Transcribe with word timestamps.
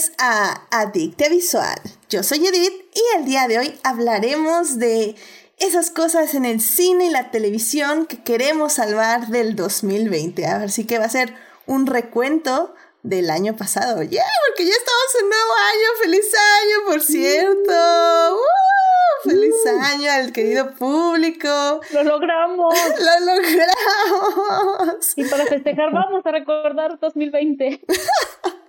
bienvenidos 0.00 0.12
a 0.18 0.62
Adicte 0.70 1.28
Visual. 1.28 1.78
Yo 2.08 2.22
soy 2.22 2.46
Edith 2.46 2.72
y 2.94 3.18
el 3.18 3.24
día 3.26 3.48
de 3.48 3.58
hoy 3.58 3.78
hablaremos 3.82 4.78
de 4.78 5.14
esas 5.58 5.90
cosas 5.90 6.34
en 6.34 6.44
el 6.46 6.60
cine 6.60 7.06
y 7.06 7.10
la 7.10 7.30
televisión 7.30 8.06
que 8.06 8.22
queremos 8.22 8.74
salvar 8.74 9.26
del 9.26 9.56
2020. 9.56 10.46
Así 10.46 10.86
que 10.86 10.98
va 10.98 11.04
a 11.04 11.10
ser 11.10 11.34
un 11.66 11.86
recuento 11.86 12.74
del 13.02 13.30
año 13.30 13.56
pasado. 13.56 14.02
¡Yeah! 14.02 14.24
Porque 14.48 14.64
ya 14.64 14.72
estamos 14.72 15.14
en 15.20 15.28
nuevo 15.28 15.52
año. 15.70 15.88
¡Feliz 16.02 16.34
año, 16.34 16.76
por 16.86 17.02
cierto! 17.02 18.38
¡Feliz 19.24 19.54
año 19.82 20.10
al 20.10 20.32
querido 20.32 20.74
público! 20.76 21.80
¡Lo 21.92 22.04
logramos! 22.04 22.74
¡Lo 22.98 23.34
logramos! 23.34 25.12
Y 25.16 25.24
para 25.24 25.44
festejar 25.44 25.90
vamos 25.92 26.24
a 26.24 26.30
recordar 26.30 26.98
2020. 26.98 27.82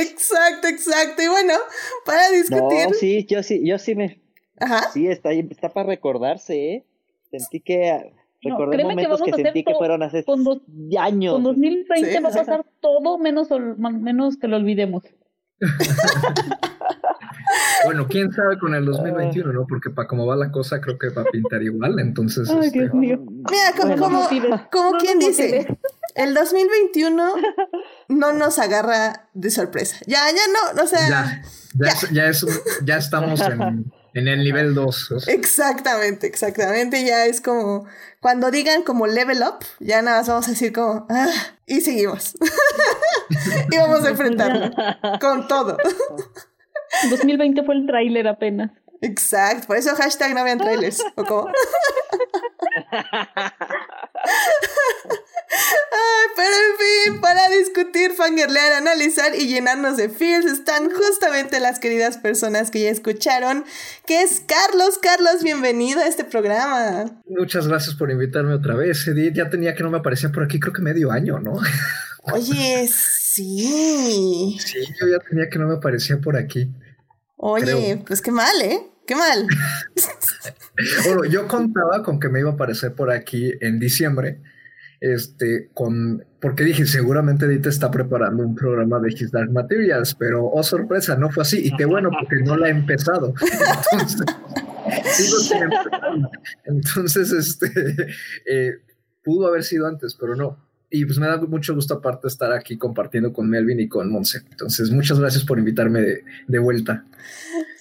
exacto, 0.00 0.68
exacto. 0.68 1.22
Y 1.22 1.28
bueno, 1.28 1.54
para 2.04 2.28
discutir. 2.30 2.88
No, 2.88 2.94
sí, 2.94 3.26
yo 3.26 3.42
sí, 3.42 3.60
yo 3.66 3.78
sí 3.78 3.94
me. 3.94 4.20
Ajá. 4.60 4.90
Sí, 4.92 5.06
está, 5.06 5.32
está 5.32 5.68
para 5.70 5.88
recordarse, 5.88 6.74
¿eh? 6.74 6.84
Sentí 7.30 7.60
que. 7.60 8.12
Recordé 8.40 8.76
créeme 8.76 8.90
que 8.94 9.08
momentos 9.08 9.20
vamos 9.20 9.24
que, 9.24 9.30
a 9.30 9.34
hacer 9.34 9.46
sentí 9.46 9.64
que 9.64 9.74
fueron 9.74 10.02
hace 10.02 10.24
con 10.24 10.44
dos- 10.44 10.60
años. 10.98 11.34
Con 11.34 11.42
2020 11.42 12.10
Sí. 12.16 12.22
va 12.22 12.28
a 12.28 12.32
pasar 12.32 12.66
todo 12.80 13.18
menos, 13.18 13.48
menos 13.78 14.36
que 14.36 14.46
lo 14.48 14.56
olvidemos. 14.56 15.02
Bueno, 17.84 18.06
quién 18.08 18.30
sabe 18.32 18.58
con 18.58 18.74
el 18.74 18.84
2021, 18.84 19.52
¿no? 19.52 19.66
Porque 19.66 19.90
para 19.90 20.08
cómo 20.08 20.26
va 20.26 20.36
la 20.36 20.50
cosa, 20.50 20.80
creo 20.80 20.98
que 20.98 21.08
va 21.10 21.22
a 21.22 21.24
pintar 21.26 21.62
igual. 21.62 21.98
Entonces, 22.00 22.50
Ay, 22.50 22.66
este, 22.66 22.80
Dios 22.80 22.94
mío. 22.94 23.18
Mira, 23.24 23.72
como, 23.76 23.96
Bueno. 23.96 24.28
como, 24.28 24.68
como 24.70 24.90
No 24.92 24.98
quien 24.98 25.18
dice. 25.18 25.78
El 26.18 26.34
2021 26.34 27.34
no 28.08 28.32
nos 28.32 28.58
agarra 28.58 29.28
de 29.34 29.50
sorpresa. 29.50 29.96
Ya, 30.06 30.20
ya 30.30 30.74
no, 30.76 30.82
o 30.82 30.86
sea. 30.86 31.08
ya, 31.08 31.42
ya, 31.78 31.88
es- 31.90 32.10
ya, 32.10 32.26
es 32.26 32.46
ya 32.84 32.96
estamos 32.98 33.40
en, 33.40 33.92
en 34.14 34.28
el 34.28 34.42
nivel 34.44 34.74
2. 34.74 35.28
Exactamente, 35.28 36.26
exactamente. 36.26 37.04
Ya 37.04 37.26
es 37.26 37.40
como 37.40 37.86
cuando 38.20 38.50
digan 38.50 38.82
como 38.82 39.06
level 39.06 39.42
up, 39.42 39.64
ya 39.80 40.02
nada 40.02 40.18
más 40.18 40.28
vamos 40.28 40.48
a 40.48 40.50
decir 40.50 40.72
como 40.72 41.06
"Ah", 41.08 41.28
y 41.66 41.80
seguimos. 41.80 42.34
y 43.70 43.76
vamos 43.78 44.04
a 44.04 44.10
enfrentarlo 44.10 44.70
con 45.20 45.46
todo. 45.48 45.76
2020 47.10 47.62
fue 47.64 47.74
el 47.76 47.86
tráiler 47.86 48.26
apenas. 48.28 48.70
Exacto, 49.00 49.68
por 49.68 49.76
eso 49.76 49.94
hashtag 49.94 50.34
no 50.34 50.42
vean 50.42 50.58
trailers. 50.58 51.00
¿O 51.14 51.24
cómo? 51.24 51.52
Ay, 55.58 56.28
pero 56.36 56.48
en 56.48 57.12
fin, 57.12 57.20
para 57.20 57.48
discutir, 57.48 58.12
fangirlear, 58.12 58.72
analizar 58.74 59.34
y 59.34 59.48
llenarnos 59.48 59.96
de 59.96 60.08
feels 60.08 60.46
están 60.46 60.88
justamente 60.90 61.58
las 61.58 61.78
queridas 61.80 62.16
personas 62.18 62.70
que 62.70 62.82
ya 62.82 62.90
escucharon, 62.90 63.64
que 64.06 64.22
es 64.22 64.40
Carlos. 64.46 64.98
Carlos, 65.02 65.42
bienvenido 65.42 66.00
a 66.00 66.06
este 66.06 66.24
programa. 66.24 67.20
Muchas 67.26 67.66
gracias 67.66 67.96
por 67.96 68.10
invitarme 68.10 68.54
otra 68.54 68.74
vez, 68.74 69.06
Edith. 69.08 69.34
Ya 69.34 69.50
tenía 69.50 69.74
que 69.74 69.82
no 69.82 69.90
me 69.90 69.98
aparecía 69.98 70.30
por 70.30 70.44
aquí, 70.44 70.60
creo 70.60 70.72
que 70.72 70.82
medio 70.82 71.10
año, 71.10 71.40
¿no? 71.40 71.54
Oye, 72.32 72.88
sí. 72.88 74.58
Sí, 74.64 74.78
yo 75.00 75.08
ya 75.08 75.18
tenía 75.28 75.48
que 75.48 75.58
no 75.58 75.66
me 75.66 75.74
aparecía 75.74 76.18
por 76.18 76.36
aquí. 76.36 76.70
Oye, 77.36 77.64
Creo. 77.64 78.04
pues 78.04 78.22
qué 78.22 78.30
mal, 78.30 78.60
¿eh? 78.62 78.80
Qué 79.06 79.16
mal. 79.16 79.46
Bueno, 81.04 81.24
yo 81.24 81.48
contaba 81.48 82.04
con 82.04 82.20
que 82.20 82.28
me 82.28 82.38
iba 82.38 82.50
a 82.50 82.52
aparecer 82.52 82.94
por 82.94 83.10
aquí 83.10 83.50
en 83.60 83.80
diciembre. 83.80 84.40
Este, 85.00 85.70
con, 85.74 86.24
porque 86.40 86.64
dije, 86.64 86.84
seguramente 86.84 87.46
Edith 87.46 87.66
está 87.66 87.90
preparando 87.90 88.42
un 88.42 88.54
programa 88.54 88.98
de 88.98 89.10
His 89.10 89.30
Dark 89.30 89.52
Materials, 89.52 90.14
pero 90.14 90.46
oh 90.46 90.62
sorpresa, 90.62 91.16
no 91.16 91.30
fue 91.30 91.42
así. 91.42 91.66
Y 91.66 91.76
qué 91.76 91.84
bueno, 91.84 92.10
porque 92.10 92.42
no 92.44 92.56
la 92.56 92.68
he 92.68 92.72
empezado. 92.72 93.32
Entonces, 93.92 94.26
sigo. 95.12 95.36
Entonces, 96.64 97.32
este, 97.32 97.66
eh, 98.50 98.72
pudo 99.22 99.46
haber 99.46 99.62
sido 99.62 99.86
antes, 99.86 100.16
pero 100.18 100.34
no. 100.34 100.67
Y 100.90 101.04
pues 101.04 101.18
me 101.18 101.26
da 101.26 101.36
mucho 101.36 101.74
gusto 101.74 101.94
aparte 101.94 102.28
estar 102.28 102.52
aquí 102.52 102.78
compartiendo 102.78 103.32
con 103.32 103.48
Melvin 103.48 103.80
y 103.80 103.88
con 103.88 104.10
Monse. 104.10 104.42
Entonces, 104.50 104.90
muchas 104.90 105.20
gracias 105.20 105.44
por 105.44 105.58
invitarme 105.58 106.00
de, 106.00 106.24
de 106.46 106.58
vuelta. 106.58 107.04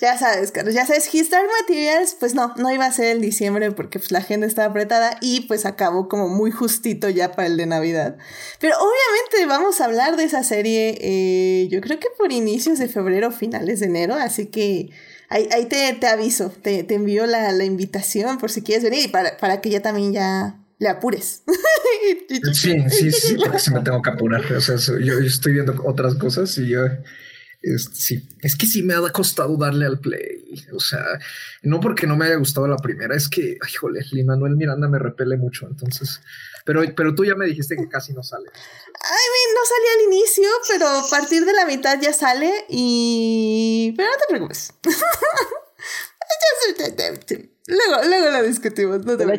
Ya 0.01 0.17
sabes, 0.17 0.51
Carlos, 0.51 0.73
ya 0.73 0.85
sabes, 0.85 1.13
His 1.13 1.29
Dark 1.29 1.47
Materials, 1.61 2.15
pues 2.19 2.35
no, 2.35 2.53
no 2.57 2.71
iba 2.71 2.85
a 2.85 2.91
ser 2.91 3.15
en 3.15 3.21
diciembre 3.21 3.71
porque 3.71 3.97
pues 3.97 4.11
la 4.11 4.19
agenda 4.19 4.45
estaba 4.45 4.67
apretada 4.67 5.17
y 5.21 5.41
pues 5.41 5.65
acabó 5.65 6.07
como 6.07 6.27
muy 6.27 6.51
justito 6.51 7.09
ya 7.09 7.31
para 7.31 7.47
el 7.47 7.57
de 7.57 7.65
Navidad. 7.65 8.17
Pero 8.59 8.75
obviamente 8.75 9.45
vamos 9.47 9.81
a 9.81 9.85
hablar 9.85 10.17
de 10.17 10.25
esa 10.25 10.43
serie, 10.43 10.97
eh, 11.01 11.67
yo 11.69 11.81
creo 11.81 11.99
que 11.99 12.09
por 12.17 12.31
inicios 12.31 12.77
de 12.77 12.89
febrero, 12.89 13.31
finales 13.31 13.79
de 13.79 13.87
enero, 13.87 14.15
así 14.15 14.47
que 14.47 14.89
ahí, 15.29 15.47
ahí 15.51 15.65
te, 15.65 15.93
te 15.93 16.07
aviso, 16.07 16.49
te, 16.49 16.83
te 16.83 16.95
envío 16.95 17.25
la, 17.25 17.51
la 17.51 17.63
invitación 17.63 18.37
por 18.37 18.51
si 18.51 18.61
quieres 18.61 18.83
venir 18.83 19.05
y 19.05 19.07
para, 19.07 19.37
para 19.37 19.61
que 19.61 19.69
ya 19.69 19.81
también 19.81 20.13
ya 20.13 20.59
le 20.79 20.89
apures. 20.89 21.43
Sí, 22.53 22.75
sí, 22.89 23.11
sí, 23.11 23.35
porque 23.37 23.59
sí 23.59 23.71
me 23.71 23.81
tengo 23.81 24.01
que 24.01 24.09
apurar. 24.09 24.41
O 24.53 24.61
sea, 24.61 24.75
yo, 24.77 24.97
yo 24.99 25.19
estoy 25.19 25.53
viendo 25.53 25.73
otras 25.85 26.15
cosas 26.15 26.57
y 26.57 26.69
yo. 26.69 26.85
es- 27.61 27.89
sí, 27.93 28.27
es 28.41 28.55
que 28.55 28.65
sí 28.67 28.83
me 28.83 28.93
ha 28.93 29.01
costado 29.11 29.57
darle 29.57 29.85
al 29.85 29.99
play. 29.99 30.65
O 30.73 30.79
sea, 30.79 31.03
no 31.63 31.79
porque 31.79 32.05
no 32.07 32.15
me 32.15 32.25
haya 32.25 32.35
gustado 32.35 32.67
la 32.67 32.77
primera, 32.77 33.15
es 33.15 33.27
que, 33.27 33.57
ay, 33.61 33.73
jole, 33.73 34.01
Lin 34.11 34.27
Manuel 34.27 34.55
Miranda 34.55 34.87
me 34.87 34.99
repele 34.99 35.37
mucho. 35.37 35.67
Entonces, 35.67 36.21
pero, 36.65 36.81
pero 36.95 37.13
tú 37.15 37.25
ya 37.25 37.35
me 37.35 37.45
dijiste 37.47 37.75
que 37.75 37.89
casi 37.89 38.13
no 38.13 38.23
sale. 38.23 38.49
Ay, 38.53 39.53
no 39.55 39.61
salía 39.65 39.91
al 39.97 40.13
inicio, 40.13 40.49
pero 40.69 40.87
a 40.87 41.09
partir 41.09 41.45
de 41.45 41.53
la 41.53 41.65
mitad 41.65 41.99
ya 42.01 42.13
sale 42.13 42.65
y... 42.69 43.93
Pero 43.97 44.09
no 44.09 44.15
te 44.17 44.25
preocupes. 44.29 44.73
Luego, 47.67 48.07
luego 48.07 48.29
lo 48.29 48.43
discutimos, 48.43 49.05
no 49.05 49.17
te 49.17 49.25
Te 49.25 49.25
la 49.25 49.33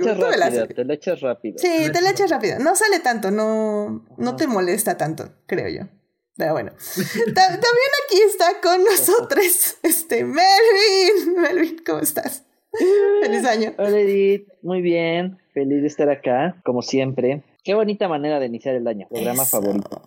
rápido, 0.50 0.68
te 0.68 0.84
la 0.84 0.94
echas 0.94 1.20
rápido. 1.20 1.58
Sí, 1.58 1.90
te 1.92 2.00
la 2.02 2.10
echas 2.10 2.30
rápido. 2.30 2.58
No 2.58 2.76
sale 2.76 3.00
tanto, 3.00 3.30
no, 3.30 4.04
no 4.18 4.36
te 4.36 4.46
molesta 4.46 4.96
tanto, 4.98 5.30
creo 5.46 5.68
yo. 5.68 5.88
Pero 6.36 6.52
bueno. 6.52 6.70
Ta- 7.34 7.48
También 7.48 7.90
aquí 8.06 8.20
está 8.26 8.60
con 8.62 8.84
nosotros 8.84 9.78
este 9.82 10.24
Melvin. 10.24 11.40
Melvin, 11.40 11.82
¿cómo 11.84 12.00
estás? 12.00 12.44
Feliz 13.22 13.44
año. 13.46 13.74
Hola 13.78 13.98
Edith, 13.98 14.46
muy 14.62 14.82
bien, 14.82 15.38
feliz 15.54 15.80
de 15.80 15.86
estar 15.88 16.10
acá, 16.10 16.60
como 16.64 16.82
siempre. 16.82 17.42
Qué 17.64 17.74
bonita 17.74 18.08
manera 18.08 18.38
de 18.40 18.46
iniciar 18.46 18.74
el 18.74 18.86
año, 18.86 19.08
programa 19.08 19.42
Eso. 19.44 19.50
favorito. 19.60 20.02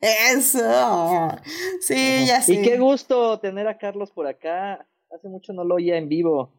Eso. 0.00 1.28
Sí, 1.80 2.24
ya 2.26 2.40
sé. 2.40 2.54
Y 2.54 2.62
qué 2.62 2.78
gusto 2.78 3.38
tener 3.38 3.68
a 3.68 3.76
Carlos 3.76 4.10
por 4.12 4.26
acá. 4.26 4.86
Hace 5.14 5.28
mucho 5.28 5.52
no 5.52 5.62
lo 5.64 5.74
oía 5.74 5.98
en 5.98 6.08
vivo. 6.08 6.52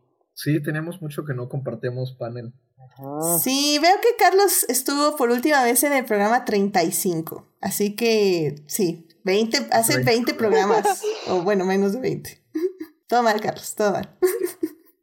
Sí, 0.44 0.60
tenemos 0.60 1.04
mucho 1.04 1.24
que 1.24 1.36
no 1.36 1.48
compartimos 1.50 2.14
panel. 2.14 2.52
Ajá. 2.80 3.38
Sí, 3.38 3.78
veo 3.80 3.96
que 4.02 4.16
Carlos 4.18 4.66
estuvo 4.70 5.16
por 5.16 5.30
última 5.30 5.64
vez 5.64 5.84
en 5.84 5.94
el 5.94 6.04
programa 6.04 6.46
35. 6.46 7.48
Así 7.62 7.96
que 7.96 8.56
sí, 8.66 9.08
20, 9.24 9.68
hace 9.72 10.04
20 10.04 10.34
programas. 10.34 11.04
o 11.28 11.44
bueno, 11.44 11.64
menos 11.64 11.94
de 11.94 12.00
20. 12.00 12.42
Todo 13.08 13.22
mal, 13.22 13.40
Carlos, 13.40 13.76
todo 13.76 13.92
mal. 13.92 14.10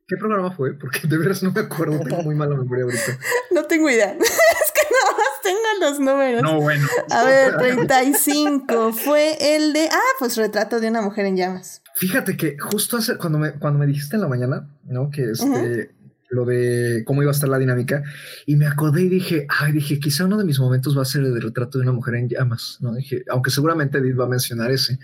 ¿Qué 0.09 0.17
programa 0.17 0.51
fue? 0.57 0.73
Porque 0.73 1.07
de 1.07 1.19
veras 1.19 1.43
no 1.43 1.53
me 1.53 1.61
acuerdo, 1.61 2.01
tengo 2.01 2.23
muy 2.23 2.35
mala 2.35 2.57
memoria 2.57 2.85
ahorita. 2.85 3.19
No 3.53 3.65
tengo 3.67 3.91
idea. 3.91 4.17
es 4.21 4.73
que 4.73 4.89
nada 4.91 5.17
más 5.19 5.43
tengo 5.43 5.61
los 5.81 6.01
números. 6.01 6.43
No, 6.43 6.61
bueno. 6.61 6.89
A 7.11 7.25
ver, 7.25 7.59
35 7.59 8.93
fue 8.93 9.55
el 9.55 9.73
de. 9.73 9.89
Ah, 9.93 10.13
pues 10.19 10.37
retrato 10.37 10.81
de 10.81 10.89
una 10.89 11.03
mujer 11.03 11.27
en 11.27 11.37
llamas. 11.37 11.83
Fíjate 11.99 12.37
que 12.37 12.57
justo 12.59 12.97
hace, 12.97 13.17
cuando 13.17 13.39
me, 13.39 13.53
cuando 13.53 13.79
me 13.79 13.87
dijiste 13.87 14.17
en 14.17 14.23
la 14.23 14.29
mañana, 14.29 14.69
¿no? 14.85 15.11
Que 15.11 15.31
este, 15.33 15.91
lo 16.31 16.45
de 16.45 17.03
cómo 17.07 17.23
iba 17.23 17.31
a 17.31 17.35
estar 17.35 17.49
la 17.49 17.59
dinámica, 17.59 18.03
y 18.47 18.57
me 18.57 18.67
acordé 18.67 19.03
y 19.03 19.09
dije, 19.09 19.47
ay, 19.49 19.73
dije, 19.73 19.99
quizá 19.99 20.25
uno 20.27 20.37
de 20.37 20.45
mis 20.45 20.61
momentos 20.61 20.97
va 20.97 21.03
a 21.03 21.07
ser 21.07 21.23
el 21.25 21.35
de 21.35 21.41
retrato 21.41 21.79
de 21.79 21.85
una 21.85 21.93
mujer 21.93 22.15
en 22.17 22.29
llamas, 22.29 22.77
¿no? 22.81 22.95
Dije, 22.95 23.25
aunque 23.31 23.51
seguramente 23.51 23.99
Edith 23.99 24.19
va 24.19 24.25
a 24.25 24.29
mencionar 24.29 24.71
ese, 24.71 24.99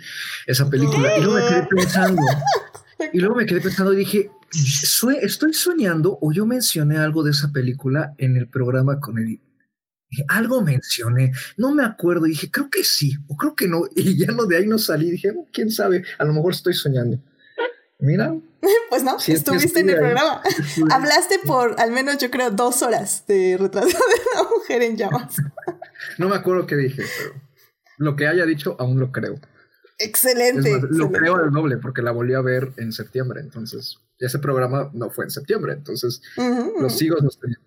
esa 0.47 0.69
película. 0.71 1.17
Y 1.19 1.23
luego 1.23 1.39
me 1.39 1.49
quedé 1.49 1.67
pensando, 1.69 2.23
y 3.13 3.19
luego 3.19 3.35
me 3.37 3.47
quedé 3.47 3.61
pensando 3.61 3.93
y 3.93 3.97
dije, 3.97 4.31
"Sue- 4.53 5.19
¿estoy 5.23 5.53
soñando 5.55 6.19
o 6.21 6.31
yo 6.33 6.47
mencioné 6.47 6.99
algo 6.99 7.23
de 7.25 7.31
esa 7.33 7.51
película 7.51 8.15
en 8.19 8.37
el 8.37 8.47
programa 8.47 9.01
con 9.01 9.19
Edith? 9.19 9.41
Algo 10.29 10.63
mencioné, 10.63 11.33
no 11.57 11.75
me 11.75 11.85
acuerdo, 11.85 12.25
dije, 12.27 12.51
creo 12.51 12.71
que 12.71 12.85
sí, 12.85 13.17
o 13.29 13.37
creo 13.37 13.55
que 13.55 13.67
no, 13.69 13.83
y 13.95 14.17
ya 14.19 14.33
no 14.33 14.47
de 14.47 14.57
ahí 14.59 14.67
no 14.67 14.79
salí, 14.79 15.11
dije, 15.11 15.33
"Oh, 15.37 15.47
quién 15.53 15.71
sabe, 15.71 16.05
a 16.19 16.25
lo 16.25 16.33
mejor 16.33 16.53
estoy 16.53 16.75
soñando. 16.75 17.19
Mira, 17.99 18.35
Pues 18.91 19.03
no, 19.03 19.17
estuviste 19.19 19.81
en 19.81 19.91
el 19.91 19.97
ahí. 19.97 20.01
programa. 20.01 20.41
Hablaste 20.91 21.39
por 21.45 21.79
al 21.81 21.91
menos, 21.91 22.19
yo 22.19 22.31
creo, 22.31 22.51
dos 22.51 22.83
horas 22.83 23.25
de 23.27 23.57
retrato 23.59 23.89
de 23.89 23.95
una 23.95 24.51
mujer 24.51 24.83
en 24.83 24.97
llamas. 24.97 25.37
no 26.19 26.29
me 26.29 26.37
acuerdo 26.37 26.67
qué 26.67 26.77
dije, 26.77 27.03
pero 27.19 27.35
lo 27.99 28.17
que 28.17 28.27
haya 28.27 28.47
dicho 28.47 28.77
aún 28.79 28.99
lo 29.01 29.13
creo. 29.13 29.35
Excelente. 29.99 30.81
Lo 30.91 31.11
creo 31.11 31.43
el 31.43 31.51
doble 31.51 31.77
porque 31.79 32.03
la 32.03 32.13
volví 32.13 32.35
a 32.35 32.41
ver 32.41 32.73
en 32.77 32.93
septiembre. 32.93 33.41
Entonces, 33.41 33.99
ese 34.19 34.39
programa 34.39 34.91
no 34.93 35.11
fue 35.11 35.25
en 35.25 35.31
septiembre. 35.31 35.73
Entonces, 35.73 36.23
Ujú, 36.37 36.73
lo 36.79 36.87
ujú. 36.87 36.91
sigo. 36.91 37.17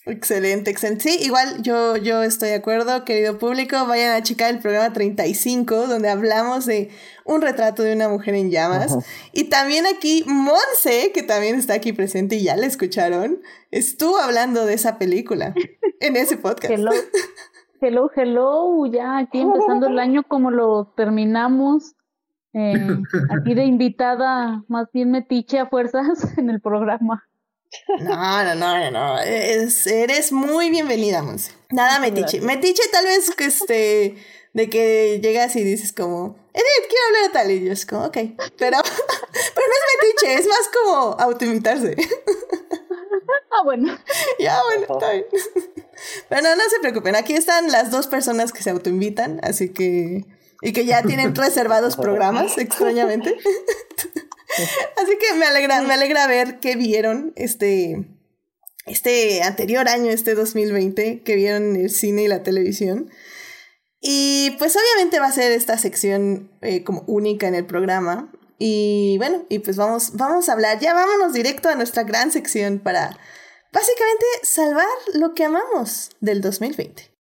Excelente, 0.05 0.71
excelente. 0.71 1.09
Sí, 1.09 1.19
igual 1.23 1.61
yo, 1.61 1.97
yo 1.97 2.23
estoy 2.23 2.49
de 2.49 2.55
acuerdo, 2.55 3.03
querido 3.05 3.37
público. 3.37 3.85
Vayan 3.85 4.15
a 4.15 4.23
checar 4.23 4.53
el 4.53 4.59
programa 4.59 4.93
35, 4.93 5.87
donde 5.87 6.09
hablamos 6.09 6.65
de 6.65 6.89
un 7.25 7.41
retrato 7.41 7.83
de 7.83 7.93
una 7.93 8.09
mujer 8.09 8.35
en 8.35 8.49
llamas. 8.49 8.97
Y 9.33 9.45
también 9.45 9.85
aquí 9.85 10.23
Monse, 10.25 11.11
que 11.13 11.23
también 11.23 11.55
está 11.55 11.75
aquí 11.75 11.93
presente 11.93 12.35
y 12.37 12.43
ya 12.43 12.55
la 12.55 12.65
escucharon, 12.65 13.41
estuvo 13.71 14.17
hablando 14.17 14.65
de 14.65 14.73
esa 14.73 14.97
película 14.97 15.53
en 15.99 16.15
ese 16.15 16.37
podcast. 16.37 16.71
Hello, 16.71 16.91
hello, 17.81 18.09
hello, 18.15 18.85
ya 18.91 19.17
aquí 19.17 19.39
empezando 19.39 19.87
el 19.87 19.99
año 19.99 20.23
como 20.23 20.49
lo 20.51 20.93
terminamos. 20.95 21.93
Eh, 22.59 22.73
aquí 23.37 23.53
de 23.53 23.65
invitada, 23.65 24.63
más 24.67 24.87
bien 24.91 25.11
metiche 25.11 25.59
a 25.59 25.67
fuerzas 25.67 26.07
en 26.37 26.49
el 26.49 26.59
programa. 26.59 27.23
No, 27.99 28.43
no, 28.43 28.55
no, 28.55 28.77
no, 28.79 28.91
no. 28.91 29.19
Es- 29.19 29.85
eres 29.85 30.31
muy 30.31 30.69
bienvenida, 30.69 31.21
Monse. 31.21 31.51
Nada 31.69 31.99
metiche. 31.99 32.41
Metiche 32.41 32.81
tal 32.91 33.05
vez 33.05 33.29
que 33.35 33.45
este 33.45 34.15
de 34.53 34.69
que 34.71 35.19
llegas 35.21 35.55
y 35.55 35.63
dices 35.63 35.93
como, 35.93 36.35
Edith, 36.53 36.89
quiero 36.89 37.05
hablar 37.07 37.23
de 37.25 37.29
tal 37.33 37.51
y 37.51 37.65
yo 37.65 37.71
es 37.73 37.85
como, 37.85 38.05
ok. 38.05 38.13
Pero, 38.15 38.31
pero 38.57 39.67
no 39.67 39.73
es 39.75 39.97
metiche, 40.01 40.33
es 40.39 40.47
más 40.47 40.69
como 40.73 40.95
autoinvitarse. 41.19 41.95
Ah, 43.51 43.63
bueno, 43.63 43.95
ya, 44.39 44.57
bueno, 44.63 44.81
está 44.95 45.11
bien. 45.11 45.25
Pero 46.29 46.41
no, 46.41 46.55
no 46.55 46.63
se 46.69 46.79
preocupen. 46.79 47.15
Aquí 47.15 47.33
están 47.33 47.71
las 47.71 47.91
dos 47.91 48.07
personas 48.07 48.51
que 48.51 48.63
se 48.63 48.69
autoinvitan, 48.71 49.39
así 49.43 49.69
que. 49.73 50.25
Y 50.61 50.73
que 50.73 50.85
ya 50.85 51.03
tienen 51.03 51.35
reservados 51.35 51.95
programas, 51.95 52.57
extrañamente. 52.57 53.35
Así 54.97 55.17
que 55.19 55.35
me 55.37 55.45
alegra, 55.45 55.81
me 55.81 55.93
alegra 55.93 56.27
ver 56.27 56.59
que 56.59 56.75
vieron 56.75 57.33
este, 57.35 58.05
este 58.85 59.43
anterior 59.43 59.87
año, 59.87 60.09
este 60.09 60.35
2020, 60.35 61.21
que 61.21 61.35
vieron 61.35 61.75
el 61.75 61.89
cine 61.89 62.23
y 62.23 62.27
la 62.27 62.43
televisión. 62.43 63.11
Y 63.99 64.55
pues 64.59 64.75
obviamente 64.75 65.19
va 65.19 65.27
a 65.27 65.31
ser 65.31 65.51
esta 65.51 65.77
sección 65.77 66.51
eh, 66.61 66.83
como 66.83 67.03
única 67.07 67.47
en 67.47 67.55
el 67.55 67.65
programa. 67.65 68.31
Y 68.59 69.17
bueno, 69.17 69.45
y 69.49 69.59
pues 69.59 69.77
vamos, 69.77 70.11
vamos 70.13 70.49
a 70.49 70.53
hablar, 70.53 70.79
ya 70.79 70.93
vámonos 70.93 71.33
directo 71.33 71.69
a 71.69 71.75
nuestra 71.75 72.03
gran 72.03 72.31
sección 72.31 72.79
para 72.79 73.17
básicamente 73.71 74.25
salvar 74.41 74.87
lo 75.13 75.33
que 75.33 75.43
amamos 75.43 76.11
del 76.19 76.41
2020. 76.41 77.16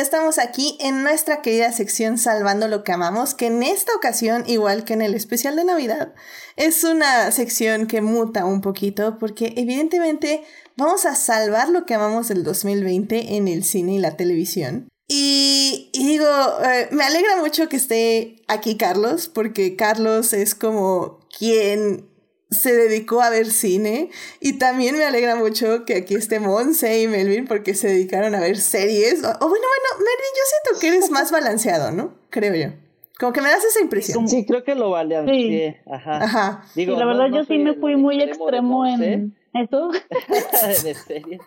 Estamos 0.00 0.38
aquí 0.38 0.76
en 0.80 1.02
nuestra 1.02 1.42
querida 1.42 1.72
sección 1.72 2.18
Salvando 2.18 2.68
lo 2.68 2.84
que 2.84 2.92
amamos, 2.92 3.34
que 3.34 3.46
en 3.46 3.62
esta 3.62 3.94
ocasión, 3.94 4.44
igual 4.46 4.84
que 4.84 4.94
en 4.94 5.02
el 5.02 5.14
especial 5.14 5.56
de 5.56 5.64
Navidad, 5.64 6.14
es 6.56 6.84
una 6.84 7.30
sección 7.30 7.86
que 7.86 8.00
muta 8.00 8.44
un 8.44 8.60
poquito 8.60 9.18
porque 9.18 9.54
evidentemente 9.56 10.42
vamos 10.76 11.04
a 11.06 11.14
salvar 11.14 11.68
lo 11.68 11.86
que 11.86 11.94
amamos 11.94 12.28
del 12.28 12.42
2020 12.42 13.36
en 13.36 13.48
el 13.48 13.64
cine 13.64 13.94
y 13.94 13.98
la 13.98 14.16
televisión. 14.16 14.88
Y, 15.08 15.90
y 15.92 16.06
digo, 16.06 16.26
eh, 16.64 16.88
me 16.92 17.04
alegra 17.04 17.36
mucho 17.36 17.68
que 17.68 17.76
esté 17.76 18.42
aquí 18.46 18.76
Carlos, 18.76 19.28
porque 19.28 19.74
Carlos 19.76 20.32
es 20.32 20.54
como 20.54 21.18
quien 21.36 22.09
se 22.50 22.74
dedicó 22.74 23.22
a 23.22 23.30
ver 23.30 23.46
cine. 23.50 24.10
Y 24.40 24.54
también 24.58 24.96
me 24.98 25.04
alegra 25.04 25.36
mucho 25.36 25.84
que 25.84 25.94
aquí 25.96 26.14
esté 26.14 26.40
Monse 26.40 27.00
y 27.02 27.08
Melvin, 27.08 27.46
porque 27.46 27.74
se 27.74 27.88
dedicaron 27.88 28.34
a 28.34 28.40
ver 28.40 28.58
series. 28.58 29.22
O, 29.24 29.28
o 29.28 29.48
bueno, 29.48 29.66
bueno, 29.66 29.98
Melvin, 29.98 30.32
yo 30.36 30.42
siento 30.46 30.80
que 30.80 30.88
eres 30.88 31.10
más 31.10 31.30
balanceado, 31.30 31.92
¿no? 31.92 32.14
Creo 32.30 32.54
yo. 32.54 32.74
Como 33.18 33.32
que 33.34 33.42
me 33.42 33.50
das 33.50 33.62
esa 33.64 33.80
impresión. 33.80 34.26
Sí, 34.28 34.46
creo 34.46 34.64
que 34.64 34.74
lo 34.74 34.90
vale. 34.90 35.22
Sí. 35.26 35.76
Ajá. 35.90 36.24
Ajá. 36.24 36.64
Digo, 36.74 36.94
y 36.94 36.96
la 36.96 37.04
verdad 37.04 37.28
no 37.28 37.36
yo 37.36 37.44
sí 37.44 37.58
me 37.58 37.74
fui 37.74 37.94
muy 37.96 38.22
extremo 38.22 38.86
en 38.86 39.36
eso. 39.52 39.90
de 40.84 40.94
series. 40.94 41.40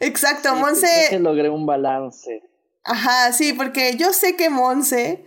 Exacto, 0.00 0.50
Sí, 0.54 0.60
Monse. 0.60 0.86
creo 0.86 1.10
que 1.10 1.18
logré 1.20 1.48
un 1.50 1.66
balance. 1.66 2.42
Ajá, 2.84 3.32
sí, 3.32 3.52
porque 3.52 3.96
yo 3.96 4.12
sé 4.12 4.36
que 4.36 4.50
Monse 4.50 5.24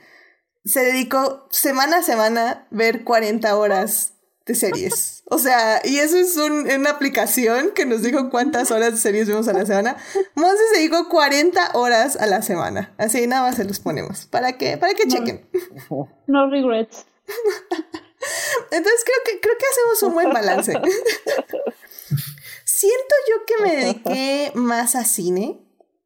se 0.66 0.81
dedicó 0.81 1.48
semana 1.52 1.98
a 1.98 2.04
semana 2.04 2.52
a 2.52 2.68
ver 2.72 3.04
40 3.04 3.56
horas 3.58 4.13
de 4.46 4.56
series. 4.56 5.24
O 5.25 5.38
sea, 5.38 5.81
y 5.84 6.00
eso 6.00 6.18
es 6.18 6.36
un- 6.36 6.69
una 6.69 6.90
aplicación 6.90 7.72
que 7.72 7.86
nos 7.86 8.02
dijo 8.02 8.30
cuántas 8.30 8.69
horas 8.72 8.92
de 8.94 8.98
series 9.00 9.28
vemos 9.28 9.48
a 9.48 9.54
la 9.54 9.66
semana. 9.66 9.98
Monse 10.36 10.62
se 10.74 10.80
dedicó 10.80 11.08
40 11.10 11.72
horas 11.74 12.16
a 12.18 12.25
la 12.25 12.42
semana. 12.42 12.94
Así 12.98 13.25
nada 13.28 13.44
más 13.44 13.56
se 13.56 13.63
los 13.66 13.80
ponemos. 13.80 14.25
Para 14.25 14.58
que, 14.58 14.78
para 14.78 14.94
que 14.94 15.06
No. 15.06 15.16
chequen. 15.16 15.48
No 16.28 16.50
regrets. 16.50 17.06
Entonces 18.72 19.04
creo 19.06 19.18
que, 19.25 19.40
creo 19.42 19.56
que 19.58 19.66
hacemos 19.72 20.04
un 20.04 20.13
buen 20.13 20.30
balance. 20.31 20.74
Siento 22.66 23.16
yo 23.30 23.46
que 23.46 23.63
me 23.63 23.75
dediqué 23.86 24.52
más 24.56 24.96
a 24.96 25.06
cine, 25.06 25.60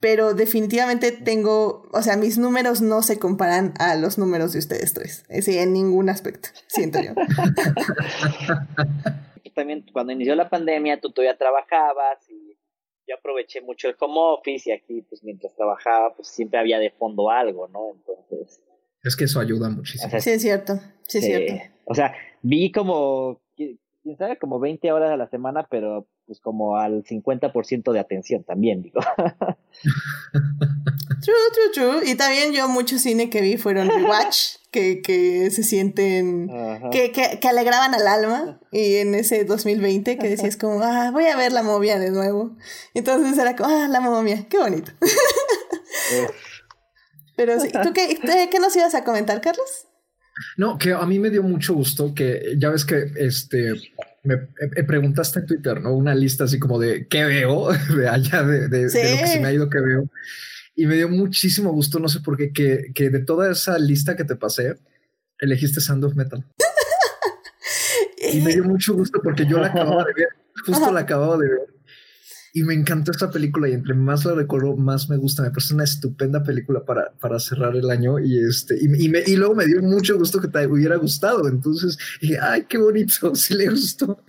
pero 0.07 0.35
definitivamente 0.35 1.11
tengo, 1.11 1.89
o 1.91 2.01
sea, 2.03 2.15
mis 2.15 2.37
números 2.37 2.79
no 2.79 3.01
se 3.01 3.17
comparan 3.17 3.73
a 3.79 3.95
los 3.95 4.19
números 4.19 4.53
de 4.53 4.59
ustedes 4.59 4.93
tres. 4.93 5.25
Es 5.29 5.47
decir, 5.47 5.57
en 5.59 5.73
ningún 5.73 6.09
aspecto, 6.09 6.49
siento 6.67 6.99
yo. 7.01 7.13
También 9.55 9.83
cuando 9.93 10.11
inició 10.11 10.35
la 10.35 10.47
pandemia, 10.49 10.99
tú 11.01 11.09
todavía 11.11 11.35
trabajabas 11.37 12.19
y 12.29 12.55
yo 13.07 13.15
aproveché 13.17 13.61
mucho 13.61 13.87
el 13.87 13.95
home 13.99 14.13
office 14.17 14.69
y 14.69 14.73
aquí, 14.73 15.01
pues 15.09 15.23
mientras 15.23 15.55
trabajaba, 15.55 16.13
pues 16.15 16.27
siempre 16.27 16.59
había 16.59 16.77
de 16.77 16.91
fondo 16.91 17.31
algo, 17.31 17.67
¿no? 17.69 17.93
Entonces, 17.95 18.61
Es 19.01 19.15
que 19.15 19.23
eso 19.23 19.39
ayuda 19.39 19.69
muchísimo. 19.69 20.07
o 20.07 20.11
sea, 20.11 20.19
Sí, 20.19 20.29
es 20.31 20.41
cierto, 20.43 20.75
sí, 21.07 21.17
es 21.17 21.23
Sí. 21.25 21.31
cierto. 21.31 21.53
O 21.85 21.95
sea, 21.95 22.13
vi 22.43 22.71
como, 22.71 23.39
qui- 23.57 23.79
quién 24.03 24.17
sabe, 24.17 24.37
como 24.37 24.59
20 24.59 24.91
horas 24.91 25.09
a 25.11 25.17
la 25.17 25.27
semana, 25.29 25.65
pero 25.71 26.05
pues 26.25 26.39
como 26.39 26.77
al 26.77 27.03
50% 27.03 27.91
de 27.91 27.99
atención 27.99 28.43
también, 28.43 28.81
digo. 28.81 28.99
True, 31.21 31.35
true, 31.53 31.71
true. 31.73 32.09
Y 32.09 32.15
también 32.15 32.53
yo 32.53 32.67
mucho 32.67 32.97
cine 32.99 33.29
que 33.29 33.41
vi 33.41 33.57
fueron 33.57 33.89
rewatch, 33.89 34.57
que, 34.71 35.01
que 35.01 35.49
se 35.51 35.63
sienten... 35.63 36.47
Que, 36.91 37.11
que, 37.11 37.39
que 37.39 37.47
alegraban 37.47 37.93
al 37.93 38.07
alma 38.07 38.59
y 38.71 38.95
en 38.95 39.15
ese 39.15 39.43
2020 39.45 40.17
que 40.17 40.29
decías 40.29 40.57
como, 40.57 40.81
ah, 40.83 41.11
voy 41.11 41.25
a 41.25 41.35
ver 41.37 41.51
la 41.51 41.63
momia 41.63 41.97
de 41.99 42.11
nuevo. 42.11 42.55
Entonces 42.93 43.37
era 43.37 43.55
como, 43.55 43.69
ah, 43.69 43.87
la 43.87 44.01
momia, 44.01 44.47
qué 44.49 44.57
bonito. 44.57 44.91
Eh, 46.11 46.27
Pero 47.35 47.59
sí, 47.59 47.69
¿tú 47.83 47.93
qué, 47.93 48.19
qué- 48.21 48.49
qué 48.51 48.59
nos 48.59 48.75
ibas 48.75 48.95
a 48.95 49.03
comentar, 49.03 49.41
Carlos? 49.41 49.87
No, 50.57 50.77
que 50.77 50.91
a 50.91 51.05
mí 51.05 51.17
me 51.19 51.29
dio 51.29 51.43
mucho 51.43 51.73
gusto 51.73 52.13
que 52.13 52.55
ya 52.57 52.69
ves 52.69 52.83
que 52.85 53.05
este 53.17 53.73
me, 54.25 54.35
me 54.75 54.83
preguntaste 54.83 55.39
en 55.39 55.45
Twitter, 55.45 55.81
¿no? 55.81 55.93
Una 55.93 56.13
lista 56.15 56.43
así 56.45 56.59
como 56.59 56.79
de 56.79 57.07
qué 57.07 57.23
veo 57.25 57.69
de 57.97 58.07
allá 58.09 58.43
de, 58.43 58.67
de- 58.67 58.89
Sí. 58.89 58.97
de 58.99 59.11
lo 59.11 59.17
que 59.19 59.27
se 59.27 59.39
me 59.39 59.47
ha 59.47 59.53
ido 59.53 59.69
que 59.69 59.79
veo. 59.79 60.09
Y 60.75 60.87
me 60.87 60.95
dio 60.95 61.07
muchísimo 61.07 61.71
gusto, 61.71 61.99
no 61.99 62.09
sé 62.09 62.19
por 62.19 62.35
qué, 62.37 62.51
que, 62.51 62.91
que 62.93 63.09
de 63.09 63.19
toda 63.19 63.49
esa 63.51 63.77
lista 63.79 64.15
que 64.17 64.25
te 64.25 64.35
pasé, 64.35 64.75
elegiste 65.39 65.79
Sound 65.81 66.03
of 66.03 66.15
Metal. 66.15 66.43
Y 68.33 68.41
me 68.41 68.53
dio 68.53 68.63
mucho 68.63 68.93
gusto 68.95 69.19
porque 69.23 69.45
yo 69.45 69.59
la 69.59 69.67
acababa 69.67 70.03
de 70.03 70.13
ver, 70.13 70.27
justo 70.65 70.91
la 70.91 71.01
acababa 71.01 71.37
de 71.37 71.47
ver. 71.47 71.59
Y 72.57 72.63
me 72.63 72.73
encantó 72.73 73.11
esta 73.11 73.29
película 73.29 73.67
y 73.67 73.73
entre 73.73 73.93
más 73.95 74.23
la 74.23 74.33
recuerdo, 74.33 74.77
más 74.77 75.09
me 75.09 75.17
gusta. 75.17 75.43
Me 75.43 75.49
parece 75.51 75.73
una 75.73 75.83
estupenda 75.83 76.41
película 76.41 76.85
para, 76.85 77.11
para 77.19 77.37
cerrar 77.37 77.75
el 77.75 77.89
año 77.91 78.17
y 78.17 78.39
este 78.47 78.75
y, 78.79 78.85
y, 79.05 79.09
me, 79.09 79.19
y 79.27 79.35
luego 79.35 79.55
me 79.55 79.65
dio 79.65 79.81
mucho 79.81 80.17
gusto 80.17 80.39
que 80.39 80.47
te 80.47 80.65
hubiera 80.65 80.95
gustado. 80.95 81.49
Entonces 81.49 81.97
dije, 82.21 82.37
ay, 82.41 82.65
qué 82.69 82.77
bonito, 82.77 83.35
sí 83.35 83.55
le 83.55 83.69
gustó. 83.69 84.23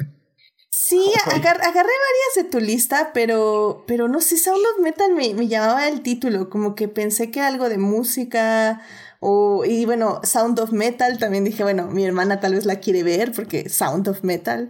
Sí, 0.71 1.00
agar- 1.26 1.61
agarré 1.62 1.88
varias 1.88 2.35
de 2.37 2.45
tu 2.50 2.61
lista, 2.61 3.12
pero, 3.14 3.85
pero 3.87 4.09
no 4.09 4.21
sé, 4.21 4.37
Sound 4.37 4.61
of 4.75 4.83
Metal 4.83 5.14
me, 5.14 5.33
me 5.35 5.49
llamaba 5.49 5.88
el 5.88 6.02
título, 6.02 6.50
como 6.50 6.75
que 6.75 6.88
pensé 6.88 7.30
que 7.30 7.38
era 7.38 7.49
algo 7.49 7.68
de 7.68 7.78
música, 7.78 8.83
o, 9.21 9.64
y 9.64 9.87
bueno, 9.87 10.21
Sound 10.23 10.59
of 10.61 10.73
Metal, 10.73 11.16
también 11.18 11.45
dije, 11.45 11.62
bueno, 11.62 11.88
mi 11.88 12.04
hermana 12.04 12.40
tal 12.40 12.54
vez 12.54 12.66
la 12.66 12.80
quiere 12.80 13.02
ver, 13.04 13.33
porque 13.33 13.68
Sound 13.71 14.06
of 14.09 14.23
Metal, 14.23 14.68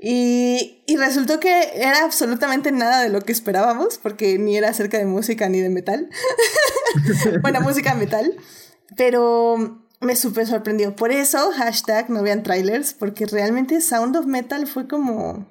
y, 0.00 0.82
y 0.86 0.96
resultó 0.96 1.40
que 1.40 1.70
era 1.74 2.04
absolutamente 2.04 2.70
nada 2.70 3.02
de 3.02 3.08
lo 3.08 3.20
que 3.20 3.32
esperábamos, 3.32 3.98
porque 3.98 4.38
ni 4.38 4.56
era 4.56 4.70
acerca 4.70 4.98
de 4.98 5.06
música 5.06 5.48
ni 5.48 5.60
de 5.60 5.70
metal, 5.70 6.08
bueno, 7.42 7.60
música 7.60 7.94
metal, 7.94 8.36
pero 8.96 9.82
me 10.00 10.14
súper 10.14 10.46
sorprendió. 10.46 10.94
Por 10.94 11.10
eso, 11.10 11.50
hashtag 11.52 12.10
no 12.10 12.22
vean 12.22 12.44
trailers, 12.44 12.94
porque 12.94 13.26
realmente 13.26 13.80
Sound 13.80 14.16
of 14.16 14.26
Metal 14.26 14.66
fue 14.66 14.86
como... 14.86 15.46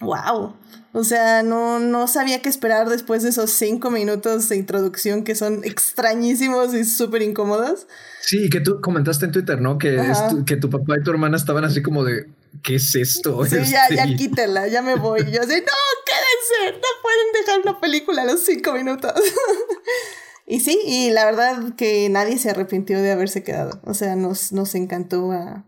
Wow. 0.00 0.56
O 0.92 1.04
sea, 1.04 1.42
no, 1.42 1.78
no 1.78 2.06
sabía 2.08 2.42
qué 2.42 2.48
esperar 2.48 2.88
después 2.88 3.22
de 3.22 3.30
esos 3.30 3.50
cinco 3.50 3.90
minutos 3.90 4.48
de 4.48 4.56
introducción 4.56 5.24
que 5.24 5.34
son 5.34 5.64
extrañísimos 5.64 6.74
y 6.74 6.84
súper 6.84 7.22
incómodos. 7.22 7.86
Sí, 8.20 8.48
que 8.50 8.60
tú 8.60 8.80
comentaste 8.80 9.26
en 9.26 9.32
Twitter, 9.32 9.60
¿no? 9.60 9.78
Que, 9.78 10.00
que 10.46 10.56
tu 10.56 10.70
papá 10.70 10.98
y 10.98 11.02
tu 11.02 11.10
hermana 11.10 11.36
estaban 11.36 11.64
así 11.64 11.80
como 11.80 12.04
de, 12.04 12.26
¿qué 12.62 12.76
es 12.76 12.94
esto? 12.94 13.44
Sí, 13.44 13.56
ya, 13.70 13.88
ya 13.88 14.04
este, 14.04 14.16
quítela, 14.16 14.68
ya 14.68 14.82
me 14.82 14.94
voy. 14.96 15.20
yo 15.30 15.40
así, 15.40 15.54
no, 15.54 15.72
quédense, 16.06 16.78
no 16.78 16.88
pueden 17.02 17.32
dejar 17.40 17.60
una 17.60 17.80
película 17.80 18.22
a 18.22 18.24
los 18.26 18.44
cinco 18.44 18.72
minutos. 18.72 19.12
y 20.46 20.60
sí, 20.60 20.78
y 20.84 21.10
la 21.10 21.24
verdad 21.24 21.74
que 21.76 22.08
nadie 22.08 22.38
se 22.38 22.50
arrepintió 22.50 23.00
de 23.00 23.12
haberse 23.12 23.42
quedado. 23.42 23.80
O 23.84 23.94
sea, 23.94 24.16
nos, 24.16 24.52
nos 24.52 24.74
encantó 24.74 25.32
a, 25.32 25.64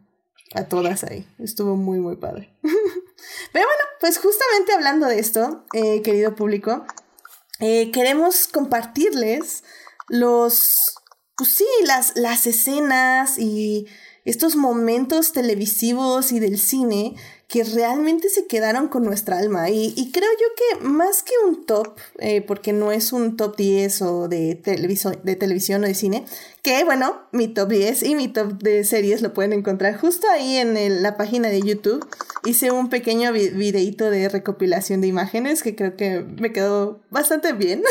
a 0.54 0.64
todas 0.68 1.04
ahí. 1.04 1.26
Estuvo 1.38 1.76
muy, 1.76 1.98
muy 1.98 2.16
padre. 2.16 2.54
Pero 2.62 3.66
bueno, 3.66 3.82
pues 4.00 4.18
justamente 4.18 4.72
hablando 4.72 5.06
de 5.06 5.18
esto, 5.18 5.64
eh, 5.72 6.02
querido 6.02 6.34
público, 6.34 6.84
eh, 7.60 7.90
queremos 7.90 8.48
compartirles 8.48 9.64
los, 10.08 10.94
pues 11.36 11.50
sí, 11.50 11.66
las, 11.84 12.16
las 12.16 12.46
escenas 12.46 13.38
y 13.38 13.86
estos 14.26 14.56
momentos 14.56 15.32
televisivos 15.32 16.32
y 16.32 16.40
del 16.40 16.58
cine 16.58 17.14
que 17.48 17.62
realmente 17.62 18.28
se 18.28 18.48
quedaron 18.48 18.88
con 18.88 19.04
nuestra 19.04 19.38
alma. 19.38 19.70
Y, 19.70 20.10
creo 20.12 20.28
yo 20.32 20.46
que 20.56 20.84
más 20.84 21.22
que 21.22 21.32
un 21.46 21.64
top, 21.64 21.96
eh, 22.18 22.40
porque 22.40 22.72
no 22.72 22.90
es 22.90 23.12
un 23.12 23.36
top 23.36 23.56
10 23.56 24.02
o 24.02 24.28
de, 24.28 24.60
de 25.22 25.36
televisión 25.36 25.84
o 25.84 25.86
de 25.86 25.94
cine, 25.94 26.24
que 26.62 26.82
bueno, 26.82 27.22
mi 27.30 27.46
top 27.46 27.68
10 27.68 28.02
y 28.02 28.14
mi 28.16 28.26
top 28.26 28.60
de 28.60 28.82
series 28.82 29.22
lo 29.22 29.32
pueden 29.32 29.52
encontrar 29.52 29.96
justo 29.96 30.26
ahí 30.28 30.56
en 30.56 31.02
la 31.02 31.16
página 31.16 31.48
de 31.48 31.62
YouTube. 31.62 32.04
Hice 32.44 32.72
un 32.72 32.90
pequeño 32.90 33.32
videito 33.32 34.10
de 34.10 34.28
recopilación 34.28 35.00
de 35.00 35.06
imágenes 35.06 35.62
que 35.62 35.76
creo 35.76 35.96
que 35.96 36.22
me 36.22 36.52
quedó 36.52 37.00
bastante 37.10 37.52
bien. 37.52 37.80
lo 37.80 37.84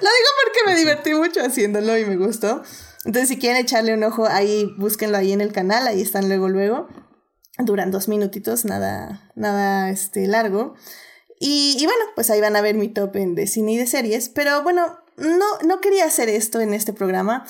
digo 0.00 0.30
porque 0.44 0.72
me 0.72 0.76
divertí 0.76 1.12
mucho 1.12 1.40
haciéndolo 1.42 1.98
y 1.98 2.06
me 2.06 2.16
gustó. 2.16 2.62
Entonces, 3.04 3.28
si 3.28 3.38
quieren 3.38 3.60
echarle 3.60 3.94
un 3.94 4.04
ojo 4.04 4.26
ahí, 4.26 4.72
búsquenlo 4.78 5.16
ahí 5.16 5.32
en 5.32 5.40
el 5.40 5.52
canal, 5.52 5.86
ahí 5.86 6.00
están 6.00 6.28
luego, 6.28 6.48
luego. 6.48 6.88
Duran 7.58 7.90
dos 7.90 8.08
minutitos, 8.08 8.64
nada, 8.64 9.30
nada 9.34 9.90
este, 9.90 10.26
largo. 10.26 10.74
Y, 11.40 11.76
y, 11.78 11.84
bueno, 11.86 12.04
pues 12.14 12.30
ahí 12.30 12.40
van 12.40 12.56
a 12.56 12.60
ver 12.60 12.76
mi 12.76 12.88
top 12.88 13.16
en 13.16 13.34
de 13.34 13.46
cine 13.46 13.72
y 13.72 13.76
de 13.76 13.86
series. 13.86 14.28
Pero 14.28 14.62
bueno, 14.62 14.98
no, 15.16 15.58
no 15.66 15.80
quería 15.80 16.04
hacer 16.04 16.28
esto 16.28 16.60
en 16.60 16.74
este 16.74 16.92
programa 16.92 17.44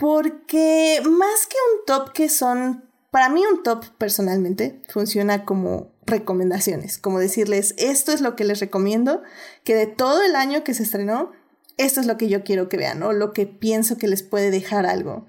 porque 0.00 1.02
más 1.04 1.46
que 1.46 1.56
un 1.74 1.84
top 1.86 2.12
que 2.12 2.30
son, 2.30 2.90
para 3.10 3.28
mí 3.28 3.42
un 3.46 3.62
top 3.62 3.84
personalmente 3.98 4.82
funciona 4.88 5.44
como 5.44 5.92
recomendaciones, 6.06 6.96
como 6.96 7.18
decirles, 7.18 7.74
esto 7.76 8.12
es 8.12 8.22
lo 8.22 8.34
que 8.34 8.44
les 8.44 8.60
recomiendo, 8.60 9.22
que 9.62 9.74
de 9.74 9.86
todo 9.86 10.22
el 10.22 10.36
año 10.36 10.64
que 10.64 10.72
se 10.72 10.82
estrenó, 10.82 11.32
esto 11.80 12.00
es 12.00 12.06
lo 12.06 12.16
que 12.16 12.28
yo 12.28 12.44
quiero 12.44 12.68
que 12.68 12.76
vean, 12.76 13.02
o 13.02 13.12
lo 13.12 13.32
que 13.32 13.46
pienso 13.46 13.96
que 13.96 14.08
les 14.08 14.22
puede 14.22 14.50
dejar 14.50 14.86
algo. 14.86 15.26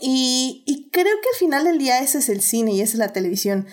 Y, 0.00 0.64
y 0.66 0.90
creo 0.90 1.16
que 1.22 1.28
al 1.32 1.38
final 1.38 1.64
del 1.64 1.78
día 1.78 2.00
ese 2.00 2.18
es 2.18 2.28
el 2.28 2.40
cine 2.40 2.72
y 2.72 2.80
esa 2.80 2.94
es 2.94 2.98
la 2.98 3.12
televisión. 3.12 3.66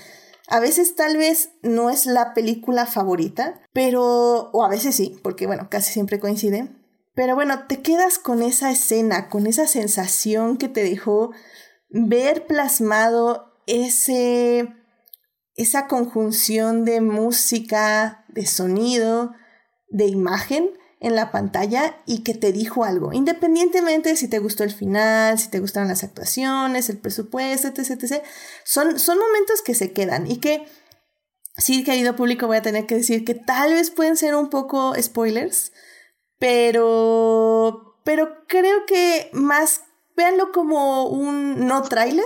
A 0.47 0.59
veces 0.59 0.95
tal 0.95 1.17
vez 1.17 1.49
no 1.61 1.89
es 1.89 2.05
la 2.05 2.33
película 2.33 2.85
favorita, 2.85 3.61
pero, 3.73 4.49
o 4.51 4.63
a 4.63 4.69
veces 4.69 4.95
sí, 4.95 5.19
porque 5.21 5.45
bueno, 5.45 5.67
casi 5.69 5.91
siempre 5.91 6.19
coincide. 6.19 6.69
Pero 7.13 7.35
bueno, 7.35 7.65
te 7.67 7.81
quedas 7.81 8.17
con 8.19 8.41
esa 8.41 8.71
escena, 8.71 9.27
con 9.27 9.47
esa 9.47 9.67
sensación 9.67 10.57
que 10.57 10.69
te 10.69 10.83
dejó 10.83 11.31
ver 11.89 12.45
plasmado 12.45 13.59
ese, 13.65 14.73
esa 15.55 15.87
conjunción 15.87 16.85
de 16.85 17.01
música, 17.01 18.25
de 18.29 18.45
sonido, 18.45 19.33
de 19.89 20.05
imagen 20.05 20.71
en 20.99 21.15
la 21.15 21.31
pantalla 21.31 21.97
y 22.05 22.23
que 22.23 22.33
te 22.33 22.51
dijo 22.51 22.83
algo, 22.83 23.13
independientemente 23.13 24.09
de 24.09 24.15
si 24.15 24.27
te 24.27 24.39
gustó 24.39 24.63
el 24.63 24.71
final, 24.71 25.37
si 25.37 25.49
te 25.49 25.59
gustaron 25.59 25.89
las 25.89 26.03
actuaciones, 26.03 26.89
el 26.89 26.97
presupuesto, 26.97 27.67
etc, 27.67 27.91
etc. 27.91 28.23
Son, 28.63 28.97
son 28.99 29.19
momentos 29.19 29.61
que 29.61 29.75
se 29.75 29.93
quedan 29.93 30.29
y 30.29 30.37
que, 30.37 30.65
sí, 31.55 31.83
querido 31.83 32.15
público, 32.15 32.47
voy 32.47 32.57
a 32.57 32.61
tener 32.63 32.87
que 32.87 32.95
decir 32.95 33.25
que 33.25 33.35
tal 33.35 33.73
vez 33.73 33.91
pueden 33.91 34.17
ser 34.17 34.33
un 34.35 34.49
poco 34.49 34.95
spoilers, 34.99 35.71
pero, 36.39 37.99
pero 38.03 38.45
creo 38.47 38.85
que 38.87 39.29
más, 39.33 39.81
véanlo 40.15 40.51
como 40.51 41.07
un 41.07 41.67
no 41.67 41.83
trailer 41.83 42.25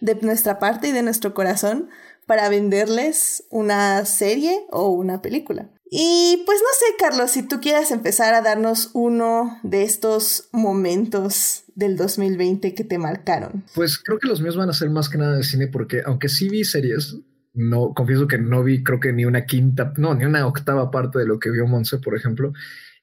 de 0.00 0.16
nuestra 0.16 0.58
parte 0.58 0.88
y 0.88 0.92
de 0.92 1.02
nuestro 1.02 1.32
corazón 1.32 1.90
para 2.26 2.48
venderles 2.48 3.44
una 3.50 4.04
serie 4.04 4.66
o 4.70 4.88
una 4.88 5.22
película. 5.22 5.70
Y 5.90 6.42
pues 6.46 6.60
no 6.60 6.68
sé, 6.78 6.94
Carlos, 6.98 7.32
si 7.32 7.46
tú 7.46 7.60
quieras 7.60 7.90
empezar 7.90 8.32
a 8.34 8.42
darnos 8.42 8.90
uno 8.94 9.58
de 9.64 9.82
estos 9.82 10.48
momentos 10.52 11.64
del 11.74 11.96
2020 11.96 12.74
que 12.74 12.84
te 12.84 12.96
marcaron. 12.96 13.64
Pues 13.74 13.98
creo 13.98 14.20
que 14.20 14.28
los 14.28 14.40
míos 14.40 14.56
van 14.56 14.70
a 14.70 14.72
ser 14.72 14.88
más 14.90 15.08
que 15.08 15.18
nada 15.18 15.36
de 15.36 15.42
cine 15.42 15.66
porque 15.66 16.02
aunque 16.06 16.28
sí 16.28 16.48
vi 16.48 16.62
series, 16.62 17.16
no 17.54 17.92
confieso 17.92 18.28
que 18.28 18.38
no 18.38 18.62
vi 18.62 18.84
creo 18.84 19.00
que 19.00 19.12
ni 19.12 19.24
una 19.24 19.46
quinta, 19.46 19.92
no, 19.96 20.14
ni 20.14 20.24
una 20.24 20.46
octava 20.46 20.92
parte 20.92 21.18
de 21.18 21.26
lo 21.26 21.40
que 21.40 21.50
vio 21.50 21.66
Monse, 21.66 21.98
por 21.98 22.16
ejemplo. 22.16 22.52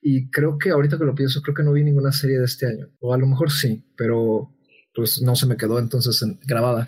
Y 0.02 0.30
creo 0.30 0.58
que 0.58 0.70
ahorita 0.70 0.98
que 0.98 1.04
lo 1.04 1.16
pienso, 1.16 1.42
creo 1.42 1.56
que 1.56 1.64
no 1.64 1.74
vi 1.74 1.84
ninguna 1.84 2.14
serie 2.14 2.40
de 2.40 2.46
este 2.46 2.68
año. 2.68 2.88
O 3.00 3.14
a 3.14 3.18
lo 3.18 3.28
mejor 3.28 3.52
sí, 3.52 3.86
pero 3.98 4.54
pues 4.96 5.22
no 5.22 5.36
se 5.36 5.46
me 5.46 5.58
quedó 5.58 5.78
entonces 5.80 6.24
grabada. 6.46 6.88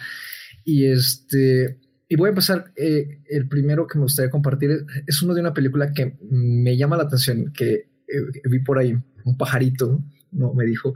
Y 0.63 0.89
este, 0.89 1.77
y 2.11 2.15
voy 2.15 2.27
a 2.27 2.29
empezar, 2.29 2.71
eh, 2.75 3.21
el 3.29 3.47
primero 3.47 3.85
que 3.85 3.99
me 3.99 4.05
gustaría 4.05 4.31
compartir 4.31 4.83
es, 5.05 5.21
uno 5.21 5.35
de 5.35 5.41
una 5.41 5.53
película 5.53 5.93
que 5.93 6.17
me 6.31 6.75
llama 6.75 6.97
la 6.97 7.03
atención, 7.03 7.53
que 7.53 7.91
eh, 8.07 8.49
vi 8.49 8.57
por 8.59 8.79
ahí, 8.79 8.97
un 9.25 9.37
pajarito, 9.37 10.01
¿no? 10.31 10.55
Me 10.55 10.65
dijo 10.65 10.95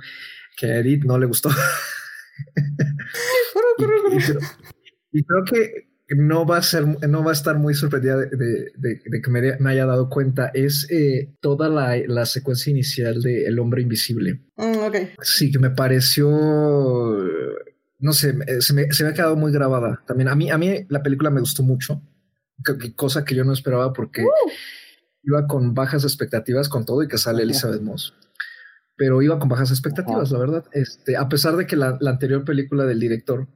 que 0.58 0.66
a 0.66 0.80
Edith 0.80 1.04
no 1.04 1.20
le 1.20 1.28
gustó. 1.28 1.50
y, 5.12 5.24
creo 5.24 5.44
que 5.44 5.88
no 6.16 6.48
va 6.48 6.58
a 6.58 6.64
ser, 6.64 6.88
no 7.08 7.24
va 7.24 7.30
a 7.30 7.34
estar 7.34 7.60
muy 7.60 7.76
sorprendida 7.76 8.18
de, 8.18 9.22
que 9.22 9.30
me, 9.30 9.70
haya 9.70 9.86
dado 9.86 10.10
cuenta. 10.10 10.50
Es 10.52 10.90
eh, 10.90 11.36
toda 11.42 11.70
la, 11.70 12.26
secuencia 12.26 12.72
inicial 12.72 13.22
de 13.22 13.46
El 13.46 13.60
hombre 13.60 13.84
invisible. 13.84 14.42
Mm, 14.58 14.96
sí, 15.22 15.52
que 15.52 15.60
me 15.60 15.70
pareció 15.70 16.28
no 18.00 18.14
sé, 18.14 18.36
eh, 18.48 18.62
se 18.62 18.74
me, 18.74 18.92
se 18.92 19.04
me, 19.04 19.10
ha 19.10 19.14
quedado 19.14 19.36
muy 19.36 19.52
grabada. 19.52 20.04
También 20.06 20.30
a 20.30 20.36
mí, 20.36 20.50
a 20.50 20.58
mí 20.58 20.86
la 20.90 21.02
película 21.02 21.30
me 21.30 21.40
gustó 21.40 21.64
mucho, 21.64 22.02
cosa 22.96 23.26
que 23.26 23.36
yo 23.36 23.44
no 23.44 23.54
esperaba 23.54 23.94
porque 23.94 24.24
uh. 24.24 24.30
iba 25.24 25.48
con 25.48 25.74
bajas 25.74 26.04
expectativas 26.04 26.70
con 26.70 26.86
todo 26.86 27.04
y 27.04 27.08
que 27.08 27.18
sale 27.18 27.44
Elizabeth 27.44 27.82
Moss. 27.82 28.14
Pero 28.96 29.22
iba 29.22 29.40
con 29.40 29.50
bajas 29.50 29.72
expectativas, 29.72 30.32
la 30.32 30.40
verdad. 30.40 30.66
Este, 30.72 31.18
a 31.18 31.28
pesar 31.28 31.56
de 31.56 31.66
que 31.66 31.76
la, 31.76 31.98
anterior 32.06 32.46
película 32.46 32.86
del 32.86 33.00
director, 33.00 33.48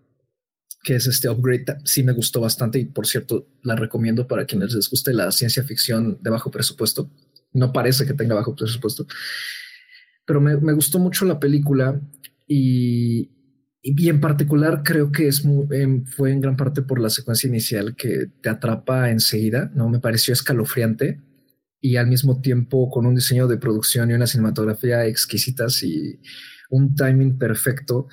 que 0.84 0.96
es 0.96 1.06
este 1.06 1.30
Upgrade, 1.30 1.78
sí 1.84 2.04
me 2.04 2.14
gustó 2.14 2.42
bastante 2.42 2.80
y 2.80 2.86
por 2.86 3.06
cierto 3.06 3.48
la 3.62 3.76
recomiendo 3.76 4.28
para 4.28 4.46
quienes 4.46 4.74
les 4.74 4.90
guste 4.90 5.14
la 5.14 5.32
ciencia 5.32 5.64
ficción 5.64 6.18
de 6.22 6.30
bajo 6.30 6.50
presupuesto. 6.50 7.12
No 7.54 7.72
parece 7.72 8.06
que 8.06 8.14
tenga 8.14 8.34
bajo 8.34 8.56
presupuesto, 8.56 9.06
pero 10.26 10.42
me, 10.42 10.58
me 10.58 10.74
gustó 10.74 11.00
mucho 11.00 11.26
la 11.26 11.40
película 11.40 12.02
y, 12.48 13.37
y 13.96 14.10
en 14.10 14.20
particular 14.20 14.82
creo 14.84 15.12
que 15.12 15.28
es 15.28 15.46
em, 15.72 16.06
fue 16.06 16.32
en 16.32 16.42
gran 16.42 16.58
parte 16.58 16.82
por 16.82 17.00
la 17.00 17.10
secuencia 17.10 17.48
inicial 17.48 17.96
que 17.96 18.32
te 18.42 18.50
atrapa 18.50 19.10
enseguida, 19.12 19.72
¿no? 19.74 19.90
Me 19.90 20.00
pareció 20.00 20.34
escalofriante 20.34 21.22
y 21.80 21.96
al 21.96 22.08
mismo 22.08 22.42
tiempo 22.42 22.90
con 22.90 23.06
un 23.06 23.16
diseño 23.16 23.48
de 23.48 23.58
producción 23.58 24.10
y 24.10 24.14
una 24.14 24.28
cinematografía 24.28 25.06
exquisitas 25.06 25.84
y 25.84 26.20
un 26.70 26.96
timing 26.96 27.38
perfecto 27.38 28.08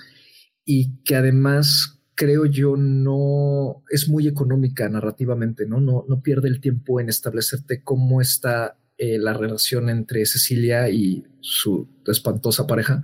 y 0.64 1.02
que 1.02 1.16
además 1.16 2.00
creo 2.14 2.46
yo 2.46 2.76
no 2.76 3.82
es 3.90 4.08
muy 4.08 4.28
económica 4.28 4.88
narrativamente, 4.88 5.66
¿no? 5.66 5.80
No, 5.80 6.04
no 6.08 6.22
pierde 6.22 6.48
el 6.48 6.60
tiempo 6.60 7.00
en 7.00 7.08
establecerte 7.08 7.82
cómo 7.82 8.20
está 8.20 8.78
eh, 9.04 9.18
la 9.18 9.34
relación 9.34 9.90
entre 9.90 10.24
Cecilia 10.24 10.88
y 10.88 11.24
su 11.40 11.86
espantosa 12.06 12.66
pareja, 12.66 13.02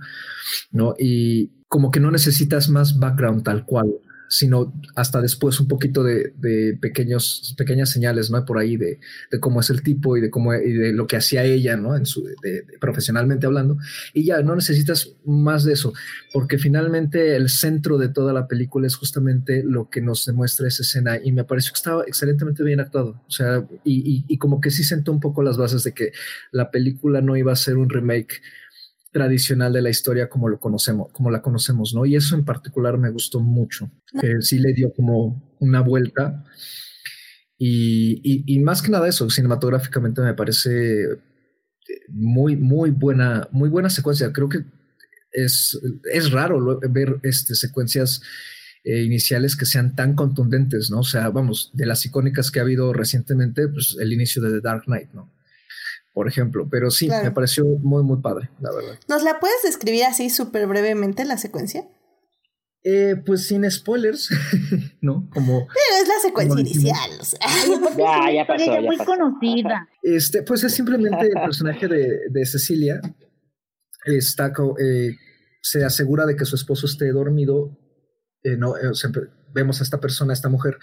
¿no? 0.71 0.95
Y 0.97 1.51
como 1.67 1.91
que 1.91 1.99
no 1.99 2.09
necesitas 2.09 2.69
más 2.69 2.97
background 2.97 3.43
tal 3.43 3.65
cual, 3.65 3.93
sino 4.31 4.73
hasta 4.95 5.21
después 5.21 5.59
un 5.59 5.67
poquito 5.67 6.03
de, 6.03 6.33
pequeños, 6.79 7.53
pequeñas 7.57 7.89
señales, 7.89 8.31
¿no? 8.31 8.45
Por 8.45 8.59
ahí 8.59 8.77
de, 8.77 8.97
cómo 9.41 9.59
es 9.59 9.69
el 9.69 9.83
tipo 9.83 10.15
y 10.15 10.21
de 10.21 10.29
cómo 10.29 10.53
y 10.53 10.71
de 10.71 10.93
lo 10.93 11.05
que 11.05 11.17
hacía 11.17 11.43
ella, 11.43 11.75
¿no? 11.75 11.97
En 11.97 12.05
su, 12.05 12.25
profesionalmente 12.79 13.45
hablando. 13.45 13.77
Y 14.13 14.23
ya 14.23 14.41
no 14.41 14.55
necesitas 14.55 15.17
más 15.25 15.65
de 15.65 15.73
eso, 15.73 15.91
porque 16.31 16.57
finalmente 16.57 17.35
el 17.35 17.49
centro 17.49 17.97
de 17.97 18.07
toda 18.07 18.31
la 18.31 18.47
película 18.47 18.87
es 18.87 18.95
justamente 18.95 19.63
lo 19.65 19.89
que 19.89 19.99
nos 19.99 20.25
demuestra 20.25 20.65
esa 20.69 20.83
escena 20.83 21.19
y 21.21 21.33
me 21.33 21.43
pareció 21.43 21.73
que 21.73 21.79
estaba 21.79 22.03
excelentemente 22.07 22.63
bien 22.63 22.79
actuado. 22.79 23.21
O 23.27 23.31
sea, 23.31 23.67
y, 23.83 24.23
y 24.25 24.37
como 24.37 24.61
que 24.61 24.71
sí 24.71 24.85
sentó 24.85 25.11
un 25.11 25.19
poco 25.19 25.43
las 25.43 25.57
bases 25.57 25.83
de 25.83 25.93
que 25.93 26.13
la 26.53 26.71
película 26.71 27.19
no 27.19 27.35
iba 27.35 27.51
a 27.51 27.57
ser 27.57 27.75
un 27.75 27.89
remake 27.89 28.41
tradicional 29.11 29.73
de 29.73 29.81
la 29.81 29.89
historia 29.89 30.29
como 30.29 30.47
lo 30.47 30.59
conocemos, 30.59 31.11
como 31.11 31.29
la 31.31 31.41
conocemos, 31.41 31.93
¿no? 31.93 32.05
Y 32.05 32.15
eso 32.15 32.35
en 32.35 32.45
particular 32.45 32.97
me 32.97 33.11
gustó 33.11 33.39
mucho, 33.39 33.91
que 34.19 34.41
sí 34.41 34.59
le 34.59 34.73
dio 34.73 34.93
como 34.93 35.55
una 35.59 35.81
vuelta 35.81 36.43
Y, 37.57 38.59
más 38.63 38.81
que 38.81 38.89
nada 38.89 39.07
eso, 39.07 39.29
cinematográficamente 39.29 40.21
me 40.21 40.33
parece 40.33 41.07
muy, 42.09 42.55
muy 42.55 42.89
buena, 42.91 43.47
muy 43.51 43.69
buena 43.69 43.89
secuencia. 43.89 44.33
Creo 44.33 44.49
que 44.49 44.65
es, 45.31 45.79
es 46.11 46.31
raro 46.31 46.79
ver 46.89 47.19
este, 47.23 47.53
secuencias 47.53 48.21
eh, 48.83 49.03
iniciales 49.03 49.55
que 49.55 49.67
sean 49.67 49.95
tan 49.95 50.15
contundentes, 50.15 50.89
¿no? 50.89 51.01
O 51.01 51.03
sea, 51.03 51.29
vamos, 51.29 51.69
de 51.73 51.85
las 51.85 52.03
icónicas 52.05 52.49
que 52.49 52.59
ha 52.59 52.63
habido 52.63 52.93
recientemente, 52.93 53.67
pues 53.67 53.95
el 53.99 54.11
inicio 54.11 54.41
de 54.41 54.51
The 54.51 54.61
Dark 54.61 54.85
Knight, 54.85 55.11
¿no? 55.13 55.31
Por 56.13 56.27
ejemplo, 56.27 56.67
pero 56.69 56.91
sí, 56.91 57.09
me 57.09 57.31
pareció 57.31 57.65
muy, 57.65 58.03
muy 58.03 58.21
padre, 58.21 58.49
la 58.59 58.71
verdad. 58.73 58.99
¿Nos 59.07 59.23
la 59.23 59.39
puedes 59.39 59.61
describir 59.63 60.03
así 60.03 60.29
súper 60.29 60.67
brevemente 60.67 61.23
la 61.23 61.37
secuencia? 61.37 61.87
Eh, 62.83 63.15
pues 63.25 63.47
sin 63.47 63.69
spoilers, 63.69 64.29
¿no? 65.01 65.29
Como. 65.33 65.67
Pero 65.67 66.01
es 66.01 66.07
la 66.07 66.19
secuencia 66.21 66.59
inicial, 66.59 67.11
o 67.19 67.23
sea. 67.23 67.39
ya, 67.97 68.33
ya 68.33 68.47
pasó, 68.47 68.65
ya 68.65 68.81
muy 68.81 68.97
conocida. 68.97 69.87
Este, 70.01 70.43
pues 70.43 70.63
es 70.63 70.73
simplemente 70.73 71.27
el 71.27 71.41
personaje 71.41 71.87
de, 71.87 72.29
de 72.29 72.45
Cecilia. 72.45 72.99
Está, 74.05 74.51
eh, 74.79 75.15
se 75.61 75.85
asegura 75.85 76.25
de 76.25 76.35
que 76.35 76.43
su 76.43 76.55
esposo 76.55 76.87
esté 76.87 77.11
dormido 77.11 77.77
eh, 78.43 78.57
no, 78.57 78.75
eh, 78.75 78.91
vemos 79.53 79.79
a 79.79 79.83
esta 79.83 79.99
persona, 79.99 80.31
a 80.31 80.33
esta 80.33 80.49
mujer, 80.49 80.77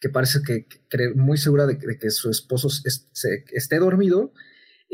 que 0.00 0.08
parece 0.08 0.40
que, 0.42 0.66
cree 0.88 1.14
muy 1.14 1.36
segura 1.36 1.66
de, 1.66 1.78
que 1.78 2.10
su 2.10 2.30
esposo 2.30 2.68
esté 3.52 3.78
dormido, 3.78 4.32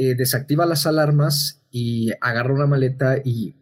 eh, 0.00 0.14
desactiva 0.14 0.64
las 0.64 0.87
alarmas 0.87 1.64
y 1.73 2.12
agarra 2.21 2.55
una 2.55 2.69
maleta 2.69 3.19
y 3.25 3.57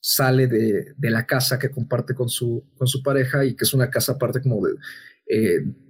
sale 0.00 0.46
de, 0.46 0.94
la 1.10 1.26
casa 1.26 1.58
que 1.58 1.72
comparte 1.72 2.14
con 2.14 2.28
su, 2.28 2.64
con 2.76 2.86
su 2.86 3.02
pareja 3.02 3.44
y 3.44 3.56
que 3.56 3.64
es 3.64 3.74
una 3.74 3.90
casa 3.90 4.12
aparte 4.12 4.40
como 4.40 4.64
de, 4.64 4.74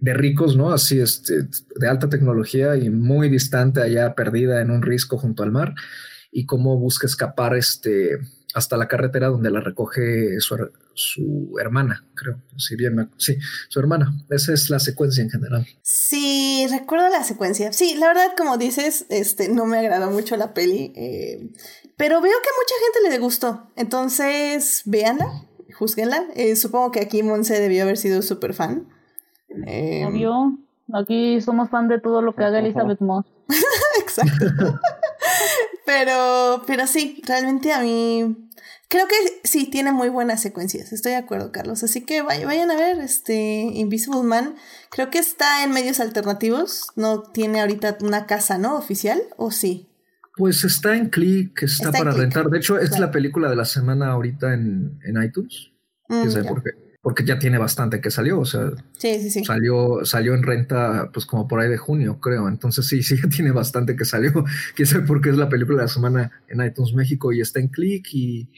de 0.01 0.15
ricos, 0.15 0.57
¿no? 0.57 0.73
Así, 0.73 0.99
este, 0.99 1.47
de 1.77 1.89
alta 1.89 2.09
tecnología 2.09 2.75
y 2.77 2.89
muy 2.89 3.29
distante, 3.29 3.83
allá 3.83 4.15
perdida 4.15 4.63
en 4.63 4.71
un 4.71 4.81
risco 4.81 5.19
junto 5.19 5.43
al 5.43 5.53
mar 5.53 5.75
y 6.31 6.47
cómo 6.47 6.79
busca 6.79 7.07
escapar 7.07 7.55
este, 7.55 8.19
hasta 8.55 8.77
la 8.77 8.89
carretera 8.89 9.29
donde 9.29 9.51
la 9.51 9.61
recoge 9.61 10.41
su, 10.41 10.71
su 10.95 11.55
hermana, 11.61 12.05
creo. 12.15 12.41
Si 12.57 12.77
bien 12.77 13.11
sí, 13.17 13.39
su 13.69 13.81
hermana. 13.81 14.13
Esa 14.31 14.53
es 14.53 14.71
la 14.71 14.79
secuencia 14.79 15.23
en 15.23 15.31
general. 15.31 15.67
Sí, 15.83 16.67
recuerdo 16.71 17.09
la 17.09 17.25
secuencia. 17.25 17.73
Sí, 17.73 17.97
la 17.99 18.09
verdad, 18.09 18.33
como 18.37 18.59
dices, 18.59 19.07
este, 19.09 19.49
no 19.49 19.67
me 19.67 19.79
agradó 19.79 20.11
mucho 20.11 20.37
la 20.37 20.55
peli. 20.55 20.93
Eh, 20.97 21.51
pero 21.97 22.21
veo 22.21 22.33
que 22.43 22.49
a 22.49 22.59
mucha 22.59 22.75
gente 22.85 23.11
le 23.11 23.19
gustó. 23.23 23.71
Entonces, 23.77 24.83
véanla, 24.85 25.27
juzguenla. 25.79 26.25
Eh, 26.35 26.57
supongo 26.57 26.91
que 26.91 27.01
aquí 27.01 27.23
Monse 27.23 27.61
debió 27.61 27.83
haber 27.83 27.97
sido 27.97 28.23
súper 28.23 28.55
fan. 28.55 28.89
Eh, 29.67 30.05
Obvio. 30.07 30.59
Aquí 30.95 31.41
somos 31.41 31.71
fan 31.71 31.89
de 31.89 32.01
todo 32.01 32.21
lo 32.21 32.35
que 32.35 32.45
haga 32.45 32.59
Elizabeth 32.59 33.01
Moss. 33.01 33.25
Exacto. 34.01 34.79
Pero, 35.93 36.63
pero 36.67 36.87
sí, 36.87 37.23
realmente 37.27 37.73
a 37.73 37.81
mí 37.81 38.49
Creo 38.93 39.07
que 39.09 39.15
sí, 39.43 39.71
tiene 39.71 39.91
muy 39.91 40.11
buenas 40.11 40.43
secuencias, 40.43 40.93
estoy 40.93 41.13
de 41.13 41.17
acuerdo, 41.17 41.51
Carlos. 41.51 41.83
Así 41.83 42.03
que 42.03 42.21
vayan 42.21 42.71
a 42.71 42.77
ver 42.77 42.99
este 42.99 43.63
Invisible 43.73 44.23
Man. 44.23 44.55
Creo 44.91 45.09
que 45.09 45.19
está 45.19 45.65
en 45.65 45.71
medios 45.71 45.99
alternativos, 45.99 46.89
no 46.95 47.23
tiene 47.23 47.63
ahorita 47.63 47.97
una 48.03 48.27
casa, 48.27 48.59
¿no? 48.59 48.77
Oficial, 48.77 49.23
¿o 49.39 49.51
sí? 49.51 49.89
Pues 50.37 50.63
está 50.65 50.95
en 50.95 51.09
Click, 51.09 51.63
está, 51.63 51.91
para 51.91 52.11
rentar. 52.11 52.51
De 52.51 52.59
hecho, 52.59 52.79
es 52.79 52.99
la 52.99 53.11
película 53.11 53.49
de 53.49 53.57
la 53.57 53.65
semana 53.65 54.13
ahorita 54.13 54.53
en, 54.53 54.99
en 55.07 55.23
iTunes. 55.23 55.73
Mm, 56.09 56.47
por 56.47 56.63
qué? 56.63 56.92
Porque 57.03 57.25
ya 57.25 57.39
tiene 57.39 57.59
bastante 57.59 58.01
que 58.01 58.13
salió, 58.13 58.39
o 58.39 58.45
sea, 58.45 58.71
sí, 58.97 59.21
sí, 59.21 59.31
sí. 59.31 59.45
Salió, 59.45 60.05
salió 60.05 60.35
en 60.35 60.45
renta, 60.45 61.11
pues 61.13 61.27
como 61.27 61.49
por 61.49 61.59
ahí 61.59 61.69
de 61.69 61.77
junio, 61.77 62.21
creo. 62.21 62.49
Entonces 62.49 62.87
sí, 62.87 63.03
sí, 63.03 63.17
ya 63.21 63.29
tiene 63.29 63.51
bastante 63.51 63.97
que 63.97 64.05
salió. 64.05 64.33
Quién 64.77 64.87
sabe 64.87 65.05
por 65.05 65.21
qué 65.21 65.31
es 65.31 65.37
la 65.37 65.49
película 65.49 65.79
de 65.79 65.85
la 65.85 65.89
semana 65.89 66.31
en 66.49 66.65
iTunes 66.65 66.95
México 66.95 67.33
y 67.33 67.41
está 67.41 67.59
en 67.59 67.69
Click 67.69 68.07
y 68.13 68.51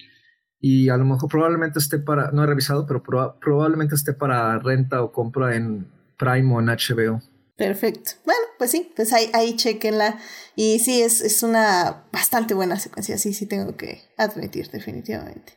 y 0.67 0.89
a 0.89 0.97
lo 0.97 1.05
mejor 1.05 1.29
probablemente 1.29 1.79
esté 1.79 1.99
para, 1.99 2.31
no 2.31 2.43
he 2.43 2.47
revisado, 2.47 2.87
pero 2.87 3.03
probablemente 3.39 3.95
esté 3.95 4.15
para 4.15 4.59
renta 4.59 5.03
o 5.03 5.13
compra 5.13 5.57
en 5.57 5.93
Prime 6.17 6.55
o 6.55 6.59
en 6.59 6.69
HBO. 6.69 7.21
Perfecto. 7.55 8.13
Bueno, 8.25 8.41
pues 8.57 8.71
sí, 8.71 8.91
pues 8.97 9.13
ahí, 9.13 9.29
ahí 9.35 9.57
chequenla. 9.57 10.19
Y 10.57 10.79
sí, 10.79 11.03
es, 11.03 11.21
es 11.21 11.43
una 11.43 12.05
bastante 12.11 12.55
buena 12.55 12.79
secuencia, 12.79 13.19
sí, 13.19 13.35
sí 13.35 13.45
tengo 13.45 13.77
que 13.77 14.01
admitir, 14.17 14.71
definitivamente. 14.71 15.53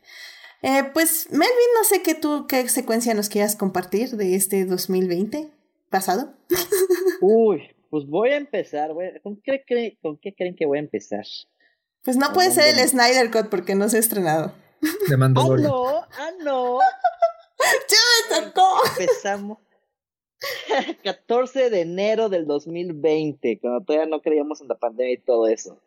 Eh, 0.62 0.82
pues 0.92 1.28
Melvin, 1.30 1.48
no 1.76 1.84
sé 1.84 2.02
qué 2.02 2.14
tú, 2.14 2.46
qué 2.48 2.68
secuencia 2.68 3.14
nos 3.14 3.28
quieras 3.28 3.54
compartir 3.54 4.10
de 4.10 4.34
este 4.34 4.64
2020 4.64 5.50
pasado. 5.88 6.34
Uy, 7.20 7.62
pues 7.90 8.06
voy 8.06 8.30
a 8.30 8.36
empezar, 8.36 8.90
¿Con, 9.22 9.40
qué, 9.42 9.96
¿con 10.02 10.18
qué 10.18 10.34
creen 10.34 10.56
que 10.56 10.66
voy 10.66 10.78
a 10.78 10.82
empezar? 10.82 11.24
Pues 12.02 12.16
no 12.16 12.32
puede 12.32 12.50
ser 12.50 12.78
el 12.78 12.88
Snyder 12.88 13.30
Cut 13.30 13.50
porque 13.50 13.74
no 13.74 13.88
se 13.88 13.98
ha 13.98 14.00
estrenado. 14.00 14.52
De 15.08 15.16
Mandalorian. 15.16 15.66
Ah, 15.66 15.72
no, 15.72 15.98
ah, 16.00 16.30
no. 16.42 16.78
¡Ya 17.88 18.36
me 18.36 18.46
tocó! 18.46 18.80
Empezamos. 18.98 19.58
14 21.04 21.70
de 21.70 21.80
enero 21.80 22.28
del 22.28 22.46
2020, 22.46 23.58
cuando 23.60 23.84
todavía 23.84 24.08
no 24.08 24.22
creíamos 24.22 24.60
en 24.60 24.68
la 24.68 24.76
pandemia 24.76 25.14
y 25.14 25.18
todo 25.18 25.48
eso. 25.48 25.80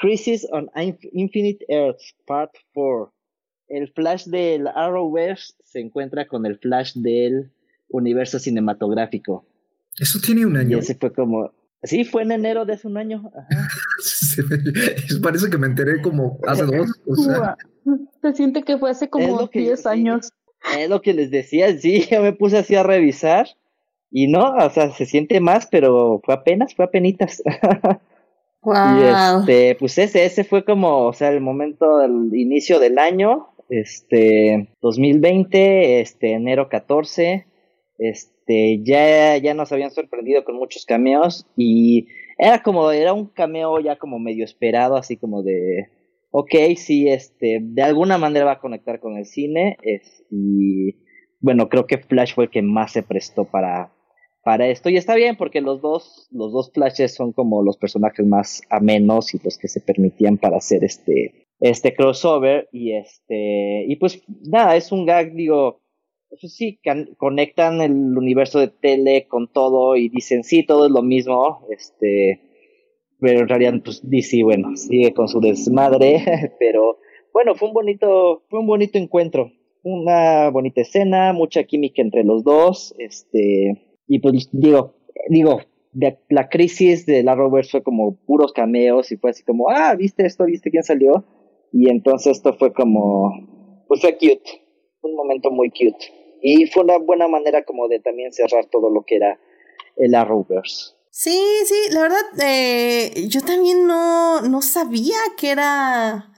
Crisis 0.00 0.46
on 0.50 0.70
Infinite 1.12 1.64
Earths, 1.68 2.14
Part 2.26 2.54
4. 2.72 3.12
El 3.68 3.92
Flash 3.92 4.26
del 4.26 4.66
Arrowverse 4.68 5.54
se 5.64 5.80
encuentra 5.80 6.26
con 6.26 6.46
el 6.46 6.58
Flash 6.58 6.94
del 6.94 7.50
universo 7.88 8.38
cinematográfico. 8.38 9.44
Eso 9.98 10.18
tiene 10.24 10.46
un 10.46 10.56
año. 10.56 10.76
Y 10.76 10.80
ese 10.80 10.94
fue 10.94 11.12
como. 11.12 11.52
Sí, 11.84 12.04
fue 12.04 12.22
en 12.22 12.32
enero 12.32 12.64
de 12.64 12.74
hace 12.74 12.86
un 12.86 12.96
año. 12.96 13.30
Ajá. 13.34 13.68
parece 15.22 15.50
que 15.50 15.58
me 15.58 15.66
enteré 15.66 16.00
como 16.00 16.38
hace 16.46 16.64
dos. 16.64 16.90
O 17.06 17.16
sea. 17.16 17.56
Se 18.20 18.34
siente 18.34 18.62
que 18.62 18.78
fue 18.78 18.90
hace 18.90 19.08
como 19.08 19.48
10 19.48 19.86
años. 19.86 20.32
Es 20.78 20.88
lo 20.88 21.02
que 21.02 21.12
les 21.12 21.30
decía, 21.30 21.76
sí, 21.78 22.06
yo 22.10 22.22
me 22.22 22.32
puse 22.32 22.58
así 22.58 22.74
a 22.74 22.82
revisar 22.82 23.48
y 24.10 24.28
no, 24.28 24.54
o 24.54 24.70
sea, 24.70 24.92
se 24.92 25.06
siente 25.06 25.40
más, 25.40 25.66
pero 25.66 26.20
fue 26.24 26.34
apenas, 26.34 26.74
fue 26.74 26.84
apenitas. 26.84 27.42
Wow. 27.44 27.98
Y 28.64 29.02
este, 29.02 29.74
pues 29.74 29.98
ese, 29.98 30.24
ese 30.24 30.44
fue 30.44 30.64
como, 30.64 31.06
o 31.06 31.12
sea, 31.12 31.30
el 31.30 31.40
momento 31.40 31.98
del 31.98 32.32
inicio 32.32 32.78
del 32.78 32.96
año, 32.96 33.48
este, 33.72 34.68
2020, 34.82 36.00
este, 36.00 36.32
enero 36.32 36.68
14, 36.68 37.46
este, 37.98 38.82
ya, 38.82 39.38
ya 39.38 39.54
nos 39.54 39.72
habían 39.72 39.90
sorprendido 39.90 40.44
con 40.44 40.56
muchos 40.56 40.84
cameos 40.84 41.46
y 41.56 42.08
era 42.36 42.62
como, 42.62 42.90
era 42.90 43.14
un 43.14 43.26
cameo 43.26 43.80
ya 43.80 43.96
como 43.96 44.18
medio 44.18 44.44
esperado, 44.44 44.96
así 44.96 45.16
como 45.16 45.42
de, 45.42 45.88
ok, 46.30 46.54
sí, 46.76 47.08
este, 47.08 47.60
de 47.62 47.82
alguna 47.82 48.18
manera 48.18 48.44
va 48.44 48.52
a 48.52 48.60
conectar 48.60 49.00
con 49.00 49.16
el 49.16 49.24
cine. 49.24 49.78
Es, 49.82 50.22
y 50.30 50.96
bueno, 51.40 51.68
creo 51.68 51.86
que 51.86 51.98
Flash 51.98 52.34
fue 52.34 52.44
el 52.44 52.50
que 52.50 52.62
más 52.62 52.92
se 52.92 53.02
prestó 53.02 53.44
para, 53.44 53.92
para 54.44 54.68
esto. 54.68 54.90
Y 54.90 54.96
está 54.96 55.14
bien, 55.14 55.36
porque 55.36 55.62
los 55.62 55.80
dos, 55.80 56.28
los 56.30 56.52
dos 56.52 56.72
Flashes 56.74 57.14
son 57.14 57.32
como 57.32 57.62
los 57.62 57.78
personajes 57.78 58.26
más 58.26 58.60
amenos 58.68 59.34
y 59.34 59.40
los 59.42 59.56
que 59.56 59.68
se 59.68 59.80
permitían 59.80 60.36
para 60.36 60.58
hacer 60.58 60.84
este, 60.84 61.41
este 61.62 61.94
crossover. 61.94 62.68
Y 62.72 62.92
este, 62.92 63.86
y 63.88 63.96
pues 63.96 64.22
nada, 64.46 64.76
es 64.76 64.92
un 64.92 65.06
gag, 65.06 65.32
digo, 65.32 65.80
pues 66.28 66.54
sí, 66.54 66.78
conectan 67.16 67.80
el 67.80 67.92
universo 67.92 68.58
de 68.58 68.68
tele 68.68 69.26
con 69.26 69.50
todo 69.50 69.96
y 69.96 70.10
dicen, 70.10 70.44
sí, 70.44 70.64
todo 70.64 70.86
es 70.86 70.92
lo 70.92 71.02
mismo. 71.02 71.66
Este, 71.70 72.52
pero 73.22 73.40
en 73.40 73.48
realidad 73.48 73.74
pues 73.84 74.00
DC 74.02 74.42
bueno 74.42 74.76
sigue 74.76 75.14
con 75.14 75.28
su 75.28 75.40
desmadre 75.40 76.52
pero 76.58 76.98
bueno 77.32 77.54
fue 77.54 77.68
un 77.68 77.74
bonito 77.74 78.42
fue 78.50 78.58
un 78.58 78.66
bonito 78.66 78.98
encuentro 78.98 79.52
una 79.84 80.50
bonita 80.50 80.80
escena 80.80 81.32
mucha 81.32 81.62
química 81.62 82.02
entre 82.02 82.24
los 82.24 82.42
dos 82.42 82.94
este 82.98 83.80
y 84.08 84.18
pues 84.18 84.50
digo 84.52 84.96
digo 85.28 85.60
la 86.28 86.48
crisis 86.48 87.06
de 87.06 87.22
la 87.22 87.36
Roberts 87.36 87.70
fue 87.70 87.82
como 87.82 88.16
puros 88.16 88.52
cameos 88.52 89.12
y 89.12 89.16
fue 89.16 89.30
así 89.30 89.44
como 89.44 89.70
ah 89.70 89.94
viste 89.94 90.26
esto 90.26 90.44
viste 90.44 90.70
quién 90.70 90.82
salió 90.82 91.24
y 91.72 91.90
entonces 91.90 92.36
esto 92.36 92.54
fue 92.54 92.72
como 92.72 93.84
pues 93.88 94.00
fue 94.00 94.14
cute 94.14 94.62
un 95.02 95.14
momento 95.16 95.50
muy 95.50 95.70
cute 95.70 96.38
y 96.42 96.66
fue 96.66 96.84
una 96.84 96.98
buena 96.98 97.28
manera 97.28 97.64
como 97.64 97.88
de 97.88 98.00
también 98.00 98.32
cerrar 98.32 98.66
todo 98.66 98.90
lo 98.90 99.02
que 99.04 99.16
era 99.16 99.38
el 99.96 100.14
Arrowverse 100.14 100.94
Sí, 101.14 101.38
sí, 101.66 101.74
la 101.90 102.00
verdad, 102.00 102.22
eh, 102.42 103.26
yo 103.28 103.42
también 103.42 103.86
no, 103.86 104.40
no 104.40 104.62
sabía 104.62 105.18
que 105.36 105.50
era, 105.50 106.32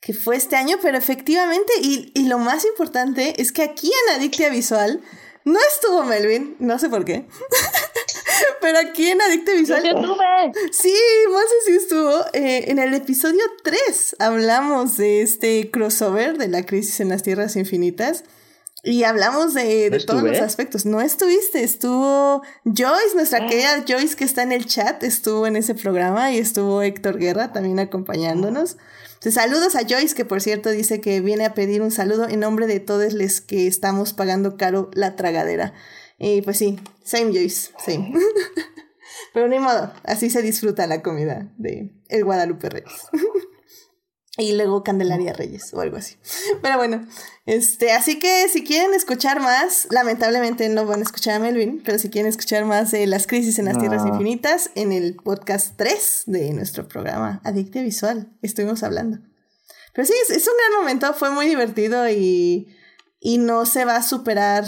que 0.00 0.14
fue 0.14 0.34
este 0.34 0.56
año, 0.56 0.78
pero 0.82 0.98
efectivamente, 0.98 1.72
y, 1.80 2.10
y 2.12 2.26
lo 2.26 2.38
más 2.38 2.64
importante 2.64 3.40
es 3.40 3.52
que 3.52 3.62
aquí 3.62 3.86
en 3.86 4.16
Adictia 4.16 4.50
Visual 4.50 5.00
no 5.44 5.60
estuvo 5.60 6.02
Melvin, 6.02 6.56
no 6.58 6.76
sé 6.80 6.88
por 6.88 7.04
qué. 7.04 7.26
Pero 8.60 8.78
aquí 8.78 9.08
en 9.08 9.20
Adictia 9.20 9.54
Visual. 9.54 9.82
Yo 9.82 9.90
estuve. 9.90 10.52
Sí, 10.72 10.94
Monse 11.30 11.54
sí 11.64 11.72
estuvo. 11.72 12.24
Eh, 12.32 12.70
en 12.70 12.78
el 12.78 12.94
episodio 12.94 13.40
3 13.62 14.16
hablamos 14.18 14.96
de 14.96 15.22
este 15.22 15.70
crossover 15.70 16.38
de 16.38 16.48
la 16.48 16.64
crisis 16.64 17.00
en 17.00 17.08
las 17.08 17.22
tierras 17.22 17.56
infinitas. 17.56 18.24
Y 18.82 19.02
hablamos 19.02 19.52
de, 19.52 20.00
todos 20.06 20.22
los 20.22 20.38
aspectos. 20.38 20.86
No 20.86 21.00
estuviste, 21.00 21.64
estuvo 21.64 22.42
Joyce, 22.64 23.16
nuestra 23.16 23.40
ah. 23.42 23.48
querida 23.48 23.84
Joyce 23.86 24.14
que 24.14 24.22
está 24.22 24.44
en 24.44 24.52
el 24.52 24.64
chat, 24.64 25.02
estuvo 25.02 25.44
en 25.48 25.56
ese 25.56 25.74
programa 25.74 26.30
y 26.30 26.38
estuvo 26.38 26.82
Héctor 26.82 27.18
Guerra 27.18 27.52
también 27.52 27.80
acompañándonos. 27.80 28.76
Entonces, 29.14 29.34
saludos 29.34 29.74
a 29.74 29.80
Joyce, 29.88 30.14
que 30.14 30.24
por 30.24 30.40
cierto 30.40 30.70
dice 30.70 31.00
que 31.00 31.20
viene 31.20 31.46
a 31.46 31.54
pedir 31.54 31.82
un 31.82 31.90
saludo 31.90 32.28
en 32.28 32.38
nombre 32.38 32.68
de 32.68 32.78
todos 32.78 33.12
los 33.12 33.40
que 33.40 33.66
estamos 33.66 34.12
pagando 34.12 34.56
caro 34.56 34.88
la 34.94 35.16
tragadera. 35.16 35.72
Y 36.18 36.42
pues 36.42 36.58
sí, 36.58 36.78
same 37.04 37.32
Joyce, 37.32 37.72
same. 37.84 38.12
Pero 39.34 39.48
ni 39.48 39.58
modo, 39.58 39.92
así 40.04 40.30
se 40.30 40.42
disfruta 40.42 40.86
la 40.86 41.02
comida 41.02 41.52
de 41.58 41.92
el 42.08 42.24
Guadalupe 42.24 42.70
Reyes. 42.70 43.02
y 44.38 44.52
luego 44.52 44.82
Candelaria 44.82 45.32
Reyes 45.32 45.72
o 45.72 45.80
algo 45.80 45.96
así. 45.96 46.16
Pero 46.62 46.76
bueno, 46.76 47.06
este, 47.46 47.92
así 47.92 48.18
que 48.18 48.48
si 48.48 48.64
quieren 48.64 48.94
escuchar 48.94 49.40
más, 49.40 49.88
lamentablemente 49.90 50.68
no 50.68 50.86
van 50.86 51.00
a 51.00 51.04
escuchar 51.04 51.34
a 51.34 51.38
Melvin, 51.38 51.82
pero 51.84 51.98
si 51.98 52.10
quieren 52.10 52.28
escuchar 52.28 52.64
más 52.64 52.90
de 52.90 53.06
las 53.06 53.26
crisis 53.26 53.58
en 53.58 53.66
las 53.66 53.78
tierras 53.78 54.06
infinitas, 54.06 54.70
en 54.74 54.92
el 54.92 55.16
podcast 55.16 55.76
3 55.76 56.24
de 56.26 56.52
nuestro 56.52 56.86
programa 56.88 57.40
Adicte 57.44 57.82
Visual, 57.82 58.32
estuvimos 58.42 58.82
hablando. 58.82 59.18
Pero 59.94 60.06
sí, 60.06 60.14
es, 60.28 60.46
un 60.46 60.54
gran 60.58 60.80
momento, 60.80 61.14
fue 61.14 61.30
muy 61.30 61.46
divertido 61.46 62.08
y, 62.10 62.68
y 63.18 63.38
no 63.38 63.64
se 63.64 63.86
va 63.86 63.96
a 63.96 64.02
superar 64.02 64.66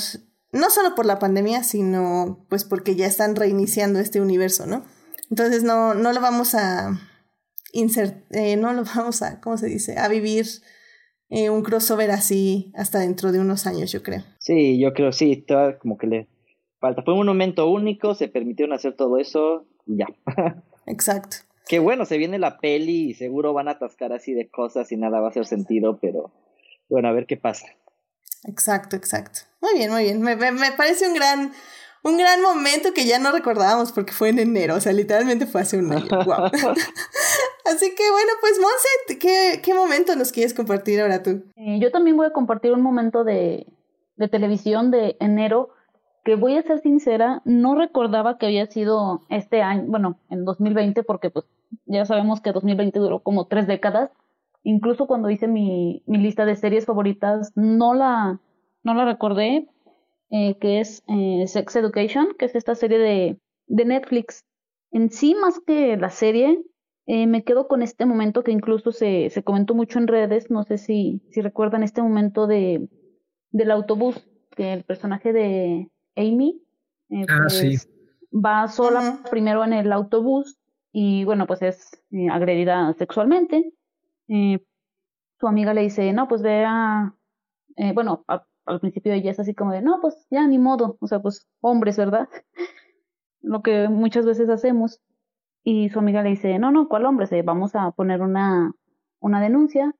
no 0.52 0.70
solo 0.70 0.94
por 0.94 1.06
la 1.06 1.18
pandemia, 1.18 1.62
sino 1.62 2.46
pues 2.48 2.64
porque 2.64 2.96
ya 2.96 3.06
están 3.06 3.36
reiniciando 3.36 3.98
este 3.98 4.20
universo, 4.20 4.66
¿no? 4.66 4.84
Entonces 5.30 5.62
no, 5.62 5.94
no 5.94 6.12
lo 6.12 6.20
vamos 6.20 6.54
a 6.54 6.98
insert, 7.72 8.24
eh, 8.30 8.56
no 8.56 8.72
lo 8.72 8.84
vamos 8.96 9.22
a, 9.22 9.40
¿cómo 9.40 9.56
se 9.56 9.66
dice? 9.66 9.98
A 9.98 10.08
vivir 10.08 10.46
eh, 11.30 11.50
un 11.50 11.62
crossover 11.62 12.10
así 12.10 12.72
hasta 12.74 13.00
dentro 13.00 13.32
de 13.32 13.40
unos 13.40 13.66
años, 13.66 13.92
yo 13.92 14.02
creo. 14.02 14.22
Sí, 14.38 14.78
yo 14.78 14.92
creo, 14.92 15.12
sí, 15.12 15.36
todo 15.36 15.78
como 15.78 15.98
que 15.98 16.06
le 16.06 16.28
falta. 16.80 17.02
Fue 17.02 17.14
un 17.14 17.26
momento 17.26 17.68
único, 17.68 18.14
se 18.14 18.28
permitieron 18.28 18.74
hacer 18.74 18.94
todo 18.94 19.18
eso 19.18 19.66
y 19.86 19.98
ya. 19.98 20.06
Exacto. 20.86 21.38
Qué 21.68 21.80
bueno, 21.80 22.06
se 22.06 22.16
viene 22.16 22.38
la 22.38 22.58
peli 22.58 23.10
y 23.10 23.14
seguro 23.14 23.52
van 23.52 23.68
a 23.68 23.72
atascar 23.72 24.14
así 24.14 24.32
de 24.32 24.48
cosas 24.48 24.90
y 24.90 24.96
nada 24.96 25.20
va 25.20 25.26
a 25.26 25.30
hacer 25.30 25.44
sentido, 25.44 25.98
pero 26.00 26.32
bueno, 26.88 27.08
a 27.08 27.12
ver 27.12 27.26
qué 27.26 27.36
pasa. 27.36 27.66
Exacto, 28.44 28.96
exacto. 28.96 29.40
Muy 29.60 29.74
bien, 29.74 29.90
muy 29.90 30.04
bien. 30.04 30.22
Me, 30.22 30.36
me, 30.36 30.72
parece 30.72 31.08
un 31.08 31.14
gran, 31.14 31.52
un 32.02 32.16
gran 32.16 32.40
momento 32.40 32.94
que 32.94 33.06
ya 33.06 33.18
no 33.18 33.32
recordábamos 33.32 33.92
porque 33.92 34.12
fue 34.12 34.28
en 34.28 34.38
enero, 34.38 34.76
o 34.76 34.80
sea, 34.80 34.92
literalmente 34.92 35.46
fue 35.46 35.62
hace 35.62 35.78
un 35.78 35.92
año. 35.92 36.06
Así 37.64 37.94
que 37.94 38.10
bueno, 38.10 38.32
pues 38.40 38.58
Monse, 38.58 39.18
¿qué, 39.18 39.60
¿qué, 39.62 39.74
momento 39.74 40.14
nos 40.16 40.32
quieres 40.32 40.54
compartir 40.54 41.00
ahora 41.00 41.22
tú? 41.22 41.42
Eh, 41.56 41.78
yo 41.80 41.90
también 41.90 42.16
voy 42.16 42.26
a 42.26 42.32
compartir 42.32 42.72
un 42.72 42.82
momento 42.82 43.24
de, 43.24 43.66
de 44.16 44.28
televisión 44.28 44.90
de 44.90 45.16
enero 45.20 45.70
que 46.24 46.34
voy 46.34 46.56
a 46.56 46.62
ser 46.62 46.80
sincera, 46.80 47.40
no 47.44 47.74
recordaba 47.74 48.38
que 48.38 48.46
había 48.46 48.66
sido 48.66 49.22
este 49.30 49.62
año, 49.62 49.84
bueno, 49.86 50.18
en 50.28 50.44
2020, 50.44 51.02
porque 51.02 51.30
pues 51.30 51.46
ya 51.86 52.04
sabemos 52.04 52.40
que 52.40 52.52
2020 52.52 52.98
duró 52.98 53.20
como 53.20 53.46
tres 53.46 53.66
décadas 53.66 54.10
Incluso 54.62 55.06
cuando 55.06 55.30
hice 55.30 55.48
mi, 55.48 56.02
mi 56.06 56.18
lista 56.18 56.44
de 56.44 56.56
series 56.56 56.84
favoritas, 56.84 57.52
no 57.54 57.94
la, 57.94 58.40
no 58.82 58.94
la 58.94 59.04
recordé, 59.04 59.68
eh, 60.30 60.58
que 60.58 60.80
es 60.80 61.02
eh, 61.08 61.44
Sex 61.46 61.76
Education, 61.76 62.28
que 62.38 62.46
es 62.46 62.54
esta 62.54 62.74
serie 62.74 62.98
de, 62.98 63.40
de 63.66 63.84
Netflix. 63.84 64.44
En 64.90 65.10
sí, 65.10 65.34
más 65.34 65.60
que 65.60 65.96
la 65.96 66.10
serie, 66.10 66.62
eh, 67.06 67.26
me 67.26 67.44
quedo 67.44 67.68
con 67.68 67.82
este 67.82 68.04
momento 68.04 68.42
que 68.42 68.52
incluso 68.52 68.92
se, 68.92 69.30
se 69.30 69.42
comentó 69.42 69.74
mucho 69.74 69.98
en 69.98 70.06
redes, 70.06 70.50
no 70.50 70.64
sé 70.64 70.76
si, 70.76 71.22
si 71.30 71.40
recuerdan 71.40 71.82
este 71.82 72.02
momento 72.02 72.46
de, 72.46 72.88
del 73.50 73.70
autobús, 73.70 74.28
que 74.56 74.72
el 74.72 74.84
personaje 74.84 75.32
de 75.32 75.88
Amy 76.16 76.60
ah, 77.28 77.46
pues, 77.48 77.88
va 78.32 78.66
sola 78.68 79.20
primero 79.30 79.64
en 79.64 79.72
el 79.72 79.92
autobús 79.92 80.58
y 80.92 81.24
bueno, 81.24 81.46
pues 81.46 81.62
es 81.62 81.90
agredida 82.30 82.92
sexualmente 82.94 83.72
eh, 84.28 84.64
su 85.40 85.46
amiga 85.46 85.74
le 85.74 85.82
dice, 85.82 86.12
no, 86.12 86.28
pues 86.28 86.42
vea, 86.42 87.14
eh, 87.76 87.92
bueno, 87.92 88.24
al 88.26 88.80
principio 88.80 89.12
ella 89.12 89.30
es 89.30 89.40
así 89.40 89.54
como 89.54 89.72
de, 89.72 89.82
no, 89.82 90.00
pues 90.00 90.26
ya 90.30 90.46
ni 90.46 90.58
modo, 90.58 90.96
o 91.00 91.06
sea, 91.06 91.20
pues 91.20 91.48
hombres, 91.60 91.96
¿verdad? 91.96 92.28
Lo 93.40 93.62
que 93.62 93.88
muchas 93.88 94.26
veces 94.26 94.48
hacemos. 94.50 95.00
Y 95.64 95.90
su 95.90 95.98
amiga 95.98 96.22
le 96.22 96.30
dice, 96.30 96.58
no, 96.58 96.70
no, 96.70 96.88
¿cuál 96.88 97.04
hombre? 97.06 97.42
vamos 97.42 97.74
a 97.74 97.90
poner 97.92 98.22
una, 98.22 98.72
una 99.20 99.40
denuncia. 99.40 99.94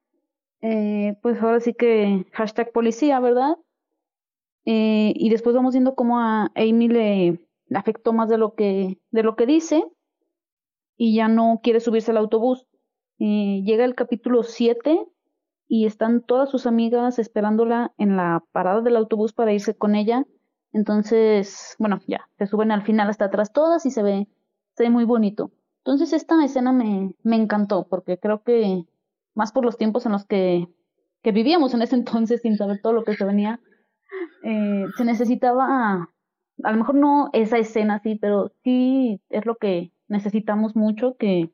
Eh, 0.61 1.17
pues 1.23 1.41
ahora 1.43 1.61
sí 1.61 1.75
que 1.75 2.27
hashtag 2.33 2.73
policía, 2.73 3.21
¿verdad? 3.21 3.57
Eh, 4.65 5.13
y 5.15 5.31
después 5.31 5.55
vamos 5.55 5.75
viendo 5.75 5.95
cómo 5.95 6.19
a 6.19 6.51
Amy 6.55 6.89
le 6.89 7.49
afectó 7.75 8.13
más 8.13 8.29
de 8.29 8.39
lo 8.39 8.55
que, 8.55 9.01
de 9.11 9.23
lo 9.23 9.37
que 9.37 9.47
dice 9.47 9.85
y 10.97 11.15
ya 11.15 11.29
no 11.29 11.61
quiere 11.63 11.81
subirse 11.81 12.11
al 12.11 12.17
autobús 12.17 12.67
eh, 13.19 13.63
llega 13.65 13.85
el 13.85 13.95
capítulo 13.95 14.43
7 14.43 15.07
y 15.69 15.87
están 15.87 16.23
todas 16.23 16.51
sus 16.51 16.67
amigas 16.67 17.19
esperándola 17.19 17.93
en 17.99 18.17
la 18.17 18.45
parada 18.53 18.81
del 18.81 18.97
autobús 18.97 19.33
para 19.33 19.53
irse 19.53 19.77
con 19.77 19.95
ella. 19.95 20.25
Entonces, 20.73 21.77
bueno, 21.79 22.01
ya, 22.07 22.29
se 22.39 22.47
suben 22.47 22.73
al 22.73 22.83
final 22.83 23.09
hasta 23.09 23.27
atrás 23.27 23.53
todas 23.53 23.85
y 23.87 23.91
se 23.91 24.03
ve, 24.03 24.29
se 24.75 24.85
ve 24.85 24.91
muy 24.91 25.05
bonito. 25.05 25.53
Entonces 25.79 26.13
esta 26.13 26.43
escena 26.45 26.73
me, 26.73 27.15
me 27.23 27.37
encantó 27.37 27.87
porque 27.89 28.19
creo 28.19 28.43
que 28.43 28.85
más 29.35 29.53
por 29.53 29.65
los 29.65 29.77
tiempos 29.77 30.05
en 30.05 30.13
los 30.13 30.27
que, 30.27 30.69
que 31.23 31.33
vivíamos 31.33 31.75
en 31.75 31.83
ese 31.83 31.97
entonces 31.97 32.43
sin 32.43 32.57
saber 32.57 32.81
todo 32.83 32.93
lo 32.93 33.05
que 33.05 33.15
se 33.15 33.25
venía, 33.25 33.61
eh, 34.43 34.85
se 34.97 35.05
necesitaba, 35.05 36.11
a 36.65 36.73
lo 36.73 36.79
mejor 36.79 36.95
no 36.95 37.31
esa 37.33 37.59
escena 37.59 38.01
sí, 38.01 38.17
pero 38.17 38.53
sí 38.65 39.21
es 39.29 39.47
lo 39.47 39.57
que 39.57 39.93
necesitamos 40.09 40.75
mucho, 40.77 41.17
que 41.19 41.53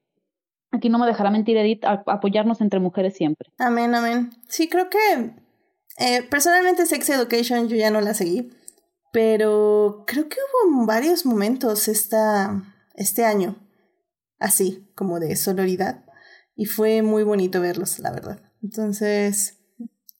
Aquí 0.75 0.89
no 0.89 0.99
me 0.99 1.07
dejará 1.07 1.31
mentir 1.31 1.57
Edith, 1.57 1.85
apoyarnos 1.85 2.61
entre 2.61 2.81
mujeres 2.81 3.15
siempre. 3.15 3.49
Amén, 3.59 3.95
amén. 3.95 4.31
Sí, 4.49 4.69
creo 4.69 4.91
que 4.91 4.99
eh, 5.99 6.23
personalmente 6.29 6.85
Sex 6.85 7.09
Education 7.11 7.69
yo 7.69 7.77
ya 7.77 7.91
no 7.91 8.01
la 8.01 8.13
seguí, 8.13 8.51
pero 9.13 10.03
creo 10.05 10.29
que 10.29 10.39
hubo 10.41 10.85
varios 10.85 11.25
momentos 11.25 11.87
esta, 11.87 12.65
este 12.97 13.25
año, 13.25 13.57
así, 14.41 14.91
como 14.97 15.21
de 15.21 15.37
sororidad, 15.37 16.05
y 16.57 16.65
fue 16.65 17.03
muy 17.03 17.23
bonito 17.23 17.61
verlos, 17.61 18.01
la 18.01 18.11
verdad. 18.11 18.43
Entonces, 18.61 19.61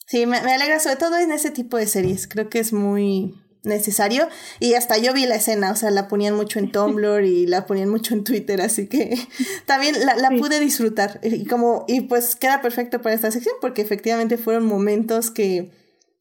sí, 0.07 0.25
me, 0.27 0.41
me 0.43 0.53
alegra 0.53 0.79
sobre 0.79 0.97
todo 0.97 1.19
en 1.19 1.33
ese 1.33 1.51
tipo 1.51 1.79
de 1.79 1.89
series, 1.89 2.29
creo 2.29 2.49
que 2.49 2.61
es 2.61 2.73
muy, 2.73 3.35
necesario. 3.65 4.29
Y 4.61 4.75
hasta 4.75 4.99
yo 4.99 5.13
vi 5.13 5.27
la 5.27 5.37
escena, 5.37 5.73
o 5.73 5.77
sea, 5.77 5.91
la 5.91 6.09
ponían 6.09 6.37
mucho 6.37 6.59
en 6.59 6.71
Tumblr 6.73 7.25
y 7.25 7.47
la 7.47 7.67
ponían 7.67 7.89
mucho 7.89 8.15
en 8.15 8.25
Twitter, 8.25 8.61
así 8.61 8.87
que 8.89 9.17
también 9.67 9.95
la, 10.05 10.17
la 10.17 10.31
pude 10.31 10.61
disfrutar. 10.61 11.21
Y 11.23 11.47
como, 11.47 11.85
y 11.89 12.03
pues 12.03 12.37
queda 12.37 12.61
perfecto 12.61 13.01
para 13.01 13.15
esta 13.15 13.31
sección, 13.31 13.55
porque 13.61 13.83
efectivamente 13.83 14.39
fueron 14.39 14.67
momentos 14.67 15.31
que, 15.31 15.71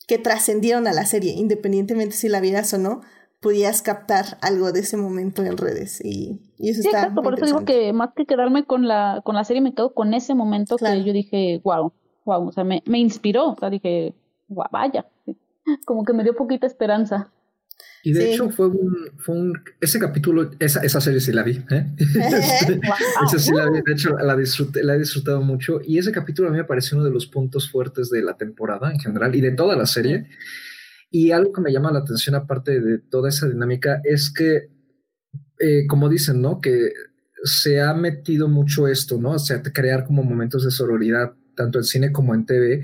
que 0.08 0.18
trascendieron 0.18 0.88
a 0.88 0.94
la 0.94 1.06
serie, 1.06 1.34
independientemente 1.34 2.16
si 2.16 2.30
la 2.30 2.40
vieras 2.40 2.74
o 2.74 2.78
no, 2.78 3.02
podías 3.42 3.82
captar 3.82 4.38
algo 4.42 4.72
de 4.72 4.80
ese 4.80 4.96
momento 4.96 5.44
en 5.44 5.58
redes. 5.58 6.00
Y, 6.04 6.40
y 6.58 6.70
eso 6.70 6.80
está. 6.80 7.00
Exacto, 7.00 7.22
por 7.22 7.34
eso 7.34 7.46
digo 7.46 7.66
que 7.66 7.92
más 7.92 8.12
que 8.16 8.26
quedarme 8.26 8.66
con 8.66 8.88
la, 8.88 9.22
con 9.24 9.36
la 9.36 9.44
serie, 9.44 9.62
me 9.62 9.74
quedo 9.74 9.94
con 9.94 10.14
ese 10.14 10.34
momento 10.34 10.78
que 10.78 11.04
yo 11.04 11.12
dije, 11.12 11.60
wow, 11.64 11.92
wow, 12.24 12.48
o 12.48 12.52
sea, 12.54 12.64
me, 12.64 12.82
me 12.86 13.00
inspiró, 13.00 13.50
o 13.50 13.56
sea, 13.58 13.70
dije, 13.70 14.14
wow, 14.48 14.68
vaya 14.72 15.06
como 15.86 16.04
que 16.06 16.14
me 16.14 16.24
dio 16.24 16.36
poquita 16.36 16.68
esperanza. 16.68 17.32
Y 18.06 18.12
de 18.12 18.34
hecho 18.34 18.50
fue 18.50 18.68
un, 18.68 19.12
fue 19.18 19.36
un, 19.36 19.64
ese 19.80 19.98
capítulo, 19.98 20.52
esa, 20.60 20.82
esa 20.82 21.00
serie 21.00 21.22
sí 21.22 21.32
la 21.32 21.44
vi, 21.44 21.64
¿eh? 21.72 21.88
esa 23.26 23.40
sí 23.40 23.52
la 23.54 23.70
vi, 23.70 23.82
de 23.82 23.94
hecho 23.94 24.18
la, 24.18 24.36
disfruté, 24.36 24.84
la 24.84 24.96
he 24.96 25.00
disfrutado 25.00 25.42
mucho 25.42 25.80
y 25.82 25.98
ese 25.98 26.12
capítulo 26.12 26.50
a 26.50 26.52
mí 26.52 26.58
me 26.58 26.66
pareció 26.66 26.98
uno 26.98 27.06
de 27.06 27.12
los 27.12 27.28
puntos 27.28 27.72
fuertes 27.72 28.10
de 28.10 28.22
la 28.22 28.36
temporada 28.36 28.92
en 28.92 29.00
general 29.00 29.34
y 29.36 29.42
de 29.42 29.52
toda 29.52 29.78
la 29.78 29.86
serie. 29.86 30.28
Y 31.10 31.32
algo 31.32 31.54
que 31.54 31.62
me 31.62 31.72
llama 31.72 31.92
la 31.92 32.00
atención 32.00 32.36
aparte 32.36 32.82
de 32.82 32.98
toda 32.98 33.30
esa 33.30 33.48
dinámica 33.48 34.02
es 34.04 34.34
que, 34.34 34.70
eh, 35.60 35.86
como 35.88 36.10
dicen, 36.10 36.42
¿no? 36.42 36.60
Que 36.60 36.92
se 37.44 37.82
ha 37.82 37.94
metido 37.94 38.48
mucho 38.48 38.88
esto, 38.88 39.18
¿no? 39.20 39.32
O 39.32 39.40
sea, 39.40 39.62
crear 39.62 40.06
como 40.06 40.24
momentos 40.24 40.66
de 40.66 40.72
sororidad, 40.72 41.34
tanto 41.56 41.78
en 41.78 41.84
cine 41.84 42.12
como 42.12 42.34
en 42.34 42.46
TV 42.46 42.84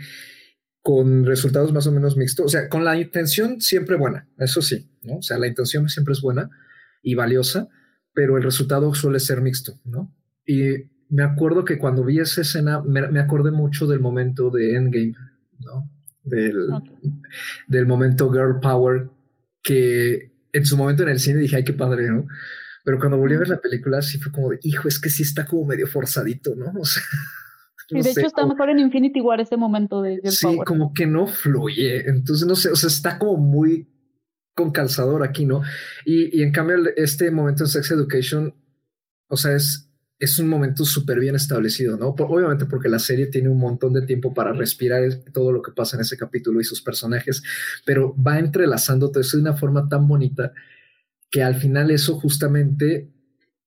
con 0.81 1.25
resultados 1.25 1.73
más 1.73 1.87
o 1.87 1.91
menos 1.91 2.17
mixtos, 2.17 2.45
o 2.45 2.49
sea, 2.49 2.69
con 2.69 2.83
la 2.83 2.97
intención 2.97 3.61
siempre 3.61 3.97
buena, 3.97 4.27
eso 4.37 4.61
sí, 4.61 4.89
¿no? 5.03 5.17
O 5.17 5.21
sea, 5.21 5.37
la 5.37 5.47
intención 5.47 5.89
siempre 5.89 6.13
es 6.13 6.21
buena 6.21 6.49
y 7.01 7.15
valiosa, 7.15 7.67
pero 8.13 8.37
el 8.37 8.43
resultado 8.43 8.93
suele 8.93 9.19
ser 9.19 9.41
mixto, 9.41 9.79
¿no? 9.85 10.13
Y 10.45 10.89
me 11.09 11.23
acuerdo 11.23 11.65
que 11.65 11.77
cuando 11.77 12.03
vi 12.03 12.19
esa 12.19 12.41
escena, 12.41 12.81
me, 12.81 13.19
acordé 13.19 13.51
mucho 13.51 13.87
del 13.87 13.99
momento 13.99 14.49
de 14.49 14.75
Endgame, 14.75 15.15
¿no? 15.59 15.89
Del, 16.23 16.69
del 17.67 17.85
momento 17.87 18.31
Girl 18.31 18.59
Power, 18.61 19.09
que 19.63 20.31
en 20.53 20.65
su 20.65 20.77
momento 20.77 21.03
en 21.03 21.09
el 21.09 21.19
cine 21.19 21.39
dije, 21.39 21.57
ay, 21.57 21.63
qué 21.63 21.73
padre, 21.73 22.09
¿no? 22.09 22.27
Pero 22.83 22.99
cuando 22.99 23.17
volví 23.17 23.35
a 23.35 23.39
ver 23.39 23.49
la 23.49 23.61
película, 23.61 24.01
sí 24.01 24.17
fue 24.17 24.31
como 24.31 24.49
de, 24.49 24.59
hijo, 24.63 24.87
es 24.87 24.99
que 24.99 25.09
sí 25.09 25.23
está 25.23 25.45
como 25.45 25.65
medio 25.65 25.87
forzadito, 25.87 26.55
¿no? 26.55 26.71
O 26.79 26.85
sea, 26.85 27.03
y 27.89 28.01
de 28.01 28.09
hecho 28.11 28.27
está 28.27 28.45
mejor 28.45 28.69
en 28.69 28.79
Infinity 28.79 29.21
War 29.21 29.41
ese 29.41 29.57
momento 29.57 30.01
de 30.01 30.19
Sí, 30.31 30.59
como 30.65 30.93
que 30.93 31.07
no 31.07 31.27
fluye. 31.27 32.09
Entonces, 32.09 32.47
no 32.47 32.55
sé, 32.55 32.69
o 32.69 32.75
sea, 32.75 32.87
está 32.87 33.17
como 33.17 33.37
muy 33.37 33.87
con 34.55 34.71
calzador 34.71 35.23
aquí, 35.23 35.45
¿no? 35.45 35.61
Y, 36.05 36.39
y 36.39 36.43
en 36.43 36.51
cambio, 36.51 36.77
este 36.95 37.31
momento 37.31 37.63
en 37.63 37.69
Sex 37.69 37.91
Education, 37.91 38.53
o 39.29 39.37
sea, 39.37 39.55
es, 39.55 39.89
es 40.19 40.37
un 40.37 40.49
momento 40.49 40.83
súper 40.83 41.19
bien 41.19 41.35
establecido, 41.35 41.95
¿no? 41.95 42.09
obviamente 42.09 42.65
porque 42.65 42.89
la 42.89 42.99
serie 42.99 43.27
tiene 43.27 43.47
un 43.47 43.57
montón 43.57 43.93
de 43.93 44.01
tiempo 44.01 44.33
para 44.33 44.51
respirar 44.51 45.01
todo 45.31 45.53
lo 45.53 45.61
que 45.61 45.71
pasa 45.71 45.95
en 45.95 46.01
ese 46.01 46.17
capítulo 46.17 46.59
y 46.59 46.65
sus 46.65 46.81
personajes, 46.81 47.41
pero 47.85 48.13
va 48.21 48.37
entrelazando 48.37 49.09
todo 49.09 49.21
eso 49.21 49.37
de 49.37 49.43
una 49.43 49.55
forma 49.55 49.87
tan 49.87 50.07
bonita 50.07 50.51
que 51.31 51.41
al 51.41 51.55
final 51.55 51.89
eso 51.89 52.19
justamente 52.19 53.09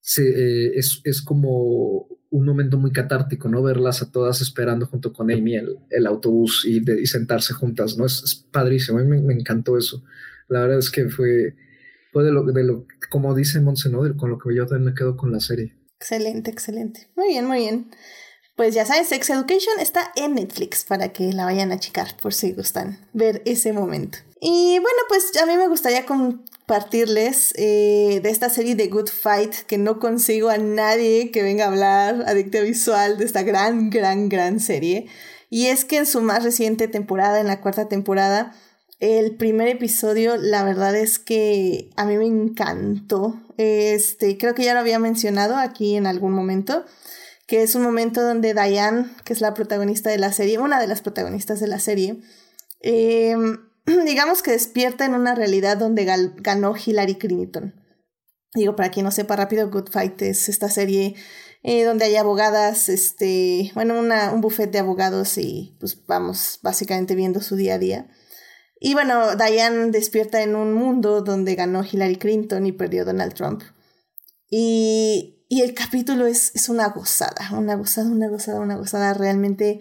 se, 0.00 0.28
eh, 0.28 0.72
es, 0.74 1.00
es, 1.04 1.22
como 1.22 2.06
un 2.33 2.47
momento 2.47 2.79
muy 2.79 2.92
catártico, 2.92 3.49
¿no? 3.49 3.62
Verlas 3.62 4.01
a 4.01 4.11
todas 4.11 4.40
esperando 4.40 4.87
junto 4.87 5.12
con 5.12 5.31
Amy 5.31 5.55
el, 5.55 5.79
el 5.90 6.07
autobús 6.07 6.64
y, 6.66 6.81
de, 6.81 7.07
sentarse 7.07 7.53
juntas, 7.53 7.99
¿no? 7.99 8.07
Es, 8.07 8.47
padrísimo, 8.51 8.99
a 8.99 9.03
mí 9.03 9.21
me, 9.21 9.35
encantó 9.35 9.77
eso. 9.77 10.03
La 10.49 10.62
verdad 10.62 10.79
es 10.79 10.90
que 10.90 11.11
fue, 11.11 11.55
fue 12.11 12.25
de 12.25 12.33
lo, 12.33 12.42
de 12.45 12.64
lo 12.64 12.87
como 13.11 13.35
dice 13.35 13.61
Monse, 13.61 13.90
con 14.16 14.31
lo 14.31 14.38
que 14.38 14.55
yo 14.55 14.66
también 14.66 14.92
me 14.92 14.95
quedo 14.95 15.16
con 15.16 15.31
la 15.31 15.40
serie. 15.40 15.77
Excelente, 16.01 16.51
excelente. 16.51 17.11
Muy 17.16 17.29
bien, 17.29 17.47
muy 17.47 17.59
bien. 17.59 17.90
Pues 18.57 18.75
ya 18.75 18.87
sabes, 18.87 19.09
Sex 19.09 19.29
Education 19.29 19.79
está 19.79 20.11
en 20.16 20.35
Netflix 20.35 20.85
para 20.85 21.12
que 21.12 21.33
la 21.33 21.45
vayan 21.45 21.71
a 21.71 21.79
checar 21.79 22.16
por 22.16 22.33
si 22.33 22.53
gustan 22.53 22.99
ver 23.12 23.42
ese 23.45 23.75
momento. 23.75 24.18
Y 24.40 24.79
bueno, 24.79 24.99
pues 25.09 25.33
a 25.40 25.47
mí 25.47 25.57
me 25.57 25.68
gustaría 25.68 26.07
compartirles 26.66 27.53
eh, 27.57 28.20
de 28.22 28.31
esta 28.31 28.48
serie 28.48 28.75
de 28.75 28.87
Good 28.87 29.09
Fight 29.09 29.53
que 29.66 29.79
no 29.79 29.98
consigo 29.98 30.48
a 30.48 30.59
nadie 30.59 31.31
que 31.31 31.42
venga 31.42 31.64
a 31.64 31.68
hablar 31.68 32.25
adicta 32.27 32.61
visual 32.61 33.18
de 33.18 33.25
esta 33.25 33.42
gran, 33.42 33.90
gran, 33.90 34.29
gran 34.29 34.61
serie. 34.61 35.07
Y 35.51 35.66
es 35.66 35.85
que 35.85 35.98
en 35.98 36.07
su 36.07 36.22
más 36.22 36.44
reciente 36.44 36.88
temporada, 36.88 37.40
en 37.40 37.46
la 37.46 37.61
cuarta 37.61 37.88
temporada, 37.88 38.55
el 39.01 39.37
primer 39.37 39.68
episodio, 39.68 40.37
la 40.37 40.64
verdad 40.64 40.94
es 40.94 41.18
que 41.18 41.90
a 41.96 42.07
mí 42.07 42.16
me 42.16 42.27
encantó. 42.27 43.38
Este, 43.59 44.38
creo 44.38 44.55
que 44.55 44.64
ya 44.64 44.72
lo 44.72 44.81
había 44.81 44.98
mencionado 44.98 45.57
aquí 45.57 45.96
en 45.96 46.07
algún 46.07 46.33
momento, 46.33 46.87
que 47.46 47.62
es 47.62 47.75
un 47.75 47.83
momento 47.83 48.22
donde 48.22 48.55
Diane, 48.55 49.11
que 49.25 49.33
es 49.35 49.40
la 49.40 49.53
protagonista 49.53 50.09
de 50.09 50.18
la 50.18 50.33
serie, 50.33 50.59
una 50.59 50.81
de 50.81 50.87
las 50.87 51.03
protagonistas 51.03 51.61
de 51.61 51.66
la 51.66 51.81
serie, 51.81 52.20
em, 52.81 53.59
digamos 54.07 54.42
que 54.42 54.53
despierta 54.53 55.05
en 55.05 55.14
una 55.14 55.35
realidad 55.35 55.77
donde 55.77 56.05
ganó 56.05 56.75
Hillary 56.77 57.16
Clinton. 57.16 57.75
Digo, 58.55 58.77
para 58.77 58.90
quien 58.90 59.05
no 59.05 59.11
sepa 59.11 59.37
rápido, 59.37 59.71
Good 59.71 59.90
Fight 59.90 60.21
es 60.23 60.49
esta 60.49 60.68
serie 60.68 61.14
eh, 61.62 61.85
donde 61.85 62.05
hay 62.05 62.16
abogadas, 62.16 62.88
este, 62.88 63.71
bueno, 63.75 63.99
una, 63.99 64.33
un 64.33 64.40
buffet 64.40 64.71
de 64.71 64.81
abogados 64.81 65.38
y 65.38 65.77
pues 65.79 66.05
vamos 66.07 66.59
básicamente 66.62 67.14
viendo 67.14 67.40
su 67.40 67.57
día 67.57 67.75
a 67.75 67.79
día. 67.79 68.11
Y 68.81 68.95
bueno, 68.95 69.37
Diane 69.37 69.92
despierta 69.92 70.42
en 70.42 70.57
un 70.57 70.73
mundo 70.75 71.23
donde 71.23 71.55
ganó 71.55 71.85
Hillary 71.85 72.16
Clinton 72.16 72.66
y 72.66 72.73
perdió 72.73 73.05
Donald 73.05 73.35
Trump. 73.35 73.62
Y, 74.51 75.47
y 75.49 75.62
el 75.62 75.73
capítulo 75.73 76.27
es, 76.27 76.51
es 76.57 76.68
una 76.68 76.88
gozada, 76.88 77.51
una 77.53 77.77
gozada, 77.77 78.11
una 78.11 78.29
gozada, 78.29 78.59
una 78.59 78.77
gozada. 78.77 79.14
Realmente, 79.14 79.81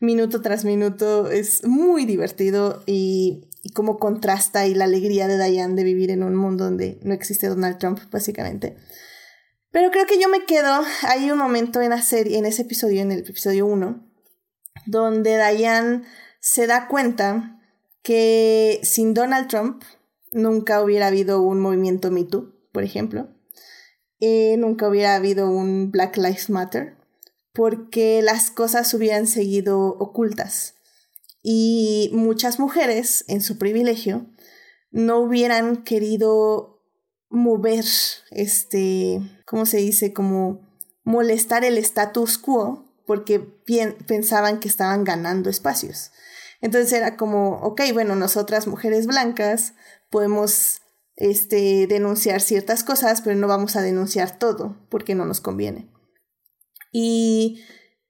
minuto 0.00 0.40
tras 0.40 0.64
minuto, 0.64 1.30
es 1.30 1.64
muy 1.64 2.06
divertido 2.06 2.82
y, 2.86 3.48
y 3.62 3.70
cómo 3.72 3.98
contrasta 3.98 4.66
y 4.66 4.74
la 4.74 4.84
alegría 4.84 5.28
de 5.28 5.42
Diane 5.42 5.74
de 5.74 5.84
vivir 5.84 6.10
en 6.10 6.22
un 6.22 6.34
mundo 6.34 6.64
donde 6.64 6.98
no 7.02 7.14
existe 7.14 7.48
Donald 7.48 7.78
Trump, 7.78 8.00
básicamente. 8.10 8.76
Pero 9.70 9.90
creo 9.90 10.06
que 10.06 10.20
yo 10.20 10.28
me 10.28 10.44
quedo, 10.44 10.82
hay 11.02 11.30
un 11.30 11.38
momento 11.38 11.80
en 11.80 11.92
en 11.92 12.46
ese 12.46 12.62
episodio, 12.62 13.02
en 13.02 13.12
el 13.12 13.20
episodio 13.20 13.66
1, 13.66 14.04
donde 14.86 15.36
Diane 15.36 16.02
se 16.40 16.66
da 16.66 16.88
cuenta 16.88 17.60
que 18.02 18.80
sin 18.82 19.14
Donald 19.14 19.48
Trump 19.48 19.82
nunca 20.32 20.82
hubiera 20.82 21.08
habido 21.08 21.42
un 21.42 21.60
movimiento 21.60 22.10
Me 22.10 22.24
Too, 22.24 22.52
por 22.72 22.82
ejemplo. 22.82 23.28
Eh, 24.20 24.56
nunca 24.58 24.88
hubiera 24.88 25.14
habido 25.14 25.50
un 25.50 25.90
Black 25.90 26.16
Lives 26.16 26.50
Matter, 26.50 26.96
porque 27.60 28.22
las 28.22 28.50
cosas 28.50 28.94
hubieran 28.94 29.26
seguido 29.26 29.82
ocultas. 29.82 30.76
Y 31.42 32.08
muchas 32.14 32.58
mujeres, 32.58 33.22
en 33.28 33.42
su 33.42 33.58
privilegio, 33.58 34.24
no 34.90 35.18
hubieran 35.18 35.84
querido 35.84 36.82
mover, 37.28 37.84
este, 38.30 39.20
¿cómo 39.44 39.66
se 39.66 39.76
dice? 39.76 40.14
Como 40.14 40.70
molestar 41.04 41.66
el 41.66 41.76
status 41.76 42.38
quo, 42.38 42.86
porque 43.04 43.40
pensaban 44.06 44.58
que 44.58 44.68
estaban 44.68 45.04
ganando 45.04 45.50
espacios. 45.50 46.12
Entonces 46.62 46.90
era 46.94 47.18
como, 47.18 47.56
ok, 47.58 47.82
bueno, 47.92 48.16
nosotras 48.16 48.68
mujeres 48.68 49.06
blancas 49.06 49.74
podemos 50.08 50.80
este, 51.16 51.86
denunciar 51.86 52.40
ciertas 52.40 52.84
cosas, 52.84 53.20
pero 53.20 53.36
no 53.36 53.48
vamos 53.48 53.76
a 53.76 53.82
denunciar 53.82 54.38
todo 54.38 54.78
porque 54.88 55.14
no 55.14 55.26
nos 55.26 55.42
conviene. 55.42 55.89
Y, 56.92 57.62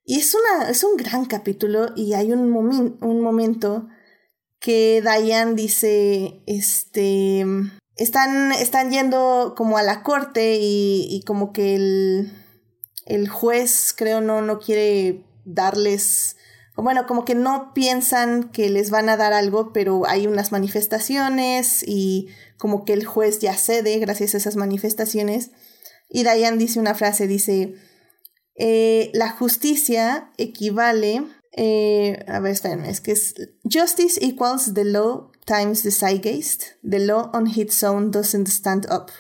y 0.05 0.19
es, 0.19 0.35
una, 0.35 0.71
es 0.71 0.85
un 0.85 0.97
gran 0.97 1.25
capítulo 1.25 1.93
y 1.97 2.15
hay 2.15 2.33
un, 2.33 2.53
un 3.01 3.21
momento 3.21 3.89
que 4.59 5.03
Diane 5.03 5.55
dice, 5.55 6.43
este, 6.47 7.45
están, 7.97 8.53
están 8.53 8.91
yendo 8.91 9.55
como 9.57 9.79
a 9.79 9.83
la 9.83 10.03
corte 10.03 10.59
y, 10.61 11.07
y 11.11 11.23
como 11.25 11.53
que 11.53 11.75
el, 11.75 12.33
el 13.07 13.29
juez 13.29 13.95
creo 13.97 14.21
no, 14.21 14.43
no 14.43 14.59
quiere 14.59 15.25
darles 15.45 16.37
bueno, 16.83 17.07
como 17.07 17.25
que 17.25 17.35
no 17.35 17.73
piensan 17.75 18.51
que 18.51 18.71
les 18.71 18.91
van 18.91 19.09
a 19.09 19.17
dar 19.17 19.33
algo, 19.33 19.73
pero 19.73 20.07
hay 20.07 20.27
unas 20.27 20.53
manifestaciones 20.53 21.85
y 21.87 22.29
como 22.59 22.85
que 22.85 22.93
el 22.93 23.05
juez 23.05 23.41
ya 23.41 23.55
cede 23.55 23.99
gracias 23.99 24.35
a 24.35 24.39
esas 24.39 24.57
manifestaciones. 24.57 25.51
Y 26.09 26.23
Diane 26.23 26.57
dice 26.57 26.81
una 26.81 26.95
frase, 26.95 27.27
dice, 27.27 27.75
eh, 28.63 29.11
la 29.15 29.31
justicia 29.31 30.31
equivale, 30.37 31.23
eh, 31.57 32.23
a 32.29 32.41
ver, 32.41 32.53
espérenme, 32.53 32.91
es 32.91 33.01
que 33.01 33.13
es, 33.13 33.35
justice 33.65 34.23
equals 34.23 34.75
the 34.75 34.85
law 34.85 35.33
times 35.47 35.83
the 35.83 35.91
zeitgeist, 35.91 36.65
the 36.83 36.99
law 36.99 37.31
on 37.33 37.47
its 37.47 37.83
own 37.83 38.11
doesn't 38.11 38.49
stand 38.49 38.87
up, 38.93 39.11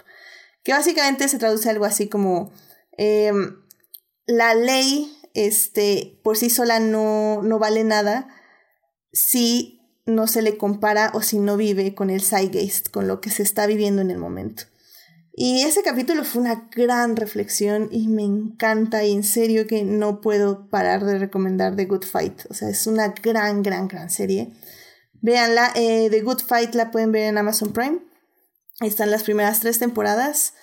que 0.62 0.74
básicamente 0.74 1.26
se 1.26 1.38
traduce 1.38 1.70
algo 1.70 1.86
así 1.86 2.06
como, 2.06 2.52
em, 2.98 3.56
la 4.26 4.54
ley 4.54 5.10
este, 5.32 6.20
por 6.22 6.36
sí 6.36 6.50
sola 6.50 6.78
no, 6.78 7.40
no 7.42 7.58
vale 7.58 7.82
nada 7.82 8.28
si 9.10 9.80
no 10.04 10.26
se 10.26 10.42
le 10.42 10.58
compara 10.58 11.12
o 11.14 11.22
si 11.22 11.38
no 11.38 11.56
vive 11.56 11.94
con 11.94 12.10
el 12.10 12.20
zeitgeist, 12.20 12.90
con 12.90 13.08
lo 13.08 13.22
que 13.22 13.30
se 13.30 13.42
está 13.42 13.66
viviendo 13.66 14.02
en 14.02 14.10
el 14.10 14.18
momento. 14.18 14.64
Y 15.32 15.62
ese 15.62 15.82
capítulo 15.82 16.24
fue 16.24 16.42
una 16.42 16.68
gran 16.74 17.16
reflexión 17.16 17.88
y 17.90 18.08
me 18.08 18.24
encanta 18.24 19.04
y 19.04 19.12
en 19.12 19.22
serio 19.22 19.66
que 19.66 19.84
no 19.84 20.20
puedo 20.20 20.68
parar 20.68 21.04
de 21.04 21.18
recomendar 21.18 21.76
The 21.76 21.84
Good 21.86 22.04
Fight. 22.04 22.42
O 22.50 22.54
sea, 22.54 22.68
es 22.68 22.86
una 22.86 23.08
gran, 23.08 23.62
gran, 23.62 23.88
gran 23.88 24.10
serie. 24.10 24.52
Véanla, 25.22 25.72
eh, 25.76 26.08
The 26.10 26.20
Good 26.22 26.40
Fight 26.40 26.74
la 26.74 26.90
pueden 26.90 27.12
ver 27.12 27.24
en 27.24 27.38
Amazon 27.38 27.72
Prime. 27.72 28.00
Están 28.80 29.10
las 29.10 29.22
primeras 29.22 29.60
tres 29.60 29.78
temporadas. 29.78 30.54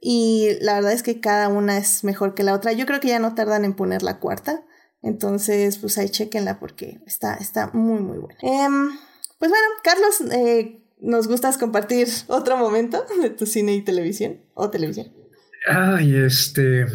Y 0.00 0.50
la 0.60 0.74
verdad 0.74 0.92
es 0.92 1.02
que 1.02 1.20
cada 1.20 1.48
una 1.48 1.78
es 1.78 2.04
mejor 2.04 2.34
que 2.34 2.42
la 2.42 2.54
otra. 2.54 2.72
Yo 2.72 2.86
creo 2.86 3.00
que 3.00 3.08
ya 3.08 3.18
no 3.18 3.34
tardan 3.34 3.64
en 3.64 3.74
poner 3.74 4.02
la 4.02 4.18
cuarta. 4.18 4.64
Entonces, 5.02 5.78
pues 5.78 5.96
ahí 5.98 6.08
chequenla 6.08 6.58
porque 6.58 7.00
está, 7.06 7.34
está 7.34 7.70
muy, 7.72 8.00
muy 8.00 8.18
buena. 8.18 8.38
Em, 8.42 8.90
pues 9.38 9.50
bueno, 9.50 9.66
Carlos, 9.84 10.20
eh, 10.32 10.87
¿nos 11.00 11.28
gustas 11.28 11.58
compartir 11.58 12.08
otro 12.28 12.56
momento 12.56 13.04
de 13.22 13.30
tu 13.30 13.46
cine 13.46 13.74
y 13.74 13.82
televisión? 13.82 14.40
¿O 14.54 14.70
televisión? 14.70 15.08
Ay, 15.68 16.16
este. 16.16 16.86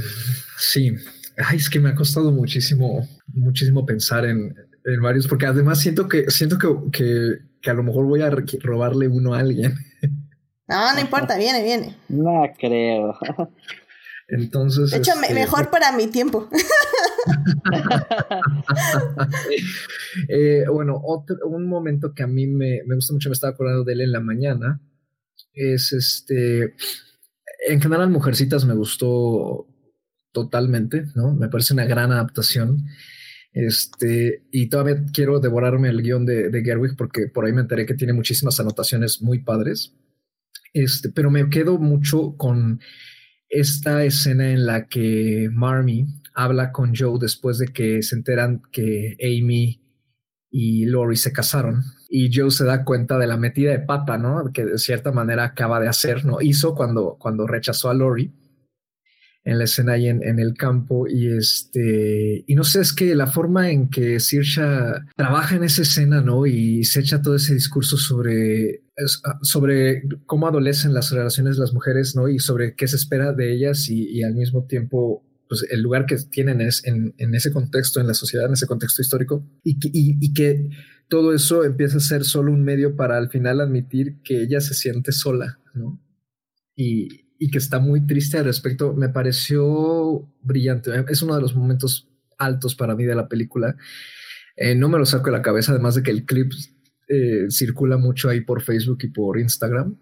Sí. 0.58 0.94
Ay, 1.38 1.58
es 1.58 1.70
que 1.70 1.80
me 1.80 1.90
ha 1.90 1.96
costado 1.96 2.32
muchísimo, 2.32 3.08
muchísimo 3.28 3.86
pensar 3.86 4.26
en, 4.26 4.56
en 4.86 5.02
varios, 5.02 5.28
porque 5.28 5.46
además 5.46 5.80
siento 5.80 6.08
que, 6.08 6.30
siento 6.30 6.58
que, 6.58 6.68
que, 6.92 7.38
que 7.62 7.70
a 7.70 7.74
lo 7.74 7.84
mejor 7.84 8.06
voy 8.06 8.22
a 8.22 8.30
robarle 8.30 9.08
uno 9.08 9.34
a 9.34 9.40
alguien. 9.40 9.76
No, 10.68 10.94
no 10.94 11.00
importa, 11.00 11.38
viene, 11.38 11.64
viene. 11.64 11.96
No 12.10 12.44
creo. 12.58 13.18
Entonces. 14.28 14.92
De 14.92 14.98
hecho, 14.98 15.14
este, 15.14 15.34
mejor 15.34 15.70
para 15.70 15.92
mi 15.92 16.08
tiempo. 16.08 16.50
Eh, 20.28 20.66
bueno, 20.72 21.02
otro, 21.04 21.38
un 21.46 21.68
momento 21.68 22.14
que 22.14 22.22
a 22.22 22.28
mí 22.28 22.46
me, 22.46 22.82
me, 22.86 22.96
gusta 22.96 23.14
mucho, 23.14 23.30
me 23.30 23.34
estaba 23.34 23.54
acordando 23.54 23.84
de 23.84 23.94
él 23.94 24.02
en 24.02 24.12
la 24.12 24.20
mañana, 24.20 24.80
es 25.54 25.92
este. 25.92 26.76
En 27.68 27.82
general, 27.82 28.10
Mujercitas 28.10 28.66
me 28.66 28.76
gustó 28.76 29.68
totalmente, 30.32 31.06
¿no? 31.16 31.34
Me 31.34 31.50
parece 31.50 31.74
una 31.74 31.86
gran 31.86 32.12
adaptación. 32.12 32.86
Este, 33.54 34.44
y 34.52 34.68
todavía 34.70 35.04
quiero 35.14 35.40
devorarme 35.40 35.90
el 35.90 36.02
guion 36.02 36.26
de, 36.26 36.50
de 36.50 36.64
Gerwig 36.64 36.96
porque 36.96 37.28
por 37.28 37.46
ahí 37.46 37.54
me 37.54 37.62
enteré 37.62 37.86
que 37.86 37.94
tiene 37.94 38.14
muchísimas 38.14 38.60
anotaciones 38.60 39.22
muy 39.22 39.40
padres. 39.44 39.96
Este, 40.74 41.10
pero 41.10 41.30
me 41.30 41.50
quedo 41.50 41.78
mucho 41.78 42.36
con 42.36 42.82
esta 43.54 44.04
escena 44.04 44.52
en 44.52 44.66
la 44.66 44.88
que 44.88 45.50
Marmy 45.52 46.08
habla 46.34 46.72
con 46.72 46.96
Joe 46.96 47.20
después 47.20 47.60
de 47.60 47.68
que 47.68 48.02
se 48.02 48.16
enteran 48.16 48.64
que 48.72 49.16
Amy 49.22 49.80
y 50.50 50.86
Lori 50.86 51.16
se 51.16 51.32
casaron 51.32 51.84
y 52.10 52.32
Joe 52.34 52.52
se 52.52 52.66
da 52.66 52.84
cuenta 52.84 53.18
de 53.18 53.28
la 53.28 53.38
metida 53.38 53.72
de 53.72 53.80
pata, 53.80 54.18
¿no? 54.18 54.52
Que 54.52 54.66
de 54.66 54.78
cierta 54.78 55.12
manera 55.12 55.44
acaba 55.44 55.80
de 55.80 55.88
hacer, 55.88 56.26
¿no? 56.26 56.42
Hizo 56.42 56.74
cuando, 56.76 57.18
cuando 57.20 57.48
rechazó 57.48 57.90
a 57.90 57.94
Lori 57.94 58.32
en 59.44 59.58
la 59.58 59.66
escena 59.66 59.98
y 59.98 60.08
en, 60.08 60.40
el 60.40 60.54
campo 60.54 61.06
y 61.08 61.28
este 61.28 62.46
y 62.48 62.56
no 62.56 62.64
sé 62.64 62.80
es 62.80 62.94
que 62.94 63.14
la 63.14 63.28
forma 63.28 63.72
en 63.72 63.90
que 63.90 64.20
Sirsha 64.22 65.06
trabaja 65.18 65.58
en 65.58 65.64
esa 65.66 65.82
escena 65.82 66.22
no 66.22 66.46
y 66.46 66.86
se 66.86 67.02
echa 67.02 67.22
todo 67.22 67.36
ese 67.36 67.54
discurso 67.54 67.98
sobre 67.98 68.83
ah, 69.26 69.40
sobre 69.42 70.04
cómo 70.26 70.48
adolecen 70.48 70.94
las 70.94 71.12
relaciones 71.12 71.56
de 71.56 71.62
las 71.62 71.74
mujeres 71.74 72.16
no 72.16 72.28
y 72.30 72.40
sobre 72.40 72.76
qué 72.76 72.88
se 72.88 72.96
espera 72.96 73.34
de 73.34 73.54
ellas 73.54 73.90
y, 73.90 74.24
al 74.24 74.36
mismo 74.36 74.66
tiempo 74.66 75.26
pues 75.48 75.66
el 75.70 75.82
lugar 75.82 76.06
que 76.06 76.18
tienen 76.18 76.62
es 76.62 76.84
en, 76.86 77.14
ese 77.18 77.52
contexto 77.52 78.00
en 78.00 78.08
la 78.08 78.14
sociedad 78.14 78.48
en 78.48 78.54
ese 78.54 78.68
contexto 78.68 79.02
histórico 79.02 79.46
y, 79.64 79.78
y 79.92 80.34
que 80.34 80.70
todo 81.10 81.34
eso 81.34 81.64
empieza 81.64 81.98
a 81.98 82.02
ser 82.02 82.24
solo 82.24 82.52
un 82.52 82.64
medio 82.64 82.96
para 82.96 83.18
al 83.18 83.30
final 83.30 83.62
admitir 83.62 84.22
que 84.24 84.44
ella 84.44 84.62
se 84.62 84.74
siente 84.74 85.12
sola 85.12 85.60
no 85.74 86.02
y, 86.76 87.24
y 87.44 87.52
que 87.52 87.58
está 87.58 87.80
muy 87.80 88.08
triste 88.08 88.38
al 88.38 88.46
respecto, 88.46 88.94
me 88.94 89.10
pareció 89.10 90.30
brillante. 90.42 90.92
Es 91.10 91.22
uno 91.22 91.36
de 91.36 91.42
los 91.42 91.56
momentos 91.56 92.08
altos 92.38 92.74
para 92.74 92.96
mí 92.96 93.04
de 93.04 93.16
la 93.16 93.28
película. 93.28 93.76
Eh, 94.56 94.76
no 94.76 94.88
me 94.88 94.98
lo 94.98 95.06
saco 95.06 95.26
de 95.26 95.34
la 95.34 95.42
cabeza, 95.42 95.74
además 95.74 95.96
de 95.96 96.04
que 96.04 96.12
el 96.12 96.24
clip 96.24 96.54
eh, 97.08 97.46
circula 97.50 97.98
mucho 97.98 98.30
ahí 98.30 98.42
por 98.42 98.62
Facebook 98.62 99.00
y 99.04 99.08
por 99.08 99.40
Instagram. 99.40 99.96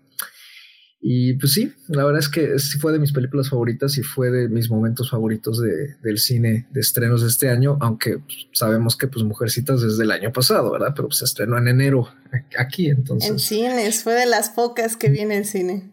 Y 1.03 1.33
pues 1.33 1.53
sí, 1.53 1.73
la 1.87 2.05
verdad 2.05 2.19
es 2.19 2.29
que 2.29 2.59
sí 2.59 2.77
fue 2.77 2.91
de 2.91 2.99
mis 2.99 3.11
películas 3.11 3.49
favoritas 3.49 3.97
y 3.97 4.03
fue 4.03 4.29
de 4.29 4.47
mis 4.49 4.69
momentos 4.69 5.09
favoritos 5.09 5.59
de, 5.59 5.95
del 6.03 6.19
cine 6.19 6.67
de 6.69 6.79
estrenos 6.79 7.23
de 7.23 7.27
este 7.27 7.49
año, 7.49 7.79
aunque 7.81 8.19
pues, 8.19 8.47
sabemos 8.53 8.95
que 8.95 9.07
pues 9.07 9.25
Mujercitas 9.25 9.81
desde 9.81 10.03
el 10.03 10.11
año 10.11 10.31
pasado, 10.31 10.71
¿verdad? 10.71 10.93
Pero 10.95 11.09
se 11.09 11.25
estrenó 11.25 11.57
en 11.57 11.69
enero 11.69 12.07
aquí, 12.55 12.87
entonces. 12.87 13.31
En 13.31 13.39
cines, 13.39 14.03
fue 14.03 14.13
de 14.13 14.27
las 14.27 14.51
pocas 14.51 14.95
que 14.95 15.09
viene 15.09 15.37
el 15.37 15.45
cine. 15.45 15.90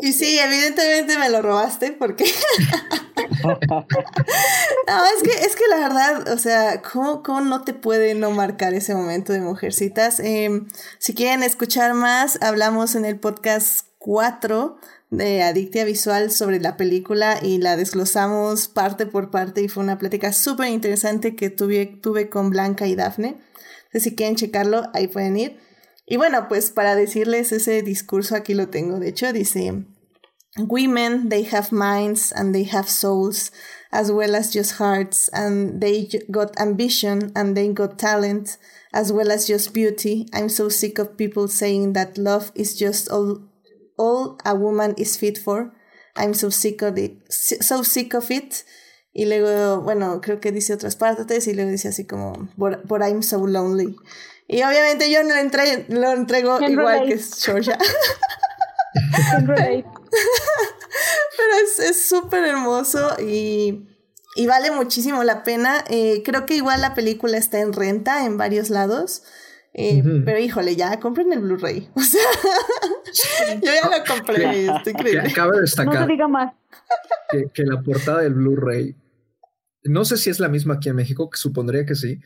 Y 0.00 0.12
sí, 0.12 0.38
evidentemente 0.38 1.18
me 1.18 1.28
lo 1.28 1.42
robaste 1.42 1.92
porque... 1.92 2.24
no, 3.44 5.04
es 5.16 5.22
que, 5.22 5.30
es 5.44 5.56
que 5.56 5.64
la 5.68 5.76
verdad, 5.76 6.32
o 6.32 6.38
sea, 6.38 6.80
¿cómo, 6.82 7.22
¿cómo, 7.22 7.40
no 7.40 7.62
te 7.62 7.74
puede 7.74 8.14
no 8.14 8.30
marcar 8.30 8.74
ese 8.74 8.94
momento 8.94 9.32
de 9.32 9.40
Mujercitas? 9.40 10.20
Em, 10.20 10.68
si 10.98 11.14
quieren 11.14 11.42
escuchar 11.42 11.94
más, 11.94 12.38
hablamos 12.40 12.94
en 12.94 13.04
el 13.04 13.18
podcast 13.18 13.88
4 13.98 14.78
de 15.10 15.42
Adictia 15.42 15.84
Visual 15.84 16.30
sobre 16.30 16.58
la 16.58 16.78
película 16.78 17.38
y 17.42 17.58
la 17.58 17.76
desglosamos 17.76 18.68
parte 18.68 19.04
por 19.06 19.30
parte 19.30 19.60
y 19.60 19.68
fue 19.68 19.82
una 19.82 19.98
plática 19.98 20.32
súper 20.32 20.68
interesante 20.68 21.36
que 21.36 21.50
tuve, 21.50 21.86
tuve 21.86 22.30
con 22.30 22.48
Blanca 22.48 22.86
y 22.86 22.94
Dafne. 22.94 23.36
Entonces, 23.84 24.04
si 24.04 24.14
quieren 24.14 24.36
checarlo, 24.36 24.88
ahí 24.94 25.08
pueden 25.08 25.36
ir. 25.36 25.58
Y 26.06 26.16
bueno, 26.16 26.48
pues 26.48 26.70
para 26.70 26.96
decirles 26.96 27.52
ese 27.52 27.82
discurso 27.82 28.34
aquí 28.34 28.54
lo 28.54 28.68
tengo. 28.68 28.98
De 28.98 29.08
hecho, 29.08 29.32
dice, 29.32 29.84
Women, 30.58 31.30
they 31.30 31.44
have 31.44 31.72
minds 31.72 32.30
and 32.30 32.54
they 32.54 32.64
have 32.64 32.88
souls, 32.88 33.50
as 33.90 34.12
well 34.12 34.34
as 34.34 34.52
just 34.52 34.72
hearts, 34.72 35.28
and 35.32 35.80
they 35.80 36.10
got 36.30 36.58
ambition 36.60 37.32
and 37.34 37.56
they 37.56 37.72
got 37.72 37.98
talent, 37.98 38.58
as 38.92 39.10
well 39.10 39.30
as 39.30 39.46
just 39.46 39.72
beauty. 39.72 40.26
I'm 40.34 40.50
so 40.50 40.68
sick 40.68 40.98
of 40.98 41.16
people 41.16 41.48
saying 41.48 41.94
that 41.94 42.18
love 42.18 42.52
is 42.54 42.76
just 42.76 43.08
all, 43.08 43.38
all 43.96 44.38
a 44.44 44.54
woman 44.54 44.94
is 44.98 45.16
fit 45.16 45.38
for. 45.38 45.72
I'm 46.16 46.34
so 46.34 46.50
sick 46.50 46.82
of 46.82 46.98
it, 46.98 47.32
so 47.32 47.82
sick 47.82 48.12
of 48.12 48.30
it. 48.30 48.64
Y 49.14 49.24
luego, 49.24 49.80
bueno, 49.82 50.20
creo 50.20 50.40
que 50.40 50.52
dice 50.52 50.74
otras 50.74 50.96
partes 50.96 51.46
y 51.46 51.54
luego 51.54 51.70
dice 51.70 51.88
así 51.88 52.06
como, 52.06 52.48
but, 52.58 52.86
but 52.86 53.02
I'm 53.02 53.22
so 53.22 53.38
lonely. 53.38 53.94
Y 54.52 54.62
obviamente 54.62 55.10
yo 55.10 55.24
no 55.24 55.34
entre, 55.34 55.86
lo 55.88 56.12
entrego 56.12 56.60
igual 56.60 57.08
que 57.08 57.18
Georgia. 57.18 57.78
Pero 59.42 59.52
es 61.88 62.06
súper 62.06 62.44
hermoso 62.44 63.16
y, 63.18 63.88
y, 64.36 64.46
vale 64.46 64.70
muchísimo 64.70 65.24
la 65.24 65.42
pena. 65.42 65.82
Eh, 65.88 66.22
creo 66.22 66.44
que 66.44 66.54
igual 66.54 66.82
la 66.82 66.94
película 66.94 67.38
está 67.38 67.60
en 67.60 67.72
renta 67.72 68.26
en 68.26 68.36
varios 68.36 68.68
lados. 68.68 69.22
Eh, 69.74 70.02
pero 70.26 70.38
híjole, 70.38 70.76
ya 70.76 71.00
compren 71.00 71.32
el 71.32 71.40
Blu-ray. 71.40 71.88
O 71.96 72.00
sea, 73.14 73.54
yo 73.54 73.72
ya 73.72 73.88
lo 73.88 74.04
compré, 74.04 74.66
estoy 74.66 74.92
increíble. 74.92 75.32
Cabe 75.34 75.60
destacar 75.60 76.00
no 76.00 76.06
diga 76.06 76.28
más. 76.28 76.52
Que, 77.30 77.46
que 77.52 77.62
la 77.64 77.80
portada 77.82 78.20
del 78.20 78.34
Blu-ray, 78.34 78.96
no 79.84 80.04
sé 80.04 80.16
si 80.16 80.30
es 80.30 80.40
la 80.40 80.48
misma 80.48 80.74
aquí 80.74 80.88
en 80.88 80.96
México, 80.96 81.28
que 81.30 81.38
supondría 81.38 81.84
que 81.84 81.94
sí, 81.94 82.20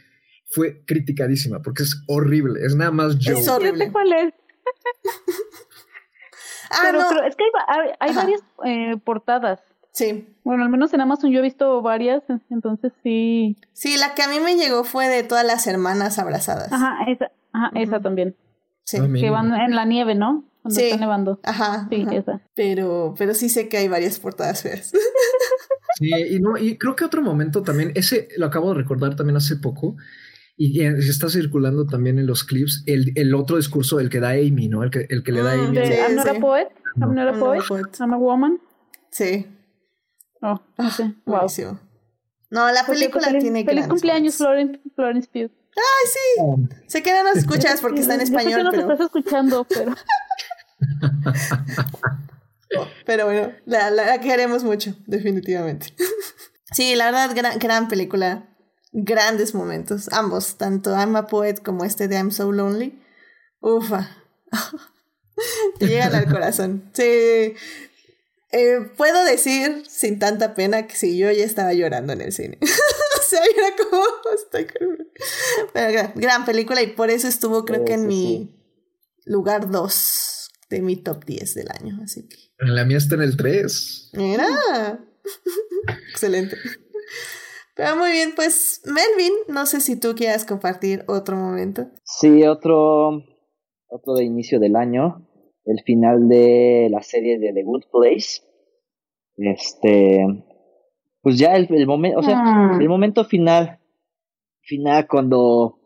fue 0.49 0.83
criticadísima 0.87 1.63
porque 1.63 1.83
es 1.83 2.03
horrible. 2.07 2.65
Es 2.65 2.77
nada 2.77 2.91
más 2.91 3.19
yo. 3.19 3.37
Es 3.37 3.49
horrible. 3.49 3.91
cuál 3.93 4.13
es. 4.13 4.35
ah, 6.71 6.79
pero, 6.83 7.01
no. 7.01 7.07
pero, 7.09 7.23
es 7.25 7.37
que 7.37 7.45
hay, 7.69 7.91
hay, 8.01 8.15
varias 8.15 8.41
eh, 8.65 8.97
portadas. 9.05 9.61
Sí. 9.93 10.29
Bueno, 10.45 10.63
al 10.63 10.69
menos 10.69 10.93
en 10.93 11.01
Amazon 11.01 11.31
yo 11.31 11.39
he 11.39 11.43
visto 11.43 11.81
varias, 11.81 12.23
entonces 12.51 12.93
sí. 13.03 13.57
Sí, 13.73 13.97
la 13.97 14.15
que 14.15 14.23
a 14.23 14.29
mí 14.29 14.41
me 14.41 14.57
llegó 14.57 14.85
fue 14.85 15.09
de 15.09 15.23
todas 15.23 15.45
las 15.45 15.67
hermanas 15.67 16.19
abrazadas. 16.19 16.71
Ajá, 16.71 16.99
esa, 17.09 17.31
ajá, 17.53 17.71
esa 17.75 18.01
también. 18.01 18.37
Sí. 18.85 18.99
Ah, 19.01 19.09
que 19.13 19.31
van 19.31 19.55
en 19.55 19.75
la 19.75 19.85
nieve, 19.85 20.15
¿no? 20.15 20.45
Cuando 20.63 20.79
sí. 20.79 20.87
está 20.87 20.99
nevando. 20.99 21.41
Ajá. 21.45 21.89
Sí, 21.91 22.07
esa. 22.13 22.41
Pero, 22.55 23.15
pero 23.17 23.35
sí 23.35 23.49
sé 23.49 23.69
que 23.69 23.79
hay 23.79 23.89
varias 23.89 24.21
portadas 24.21 24.63
feas. 24.63 24.93
Sí, 25.99 26.11
y, 26.13 26.41
no, 26.41 26.59
y 26.59 26.77
creo 26.77 26.95
que 26.95 27.05
otro 27.05 27.23
momento 27.23 27.63
también, 27.63 27.93
ese 27.95 28.29
lo 28.37 28.47
acabo 28.47 28.69
de 28.69 28.75
recordar 28.75 29.17
también 29.17 29.37
hace 29.37 29.57
poco, 29.57 29.97
y, 30.57 30.83
está 30.83 31.29
circulando 31.29 31.87
también 31.87 32.19
en 32.19 32.27
los 32.27 32.45
clips 32.45 32.83
el, 32.87 33.13
el, 33.17 33.35
otro 33.35 33.57
discurso, 33.57 34.01
el 34.01 34.09
que 34.09 34.21
da 34.21 34.31
Amy, 34.31 34.69
¿no? 34.69 34.83
El 34.83 34.91
que, 34.91 35.07
el 35.11 35.23
que 35.23 35.33
le 35.33 35.43
da 35.43 35.57
mm, 35.57 35.67
Amy. 35.67 35.79
I'm 35.79 36.15
not 36.15 36.29
a 36.29 36.41
poet. 36.41 36.69
I'm 37.01 37.15
not 37.15 37.35
a 37.35 37.39
poet. 37.39 37.63
I'm 38.01 38.15
a 38.15 38.17
woman. 38.17 38.61
Sí. 39.11 39.47
Oh, 40.41 40.61
no 40.79 40.91
Wow. 41.27 41.47
No, 42.51 42.71
la 42.71 42.87
película 42.87 43.29
tiene 43.39 43.65
que 43.65 43.71
Feliz 43.71 43.87
cumpleaños, 43.87 44.37
Florence, 44.37 44.81
Florence 44.95 45.29
Pugh. 45.33 45.51
Ay, 45.77 46.07
sí. 46.07 46.41
Oh. 46.41 46.59
Sé 46.87 47.03
que 47.03 47.13
no 47.13 47.25
nos 47.25 47.37
escuchas 47.37 47.81
porque 47.81 48.01
está 48.01 48.15
en 48.15 48.23
español. 48.23 48.63
Yo 48.63 48.71
sé 48.71 48.71
que 48.71 48.83
nos 48.83 48.93
estás 48.93 49.07
escuchando, 49.07 49.67
pero. 49.69 49.95
pero 53.05 53.27
bueno, 53.27 53.53
la, 53.67 53.91
la, 53.91 54.21
queremos 54.21 54.65
mucho, 54.65 54.95
definitivamente. 55.07 55.95
sí, 56.73 56.97
la 56.97 57.07
verdad, 57.07 57.33
gran, 57.35 57.59
gran 57.59 57.89
película 57.89 58.56
grandes 58.93 59.55
momentos, 59.55 60.09
ambos, 60.13 60.57
tanto 60.57 60.91
I'm 60.91 61.17
a 61.17 61.27
Poet 61.27 61.57
como 61.63 61.85
este 61.85 62.09
de 62.09 62.17
I'm 62.17 62.31
So 62.31 62.51
Lonely. 62.53 63.03
Ufa. 63.61 64.25
Te 65.79 65.87
llegan 65.87 66.15
al 66.15 66.27
corazón. 66.31 66.91
Sí. 66.95 67.55
Eh, 68.53 68.91
puedo 68.97 69.25
decir 69.25 69.85
sin 69.89 70.19
tanta 70.19 70.55
pena 70.55 70.87
que 70.87 70.97
sí, 70.97 71.19
yo 71.19 71.31
ya 71.31 71.45
estaba 71.45 71.75
llorando 71.75 72.13
en 72.13 72.23
el 72.23 72.33
cine. 72.33 72.59
o 72.63 73.23
sea, 73.23 73.41
era 73.45 73.77
como. 73.77 74.03
Estoy 74.35 74.67
Pero, 75.73 76.13
gran, 76.15 76.45
película 76.45 76.83
y 76.83 76.89
por 76.89 77.11
eso 77.11 77.29
estuvo, 77.29 77.65
creo 77.65 77.85
que 77.85 77.95
en 77.95 78.07
mi 78.07 78.55
lugar 79.25 79.71
2 79.71 80.51
de 80.71 80.81
mi 80.81 80.97
top 80.97 81.25
10 81.25 81.55
del 81.55 81.69
año. 81.71 82.01
Así 82.03 82.29
que. 82.29 82.37
La 82.59 82.85
mía 82.85 82.99
está 82.99 83.17
en 83.17 83.23
el 83.23 83.37
3. 83.37 84.11
Mira. 84.15 85.01
Excelente. 86.11 86.57
Pero 87.77 87.95
muy 87.95 88.11
bien, 88.11 88.33
pues 88.35 88.81
Melvin, 88.87 89.35
no 89.49 89.67
sé 89.67 89.81
si 89.81 90.01
tú 90.01 90.15
quieras 90.17 90.47
compartir 90.47 91.05
otro 91.09 91.37
momento. 91.37 91.89
Sí, 92.05 92.43
otro, 92.45 93.23
otro 93.89 94.15
de 94.15 94.25
inicio 94.25 94.59
del 94.59 94.77
año, 94.77 95.29
el 95.67 95.83
final 95.85 96.27
de 96.27 96.89
la 96.91 97.03
serie 97.03 97.39
de 97.39 97.53
The 97.53 97.63
Good 97.63 97.85
Place. 97.93 98.43
Este, 99.37 100.25
pues 101.21 101.39
ya 101.39 101.53
el, 101.55 101.69
el 101.71 101.87
momento, 101.87 102.21
o 102.21 102.23
sea, 102.23 102.39
ah. 102.39 102.79
el 102.81 102.89
momento 102.89 103.27
final, 103.27 103.79
final 104.63 105.07
cuando 105.07 105.79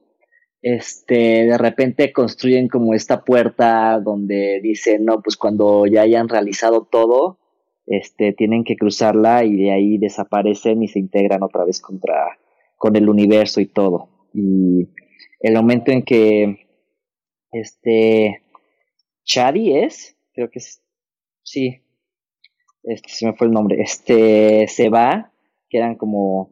este 0.63 1.47
de 1.47 1.59
repente 1.59 2.13
construyen 2.13 2.69
como 2.69 2.95
esta 2.95 3.25
puerta 3.25 3.99
donde 3.99 4.61
dicen, 4.63 5.05
no, 5.05 5.23
pues 5.23 5.37
cuando 5.37 5.87
ya 5.87 6.03
hayan 6.03 6.29
realizado 6.29 6.87
todo, 6.89 7.40
este, 7.91 8.33
tienen 8.33 8.63
que 8.63 8.77
cruzarla 8.77 9.45
y 9.45 9.57
de 9.57 9.73
ahí 9.73 9.99
desaparecen 9.99 10.81
y 10.81 10.87
se 10.87 11.01
integran 11.01 11.43
otra 11.43 11.65
vez 11.65 11.81
contra, 11.81 12.39
con 12.77 12.95
el 12.95 13.09
universo 13.09 13.61
y 13.61 13.67
todo. 13.67 14.09
Y 14.33 14.89
el 15.41 15.55
momento 15.55 15.91
en 15.91 16.05
que 16.05 16.69
este 17.51 18.43
Chadi 19.25 19.77
es, 19.77 20.17
creo 20.33 20.51
que 20.51 20.61
es, 20.61 20.85
sí, 21.43 21.83
este 22.85 23.09
se 23.09 23.27
me 23.27 23.33
fue 23.35 23.49
el 23.49 23.53
nombre, 23.53 23.83
este 23.83 24.69
se 24.69 24.89
va, 24.89 25.33
que 25.69 25.79
eran 25.79 25.97
como, 25.97 26.49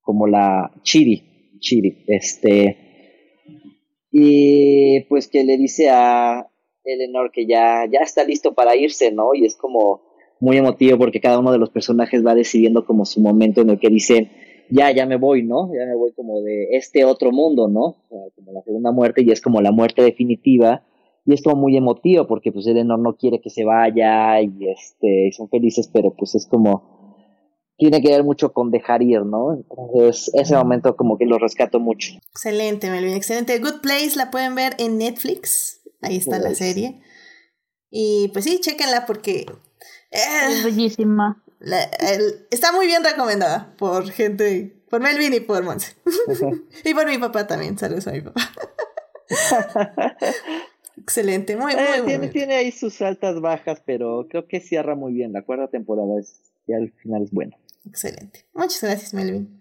como 0.00 0.26
la 0.26 0.72
Chiri, 0.82 1.58
Chiri, 1.58 2.04
este, 2.06 2.78
y 4.10 5.00
pues 5.10 5.28
que 5.28 5.44
le 5.44 5.58
dice 5.58 5.90
a 5.90 6.48
Eleanor 6.84 7.30
que 7.32 7.44
ya, 7.44 7.84
ya 7.84 8.00
está 8.00 8.24
listo 8.24 8.54
para 8.54 8.76
irse, 8.76 9.12
¿no? 9.12 9.34
Y 9.34 9.44
es 9.44 9.56
como, 9.56 10.13
muy 10.44 10.58
emotivo 10.58 10.98
porque 10.98 11.20
cada 11.20 11.38
uno 11.38 11.52
de 11.52 11.58
los 11.58 11.70
personajes 11.70 12.24
va 12.24 12.34
decidiendo 12.34 12.84
como 12.84 13.06
su 13.06 13.20
momento 13.20 13.62
en 13.62 13.70
el 13.70 13.78
que 13.78 13.88
dicen, 13.88 14.30
ya, 14.70 14.90
ya 14.92 15.06
me 15.06 15.16
voy, 15.16 15.42
¿no? 15.42 15.70
Ya 15.72 15.86
me 15.86 15.96
voy 15.96 16.12
como 16.12 16.42
de 16.42 16.68
este 16.72 17.04
otro 17.04 17.32
mundo, 17.32 17.66
¿no? 17.68 17.96
como 18.36 18.52
la 18.52 18.62
segunda 18.62 18.92
muerte 18.92 19.22
y 19.22 19.30
es 19.30 19.40
como 19.40 19.62
la 19.62 19.72
muerte 19.72 20.02
definitiva. 20.02 20.84
Y 21.24 21.32
es 21.32 21.42
todo 21.42 21.56
muy 21.56 21.74
emotivo 21.78 22.26
porque 22.26 22.52
pues 22.52 22.66
Eleanor 22.66 22.98
no 22.98 23.16
quiere 23.16 23.40
que 23.40 23.48
se 23.48 23.64
vaya 23.64 24.42
y 24.42 24.68
este, 24.68 25.30
son 25.32 25.48
felices, 25.48 25.88
pero 25.90 26.14
pues 26.14 26.34
es 26.34 26.46
como, 26.46 27.16
tiene 27.78 28.02
que 28.02 28.10
ver 28.10 28.22
mucho 28.22 28.52
con 28.52 28.70
dejar 28.70 29.02
ir, 29.02 29.24
¿no? 29.24 29.54
Entonces, 29.54 30.30
ese 30.34 30.54
momento 30.54 30.94
como 30.94 31.16
que 31.16 31.24
lo 31.24 31.38
rescato 31.38 31.80
mucho. 31.80 32.12
Excelente, 32.32 32.90
Melvin, 32.90 33.14
excelente. 33.14 33.58
Good 33.58 33.80
Place 33.80 34.16
la 34.16 34.30
pueden 34.30 34.54
ver 34.54 34.74
en 34.78 34.98
Netflix. 34.98 35.80
Ahí 36.02 36.16
está 36.16 36.38
la 36.38 36.54
serie. 36.54 37.00
Y 37.90 38.28
pues 38.34 38.44
sí, 38.44 38.60
chéquenla 38.60 39.06
porque... 39.06 39.46
es 40.10 40.64
bellísima 40.64 41.44
está 42.50 42.72
muy 42.72 42.86
bien 42.86 43.02
recomendada 43.04 43.74
por 43.78 44.10
gente, 44.10 44.76
por 44.90 45.00
Melvin 45.00 45.34
y 45.34 45.40
por 45.40 45.62
Monse. 45.62 45.94
y 46.84 46.94
por 46.94 47.06
mi 47.06 47.18
papá 47.18 47.46
también, 47.46 47.78
saludos 47.78 48.06
a 48.06 48.12
mi 48.12 48.20
papá. 48.20 48.40
Excelente, 50.96 51.56
muy, 51.56 51.72
eh, 51.72 52.02
tiene, 52.06 52.28
tiene, 52.28 52.54
ahí 52.54 52.70
sus 52.70 53.02
altas 53.02 53.40
bajas, 53.40 53.82
pero 53.84 54.26
creo 54.28 54.46
que 54.46 54.60
cierra 54.60 54.94
muy 54.94 55.12
bien. 55.12 55.32
La 55.32 55.42
cuarta 55.42 55.68
temporada 55.68 56.20
es, 56.20 56.40
ya 56.66 56.76
al 56.76 56.92
final 56.92 57.22
es 57.24 57.30
buena. 57.30 57.56
Excelente. 57.86 58.46
Muchas 58.54 58.82
gracias, 58.82 59.12
Melvin. 59.12 59.60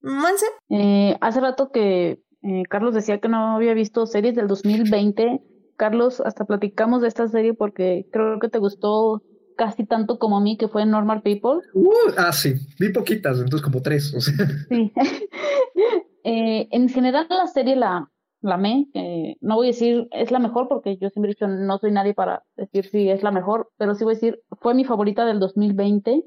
Monse. 0.00 0.46
Eh, 0.70 1.16
hace 1.20 1.40
rato 1.40 1.70
que 1.70 2.22
eh, 2.42 2.62
Carlos 2.68 2.94
decía 2.94 3.20
que 3.20 3.28
no 3.28 3.56
había 3.56 3.74
visto 3.74 4.06
series 4.06 4.34
del 4.34 4.48
2020. 4.48 5.42
Carlos, 5.76 6.22
hasta 6.24 6.46
platicamos 6.46 7.02
de 7.02 7.08
esta 7.08 7.28
serie 7.28 7.52
porque 7.54 8.06
creo 8.10 8.38
que 8.40 8.48
te 8.48 8.58
gustó 8.58 9.22
casi 9.56 9.84
tanto 9.84 10.18
como 10.18 10.38
a 10.38 10.40
mí, 10.40 10.56
que 10.56 10.68
fue 10.68 10.84
Normal 10.86 11.22
People. 11.22 11.60
Uh, 11.74 11.90
ah, 12.16 12.32
sí, 12.32 12.54
vi 12.78 12.90
poquitas, 12.90 13.38
entonces 13.38 13.62
como 13.62 13.82
tres. 13.82 14.14
O 14.14 14.20
sea. 14.20 14.34
Sí. 14.68 14.92
eh, 16.24 16.68
en 16.70 16.88
general 16.88 17.26
la 17.28 17.46
serie 17.46 17.76
la, 17.76 18.10
la 18.40 18.54
amé. 18.54 18.88
Eh, 18.94 19.36
no 19.40 19.56
voy 19.56 19.68
a 19.68 19.70
decir 19.72 20.08
es 20.12 20.30
la 20.30 20.38
mejor 20.38 20.68
porque 20.68 20.96
yo 20.96 21.10
siempre 21.10 21.30
he 21.30 21.34
dicho 21.34 21.46
no 21.46 21.78
soy 21.78 21.92
nadie 21.92 22.14
para 22.14 22.44
decir 22.56 22.86
si 22.86 23.08
es 23.08 23.22
la 23.22 23.30
mejor, 23.30 23.70
pero 23.76 23.94
sí 23.94 24.04
voy 24.04 24.14
a 24.14 24.16
decir 24.16 24.40
fue 24.60 24.74
mi 24.74 24.84
favorita 24.84 25.24
del 25.24 25.40
2020. 25.40 26.24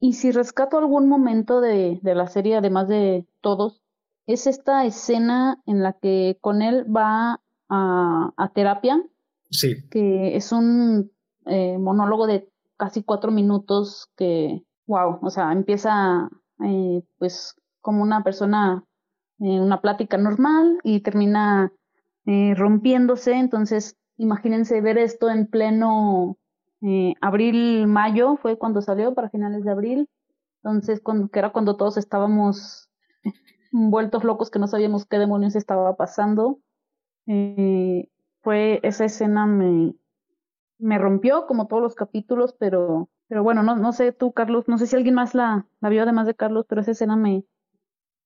Y 0.00 0.14
si 0.14 0.32
rescato 0.32 0.78
algún 0.78 1.08
momento 1.08 1.60
de, 1.60 2.00
de 2.02 2.14
la 2.14 2.26
serie, 2.26 2.56
además 2.56 2.88
de 2.88 3.24
todos, 3.40 3.82
es 4.26 4.46
esta 4.46 4.84
escena 4.84 5.62
en 5.66 5.82
la 5.82 5.92
que 5.92 6.38
con 6.40 6.60
él 6.60 6.84
va 6.84 7.40
a, 7.68 8.32
a 8.36 8.52
terapia. 8.52 9.00
Sí. 9.50 9.76
Que 9.90 10.36
es 10.36 10.50
un 10.50 11.12
eh, 11.46 11.76
monólogo 11.78 12.26
de 12.26 12.48
casi 12.82 13.04
cuatro 13.04 13.30
minutos 13.30 14.08
que, 14.16 14.64
wow, 14.88 15.20
o 15.22 15.30
sea, 15.30 15.52
empieza 15.52 16.28
eh, 16.64 17.04
pues 17.16 17.54
como 17.80 18.02
una 18.02 18.24
persona 18.24 18.84
en 19.38 19.62
una 19.62 19.80
plática 19.80 20.18
normal 20.18 20.80
y 20.82 20.98
termina 20.98 21.72
eh, 22.26 22.54
rompiéndose, 22.56 23.34
entonces 23.34 23.96
imagínense 24.16 24.80
ver 24.80 24.98
esto 24.98 25.30
en 25.30 25.46
pleno 25.46 26.38
eh, 26.80 27.14
abril, 27.20 27.86
mayo, 27.86 28.36
fue 28.36 28.58
cuando 28.58 28.82
salió, 28.82 29.14
para 29.14 29.30
finales 29.30 29.62
de 29.62 29.70
abril, 29.70 30.10
entonces 30.64 31.00
cuando, 31.00 31.28
que 31.28 31.38
era 31.38 31.52
cuando 31.52 31.76
todos 31.76 31.96
estábamos 31.96 32.90
vueltos 33.70 34.24
locos 34.24 34.50
que 34.50 34.58
no 34.58 34.66
sabíamos 34.66 35.06
qué 35.06 35.20
demonios 35.20 35.54
estaba 35.54 35.94
pasando. 35.94 36.58
fue 38.42 38.80
esa 38.82 39.04
escena 39.04 39.46
me, 39.46 39.94
me 40.82 40.98
rompió 40.98 41.46
como 41.46 41.68
todos 41.68 41.82
los 41.82 41.94
capítulos, 41.94 42.54
pero, 42.58 43.08
pero 43.28 43.42
bueno, 43.44 43.62
no, 43.62 43.76
no 43.76 43.92
sé 43.92 44.12
tú, 44.12 44.32
Carlos, 44.32 44.66
no 44.66 44.78
sé 44.78 44.86
si 44.86 44.96
alguien 44.96 45.14
más 45.14 45.34
la, 45.34 45.66
la 45.80 45.88
vio 45.88 46.02
además 46.02 46.26
de 46.26 46.34
Carlos, 46.34 46.66
pero 46.68 46.80
esa 46.80 46.90
escena 46.90 47.14
me, 47.16 47.44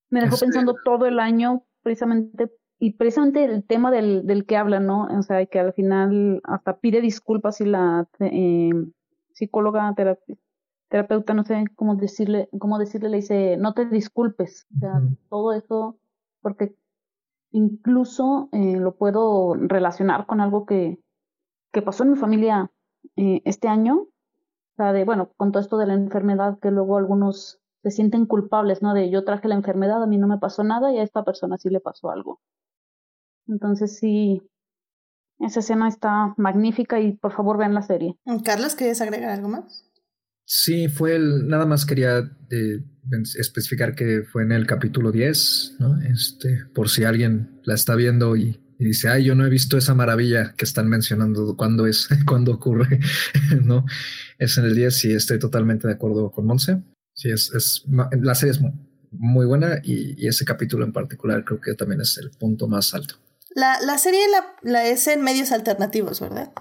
me 0.09 0.21
dejó 0.21 0.37
pensando 0.37 0.75
todo 0.83 1.05
el 1.05 1.19
año 1.19 1.63
precisamente 1.83 2.51
y 2.79 2.93
precisamente 2.93 3.43
el 3.43 3.63
tema 3.63 3.91
del, 3.91 4.25
del 4.25 4.45
que 4.45 4.57
habla, 4.57 4.79
¿no? 4.79 5.05
O 5.05 5.21
sea, 5.23 5.45
que 5.45 5.59
al 5.59 5.73
final 5.73 6.41
hasta 6.43 6.77
pide 6.77 7.01
disculpas 7.01 7.61
y 7.61 7.65
la 7.65 8.07
eh, 8.19 8.71
psicóloga, 9.33 9.95
terapeuta, 10.89 11.33
no 11.33 11.43
sé 11.43 11.63
cómo 11.75 11.95
decirle, 11.95 12.49
cómo 12.59 12.79
decirle, 12.79 13.09
le 13.09 13.17
dice, 13.17 13.57
no 13.57 13.73
te 13.73 13.85
disculpes, 13.85 14.67
o 14.75 14.79
sea, 14.79 15.01
todo 15.29 15.53
eso, 15.53 15.97
porque 16.41 16.75
incluso 17.51 18.49
eh, 18.51 18.77
lo 18.77 18.95
puedo 18.95 19.55
relacionar 19.55 20.25
con 20.25 20.41
algo 20.41 20.65
que, 20.65 20.99
que 21.71 21.81
pasó 21.81 22.03
en 22.03 22.11
mi 22.11 22.17
familia 22.17 22.71
eh, 23.15 23.41
este 23.45 23.67
año, 23.67 23.95
o 23.97 24.75
sea, 24.75 24.93
de, 24.93 25.05
bueno, 25.05 25.31
con 25.37 25.51
todo 25.51 25.61
esto 25.61 25.77
de 25.77 25.87
la 25.87 25.93
enfermedad, 25.93 26.59
que 26.59 26.71
luego 26.71 26.97
algunos 26.97 27.59
se 27.83 27.91
sienten 27.91 28.25
culpables, 28.25 28.81
¿no? 28.81 28.93
De 28.93 29.09
yo 29.09 29.23
traje 29.23 29.47
la 29.47 29.55
enfermedad, 29.55 30.03
a 30.03 30.07
mí 30.07 30.17
no 30.17 30.27
me 30.27 30.37
pasó 30.37 30.63
nada 30.63 30.91
y 30.93 30.97
a 30.97 31.03
esta 31.03 31.23
persona 31.23 31.57
sí 31.57 31.69
le 31.69 31.79
pasó 31.79 32.09
algo. 32.09 32.41
Entonces 33.47 33.97
sí, 33.97 34.41
esa 35.39 35.59
escena 35.59 35.87
está 35.87 36.33
magnífica 36.37 36.99
y 36.99 37.13
por 37.13 37.33
favor 37.33 37.57
vean 37.57 37.73
la 37.73 37.81
serie. 37.81 38.17
Carlos, 38.43 38.75
¿querías 38.75 39.01
agregar 39.01 39.29
algo 39.29 39.49
más? 39.49 39.85
Sí, 40.45 40.87
fue 40.87 41.15
el, 41.15 41.47
nada 41.47 41.65
más 41.65 41.85
quería 41.85 42.19
eh, 42.49 42.79
especificar 43.37 43.95
que 43.95 44.23
fue 44.23 44.43
en 44.43 44.53
el 44.53 44.65
capítulo 44.65 45.11
10, 45.11 45.75
¿no? 45.79 45.99
Este, 46.01 46.65
por 46.73 46.89
si 46.89 47.03
alguien 47.03 47.59
la 47.63 47.73
está 47.73 47.95
viendo 47.95 48.35
y 48.37 48.61
y 48.79 48.85
dice, 48.85 49.09
ay, 49.09 49.23
yo 49.23 49.35
no 49.35 49.45
he 49.45 49.49
visto 49.49 49.77
esa 49.77 49.95
maravilla 49.95 50.53
que 50.55 50.65
están 50.65 50.87
mencionando, 50.87 51.55
¿cuándo 51.57 51.87
es? 51.87 52.07
¿Cuándo 52.27 52.53
ocurre? 52.53 52.99
¿No? 53.63 53.85
Es 54.37 54.57
en 54.57 54.65
el 54.65 54.75
10 54.75 55.05
y 55.05 55.13
estoy 55.13 55.39
totalmente 55.39 55.87
de 55.87 55.93
acuerdo 55.93 56.31
con 56.31 56.45
Monse. 56.45 56.81
Sí, 57.13 57.31
es, 57.31 57.51
es, 57.55 57.85
la 58.21 58.35
serie 58.35 58.51
es 58.51 58.61
muy 59.11 59.47
buena 59.47 59.79
y, 59.83 60.27
ese 60.27 60.45
capítulo 60.45 60.85
en 60.85 60.93
particular 60.93 61.43
creo 61.43 61.59
que 61.59 61.73
también 61.73 62.01
es 62.01 62.17
el 62.19 62.29
punto 62.29 62.67
más 62.67 62.93
alto. 62.93 63.15
La, 63.55 63.79
la 63.81 63.97
serie 63.97 64.19
la, 64.29 64.55
la 64.61 64.87
es 64.87 65.07
en 65.07 65.23
medios 65.23 65.51
alternativos, 65.51 66.21
¿verdad? 66.21 66.51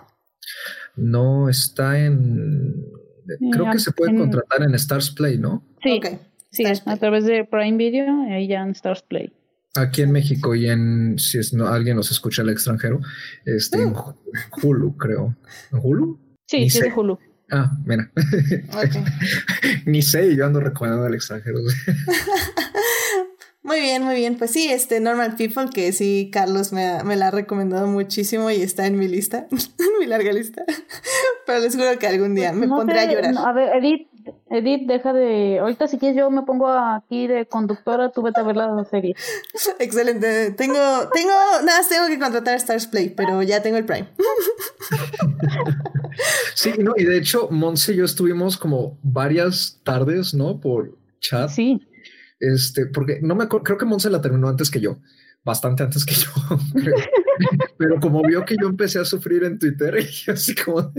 No, 0.96 1.50
está 1.50 1.98
en... 1.98 2.86
Creo 3.52 3.70
que 3.70 3.80
se 3.80 3.92
puede 3.92 4.16
contratar 4.16 4.62
en 4.62 4.74
Stars 4.76 5.10
Play, 5.10 5.36
¿no? 5.36 5.62
Sí, 5.82 6.00
sí 6.50 6.64
a 6.64 6.96
través 6.96 7.24
de 7.24 7.44
Prime 7.44 7.76
Video, 7.76 8.22
ahí 8.30 8.46
ya 8.46 8.62
en 8.62 8.70
Stars 8.70 9.02
Play 9.02 9.35
aquí 9.78 10.02
en 10.02 10.12
México 10.12 10.54
y 10.54 10.68
en, 10.68 11.18
si 11.18 11.38
es, 11.38 11.52
no, 11.52 11.68
alguien 11.68 11.96
nos 11.96 12.10
escucha 12.10 12.42
al 12.42 12.50
extranjero, 12.50 13.00
este, 13.44 13.82
en 13.82 13.90
mm. 13.90 13.96
Hulu, 14.62 14.96
creo. 14.96 15.36
¿En 15.72 15.80
Hulu? 15.82 16.18
Sí, 16.46 16.70
sí, 16.70 16.80
de 16.80 16.92
Hulu. 16.92 17.18
Ah, 17.50 17.70
mira. 17.84 18.10
Ni 19.86 20.02
sé, 20.02 20.34
yo 20.34 20.46
ando 20.46 20.60
recomendando 20.60 21.06
al 21.06 21.14
extranjero. 21.14 21.58
muy 23.62 23.80
bien, 23.80 24.02
muy 24.02 24.16
bien. 24.16 24.36
Pues 24.36 24.50
sí, 24.50 24.68
este 24.68 25.00
Normal 25.00 25.36
People, 25.36 25.70
que 25.72 25.92
sí, 25.92 26.30
Carlos 26.32 26.72
me, 26.72 27.02
me 27.04 27.16
la 27.16 27.28
ha 27.28 27.30
recomendado 27.30 27.86
muchísimo 27.86 28.50
y 28.50 28.62
está 28.62 28.86
en 28.86 28.98
mi 28.98 29.06
lista, 29.06 29.46
en 29.50 30.00
mi 30.00 30.06
larga 30.06 30.32
lista. 30.32 30.64
Pero 31.46 31.60
les 31.60 31.76
juro 31.76 31.98
que 31.98 32.06
algún 32.06 32.34
día 32.34 32.52
me 32.52 32.66
pondré 32.66 33.00
a 33.00 33.12
llorar. 33.12 33.34
a 33.36 33.52
ver, 33.52 33.76
Edith, 33.76 34.08
Edith, 34.50 34.86
deja 34.86 35.12
de. 35.12 35.58
Ahorita, 35.58 35.88
si 35.88 35.98
quieres, 35.98 36.16
yo 36.16 36.30
me 36.30 36.42
pongo 36.42 36.68
aquí 36.68 37.26
de 37.26 37.46
conductora, 37.46 38.10
tú 38.10 38.22
vete 38.22 38.40
a 38.40 38.44
ver 38.44 38.56
la 38.56 38.84
serie. 38.84 39.14
Excelente. 39.78 40.52
Tengo, 40.52 41.08
tengo, 41.12 41.32
nada, 41.64 41.80
tengo 41.88 42.06
que 42.08 42.18
contratar 42.18 42.56
Stars 42.56 42.86
Play, 42.86 43.10
pero 43.10 43.42
ya 43.42 43.62
tengo 43.62 43.76
el 43.76 43.84
Prime. 43.84 44.08
sí, 46.54 46.72
no, 46.78 46.94
y 46.96 47.04
de 47.04 47.18
hecho, 47.18 47.48
Monse 47.50 47.92
y 47.92 47.96
yo 47.96 48.04
estuvimos 48.04 48.56
como 48.56 48.98
varias 49.02 49.80
tardes, 49.84 50.34
¿no? 50.34 50.60
Por 50.60 50.96
chat. 51.20 51.50
Sí. 51.50 51.80
Este, 52.38 52.86
porque 52.86 53.18
no 53.22 53.34
me 53.34 53.44
acuerdo, 53.44 53.64
creo 53.64 53.78
que 53.78 53.86
Monse 53.86 54.10
la 54.10 54.20
terminó 54.20 54.48
antes 54.48 54.70
que 54.70 54.80
yo 54.80 54.98
bastante 55.46 55.84
antes 55.84 56.04
que 56.04 56.14
yo, 56.14 56.30
Pero 57.78 58.00
como 58.00 58.22
vio 58.22 58.44
que 58.44 58.56
yo 58.60 58.66
empecé 58.66 58.98
a 58.98 59.04
sufrir 59.04 59.44
en 59.44 59.58
Twitter, 59.58 59.94
y 60.26 60.30
así 60.30 60.54
como 60.54 60.92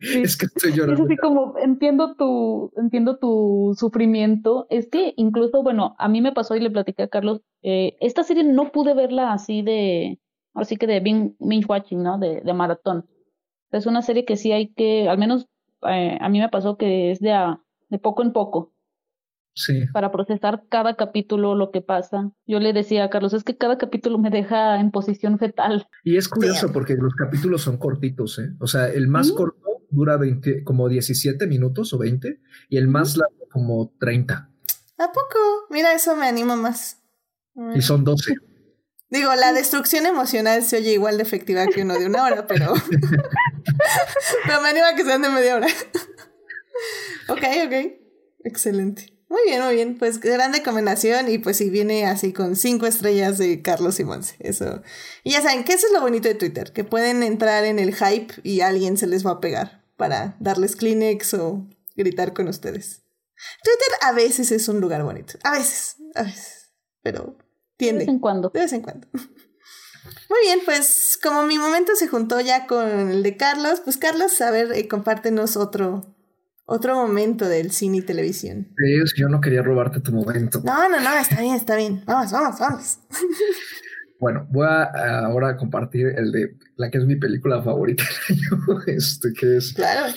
es 0.00 0.36
que 0.36 0.46
estoy 0.46 0.72
llorando. 0.72 1.04
Es 1.04 1.08
así 1.08 1.16
como 1.16 1.54
entiendo 1.58 2.16
tu, 2.16 2.72
entiendo 2.76 3.18
tu 3.18 3.74
sufrimiento. 3.78 4.66
Es 4.68 4.88
que 4.88 5.14
incluso, 5.16 5.62
bueno, 5.62 5.94
a 5.98 6.08
mí 6.08 6.20
me 6.20 6.32
pasó 6.32 6.56
y 6.56 6.60
le 6.60 6.70
platiqué 6.70 7.04
a 7.04 7.08
Carlos, 7.08 7.42
eh, 7.62 7.96
esta 8.00 8.24
serie 8.24 8.44
no 8.44 8.72
pude 8.72 8.94
verla 8.94 9.32
así 9.32 9.62
de, 9.62 10.18
así 10.54 10.76
que 10.76 10.86
de 10.86 11.00
binge 11.00 11.66
watching, 11.68 12.02
¿no? 12.02 12.18
De, 12.18 12.40
de 12.40 12.52
maratón. 12.52 13.06
Es 13.70 13.86
una 13.86 14.02
serie 14.02 14.24
que 14.24 14.36
sí 14.36 14.52
hay 14.52 14.72
que, 14.72 15.08
al 15.08 15.18
menos 15.18 15.46
eh, 15.88 16.18
a 16.20 16.28
mí 16.28 16.40
me 16.40 16.48
pasó 16.48 16.76
que 16.76 17.12
es 17.12 17.20
de, 17.20 17.32
a, 17.32 17.60
de 17.88 17.98
poco 17.98 18.22
en 18.22 18.32
poco 18.32 18.72
para 19.92 20.12
procesar 20.12 20.64
cada 20.68 20.96
capítulo 20.96 21.54
lo 21.54 21.70
que 21.70 21.80
pasa. 21.80 22.30
Yo 22.46 22.60
le 22.60 22.72
decía 22.72 23.04
a 23.04 23.10
Carlos, 23.10 23.32
es 23.32 23.44
que 23.44 23.56
cada 23.56 23.78
capítulo 23.78 24.18
me 24.18 24.30
deja 24.30 24.78
en 24.80 24.90
posición 24.90 25.38
fetal. 25.38 25.88
Y 26.04 26.16
es 26.16 26.28
curioso 26.28 26.72
porque 26.72 26.94
los 26.94 27.14
capítulos 27.14 27.62
son 27.62 27.78
cortitos, 27.78 28.38
¿eh? 28.38 28.50
O 28.60 28.66
sea, 28.66 28.88
el 28.88 29.08
más 29.08 29.32
corto 29.32 29.84
dura 29.90 30.16
20, 30.16 30.64
como 30.64 30.88
17 30.88 31.46
minutos 31.46 31.92
o 31.92 31.98
20 31.98 32.40
y 32.68 32.76
el 32.76 32.88
más 32.88 33.16
largo 33.16 33.48
como 33.50 33.94
30. 33.98 34.50
¿A 34.98 35.12
poco? 35.12 35.38
Mira, 35.70 35.94
eso 35.94 36.16
me 36.16 36.26
anima 36.26 36.56
más. 36.56 37.02
Y 37.74 37.80
son 37.80 38.04
12. 38.04 38.34
Digo, 39.08 39.32
la 39.36 39.52
destrucción 39.52 40.04
emocional 40.04 40.64
se 40.64 40.78
oye 40.78 40.92
igual 40.92 41.16
de 41.16 41.22
efectiva 41.22 41.66
que 41.66 41.82
uno 41.82 41.94
de 41.98 42.06
una 42.06 42.24
hora, 42.24 42.46
pero. 42.46 42.74
pero 44.46 44.60
me 44.62 44.68
anima 44.68 44.94
que 44.96 45.04
sean 45.04 45.22
de 45.22 45.30
media 45.30 45.56
hora. 45.56 45.68
ok, 47.28 47.42
ok. 47.66 47.74
Excelente. 48.44 49.15
Muy 49.28 49.40
bien, 49.44 49.62
muy 49.62 49.74
bien. 49.74 49.98
Pues 49.98 50.20
grande 50.20 50.62
combinación 50.62 51.28
y 51.28 51.38
pues 51.38 51.56
si 51.56 51.68
viene 51.68 52.06
así 52.06 52.32
con 52.32 52.54
cinco 52.56 52.86
estrellas 52.86 53.38
de 53.38 53.60
Carlos 53.62 53.96
Simonse. 53.96 54.36
Eso. 54.38 54.82
Y 55.24 55.32
ya 55.32 55.42
saben 55.42 55.64
que 55.64 55.72
eso 55.72 55.86
es 55.86 55.92
lo 55.92 56.00
bonito 56.00 56.28
de 56.28 56.34
Twitter, 56.34 56.72
que 56.72 56.84
pueden 56.84 57.22
entrar 57.22 57.64
en 57.64 57.78
el 57.78 57.94
hype 57.94 58.34
y 58.42 58.60
alguien 58.60 58.96
se 58.96 59.06
les 59.06 59.26
va 59.26 59.32
a 59.32 59.40
pegar 59.40 59.84
para 59.96 60.36
darles 60.38 60.76
Kleenex 60.76 61.34
o 61.34 61.66
gritar 61.96 62.34
con 62.34 62.48
ustedes. 62.48 63.02
Twitter 63.62 63.98
a 64.02 64.12
veces 64.12 64.52
es 64.52 64.68
un 64.68 64.80
lugar 64.80 65.02
bonito. 65.02 65.34
A 65.42 65.52
veces, 65.52 65.96
a 66.14 66.22
veces. 66.22 66.70
Pero 67.02 67.36
tiende. 67.76 68.00
De 68.00 68.06
vez 68.06 68.14
en 68.14 68.18
cuando. 68.20 68.50
De 68.50 68.60
vez 68.60 68.72
en 68.72 68.82
cuando. 68.82 69.08
Muy 70.28 70.38
bien, 70.42 70.60
pues 70.64 71.18
como 71.22 71.42
mi 71.44 71.58
momento 71.58 71.94
se 71.96 72.08
juntó 72.08 72.40
ya 72.40 72.66
con 72.66 73.10
el 73.10 73.22
de 73.22 73.36
Carlos, 73.36 73.80
pues 73.80 73.96
Carlos, 73.96 74.40
a 74.40 74.50
ver, 74.50 74.72
eh, 74.72 74.88
compártenos 74.88 75.56
otro, 75.56 76.15
otro 76.66 76.96
momento 76.96 77.48
del 77.48 77.70
cine 77.70 77.98
y 77.98 78.02
televisión. 78.02 78.68
Yo 79.16 79.28
no 79.28 79.40
quería 79.40 79.62
robarte 79.62 80.00
tu 80.00 80.12
momento. 80.12 80.60
No, 80.64 80.88
no, 80.88 81.00
no, 81.00 81.18
está 81.18 81.40
bien, 81.40 81.54
está 81.54 81.76
bien. 81.76 82.02
Vamos, 82.04 82.32
vamos, 82.32 82.60
vamos. 82.60 82.98
Bueno, 84.18 84.46
voy 84.50 84.66
a 84.66 85.26
ahora 85.26 85.58
compartir 85.58 86.06
el 86.06 86.32
de 86.32 86.56
la 86.76 86.90
que 86.90 86.96
es 86.96 87.04
mi 87.04 87.16
película 87.16 87.62
favorita 87.62 88.02
del 88.02 88.38
año, 88.38 88.80
este 88.86 89.34
que 89.38 89.58
es 89.58 89.74
claro. 89.74 90.10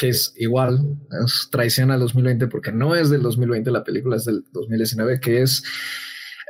que, 0.00 0.08
es 0.08 0.34
igual, 0.36 0.98
es 1.24 1.48
traición 1.48 1.92
al 1.92 2.00
2020 2.00 2.48
porque 2.48 2.72
no 2.72 2.96
es 2.96 3.08
del 3.08 3.22
2020 3.22 3.70
la 3.70 3.84
película, 3.84 4.16
es 4.16 4.24
del 4.24 4.42
2019, 4.50 5.20
que 5.20 5.42
es 5.42 5.62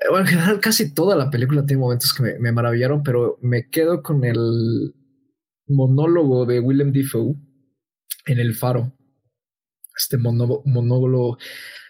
bueno, 0.09 0.25
en 0.25 0.31
general 0.31 0.61
casi 0.61 0.95
toda 0.95 1.17
la 1.17 1.29
película 1.29 1.67
tiene 1.67 1.83
momentos 1.83 2.15
que 2.15 2.23
me, 2.23 2.39
me 2.39 2.51
maravillaron, 2.51 3.03
pero 3.03 3.39
me 3.43 3.69
quedo 3.69 4.03
con 4.03 4.25
el 4.25 4.95
monólogo 5.69 6.47
de 6.47 6.61
Willem 6.61 6.95
Dafoe 6.95 7.37
en 8.25 8.39
El 8.39 8.55
Faro. 8.55 8.97
Este 10.01 10.17
monólogo 10.17 11.39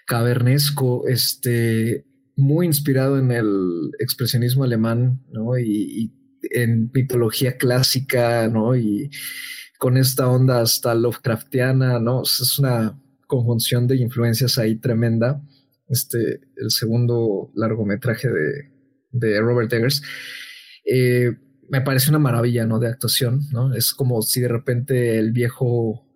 cavernesco, 0.06 1.06
este, 1.06 2.04
muy 2.36 2.66
inspirado 2.66 3.18
en 3.18 3.30
el 3.30 3.92
expresionismo 4.00 4.64
alemán, 4.64 5.22
¿no? 5.30 5.56
Y, 5.58 6.12
en 6.52 6.90
mitología 6.94 7.58
clásica, 7.58 8.48
¿no? 8.48 8.74
Y 8.74 9.11
con 9.78 9.98
esta 9.98 10.26
onda 10.26 10.62
hasta 10.62 10.94
Lovecraftiana, 10.94 12.00
¿no? 12.00 12.22
Es 12.22 12.58
una 12.58 12.98
conjunción 13.26 13.86
de 13.86 13.96
influencias 13.96 14.58
ahí 14.58 14.76
tremenda. 14.76 15.42
Este, 15.88 16.40
el 16.56 16.70
segundo 16.70 17.52
largometraje 17.54 18.28
de, 18.28 18.70
de 19.12 19.40
Robert 19.40 19.72
Eggers. 19.72 20.02
Eh, 20.84 21.36
me 21.68 21.82
parece 21.82 22.11
una 22.11 22.18
maravilla, 22.18 22.66
¿no? 22.66 22.78
De 22.78 22.88
actuación, 22.88 23.42
¿no? 23.52 23.74
Es 23.74 23.94
como 23.94 24.22
si 24.22 24.40
de 24.40 24.48
repente 24.48 25.18
el 25.18 25.30
viejo 25.30 26.09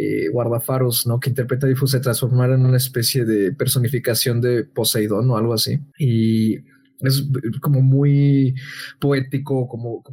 eh, 0.00 0.28
guardafaros, 0.28 1.08
¿no? 1.08 1.18
Que 1.18 1.30
interpreta 1.30 1.66
a 1.66 1.68
Diffus 1.68 1.90
se 1.90 1.98
transformara 1.98 2.54
en 2.54 2.64
una 2.64 2.76
especie 2.76 3.24
de 3.24 3.52
personificación 3.52 4.40
de 4.40 4.62
Poseidón 4.62 5.28
o 5.28 5.36
algo 5.36 5.54
así. 5.54 5.80
Y 5.98 6.58
es 7.00 7.26
como 7.60 7.80
muy 7.80 8.54
poético, 9.00 9.66
como, 9.66 10.04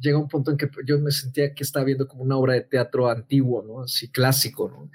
llega 0.00 0.18
un 0.18 0.28
punto 0.28 0.50
en 0.50 0.58
que 0.58 0.68
yo 0.86 0.98
me 0.98 1.10
sentía 1.12 1.54
que 1.54 1.64
estaba 1.64 1.86
viendo 1.86 2.06
como 2.06 2.24
una 2.24 2.36
obra 2.36 2.52
de 2.52 2.60
teatro 2.60 3.08
antiguo, 3.08 3.64
¿no? 3.66 3.84
Así 3.84 4.10
clásico, 4.10 4.68
¿no? 4.68 4.90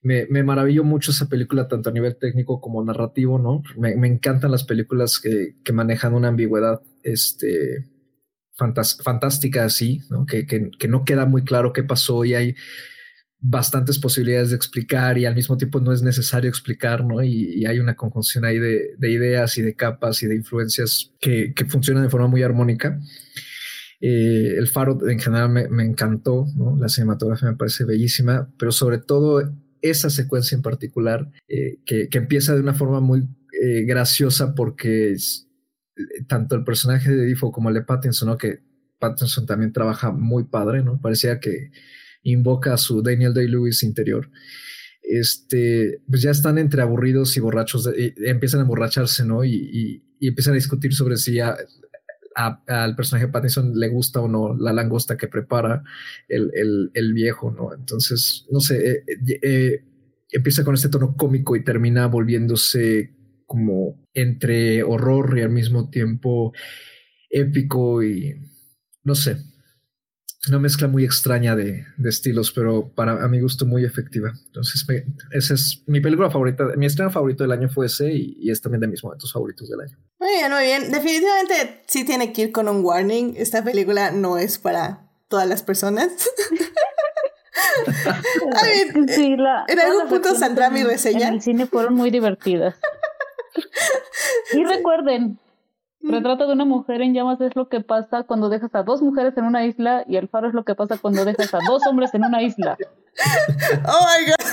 Me, 0.00 0.24
me 0.30 0.42
maravilló 0.42 0.82
mucho 0.82 1.10
esa 1.10 1.28
película, 1.28 1.68
tanto 1.68 1.90
a 1.90 1.92
nivel 1.92 2.16
técnico 2.16 2.62
como 2.62 2.82
narrativo, 2.82 3.38
¿no? 3.38 3.62
Me, 3.76 3.90
encantan 4.08 4.52
las 4.52 4.64
películas 4.64 5.20
que, 5.20 5.56
que, 5.62 5.74
manejan 5.74 6.14
una 6.14 6.28
ambigüedad 6.28 6.80
este, 7.02 7.84
fantástica 8.54 9.66
así, 9.66 10.00
¿no? 10.08 10.24
Que, 10.24 10.46
que, 10.46 10.70
que 10.78 10.88
no 10.88 11.04
queda 11.04 11.26
muy 11.26 11.44
claro 11.44 11.74
qué 11.74 11.82
pasó 11.82 12.24
y 12.24 12.32
hay 12.32 12.54
bastantes 13.38 13.98
posibilidades 13.98 14.50
de 14.50 14.56
explicar 14.56 15.18
y 15.18 15.26
al 15.26 15.34
mismo 15.34 15.56
tiempo 15.56 15.80
no 15.80 15.92
es 15.92 16.02
necesario 16.02 16.48
explicar, 16.48 17.04
¿no? 17.04 17.22
Y, 17.22 17.64
hay 17.66 17.78
una 17.78 17.94
conjunción 17.94 18.44
ahí 18.44 18.58
de, 18.58 18.96
ideas 19.00 19.58
y 19.58 19.62
de 19.62 19.74
capas 19.74 20.22
y 20.22 20.26
de 20.26 20.36
influencias 20.36 21.12
que, 21.20 21.52
funcionan 21.68 22.02
de 22.02 22.10
forma 22.10 22.28
muy 22.28 22.42
armónica. 22.42 22.98
Eh, 24.00 24.54
el 24.58 24.68
faro 24.68 24.98
en 25.08 25.18
general 25.18 25.50
me, 25.50 25.84
encantó, 25.84 26.46
¿no? 26.56 26.76
La 26.76 26.88
cinematografía 26.88 27.50
me 27.50 27.56
parece 27.56 27.84
bellísima, 27.84 28.50
pero 28.58 28.72
sobre 28.72 28.98
todo 28.98 29.42
esa 29.82 30.10
secuencia 30.10 30.56
en 30.56 30.62
particular 30.62 31.30
eh, 31.48 31.78
que, 31.84 32.08
empieza 32.12 32.54
de 32.54 32.60
una 32.60 32.74
forma 32.74 33.00
muy 33.00 33.28
eh, 33.62 33.82
graciosa 33.82 34.54
porque 34.54 35.12
es, 35.12 35.46
tanto 36.26 36.54
el 36.56 36.64
personaje 36.64 37.10
de 37.10 37.24
Difo 37.24 37.52
como 37.52 37.68
el 37.68 37.74
de 37.74 37.82
Pattinson, 37.82 38.28
¿no? 38.28 38.38
Que 38.38 38.60
Pattinson 38.98 39.46
también 39.46 39.72
trabaja 39.72 40.10
muy 40.10 40.44
padre, 40.44 40.82
¿no? 40.82 41.00
Parecía 41.00 41.40
que 41.40 41.70
invoca 42.26 42.74
a 42.74 42.78
su 42.78 43.02
Daniel 43.02 43.34
Day-Lewis 43.34 43.82
interior. 43.82 44.30
Este, 45.02 46.02
pues 46.08 46.22
ya 46.22 46.32
están 46.32 46.58
entre 46.58 46.82
aburridos 46.82 47.36
y 47.36 47.40
borrachos, 47.40 47.88
empiezan 48.24 48.60
a 48.60 48.62
emborracharse, 48.64 49.24
¿no? 49.24 49.44
Y, 49.44 50.02
empiezan 50.20 50.54
a 50.54 50.56
discutir 50.56 50.94
sobre 50.94 51.16
si 51.16 51.38
al 51.40 52.96
personaje 52.96 53.28
Pattinson 53.28 53.78
le 53.78 53.88
gusta 53.88 54.20
o 54.20 54.28
no 54.28 54.56
la 54.56 54.72
langosta 54.72 55.16
que 55.16 55.28
prepara 55.28 55.84
el, 56.28 57.12
viejo, 57.14 57.52
¿no? 57.52 57.72
Entonces, 57.72 58.46
no 58.50 58.60
sé, 58.60 58.90
eh, 58.90 59.04
eh, 59.08 59.40
eh, 59.42 59.84
empieza 60.32 60.64
con 60.64 60.74
este 60.74 60.88
tono 60.88 61.16
cómico 61.16 61.54
y 61.54 61.62
termina 61.62 62.06
volviéndose 62.06 63.14
como 63.46 64.04
entre 64.12 64.82
horror 64.82 65.38
y 65.38 65.42
al 65.42 65.50
mismo 65.50 65.88
tiempo 65.88 66.52
épico 67.30 68.02
y 68.02 68.34
no 69.04 69.14
sé, 69.14 69.36
una 70.48 70.58
mezcla 70.58 70.88
muy 70.88 71.04
extraña 71.04 71.56
de, 71.56 71.84
estilos, 72.04 72.52
pero 72.52 72.88
para 72.88 73.24
a 73.24 73.28
mi 73.28 73.40
gusto 73.40 73.66
muy 73.66 73.84
efectiva. 73.84 74.32
Entonces, 74.46 74.84
esa 75.32 75.54
es 75.54 75.82
mi 75.86 76.00
película 76.00 76.30
favorita. 76.30 76.64
Mi 76.76 76.86
estreno 76.86 77.10
favorito 77.10 77.44
del 77.44 77.52
año 77.52 77.68
fue 77.68 77.86
ese 77.86 78.12
y, 78.12 78.50
es 78.50 78.60
también 78.60 78.80
de 78.80 78.88
mis 78.88 79.02
momentos 79.02 79.32
favoritos 79.32 79.68
del 79.68 79.80
año. 79.80 79.96
Muy 80.18 80.30
bien, 80.30 80.52
muy 80.52 80.62
bien. 80.64 80.92
Definitivamente 80.92 81.82
sí 81.86 82.04
tiene 82.04 82.32
que 82.32 82.42
ir 82.42 82.52
con 82.52 82.68
un 82.68 82.84
warning. 82.84 83.34
Esta 83.36 83.64
película 83.64 84.10
no 84.10 84.38
es 84.38 84.58
para 84.58 85.08
todas 85.28 85.48
las 85.48 85.62
personas. 85.62 86.10
en 89.68 89.80
algún 89.80 90.08
punto 90.08 90.34
saldrá 90.34 90.70
mi 90.70 90.82
reseña. 90.82 91.28
En 91.28 91.34
el 91.34 91.42
cine 91.42 91.66
fueron 91.66 91.94
muy 91.94 92.10
divertidas. 92.10 92.76
y 94.52 94.64
recuerden, 94.64 95.38
Retrato 96.08 96.46
de 96.46 96.52
una 96.52 96.64
mujer 96.64 97.02
en 97.02 97.14
llamas 97.14 97.40
es 97.40 97.56
lo 97.56 97.68
que 97.68 97.80
pasa 97.80 98.22
cuando 98.24 98.48
dejas 98.48 98.74
a 98.74 98.82
dos 98.82 99.02
mujeres 99.02 99.36
en 99.36 99.44
una 99.44 99.66
isla 99.66 100.04
y 100.06 100.16
el 100.16 100.28
faro 100.28 100.48
es 100.48 100.54
lo 100.54 100.64
que 100.64 100.74
pasa 100.74 100.98
cuando 100.98 101.24
dejas 101.24 101.52
a 101.54 101.58
dos 101.66 101.82
hombres 101.88 102.12
en 102.14 102.24
una 102.24 102.42
isla. 102.42 102.76
Oh 103.86 104.06
my 104.06 104.26
god. 104.26 104.44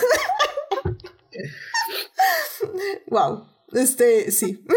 wow. 3.08 3.46
Este, 3.74 4.32
sí. 4.32 4.66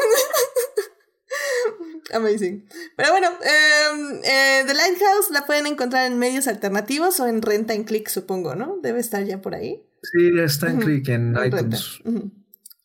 Amazing. 2.12 2.68
Pero 2.97 3.11
bueno, 3.11 3.29
em, 3.29 4.20
eh, 4.24 4.64
The 4.66 4.74
Lighthouse 4.74 5.31
la 5.31 5.47
pueden 5.47 5.66
encontrar 5.66 6.11
en 6.11 6.18
medios 6.18 6.49
alternativos 6.49 7.20
o 7.20 7.27
en 7.27 7.43
renta 7.43 7.74
en 7.74 7.85
click, 7.85 8.09
supongo, 8.09 8.55
¿no? 8.55 8.79
Debe 8.83 9.01
estar 9.01 9.24
ya 9.24 9.41
por 9.41 9.55
ahí. 9.55 9.83
Sí, 10.03 10.31
está 10.39 10.70
en 10.70 10.79
click 10.79 11.09
en 11.09 11.37
iTunes. 11.45 12.01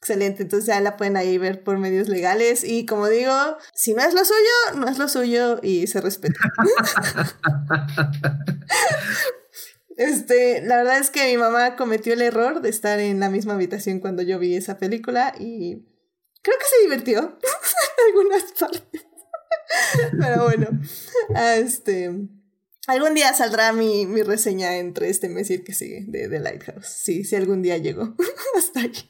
Excelente, 0.01 0.41
entonces 0.41 0.65
ya 0.65 0.81
la 0.81 0.97
pueden 0.97 1.15
ahí 1.15 1.37
ver 1.37 1.63
por 1.63 1.77
medios 1.77 2.09
legales 2.09 2.63
y 2.63 2.87
como 2.87 3.07
digo, 3.07 3.31
si 3.75 3.93
no 3.93 4.01
es 4.01 4.15
lo 4.15 4.25
suyo, 4.25 4.79
no 4.79 4.87
es 4.87 4.97
lo 4.97 5.07
suyo 5.07 5.59
y 5.61 5.85
se 5.85 6.01
respeta. 6.01 6.39
este, 9.97 10.63
la 10.63 10.77
verdad 10.77 10.97
es 10.97 11.11
que 11.11 11.27
mi 11.27 11.37
mamá 11.37 11.75
cometió 11.75 12.13
el 12.13 12.23
error 12.23 12.61
de 12.61 12.69
estar 12.69 12.99
en 12.99 13.19
la 13.19 13.29
misma 13.29 13.53
habitación 13.53 13.99
cuando 13.99 14.23
yo 14.23 14.39
vi 14.39 14.55
esa 14.55 14.79
película 14.79 15.35
y 15.37 15.85
creo 16.41 16.57
que 16.57 16.65
se 16.65 16.81
divirtió 16.81 17.19
en 17.99 18.07
algunas 18.07 18.51
partes. 18.53 19.05
Pero 20.19 20.43
bueno, 20.45 20.67
este, 21.55 22.11
algún 22.91 23.13
día 23.13 23.33
saldrá 23.33 23.73
mi, 23.73 24.05
mi 24.05 24.21
reseña 24.21 24.77
entre 24.77 25.09
este 25.09 25.29
mes 25.29 25.49
y 25.49 25.55
el 25.55 25.63
que 25.63 25.73
sigue 25.73 26.03
de 26.07 26.27
The 26.29 26.39
Lighthouse. 26.39 26.87
Sí, 26.87 27.23
si 27.23 27.35
algún 27.35 27.61
día 27.61 27.77
llegó 27.77 28.15
hasta 28.57 28.81
aquí. 28.81 29.09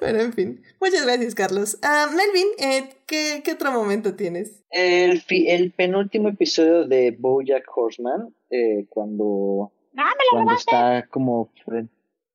Pero 0.00 0.20
en 0.20 0.32
fin, 0.32 0.62
muchas 0.80 1.04
gracias, 1.04 1.34
Carlos. 1.34 1.78
Ah, 1.82 2.08
Melvin, 2.10 2.48
eh, 2.58 2.88
¿qué, 3.06 3.42
¿qué, 3.44 3.52
otro 3.52 3.70
momento 3.72 4.14
tienes? 4.16 4.64
El, 4.70 5.22
el 5.28 5.72
penúltimo 5.72 6.28
episodio 6.28 6.86
de 6.86 7.16
Bojack 7.18 7.64
Horseman, 7.74 8.34
eh, 8.50 8.86
cuando, 8.88 9.72
¡Ah, 9.96 10.12
cuando 10.30 10.54
está 10.54 11.06
como... 11.10 11.52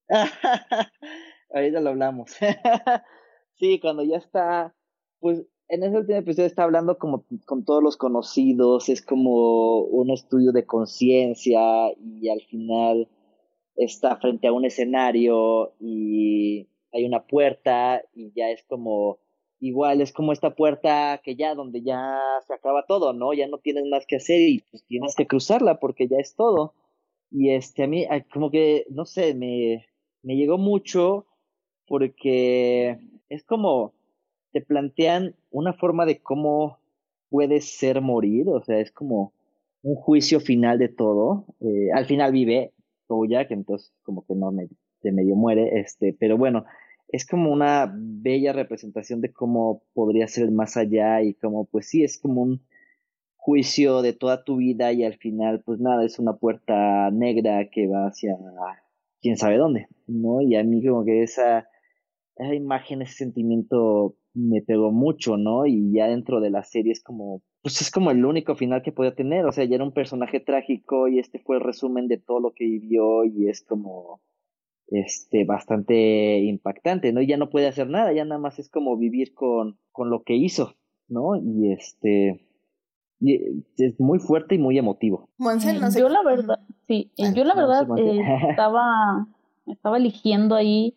Ahorita 1.53 1.79
lo 1.81 1.89
hablamos. 1.89 2.35
sí, 3.59 3.79
cuando 3.79 4.03
ya 4.03 4.17
está, 4.17 4.73
pues 5.19 5.45
en 5.69 5.83
ese 5.83 5.97
último 5.97 6.19
episodio 6.19 6.47
está 6.47 6.63
hablando 6.63 6.97
como 6.97 7.25
con 7.45 7.65
todos 7.65 7.83
los 7.83 7.97
conocidos, 7.97 8.89
es 8.89 9.01
como 9.01 9.81
un 9.81 10.11
estudio 10.11 10.51
de 10.51 10.65
conciencia 10.65 11.59
y 11.99 12.29
al 12.29 12.41
final 12.41 13.09
está 13.75 14.17
frente 14.17 14.47
a 14.47 14.53
un 14.53 14.65
escenario 14.65 15.73
y 15.79 16.67
hay 16.91 17.05
una 17.05 17.25
puerta 17.27 18.01
y 18.13 18.31
ya 18.33 18.49
es 18.49 18.63
como 18.63 19.19
igual 19.59 20.01
es 20.01 20.13
como 20.13 20.33
esta 20.33 20.55
puerta 20.55 21.19
que 21.23 21.35
ya 21.35 21.55
donde 21.55 21.81
ya 21.81 22.19
se 22.45 22.53
acaba 22.53 22.85
todo, 22.85 23.13
¿no? 23.13 23.33
Ya 23.33 23.47
no 23.47 23.57
tienes 23.57 23.85
más 23.89 24.05
que 24.07 24.17
hacer 24.17 24.41
y 24.41 24.63
pues 24.71 24.85
tienes 24.85 25.15
que 25.15 25.27
cruzarla 25.27 25.79
porque 25.79 26.07
ya 26.07 26.17
es 26.19 26.35
todo. 26.35 26.75
Y 27.29 27.49
este, 27.49 27.83
a 27.83 27.87
mí, 27.87 28.05
como 28.33 28.51
que, 28.51 28.85
no 28.89 29.05
sé, 29.05 29.33
me, 29.33 29.85
me 30.21 30.35
llegó 30.37 30.57
mucho 30.57 31.25
porque 31.87 32.99
es 33.29 33.43
como, 33.43 33.93
te 34.57 34.65
plantean 34.65 35.35
una 35.51 35.73
forma 35.73 36.07
de 36.07 36.19
cómo 36.19 36.79
puede 37.29 37.61
ser 37.61 38.01
morir, 38.01 38.49
o 38.49 38.63
sea, 38.63 38.79
es 38.79 38.91
como 38.91 39.31
un 39.83 39.93
juicio 39.93 40.39
final 40.39 40.79
de 40.79 40.89
todo. 40.89 41.45
Eh, 41.61 41.91
al 41.93 42.05
final 42.05 42.31
vive 42.31 42.73
que 43.47 43.53
entonces 43.53 43.93
como 44.03 44.25
que 44.25 44.33
no 44.33 44.51
me, 44.51 44.67
de 45.03 45.11
medio 45.11 45.35
muere, 45.35 45.79
este, 45.79 46.15
pero 46.19 46.37
bueno, 46.37 46.65
es 47.07 47.25
como 47.25 47.51
una 47.51 47.93
bella 47.95 48.51
representación 48.51 49.21
de 49.21 49.31
cómo 49.31 49.83
podría 49.93 50.27
ser 50.27 50.49
más 50.51 50.75
allá 50.75 51.21
y 51.21 51.35
como 51.35 51.65
pues 51.65 51.87
sí, 51.87 52.03
es 52.03 52.17
como 52.17 52.41
un 52.41 52.61
juicio 53.35 54.01
de 54.01 54.11
toda 54.11 54.43
tu 54.43 54.57
vida 54.57 54.91
y 54.91 55.03
al 55.03 55.17
final 55.17 55.61
pues 55.63 55.79
nada, 55.79 56.03
es 56.03 56.17
una 56.19 56.33
puerta 56.33 57.11
negra 57.11 57.69
que 57.69 57.87
va 57.87 58.07
hacia 58.07 58.35
quién 59.21 59.37
sabe 59.37 59.57
dónde, 59.57 59.87
¿no? 60.07 60.41
Y 60.41 60.55
a 60.55 60.63
mí 60.63 60.83
como 60.85 61.05
que 61.05 61.23
esa, 61.23 61.69
esa 62.35 62.55
imagen, 62.55 63.03
ese 63.03 63.13
sentimiento 63.13 64.15
me 64.37 64.61
pegó 64.61 64.91
mucho, 64.91 65.35
¿no? 65.37 65.65
Y 65.65 65.91
ya 65.93 66.07
dentro 66.07 66.39
de 66.39 66.49
la 66.49 66.63
serie 66.63 66.91
es 66.91 67.03
como, 67.03 67.41
pues 67.61 67.81
es 67.81 67.91
como 67.91 68.11
el 68.11 68.23
único 68.23 68.55
final 68.55 68.83
que 68.83 68.91
podía 68.91 69.15
tener, 69.15 69.45
o 69.45 69.51
sea, 69.51 69.65
ya 69.65 69.75
era 69.75 69.83
un 69.83 69.93
personaje 69.93 70.39
trágico 70.39 71.07
y 71.07 71.19
este 71.19 71.39
fue 71.39 71.57
el 71.57 71.63
resumen 71.63 72.07
de 72.07 72.17
todo 72.17 72.39
lo 72.39 72.53
que 72.53 72.65
vivió 72.65 73.25
y 73.25 73.49
es 73.49 73.63
como, 73.63 74.21
este, 74.89 75.43
bastante 75.43 76.39
impactante, 76.39 77.11
¿no? 77.11 77.21
Y 77.21 77.27
ya 77.27 77.37
no 77.37 77.49
puede 77.49 77.67
hacer 77.67 77.89
nada, 77.89 78.13
ya 78.13 78.25
nada 78.25 78.39
más 78.39 78.59
es 78.59 78.69
como 78.69 78.95
vivir 78.97 79.33
con, 79.33 79.79
con 79.91 80.09
lo 80.09 80.23
que 80.23 80.35
hizo, 80.35 80.75
¿no? 81.07 81.35
Y 81.35 81.71
este, 81.73 82.47
es 83.77 83.99
muy 83.99 84.19
fuerte 84.19 84.55
y 84.55 84.59
muy 84.59 84.77
emotivo. 84.77 85.29
Yo 85.99 86.09
la 86.09 86.23
verdad, 86.23 86.59
sí, 86.87 87.11
yo 87.35 87.43
la 87.43 87.55
verdad 87.55 87.87
eh, 87.97 88.21
estaba, 88.49 89.27
estaba 89.65 89.97
eligiendo 89.97 90.55
ahí 90.55 90.95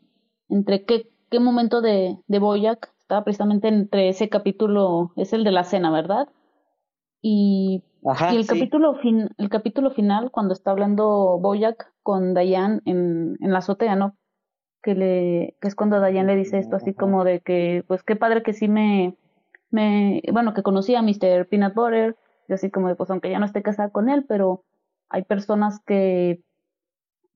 entre 0.51 0.85
qué, 0.85 1.09
qué 1.31 1.41
momento 1.41 1.81
de, 1.81 2.19
de 2.27 2.39
Boyac 2.39 2.93
estaba 3.11 3.25
precisamente 3.25 3.67
entre 3.67 4.09
ese 4.09 4.29
capítulo, 4.29 5.11
es 5.17 5.33
el 5.33 5.43
de 5.43 5.51
la 5.51 5.65
cena, 5.65 5.91
¿verdad? 5.91 6.29
Y, 7.21 7.83
y 8.05 8.37
el 8.37 8.47
capítulo 8.47 8.95
fin, 8.95 9.31
el 9.37 9.49
capítulo 9.49 9.91
final, 9.91 10.31
cuando 10.31 10.55
está 10.55 10.71
hablando 10.71 11.37
Boyac 11.41 11.93
con 12.05 12.35
Dayan 12.35 12.83
en, 12.85 13.37
en 13.41 13.51
la 13.51 13.59
azotea, 13.59 13.97
¿no? 13.97 14.17
Que 14.81 14.95
le, 14.95 15.57
que 15.61 15.67
es 15.67 15.75
cuando 15.75 15.99
Dayan 15.99 16.29
le 16.29 16.37
dice 16.37 16.59
esto 16.59 16.77
así 16.77 16.95
como 16.95 17.25
de 17.25 17.41
que, 17.41 17.83
pues 17.89 18.05
qué 18.05 18.15
padre 18.15 18.45
que 18.45 18.53
sí 18.53 18.69
me, 18.69 19.17
me, 19.73 20.23
bueno, 20.33 20.55
que 20.55 20.63
conocía 20.63 21.01
a 21.01 21.03
Mr. 21.03 21.49
Peanut 21.49 21.75
Butter, 21.75 22.17
y 22.47 22.53
así 22.53 22.71
como 22.71 22.87
de, 22.87 22.95
pues 22.95 23.11
aunque 23.11 23.29
ya 23.29 23.41
no 23.41 23.47
esté 23.47 23.61
casada 23.61 23.91
con 23.91 24.09
él, 24.09 24.25
pero 24.29 24.63
hay 25.09 25.25
personas 25.25 25.81
que 25.85 26.45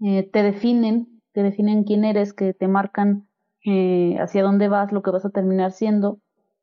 eh, 0.04 0.30
te 0.32 0.42
definen, 0.44 1.20
que 1.34 1.42
definen 1.42 1.82
quién 1.82 2.04
eres, 2.04 2.32
que 2.32 2.54
te 2.54 2.68
marcan 2.68 3.26
eh, 3.64 4.16
hacia 4.20 4.42
dónde 4.42 4.68
vas, 4.68 4.92
lo 4.92 5.02
que 5.02 5.10
vas 5.10 5.24
a 5.24 5.30
terminar 5.30 5.72
siendo, 5.72 6.20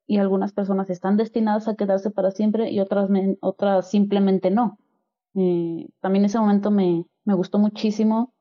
y 0.07 0.17
algunas 0.17 0.53
personas 0.53 0.89
están 0.89 1.17
destinadas 1.17 1.67
a 1.67 1.75
quedarse 1.75 2.11
para 2.11 2.31
siempre 2.31 2.71
y 2.71 2.79
otras, 2.79 3.09
otras 3.41 3.89
simplemente 3.89 4.51
no. 4.51 4.77
Eh, 5.35 5.87
también 6.01 6.25
ese 6.25 6.39
momento 6.39 6.71
me, 6.71 7.05
me 7.23 7.33
gustó 7.33 7.59
muchísimo 7.59 8.33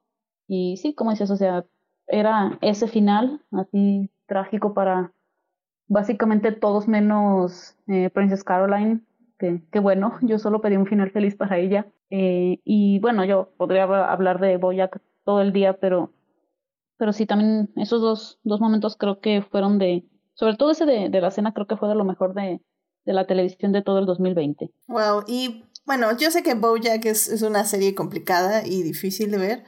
y 0.48 0.76
sí, 0.78 0.94
como 0.94 1.12
dices, 1.12 1.30
o 1.30 1.36
sea, 1.36 1.64
era 2.08 2.58
ese 2.60 2.88
final 2.88 3.40
así 3.52 4.10
trágico 4.26 4.74
para 4.74 5.12
básicamente 5.86 6.52
todos 6.52 6.88
menos 6.88 7.76
eh, 7.86 8.10
Princess 8.10 8.44
Caroline, 8.44 9.00
que, 9.38 9.78
bueno, 9.80 10.18
yo 10.22 10.38
solo 10.38 10.60
pedí 10.60 10.76
un 10.76 10.86
final 10.86 11.10
feliz 11.10 11.34
para 11.36 11.58
ella. 11.58 11.86
Eh, 12.10 12.58
y 12.64 12.98
bueno, 13.00 13.24
yo 13.24 13.50
podría 13.56 13.84
hablar 13.84 14.40
de 14.40 14.56
Boyac 14.56 15.00
todo 15.24 15.40
el 15.40 15.52
día, 15.52 15.74
pero 15.74 16.12
pero 17.00 17.14
sí, 17.14 17.24
también 17.24 17.70
esos 17.76 18.02
dos, 18.02 18.38
dos 18.44 18.60
momentos 18.60 18.94
creo 18.98 19.20
que 19.20 19.40
fueron 19.40 19.78
de, 19.78 20.04
sobre 20.34 20.56
todo 20.56 20.70
ese 20.70 20.84
de, 20.84 21.08
de 21.08 21.20
la 21.22 21.30
cena 21.30 21.54
creo 21.54 21.66
que 21.66 21.78
fue 21.78 21.88
de 21.88 21.94
lo 21.94 22.04
mejor 22.04 22.34
de, 22.34 22.60
de 23.06 23.12
la 23.14 23.26
televisión 23.26 23.72
de 23.72 23.80
todo 23.80 24.00
el 24.00 24.04
2020. 24.04 24.70
Wow, 24.86 25.24
y 25.26 25.64
bueno, 25.86 26.14
yo 26.18 26.30
sé 26.30 26.42
que 26.42 26.52
Bojack 26.52 27.06
es, 27.06 27.28
es 27.28 27.40
una 27.40 27.64
serie 27.64 27.94
complicada 27.94 28.66
y 28.66 28.82
difícil 28.82 29.30
de 29.30 29.38
ver. 29.38 29.64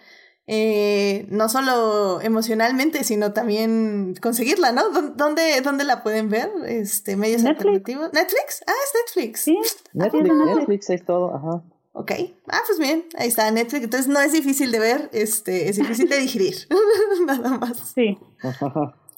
Eh, 0.47 1.24
no 1.30 1.49
solo 1.49 2.20
emocionalmente, 2.20 3.03
sino 3.03 3.33
también 3.33 4.14
conseguirla, 4.20 4.72
¿no? 4.72 4.91
¿Dónde, 4.91 5.62
dónde 5.64 5.85
la 5.85 6.03
pueden 6.03 6.28
ver? 6.28 6.51
Este, 6.66 7.16
medios 7.16 7.47
alternativos. 7.47 8.12
¿Netflix? 8.12 8.62
Ah, 8.66 8.72
es 8.72 9.16
Netflix. 9.16 9.41
Sí, 9.41 9.59
Netflix, 9.95 10.35
Netflix 10.35 10.91
es 10.91 11.05
todo, 11.07 11.35
ajá. 11.35 11.62
Ok, 11.95 12.11
ah, 12.49 12.61
pues 12.66 12.78
bien, 12.78 13.05
ahí 13.18 13.28
está 13.28 13.51
Netflix. 13.51 13.84
Entonces 13.84 14.09
no 14.09 14.20
es 14.20 14.32
difícil 14.32 14.72
de 14.72 14.78
ver, 14.78 15.11
este, 15.12 15.68
es 15.68 15.76
difícil 15.76 16.09
de 16.09 16.18
digerir, 16.20 16.55
nada 17.26 17.59
más. 17.59 17.93
Sí. 17.95 18.18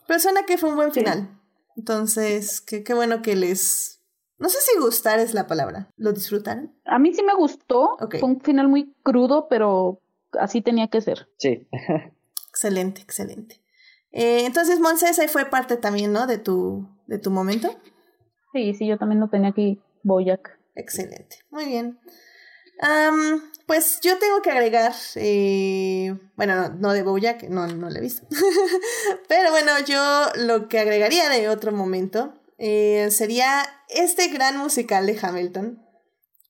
Pero 0.06 0.20
suena 0.20 0.44
que 0.44 0.58
fue 0.58 0.70
un 0.70 0.76
buen 0.76 0.92
final. 0.92 1.40
Entonces, 1.76 2.60
qué, 2.60 2.82
qué 2.82 2.94
bueno 2.94 3.22
que 3.22 3.36
les... 3.36 4.02
No 4.38 4.48
sé 4.48 4.58
si 4.60 4.78
gustar 4.80 5.20
es 5.20 5.34
la 5.34 5.46
palabra. 5.46 5.88
¿Lo 5.96 6.12
disfrutan? 6.12 6.74
A 6.84 6.98
mí 6.98 7.14
sí 7.14 7.22
me 7.22 7.34
gustó. 7.34 7.96
Fue 8.10 8.24
un 8.24 8.40
final 8.40 8.68
muy 8.68 8.92
crudo, 9.04 9.46
pero 9.48 10.00
así 10.38 10.60
tenía 10.60 10.88
que 10.88 11.00
ser. 11.00 11.28
Sí. 11.38 11.68
excelente, 12.48 13.00
excelente. 13.02 13.62
Eh, 14.10 14.44
entonces, 14.44 14.80
Monses, 14.80 15.18
ahí 15.20 15.28
fue 15.28 15.44
parte 15.44 15.76
también, 15.76 16.12
¿no? 16.12 16.26
De 16.26 16.38
tu, 16.38 16.88
de 17.06 17.18
tu 17.18 17.30
momento. 17.30 17.70
Sí, 18.52 18.74
sí, 18.74 18.86
yo 18.86 18.98
también 18.98 19.20
lo 19.20 19.28
tenía 19.28 19.50
aquí, 19.50 19.80
Boyac. 20.02 20.58
Excelente, 20.74 21.38
muy 21.50 21.66
bien 21.66 22.00
pues 23.66 24.00
yo 24.02 24.18
tengo 24.18 24.42
que 24.42 24.50
agregar, 24.50 24.92
eh, 25.16 26.14
bueno, 26.36 26.56
no, 26.56 26.68
no 26.68 26.92
de 26.92 27.02
Bojack, 27.02 27.44
no, 27.44 27.66
no 27.66 27.88
lo 27.88 27.96
he 27.96 28.00
visto. 28.00 28.26
Pero 29.28 29.50
bueno, 29.50 29.72
yo 29.86 30.26
lo 30.36 30.68
que 30.68 30.80
agregaría 30.80 31.28
de 31.28 31.48
otro 31.48 31.72
momento 31.72 32.34
eh, 32.58 33.08
sería 33.10 33.64
este 33.88 34.28
gran 34.28 34.58
musical 34.58 35.06
de 35.06 35.18
Hamilton. 35.20 35.80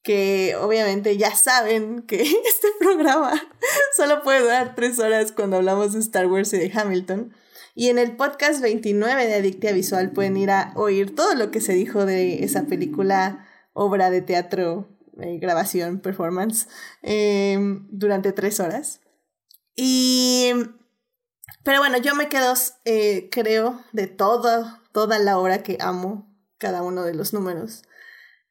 Que 0.02 0.54
obviamente 0.60 1.16
ya 1.16 1.34
saben 1.34 2.02
que 2.02 2.20
este 2.22 2.68
programa 2.78 3.32
solo 3.96 4.22
puede 4.22 4.40
durar 4.40 4.74
tres 4.74 4.98
horas 4.98 5.32
cuando 5.32 5.56
hablamos 5.56 5.94
de 5.94 6.00
Star 6.00 6.26
Wars 6.26 6.52
y 6.52 6.58
de 6.58 6.70
Hamilton. 6.74 7.34
Y 7.74 7.88
en 7.88 7.98
el 7.98 8.14
podcast 8.16 8.60
29 8.60 9.26
de 9.26 9.34
Adictia 9.34 9.72
Visual 9.72 10.12
pueden 10.12 10.36
ir 10.36 10.50
a 10.50 10.72
oír 10.76 11.14
todo 11.14 11.34
lo 11.34 11.50
que 11.50 11.60
se 11.60 11.72
dijo 11.72 12.06
de 12.06 12.44
esa 12.44 12.64
película, 12.64 13.48
obra 13.72 14.10
de 14.10 14.20
teatro 14.20 14.93
eh, 15.20 15.38
grabación, 15.38 16.00
performance, 16.00 16.66
em, 17.02 17.86
durante 17.90 18.32
tres 18.32 18.58
horas. 18.60 19.00
Y, 19.76 20.52
pero 21.62 21.78
bueno, 21.78 21.98
yo 21.98 22.14
me 22.14 22.28
quedo, 22.28 22.54
eh, 22.84 23.28
creo, 23.30 23.82
de 23.92 24.06
todo, 24.06 24.80
toda 24.92 25.18
la 25.18 25.38
hora 25.38 25.62
que 25.62 25.78
amo 25.80 26.34
cada 26.58 26.82
uno 26.82 27.04
de 27.04 27.14
los 27.14 27.32
números. 27.32 27.82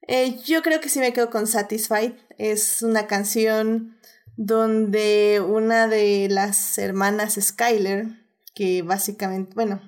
Eh, 0.07 0.39
yo 0.45 0.61
creo 0.61 0.79
que 0.79 0.89
sí 0.89 0.99
me 0.99 1.13
quedo 1.13 1.29
con 1.29 1.47
Satisfied. 1.47 2.13
Es 2.37 2.81
una 2.81 3.07
canción 3.07 3.97
donde 4.35 5.41
una 5.45 5.87
de 5.87 6.27
las 6.29 6.77
hermanas 6.77 7.37
Skyler, 7.39 8.07
que 8.55 8.83
básicamente, 8.83 9.53
bueno, 9.53 9.81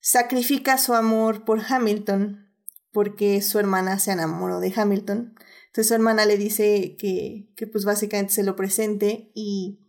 sacrifica 0.00 0.78
su 0.78 0.94
amor 0.94 1.44
por 1.44 1.60
Hamilton 1.66 2.43
porque 2.94 3.42
su 3.42 3.58
hermana 3.58 3.98
se 3.98 4.12
enamoró 4.12 4.60
de 4.60 4.72
Hamilton. 4.74 5.34
Entonces 5.66 5.88
su 5.88 5.94
hermana 5.94 6.24
le 6.24 6.38
dice 6.38 6.96
que, 6.96 7.50
que 7.56 7.66
pues 7.66 7.84
básicamente 7.84 8.32
se 8.32 8.44
lo 8.44 8.56
presente 8.56 9.32
y 9.34 9.80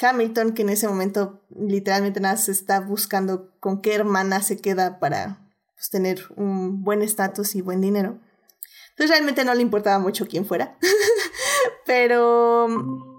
Hamilton, 0.00 0.52
que 0.52 0.62
en 0.62 0.68
ese 0.68 0.86
momento 0.86 1.42
literalmente 1.48 2.20
nada 2.20 2.36
se 2.36 2.52
está 2.52 2.80
buscando 2.80 3.50
con 3.58 3.80
qué 3.80 3.94
hermana 3.94 4.42
se 4.42 4.58
queda 4.58 5.00
para 5.00 5.50
pues, 5.74 5.88
tener 5.88 6.20
un 6.36 6.84
buen 6.84 7.00
estatus 7.02 7.54
y 7.54 7.62
buen 7.62 7.80
dinero. 7.80 8.20
Entonces 8.90 9.10
realmente 9.10 9.44
no 9.44 9.54
le 9.54 9.62
importaba 9.62 9.98
mucho 9.98 10.28
quién 10.28 10.44
fuera. 10.44 10.76
pero, 11.86 12.68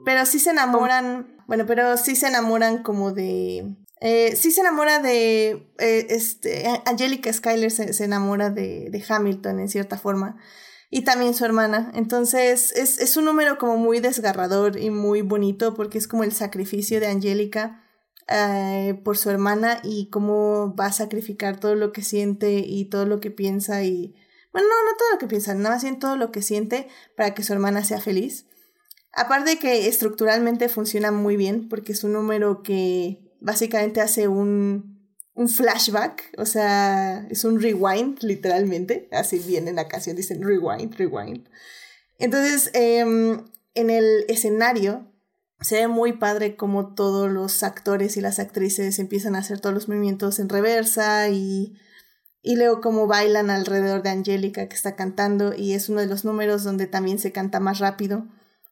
pero 0.06 0.26
sí 0.28 0.38
se 0.38 0.52
enamoran, 0.52 1.44
bueno, 1.48 1.66
pero 1.66 1.98
sí 1.98 2.16
se 2.16 2.28
enamoran 2.28 2.84
como 2.84 3.12
de, 3.12 3.76
eh, 4.04 4.36
sí 4.36 4.50
se 4.50 4.62
enamora 4.62 5.00
de. 5.00 5.72
Eh, 5.78 6.08
este, 6.10 6.66
Angelica 6.86 7.32
Skyler 7.32 7.70
se, 7.70 8.04
enamora 8.04 8.50
de, 8.50 8.90
de, 8.90 9.06
Hamilton 9.08 9.60
en 9.60 9.70
cierta 9.70 9.98
forma. 9.98 10.38
Y 10.90 11.04
también 11.04 11.36
su 11.36 11.46
hermana. 11.46 11.92
Entonces 11.94 12.74
es, 12.76 12.98
es, 12.98 13.16
un 13.16 13.26
número 13.26 13.60
como 13.60 13.78
muy 13.78 14.00
desgarrador 14.00 14.78
y 14.78 14.90
muy 14.90 15.22
bonito 15.22 15.76
porque 15.76 16.00
es 16.00 16.08
como 16.08 16.24
el 16.24 16.34
sacrificio 16.34 17.00
de 17.00 17.08
Angelica 17.08 17.84
eh, 18.28 19.00
por 19.06 19.18
su 19.20 19.30
hermana 19.30 19.80
y 19.84 20.10
cómo 20.10 20.76
va 20.76 20.88
a 20.88 20.92
sacrificar 20.92 21.60
todo 21.60 21.76
lo 21.76 21.94
que 21.94 22.02
siente 22.02 22.54
y 22.66 22.86
todo 22.86 23.06
lo 23.06 23.20
que 23.20 23.30
piensa 23.30 23.84
y. 23.84 24.16
Bueno, 24.52 24.68
no, 24.68 24.92
no 24.92 24.98
todo 24.98 25.12
lo 25.12 25.18
que 25.20 25.28
piensa, 25.28 25.54
nada 25.54 25.76
más 25.76 25.84
bien 25.84 26.00
todo 26.00 26.18
lo 26.18 26.32
que 26.32 26.42
siente 26.42 26.88
para 27.16 27.36
que 27.36 27.44
su 27.44 27.54
hermana 27.54 27.86
sea 27.86 28.02
feliz. 28.02 28.48
Aparte 29.14 29.52
de 29.52 29.60
que 29.60 29.88
estructuralmente 29.88 30.70
funciona 30.70 31.12
muy 31.12 31.38
bien 31.38 31.70
porque 31.70 31.92
es 31.92 32.04
un 32.04 32.14
número 32.14 32.64
que 32.64 33.31
básicamente 33.42 34.00
hace 34.00 34.28
un, 34.28 35.02
un 35.34 35.50
flashback, 35.50 36.34
o 36.38 36.46
sea, 36.46 37.28
es 37.30 37.44
un 37.44 37.62
rewind, 37.62 38.20
literalmente. 38.22 39.10
Así 39.12 39.40
viene 39.40 39.72
en 39.72 39.76
la 39.76 39.88
canción, 39.88 40.16
dicen 40.16 40.42
rewind, 40.42 40.96
rewind. 40.96 41.48
Entonces, 42.18 42.70
em, 42.74 43.46
en 43.74 43.90
el 43.90 44.26
escenario 44.30 45.12
se 45.60 45.76
ve 45.76 45.88
muy 45.88 46.14
padre 46.14 46.56
como 46.56 46.94
todos 46.94 47.30
los 47.30 47.64
actores 47.64 48.18
y 48.18 48.22
las 48.22 48.40
actrices 48.40 49.00
empiezan 49.00 49.36
a 49.36 49.40
hacer 49.40 49.60
todos 49.60 49.74
los 49.76 49.88
movimientos 49.88 50.40
en 50.40 50.50
reversa 50.50 51.30
y, 51.30 51.78
y 52.42 52.56
luego 52.56 52.82
como 52.82 53.08
bailan 53.08 53.50
alrededor 53.50 54.02
de 54.02 54.10
Angélica 54.10 54.68
que 54.68 54.76
está 54.76 54.96
cantando 54.96 55.54
y 55.56 55.74
es 55.74 55.90
uno 55.90 56.02
de 56.02 56.08
los 56.08 56.26
números 56.26 56.64
donde 56.64 56.88
también 56.88 57.20
se 57.20 57.32
canta 57.32 57.60
más 57.60 57.80
rápido. 57.80 58.28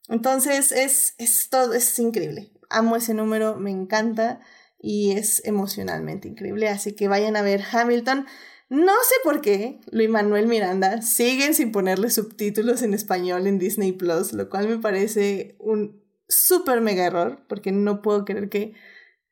Entonces 0.07 0.71
es, 0.71 1.13
es 1.19 1.49
todo, 1.49 1.73
es 1.73 1.97
increíble. 1.99 2.51
Amo 2.69 2.95
ese 2.95 3.13
número, 3.13 3.55
me 3.55 3.71
encanta 3.71 4.41
y 4.81 5.11
es 5.11 5.41
emocionalmente 5.45 6.27
increíble. 6.27 6.69
Así 6.69 6.93
que 6.93 7.07
vayan 7.07 7.35
a 7.35 7.41
ver 7.41 7.61
Hamilton. 7.71 8.25
No 8.69 8.93
sé 9.03 9.15
por 9.23 9.41
qué 9.41 9.79
Luis 9.91 10.09
Manuel 10.09 10.47
Miranda 10.47 11.01
siguen 11.01 11.53
sin 11.53 11.71
ponerle 11.71 12.09
subtítulos 12.09 12.81
en 12.81 12.93
español 12.93 13.47
en 13.47 13.59
Disney 13.59 13.91
Plus, 13.91 14.33
lo 14.33 14.49
cual 14.49 14.67
me 14.67 14.77
parece 14.77 15.55
un 15.59 16.03
súper 16.27 16.79
mega 16.81 17.05
error, 17.05 17.43
porque 17.49 17.71
no 17.71 18.01
puedo 18.01 18.23
creer 18.23 18.49
que 18.49 18.73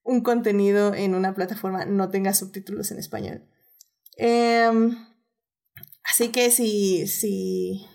un 0.03 0.21
contenido 0.21 0.95
en 0.95 1.13
una 1.13 1.35
plataforma 1.35 1.85
no 1.85 2.09
tenga 2.09 2.33
subtítulos 2.33 2.91
en 2.91 2.97
español. 2.97 3.43
Em, 4.17 4.97
así 6.03 6.29
que 6.29 6.49
si, 6.49 7.05
si... 7.07 7.85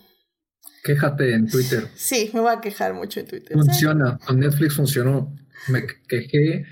Quéjate 0.85 1.35
en 1.35 1.49
Twitter. 1.49 1.89
Sí, 1.95 2.31
me 2.35 2.41
voy 2.41 2.53
a 2.53 2.61
quejar 2.61 2.95
mucho 2.95 3.21
en 3.21 3.27
Twitter. 3.27 3.53
Funciona, 3.57 4.19
con 4.25 4.39
Netflix 4.39 4.77
funcionó. 4.77 5.35
Me 5.69 5.85
quejé, 6.09 6.67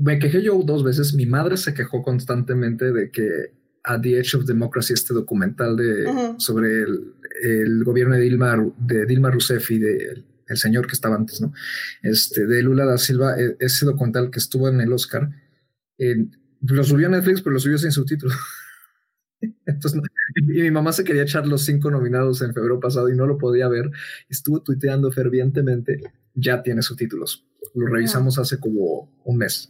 me 0.00 0.18
quejé 0.18 0.42
yo 0.42 0.60
dos 0.64 0.84
veces. 0.84 1.14
Mi 1.14 1.26
madre 1.26 1.56
se 1.56 1.74
quejó 1.74 2.02
constantemente 2.02 2.92
de 2.92 3.10
que 3.10 3.52
A 3.84 4.00
The 4.00 4.18
Edge 4.18 4.36
of 4.36 4.46
Democracy, 4.46 4.94
este 4.94 5.14
documental 5.14 5.76
de, 5.76 6.34
sobre 6.38 6.82
el, 6.82 7.14
el, 7.42 7.84
gobierno 7.84 8.14
de 8.14 8.22
Dilma, 8.22 8.56
de 8.78 9.06
Dilma 9.06 9.30
Rousseff 9.30 9.70
y 9.70 9.78
de 9.78 10.24
el 10.48 10.56
señor 10.56 10.86
que 10.86 10.94
estaba 10.94 11.16
antes, 11.16 11.40
¿no? 11.40 11.52
Este, 12.02 12.46
de 12.46 12.62
Lula 12.62 12.84
da 12.84 12.98
Silva, 12.98 13.38
e, 13.38 13.56
ese 13.60 13.84
documental 13.84 14.30
que 14.30 14.38
estuvo 14.38 14.68
en 14.68 14.80
el 14.80 14.92
Oscar, 14.92 15.30
lo 15.98 16.84
subió 16.84 17.08
a 17.08 17.10
Netflix, 17.10 17.42
pero 17.42 17.54
lo 17.54 17.60
subió 17.60 17.78
sin 17.78 17.92
subtítulos. 17.92 18.36
Entonces, 19.66 20.00
y 20.36 20.62
mi 20.62 20.70
mamá 20.70 20.92
se 20.92 21.04
quería 21.04 21.22
echar 21.22 21.46
los 21.46 21.64
cinco 21.64 21.90
nominados 21.90 22.42
en 22.42 22.52
febrero 22.52 22.80
pasado 22.80 23.08
y 23.08 23.16
no 23.16 23.26
lo 23.26 23.38
podía 23.38 23.68
ver. 23.68 23.90
Estuvo 24.28 24.62
tuiteando 24.62 25.12
fervientemente, 25.12 26.00
ya 26.34 26.62
tiene 26.62 26.82
subtítulos. 26.82 27.46
Lo 27.74 27.86
revisamos 27.86 28.38
hace 28.38 28.58
como 28.58 29.12
un 29.24 29.36
mes. 29.36 29.68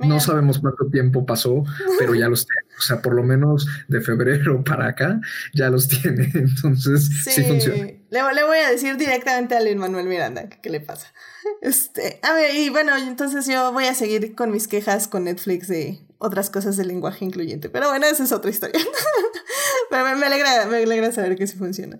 No 0.00 0.20
sabemos 0.20 0.58
cuánto 0.58 0.86
tiempo 0.90 1.26
pasó, 1.26 1.62
pero 1.98 2.14
ya 2.14 2.28
los 2.28 2.46
tiene. 2.46 2.62
O 2.78 2.82
sea, 2.82 3.02
por 3.02 3.14
lo 3.14 3.22
menos 3.22 3.66
de 3.88 4.00
febrero 4.00 4.64
para 4.64 4.88
acá 4.88 5.20
ya 5.54 5.68
los 5.70 5.88
tiene. 5.88 6.30
Entonces, 6.34 7.10
sí, 7.24 7.42
funciona. 7.44 7.86
Le, 8.10 8.44
voy 8.44 8.58
a 8.58 8.70
decir 8.70 8.96
directamente 8.96 9.54
a 9.54 9.60
Luis 9.60 9.76
Manuel 9.76 10.06
Miranda 10.06 10.48
qué 10.48 10.70
le 10.70 10.80
pasa. 10.80 11.12
Este, 11.62 12.20
a 12.22 12.32
ver, 12.34 12.54
y 12.54 12.70
bueno, 12.70 12.96
entonces 12.96 13.46
yo 13.46 13.72
voy 13.72 13.86
a 13.86 13.94
seguir 13.94 14.34
con 14.34 14.50
mis 14.50 14.68
quejas 14.68 15.08
con 15.08 15.24
Netflix 15.24 15.68
de 15.68 16.00
otras 16.18 16.48
cosas 16.48 16.76
del 16.76 16.88
lenguaje 16.88 17.24
incluyente. 17.24 17.68
Pero 17.68 17.88
bueno, 17.88 18.06
esa 18.06 18.24
es 18.24 18.32
otra 18.32 18.50
historia. 18.50 18.80
pero 19.90 20.16
me, 20.16 20.26
alegra, 20.26 20.66
me 20.66 20.78
alegra 20.78 21.12
saber 21.12 21.36
que 21.36 21.46
sí 21.46 21.56
funciona. 21.56 21.98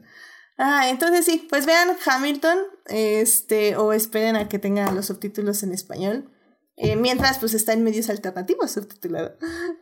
Ah, 0.57 0.90
entonces 0.90 1.24
sí, 1.24 1.46
pues 1.48 1.66
vean 1.66 1.96
Hamilton, 2.05 2.59
este, 2.86 3.76
o 3.76 3.92
esperen 3.92 4.36
a 4.36 4.48
que 4.48 4.59
tengan 4.59 4.94
los 4.94 5.07
subtítulos 5.07 5.62
en 5.62 5.72
español. 5.72 6.30
Eh, 6.77 6.97
mientras, 6.97 7.39
pues 7.39 7.55
está 7.55 7.73
en 7.73 7.85
medios 7.85 8.09
alternativos 8.09 8.71
subtitulado. 8.71 9.37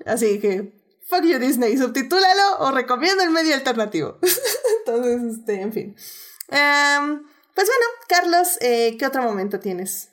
Así 0.04 0.40
que, 0.40 0.74
fuck 1.02 1.24
you 1.24 1.38
Disney, 1.38 1.76
subtitúlalo 1.76 2.58
o 2.60 2.70
recomiendo 2.72 3.22
el 3.22 3.30
medio 3.30 3.54
alternativo. 3.54 4.18
Entonces, 4.86 5.38
este, 5.38 5.60
en 5.60 5.72
fin. 5.72 5.96
Em, 6.48 7.22
pues 7.54 7.68
bueno, 7.68 7.86
Carlos, 8.08 8.58
eh, 8.60 8.96
¿qué 8.98 9.06
otro 9.06 9.22
momento 9.22 9.60
tienes? 9.60 10.10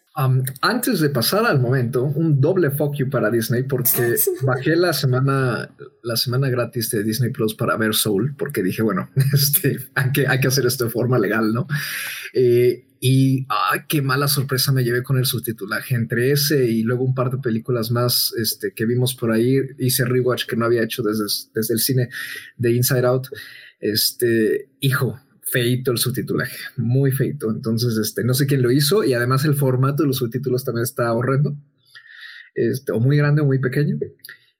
antes 0.61 1.01
de 1.01 1.09
pasar 1.09 1.45
al 1.45 1.59
momento, 1.59 2.03
un 2.03 2.39
doble 2.39 2.71
fuck 2.71 2.95
you 2.95 3.09
para 3.09 3.29
Disney 3.29 3.63
porque 3.63 4.15
bajé 4.43 4.77
la 4.77 4.93
semana, 4.93 5.69
la 6.03 6.15
semana 6.15 6.49
gratis 6.49 6.89
de 6.91 7.03
Disney 7.03 7.31
Plus 7.31 7.53
para 7.53 7.75
ver 7.75 7.93
Soul 7.93 8.33
porque 8.37 8.63
dije, 8.63 8.81
bueno, 8.81 9.09
este, 9.33 9.77
hay, 9.93 10.11
que, 10.13 10.27
hay 10.27 10.39
que 10.39 10.47
hacer 10.47 10.65
esto 10.65 10.85
de 10.85 10.89
forma 10.89 11.19
legal, 11.19 11.53
¿no? 11.53 11.67
Eh, 12.33 12.87
y 13.07 13.45
qué 13.87 14.01
mala 14.01 14.27
sorpresa 14.27 14.71
me 14.71 14.83
llevé 14.83 15.03
con 15.03 15.19
el 15.19 15.27
subtitulaje 15.27 15.93
entre 15.93 16.31
ese 16.31 16.65
y 16.65 16.81
luego 16.81 17.03
un 17.03 17.13
par 17.13 17.29
de 17.29 17.37
películas 17.37 17.91
más 17.91 18.33
este, 18.35 18.73
que 18.73 18.87
vimos 18.87 19.13
por 19.13 19.31
ahí. 19.31 19.59
Hice 19.77 20.05
rewatch 20.05 20.47
que 20.47 20.55
no 20.55 20.65
había 20.65 20.81
hecho 20.81 21.03
desde, 21.03 21.25
desde 21.53 21.75
el 21.75 21.79
cine 21.81 22.09
de 22.57 22.73
Inside 22.73 23.05
Out. 23.05 23.27
Este, 23.79 24.71
hijo, 24.79 25.21
feito 25.43 25.91
el 25.91 25.99
subtitulaje, 25.99 26.57
muy 26.77 27.11
feito. 27.11 27.51
Entonces, 27.51 27.95
este, 27.99 28.23
no 28.23 28.33
sé 28.33 28.47
quién 28.47 28.63
lo 28.63 28.71
hizo 28.71 29.03
y 29.03 29.13
además 29.13 29.45
el 29.45 29.53
formato 29.53 30.01
de 30.01 30.07
los 30.07 30.17
subtítulos 30.17 30.65
también 30.65 30.85
está 30.85 31.13
horrendo. 31.13 31.55
Este, 32.55 32.91
o 32.91 32.99
muy 32.99 33.17
grande 33.17 33.43
o 33.43 33.45
muy 33.45 33.59
pequeño. 33.59 33.99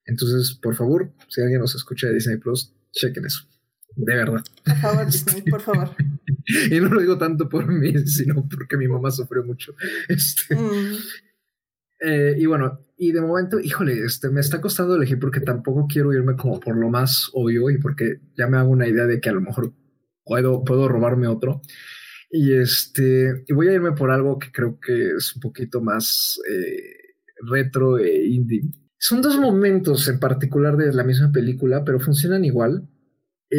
Entonces, 0.05 0.55
por 0.61 0.75
favor, 0.75 1.11
si 1.29 1.41
alguien 1.41 1.61
nos 1.61 1.73
escucha 1.73 2.05
de 2.05 2.13
Disney 2.13 2.37
Plus, 2.37 2.75
chequen 2.91 3.25
eso. 3.25 3.47
De 3.95 4.15
verdad. 4.15 4.43
Por 4.63 4.77
favor, 4.77 5.05
Disney, 5.11 5.41
por 5.41 5.61
favor. 5.61 5.95
y 6.71 6.79
no 6.79 6.89
lo 6.89 7.01
digo 7.01 7.17
tanto 7.17 7.49
por 7.49 7.67
mí, 7.71 7.93
sino 8.05 8.47
porque 8.47 8.77
mi 8.77 8.87
mamá 8.87 9.11
sufrió 9.11 9.43
mucho. 9.43 9.73
Este, 10.09 10.55
mm. 10.55 10.95
eh, 12.01 12.35
y 12.37 12.45
bueno, 12.45 12.79
y 12.97 13.11
de 13.11 13.21
momento, 13.21 13.59
híjole, 13.59 14.05
este, 14.05 14.29
me 14.29 14.41
está 14.41 14.61
costando 14.61 14.95
elegir 14.95 15.19
porque 15.19 15.41
tampoco 15.41 15.87
quiero 15.87 16.13
irme 16.13 16.35
como 16.35 16.59
por 16.59 16.77
lo 16.77 16.89
más 16.89 17.29
obvio 17.33 17.69
y 17.69 17.77
porque 17.77 18.21
ya 18.37 18.47
me 18.47 18.57
hago 18.57 18.69
una 18.69 18.87
idea 18.87 19.05
de 19.05 19.19
que 19.19 19.29
a 19.29 19.33
lo 19.33 19.41
mejor 19.41 19.73
puedo, 20.23 20.63
puedo 20.63 20.87
robarme 20.87 21.27
otro. 21.27 21.61
Y 22.29 22.53
este, 22.53 23.43
y 23.47 23.53
voy 23.53 23.67
a 23.67 23.73
irme 23.73 23.93
por 23.93 24.11
algo 24.11 24.39
que 24.39 24.51
creo 24.51 24.79
que 24.79 25.15
es 25.15 25.35
un 25.35 25.41
poquito 25.41 25.81
más 25.81 26.39
eh, 26.49 27.15
retro 27.47 27.97
e 27.97 28.25
indie. 28.25 28.63
Son 28.97 29.21
dos 29.21 29.37
momentos 29.37 30.07
en 30.07 30.19
particular 30.19 30.77
de 30.77 30.91
la 30.93 31.03
misma 31.03 31.31
película, 31.31 31.83
pero 31.83 31.99
funcionan 31.99 32.43
igual. 32.43 32.87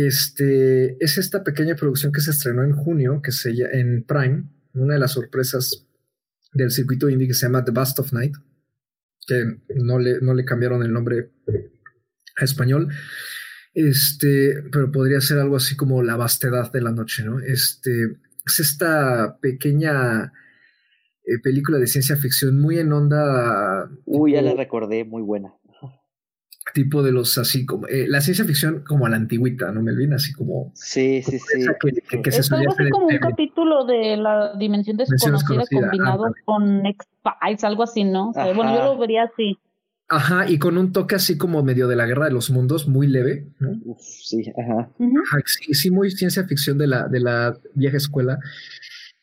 Este 0.04 1.02
es 1.02 1.16
esta 1.16 1.42
pequeña 1.42 1.74
producción 1.74 2.12
que 2.12 2.20
se 2.20 2.30
estrenó 2.30 2.62
en 2.62 2.72
junio, 2.72 3.22
que 3.22 3.32
se 3.32 3.50
en 3.50 4.04
Prime, 4.04 4.44
una 4.74 4.92
de 4.92 5.00
las 5.00 5.12
sorpresas 5.12 5.86
del 6.52 6.70
circuito 6.70 7.08
indie 7.08 7.28
que 7.28 7.32
se 7.32 7.46
llama 7.46 7.64
The 7.64 7.72
Bust 7.72 7.98
of 8.00 8.12
Night, 8.12 8.34
que 9.26 9.42
no 9.74 9.98
le, 9.98 10.20
no 10.20 10.34
le 10.34 10.44
cambiaron 10.44 10.82
el 10.82 10.92
nombre 10.92 11.30
a 12.38 12.44
español. 12.44 12.88
Este, 13.72 14.64
pero 14.70 14.92
podría 14.92 15.22
ser 15.22 15.38
algo 15.38 15.56
así 15.56 15.76
como 15.76 16.02
la 16.02 16.16
vastedad 16.16 16.70
de 16.70 16.82
la 16.82 16.92
noche, 16.92 17.24
¿no? 17.24 17.40
Este 17.40 18.18
es 18.44 18.60
esta 18.60 19.38
pequeña 19.40 20.30
eh, 21.24 21.38
película 21.42 21.78
de 21.78 21.86
ciencia 21.86 22.16
ficción 22.16 22.60
muy 22.60 22.78
en 22.78 22.92
onda. 22.92 23.88
Uy, 24.04 24.32
ya 24.32 24.42
la 24.42 24.52
recordé, 24.52 25.04
muy 25.04 25.22
buena 25.22 25.54
tipo 26.72 27.02
de 27.02 27.12
los 27.12 27.38
así 27.38 27.64
como 27.64 27.86
eh, 27.88 28.06
la 28.08 28.20
ciencia 28.20 28.44
ficción 28.44 28.82
como 28.86 29.06
a 29.06 29.10
la 29.10 29.16
antigüita, 29.16 29.70
¿no, 29.72 29.82
Melvin? 29.82 30.12
Así 30.14 30.32
como 30.32 30.72
sí, 30.74 31.22
sí, 31.22 31.38
sí. 31.38 31.66
Que, 32.08 32.22
que, 32.22 32.30
es 32.30 32.52
algo 32.52 32.72
así 32.72 32.90
como 32.90 33.06
un 33.06 33.18
capítulo 33.18 33.84
de 33.84 34.16
la 34.16 34.54
dimensión 34.56 34.96
desconocida, 34.96 35.64
combinado 35.70 36.34
con 36.44 36.84
X-Files, 36.86 37.64
algo 37.64 37.82
así, 37.82 38.04
¿no? 38.04 38.32
bueno, 38.32 38.74
yo 38.74 38.84
lo 38.84 38.98
vería 38.98 39.24
así. 39.24 39.58
Ajá, 40.08 40.48
y 40.48 40.58
con 40.58 40.78
un 40.78 40.92
toque 40.92 41.16
así 41.16 41.36
como 41.36 41.64
medio 41.64 41.88
de 41.88 41.96
la 41.96 42.06
guerra 42.06 42.26
de 42.26 42.30
los 42.30 42.50
mundos, 42.50 42.86
muy 42.86 43.08
leve, 43.08 43.48
¿no? 43.58 43.96
sí, 43.98 44.52
ajá. 44.56 44.88
sí, 45.46 45.74
sí, 45.74 45.90
muy 45.90 46.12
ciencia 46.12 46.44
ficción 46.44 46.78
de 46.78 46.86
la, 46.86 47.08
de 47.08 47.18
la 47.18 47.56
vieja 47.74 47.96
escuela 47.96 48.38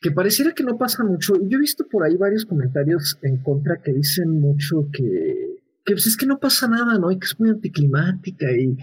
que 0.04 0.10
pareciera 0.10 0.52
que 0.52 0.62
no 0.62 0.76
pasa 0.76 1.02
mucho. 1.02 1.32
Yo 1.48 1.56
he 1.56 1.60
visto 1.60 1.86
por 1.90 2.04
ahí 2.04 2.14
varios 2.18 2.44
comentarios 2.44 3.18
en 3.22 3.38
contra 3.38 3.78
que 3.78 3.90
dicen 3.90 4.38
mucho 4.38 4.86
que 4.92 5.53
que 5.84 5.92
pues 5.92 6.06
es 6.06 6.16
que 6.16 6.26
no 6.26 6.38
pasa 6.38 6.66
nada, 6.66 6.98
¿no? 6.98 7.10
Y 7.10 7.18
que 7.18 7.26
es 7.26 7.38
muy 7.38 7.50
anticlimática 7.50 8.46
y, 8.52 8.76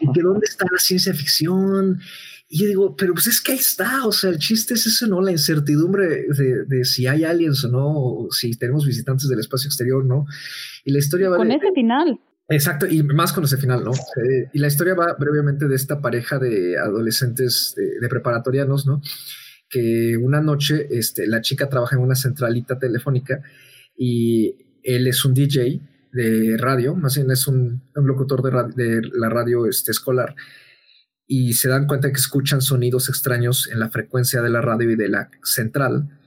y 0.00 0.12
que 0.12 0.20
dónde 0.20 0.44
está 0.44 0.66
la 0.70 0.78
ciencia 0.78 1.14
ficción. 1.14 2.00
Y 2.48 2.60
yo 2.60 2.66
digo, 2.66 2.96
pero 2.96 3.14
pues 3.14 3.26
es 3.28 3.40
que 3.40 3.52
ahí 3.52 3.58
está, 3.58 4.06
o 4.06 4.12
sea, 4.12 4.28
el 4.28 4.38
chiste 4.38 4.74
es 4.74 4.86
eso, 4.86 5.06
¿no? 5.06 5.22
La 5.22 5.30
incertidumbre 5.30 6.26
de, 6.28 6.64
de 6.66 6.84
si 6.84 7.06
hay 7.06 7.24
aliens 7.24 7.64
o 7.64 7.70
no, 7.70 7.88
o 7.88 8.28
si 8.30 8.54
tenemos 8.58 8.86
visitantes 8.86 9.28
del 9.28 9.40
espacio 9.40 9.68
exterior, 9.68 10.04
¿no? 10.04 10.26
Y 10.84 10.92
la 10.92 10.98
historia 10.98 11.30
va... 11.30 11.38
Con 11.38 11.50
ese 11.50 11.72
final. 11.74 12.20
Exacto, 12.48 12.86
y 12.86 13.02
más 13.02 13.32
con 13.32 13.44
ese 13.44 13.56
final, 13.56 13.82
¿no? 13.82 13.92
Eh, 13.92 14.50
y 14.52 14.58
la 14.58 14.66
historia 14.66 14.94
va 14.94 15.16
brevemente 15.18 15.66
de 15.66 15.74
esta 15.74 16.02
pareja 16.02 16.38
de 16.38 16.76
adolescentes 16.76 17.72
de, 17.74 17.98
de, 17.98 18.08
preparatorianos, 18.08 18.86
¿no? 18.86 19.00
Que 19.70 20.18
una 20.18 20.42
noche 20.42 20.88
este, 20.90 21.26
la 21.26 21.40
chica 21.40 21.70
trabaja 21.70 21.96
en 21.96 22.02
una 22.02 22.14
centralita 22.14 22.78
telefónica 22.78 23.40
y 23.96 24.54
él 24.82 25.06
es 25.06 25.24
un 25.24 25.32
DJ 25.32 25.80
de 26.12 26.56
radio, 26.58 26.94
más 26.94 27.16
bien 27.16 27.30
es 27.30 27.46
un, 27.48 27.82
locutor 27.94 28.42
de, 28.74 29.02
la 29.12 29.28
radio 29.28 29.66
este, 29.66 29.90
escolar, 29.90 30.34
y 31.26 31.54
se 31.54 31.68
dan 31.68 31.86
cuenta 31.86 32.10
que 32.10 32.18
escuchan 32.18 32.60
sonidos 32.60 33.08
extraños 33.08 33.68
en 33.72 33.80
la 33.80 33.90
frecuencia 33.90 34.42
de 34.42 34.50
la 34.50 34.60
radio 34.60 34.90
y 34.90 34.96
de 34.96 35.08
la 35.08 35.30
central, 35.42 36.18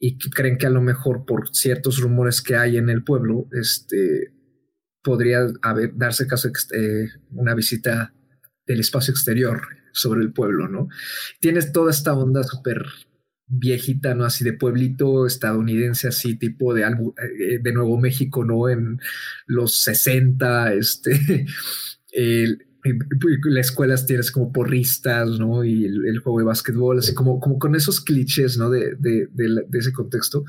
y 0.00 0.18
creen 0.18 0.58
que 0.58 0.66
a 0.66 0.70
lo 0.70 0.80
mejor 0.80 1.24
por 1.24 1.48
ciertos 1.54 1.98
rumores 1.98 2.42
que 2.42 2.56
hay 2.56 2.76
en 2.76 2.88
el 2.88 3.04
pueblo, 3.04 3.48
este, 3.52 4.32
podría 5.02 5.46
darse 5.94 6.26
caso 6.26 6.48
de 6.48 7.04
eh, 7.04 7.08
una 7.30 7.54
visita 7.54 8.12
del 8.66 8.80
espacio 8.80 9.12
exterior 9.12 9.62
sobre 9.92 10.20
el 10.20 10.32
pueblo, 10.32 10.68
¿no? 10.68 10.88
Tienes 11.40 11.72
toda 11.72 11.90
esta 11.90 12.14
onda 12.14 12.42
súper 12.42 12.84
viejita, 13.48 14.14
¿no? 14.14 14.24
Así 14.24 14.44
de 14.44 14.52
pueblito 14.52 15.26
estadounidense, 15.26 16.08
así 16.08 16.36
tipo 16.36 16.74
de, 16.74 16.82
eh, 16.82 17.58
de 17.60 17.72
Nuevo 17.72 17.98
México, 17.98 18.44
¿no? 18.44 18.68
En 18.68 19.00
los 19.46 19.82
60, 19.82 20.74
este, 20.74 21.46
las 23.44 23.66
escuelas 23.66 24.06
tienes 24.06 24.30
como 24.30 24.52
porristas, 24.52 25.38
¿no? 25.38 25.64
Y 25.64 25.84
el, 25.84 26.18
juego 26.20 26.38
de 26.38 26.44
básquetbol, 26.44 26.98
así 26.98 27.14
como, 27.14 27.40
como 27.40 27.58
con 27.58 27.74
esos 27.74 28.00
clichés, 28.00 28.58
¿no? 28.58 28.70
De, 28.70 28.94
de, 28.98 29.28
de, 29.32 29.78
ese 29.78 29.92
contexto. 29.92 30.44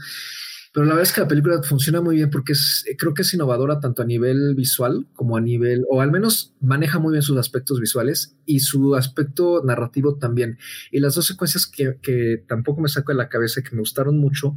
Pero 0.72 0.86
la 0.86 0.94
verdad 0.94 1.10
es 1.10 1.14
que 1.14 1.22
la 1.22 1.28
película 1.28 1.64
funciona 1.64 2.00
muy 2.00 2.18
bien 2.18 2.30
porque 2.30 2.54
es, 2.54 2.86
creo 2.98 3.14
que 3.14 3.24
es 3.24 3.34
innovadora 3.34 3.80
tanto 3.80 4.04
a 4.04 4.06
nivel 4.06 4.54
visual 4.56 5.08
como 5.14 5.36
a 5.36 5.42
nivel, 5.42 5.84
o 5.90 6.02
al 6.02 6.12
menos 6.12 6.56
maneja 6.62 7.00
muy 7.00 7.14
bien 7.14 7.24
sus 7.24 7.38
aspectos 7.38 7.80
visuales 7.80 8.38
y 8.46 8.60
su 8.60 8.96
aspecto 8.96 9.64
narrativo 9.66 10.18
también. 10.18 10.60
Y 10.92 11.00
las 11.00 11.16
dos 11.16 11.26
secuencias 11.26 11.66
que, 11.66 11.98
que 12.02 12.44
tampoco 12.48 12.82
me 12.82 12.90
saco 12.90 13.12
de 13.12 13.18
la 13.18 13.30
cabeza 13.30 13.60
y 13.60 13.64
que 13.64 13.76
me 13.76 13.82
gustaron 13.82 14.20
mucho 14.20 14.56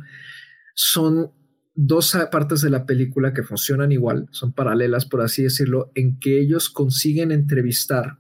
son 0.75 1.33
dos 1.75 2.17
partes 2.31 2.61
de 2.61 2.71
la 2.71 2.85
película 2.85 3.33
que 3.33 3.43
funcionan 3.43 3.93
igual, 3.93 4.29
son 4.31 4.53
paralelas, 4.53 5.07
por 5.07 5.23
así 5.23 5.43
decirlo, 5.43 5.91
en 5.95 6.19
que 6.19 6.39
ellos 6.41 6.69
consiguen 6.69 7.33
entrevistar 7.33 8.19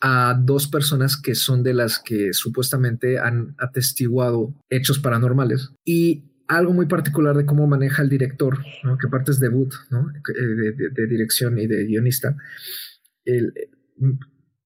a 0.00 0.38
dos 0.38 0.68
personas 0.68 1.16
que 1.16 1.34
son 1.34 1.62
de 1.62 1.72
las 1.72 1.98
que 1.98 2.34
supuestamente 2.34 3.18
han 3.18 3.54
atestiguado 3.58 4.54
hechos 4.68 4.98
paranormales 4.98 5.70
y 5.84 6.24
algo 6.48 6.72
muy 6.72 6.86
particular 6.86 7.36
de 7.36 7.46
cómo 7.46 7.66
maneja 7.66 8.02
el 8.02 8.08
director, 8.08 8.58
que 9.00 9.08
parte 9.08 9.32
es 9.32 9.40
debut 9.40 9.72
¿no? 9.90 10.10
Eh, 10.10 10.72
de, 10.92 11.06
dirección 11.06 11.58
y 11.58 11.66
de 11.66 11.84
guionista, 11.84 12.36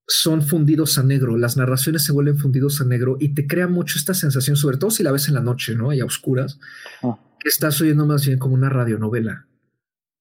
son 0.06 0.42
fundidos 0.42 0.98
a 0.98 1.02
negro, 1.02 1.36
las 1.36 1.56
narraciones 1.56 2.04
se 2.04 2.12
vuelven 2.12 2.36
fundidos 2.36 2.80
a 2.80 2.84
negro 2.84 3.16
y 3.20 3.34
te 3.34 3.46
crea 3.46 3.68
mucho 3.68 3.98
esta 3.98 4.14
sensación, 4.14 4.56
sobre 4.56 4.76
todo 4.76 4.90
si 4.90 5.02
la 5.02 5.12
ves 5.12 5.28
en 5.28 5.34
la 5.34 5.40
noche 5.40 5.74
¿no? 5.74 5.92
y 5.92 6.00
a 6.00 6.04
oscuras, 6.04 6.58
ah 7.02 7.18
que 7.40 7.48
estás 7.48 7.80
oyendo 7.80 8.06
más 8.06 8.24
bien 8.24 8.38
como 8.38 8.54
una 8.54 8.68
radionovela. 8.68 9.46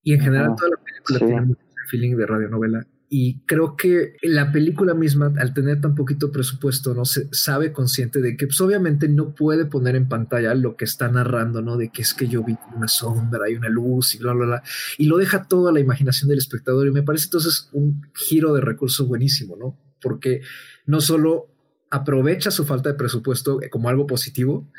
Y 0.01 0.13
en 0.13 0.21
general 0.21 0.55
toda 0.55 0.71
la 0.71 0.83
película 0.83 1.19
tiene 1.19 1.41
mucho 1.41 1.61
feeling 1.89 2.15
de 2.15 2.25
radionovela. 2.25 2.87
Y 3.11 3.39
creo 3.47 3.75
que 3.75 4.13
la 4.21 4.51
película 4.51 4.93
misma, 4.93 5.33
al 5.39 5.53
tener 5.55 5.81
tan 5.81 5.95
poquito 5.95 6.31
presupuesto, 6.31 6.93
no 6.93 7.05
se 7.05 7.27
sabe 7.31 7.71
consciente 7.71 8.21
de 8.21 8.37
que 8.37 8.45
pues, 8.45 8.61
obviamente 8.61 9.09
no 9.09 9.33
puede 9.33 9.65
poner 9.65 9.95
en 9.95 10.07
pantalla 10.07 10.53
lo 10.53 10.75
que 10.75 10.85
está 10.85 11.09
narrando, 11.09 11.63
¿no? 11.63 11.75
De 11.75 11.89
que 11.89 12.03
es 12.03 12.13
que 12.13 12.27
yo 12.27 12.43
vi 12.43 12.55
una 12.75 12.87
sombra 12.87 13.49
y 13.49 13.55
una 13.55 13.67
luz 13.67 14.13
y 14.13 14.19
bla, 14.19 14.33
bla, 14.33 14.45
bla. 14.45 14.63
Y 14.99 15.07
lo 15.07 15.17
deja 15.17 15.47
todo 15.47 15.69
a 15.69 15.71
la 15.71 15.79
imaginación 15.79 16.29
del 16.29 16.37
espectador. 16.37 16.87
Y 16.87 16.91
me 16.91 17.01
parece 17.01 17.25
entonces 17.25 17.69
un 17.71 18.05
giro 18.13 18.53
de 18.53 18.61
recursos 18.61 19.07
buenísimo, 19.07 19.55
¿no? 19.55 19.75
Porque 19.99 20.41
no 20.85 21.01
solo 21.01 21.47
aprovecha 21.89 22.51
su 22.51 22.63
falta 22.63 22.89
de 22.89 22.95
presupuesto 22.95 23.59
como 23.71 23.89
algo 23.89 24.05
positivo, 24.05 24.69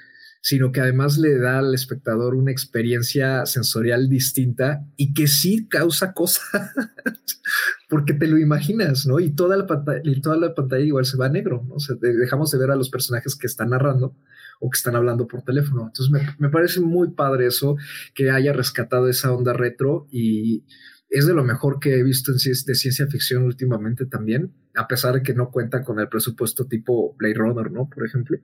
sino 0.41 0.73
que 0.73 0.81
además 0.81 1.19
le 1.19 1.39
da 1.39 1.59
al 1.59 1.75
espectador 1.75 2.35
una 2.35 2.51
experiencia 2.51 3.45
sensorial 3.45 4.09
distinta 4.09 4.87
y 4.97 5.13
que 5.13 5.27
sí 5.27 5.69
causa 5.69 6.15
cosas, 6.15 6.45
porque 7.89 8.15
te 8.15 8.27
lo 8.27 8.39
imaginas, 8.39 9.07
¿no? 9.07 9.21
Y 9.21 9.31
toda 9.31 9.57
la 9.57 9.67
pantalla, 9.67 10.03
toda 10.23 10.37
la 10.37 10.55
pantalla 10.55 10.85
igual 10.85 11.05
se 11.05 11.19
va 11.19 11.27
a 11.27 11.31
negro, 11.31 11.67
¿no? 11.69 11.77
Dejamos 12.01 12.51
de 12.51 12.59
ver 12.59 12.71
a 12.71 12.77
los 12.77 12.91
personajes 12.91 13.37
que 13.37 13.47
están 13.47 13.71
narrando 13.71 14.17
o 14.61 14.71
que 14.71 14.77
están 14.77 14.97
hablando 14.97 15.27
por 15.27 15.43
teléfono. 15.43 15.87
Entonces 15.87 16.11
me, 16.11 16.21
me 16.39 16.51
parece 16.51 16.81
muy 16.81 17.11
padre 17.13 17.47
eso, 17.47 17.77
que 18.15 18.31
haya 18.31 18.53
rescatado 18.53 19.09
esa 19.09 19.33
onda 19.33 19.53
retro 19.53 20.07
y 20.11 20.65
es 21.11 21.27
de 21.27 21.35
lo 21.35 21.45
mejor 21.45 21.81
que 21.81 21.99
he 21.99 22.03
visto 22.03 22.31
en 22.31 22.39
de 22.39 22.75
ciencia 22.75 23.07
ficción 23.09 23.43
últimamente 23.43 24.07
también, 24.07 24.55
a 24.77 24.87
pesar 24.87 25.15
de 25.15 25.23
que 25.23 25.35
no 25.35 25.51
cuenta 25.51 25.83
con 25.83 25.99
el 25.99 26.09
presupuesto 26.09 26.67
tipo 26.67 27.15
Blade 27.19 27.35
Runner, 27.35 27.71
¿no? 27.71 27.89
Por 27.89 28.07
ejemplo. 28.07 28.39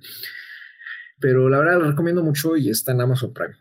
Pero 1.19 1.49
la 1.49 1.59
verdad 1.59 1.81
la 1.81 1.89
recomiendo 1.89 2.23
mucho 2.23 2.57
y 2.57 2.71
está 2.71 2.93
en 2.93 3.01
Amazon 3.01 3.33
Prime 3.33 3.57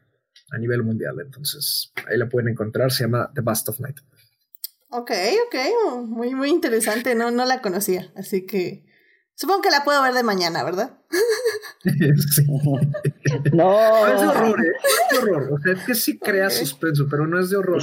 a 0.52 0.58
nivel 0.58 0.84
mundial. 0.84 1.16
Entonces 1.20 1.94
ahí 2.08 2.18
la 2.18 2.28
pueden 2.28 2.50
encontrar. 2.50 2.92
Se 2.92 3.04
llama 3.04 3.32
The 3.34 3.42
Bust 3.42 3.70
of 3.70 3.80
Night. 3.80 4.00
Ok, 4.90 5.12
ok. 5.48 5.56
Muy, 6.08 6.34
muy 6.36 6.50
interesante. 6.50 7.16
No, 7.16 7.32
no 7.32 7.46
la 7.46 7.62
conocía. 7.62 8.12
Así 8.16 8.46
que 8.46 8.86
supongo 9.36 9.62
que 9.62 9.70
la 9.70 9.84
puedo 9.84 10.02
ver 10.02 10.14
de 10.14 10.24
mañana, 10.24 10.64
¿verdad? 10.64 11.00
no. 13.54 13.68
no 13.70 14.08
es 14.08 14.22
de 14.22 14.28
horror, 14.28 14.66
¿eh? 14.66 14.72
es 15.12 15.12
de 15.12 15.18
horror. 15.18 15.54
O 15.54 15.60
sea, 15.60 15.74
es 15.74 15.84
que 15.84 15.96
sí 15.96 16.18
crea 16.18 16.50
suspenso, 16.50 17.08
pero 17.10 17.28
no 17.28 17.40
es 17.40 17.50
de 17.50 17.58
horror. 17.58 17.82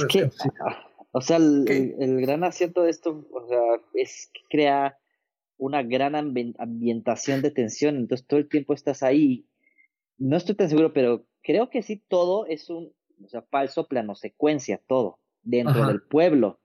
o 1.11 1.21
sea, 1.21 1.37
el, 1.37 1.95
el, 1.99 2.21
gran 2.21 2.43
acierto 2.43 2.83
de 2.83 2.89
esto, 2.89 3.27
o 3.31 3.47
sea, 3.47 3.59
es 3.93 4.29
que 4.33 4.41
crea 4.49 4.97
una 5.57 5.83
gran 5.83 6.15
ambientación 6.15 7.41
de 7.41 7.51
tensión. 7.51 7.95
Entonces 7.95 8.27
todo 8.27 8.39
el 8.39 8.49
tiempo 8.49 8.73
estás 8.73 9.03
ahí 9.03 9.47
no 10.17 10.37
estoy 10.37 10.55
tan 10.55 10.69
seguro, 10.69 10.93
pero 10.93 11.25
creo 11.41 11.69
que 11.69 11.81
sí 11.81 12.01
todo 12.07 12.45
es 12.45 12.69
un 12.69 12.93
o 13.23 13.27
sea, 13.27 13.41
falso 13.43 13.87
plano 13.87 14.15
secuencia, 14.15 14.81
todo, 14.87 15.19
dentro 15.43 15.87
del 15.87 16.01
pueblo. 16.01 16.59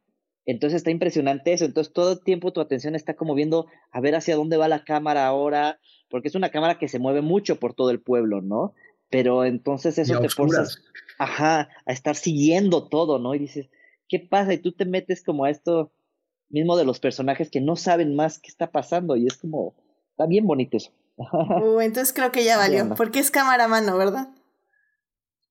Entonces 0.45 0.79
está 0.79 0.91
impresionante 0.91 1.53
eso. 1.53 1.65
Entonces 1.65 1.93
todo 1.93 2.13
el 2.13 2.21
tiempo 2.23 2.53
tu 2.53 2.61
atención 2.61 2.95
está 2.95 3.15
como 3.15 3.35
viendo 3.35 3.67
a 3.91 4.01
ver 4.01 4.15
hacia 4.15 4.37
dónde 4.37 4.57
va 4.57 4.69
la 4.69 4.85
cámara 4.85 5.27
ahora, 5.27 5.79
porque 6.09 6.29
es 6.29 6.35
una 6.35 6.51
cámara 6.51 6.79
que 6.79 6.89
se 6.89 6.99
mueve 6.99 7.21
mucho 7.21 7.61
por 7.61 7.75
todo 7.75 7.91
el 7.91 8.01
pueblo, 8.01 8.41
¿no? 8.41 8.73
Pero 9.11 9.45
entonces 9.45 9.99
eso 9.99 10.21
te 10.21 10.29
forza 10.29 10.65
ajá, 11.19 11.69
a 11.85 11.93
estar 11.93 12.15
siguiendo 12.15 12.89
todo, 12.89 13.19
¿no? 13.19 13.35
Y 13.35 13.39
dices, 13.39 13.69
¿qué 14.09 14.21
pasa? 14.21 14.55
Y 14.55 14.59
tú 14.59 14.73
te 14.73 14.85
metes 14.85 15.23
como 15.23 15.45
a 15.45 15.51
esto 15.51 15.93
mismo 16.49 16.77
de 16.77 16.85
los 16.85 16.99
personajes 16.99 17.51
que 17.51 17.61
no 17.61 17.77
saben 17.77 18.17
más 18.17 18.39
qué 18.39 18.49
está 18.49 18.71
pasando 18.71 19.17
y 19.17 19.27
es 19.27 19.37
como, 19.37 19.75
está 20.11 20.27
bien 20.27 20.47
bonito 20.47 20.79
eso. 20.79 20.93
Uh, 21.63 21.81
entonces 21.81 22.15
creo 22.15 22.31
que 22.31 22.45
ya 22.45 22.57
valió, 22.57 22.95
porque 22.95 23.19
es 23.19 23.31
cámara 23.31 23.65
a 23.65 23.69
mano, 23.69 23.97
¿verdad? 23.99 24.29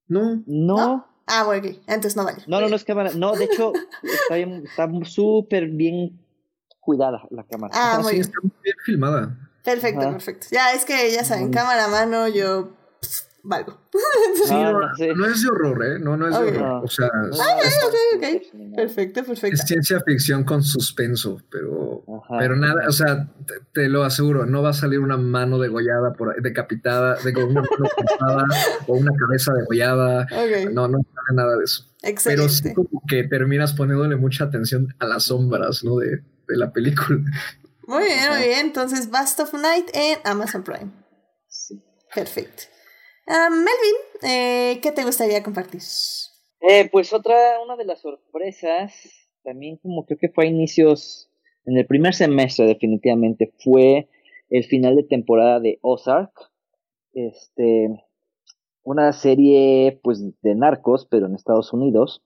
No. 0.08 0.42
No. 0.46 1.06
Ah, 1.26 1.44
bueno, 1.44 1.68
entonces 1.88 2.16
no 2.16 2.24
vale. 2.24 2.42
No, 2.48 2.62
no, 2.62 2.70
no 2.70 2.76
es 2.78 2.86
cámara. 2.86 3.12
No, 3.14 3.34
de 3.34 3.46
hecho, 3.46 3.74
está 4.30 4.90
súper 5.04 5.68
bien 5.68 6.26
cuidada 6.80 7.28
la 7.32 7.44
cámara. 7.44 7.74
Ah, 7.76 8.00
muy 8.02 8.14
sí, 8.14 8.20
está 8.22 8.40
muy 8.42 8.52
bien 8.64 8.76
filmada. 8.86 9.38
Perfecto, 9.64 10.10
perfecto. 10.10 10.48
Ya, 10.52 10.72
es 10.72 10.86
que 10.86 11.12
ya 11.12 11.26
saben, 11.26 11.52
cámara 11.52 11.86
a 11.86 11.90
mano, 11.90 12.30
yo 12.30 12.77
valgo. 13.48 13.80
Sí, 14.46 14.54
no, 15.16 15.26
es 15.26 15.42
de 15.42 15.50
horror, 15.50 15.86
¿eh? 15.86 16.00
No, 16.00 16.18
no 16.18 16.28
es 16.28 16.40
de 16.40 16.60
horror. 16.60 16.84
O 16.84 16.88
sea, 16.88 17.10
ah, 17.14 17.58
ok, 17.88 17.96
ok, 18.18 18.76
Perfecto, 18.76 19.24
perfecto. 19.24 19.56
Es 19.56 19.62
ciencia 19.62 20.02
ficción 20.06 20.44
con 20.44 20.64
suspenso, 20.64 21.42
pero, 21.50 22.04
pero 22.38 22.56
nada, 22.56 22.88
o 22.88 22.92
sea, 22.92 23.30
te, 23.74 23.90
lo 23.90 24.04
aseguro, 24.04 24.46
no 24.46 24.62
va 24.62 24.70
a 24.70 24.74
salir 24.74 25.00
una 25.00 25.18
mano 25.18 25.60
degollada, 25.60 26.14
por, 26.14 26.40
decapitada, 26.42 27.16
de 27.16 27.32
una 27.44 27.62
mano 27.62 27.88
cortada 27.96 28.46
o 28.86 28.96
una 28.96 29.12
cabeza 29.18 29.54
degollada. 29.54 30.28
No, 30.72 30.88
no 30.88 31.00
sale 31.00 31.36
nada 31.36 31.58
de 31.58 31.64
eso. 31.64 31.86
Excelente. 32.04 32.44
Pero 32.44 32.50
sí 32.50 32.74
como 32.74 33.02
que 33.08 33.24
terminas 33.24 33.74
poniéndole 33.74 34.18
mucha 34.18 34.46
atención 34.46 34.94
a 35.00 35.08
las 35.08 35.24
sombras, 35.24 35.84
¿no? 35.84 35.98
De, 35.98 36.18
de 36.48 36.58
la 36.58 36.72
película. 36.72 37.20
Muy 37.88 38.04
bien, 38.04 38.30
muy 38.30 38.48
bien. 38.48 38.66
Entonces, 38.66 39.10
Bust 39.10 39.40
of 39.40 39.54
Night 39.54 39.90
en 39.94 40.20
Amazon 40.26 40.64
Prime. 40.64 40.92
Sí. 41.48 41.82
Perfecto. 42.14 42.64
Ah, 43.28 43.50
Melvin, 43.50 44.32
eh, 44.32 44.80
¿qué 44.82 44.92
te 44.92 45.04
gustaría 45.04 45.44
compartir? 45.44 45.82
Eh, 46.62 46.90
pues 46.90 47.12
otra, 47.12 47.60
una 47.64 47.76
de 47.76 47.86
las 47.86 48.02
sorpresas, 48.02 48.94
también 49.44 49.78
como 49.78 50.06
creo 50.06 50.18
que 50.18 50.30
fue 50.30 50.46
a 50.46 50.48
inicios, 50.48 51.30
en 51.66 51.78
el 51.78 51.86
primer 51.86 52.14
semestre 52.14 52.66
definitivamente, 52.66 53.54
fue 53.60 54.08
el 54.50 54.64
final 54.64 54.96
de 54.96 55.04
temporada 55.04 55.60
de 55.60 55.78
Ozark. 55.82 56.32
Este, 57.14 57.90
una 58.84 59.12
serie 59.12 60.00
pues 60.04 60.24
de 60.42 60.56
narcos, 60.56 61.06
pero 61.10 61.26
en 61.26 61.36
Estados 61.36 61.74
Unidos. 61.74 62.24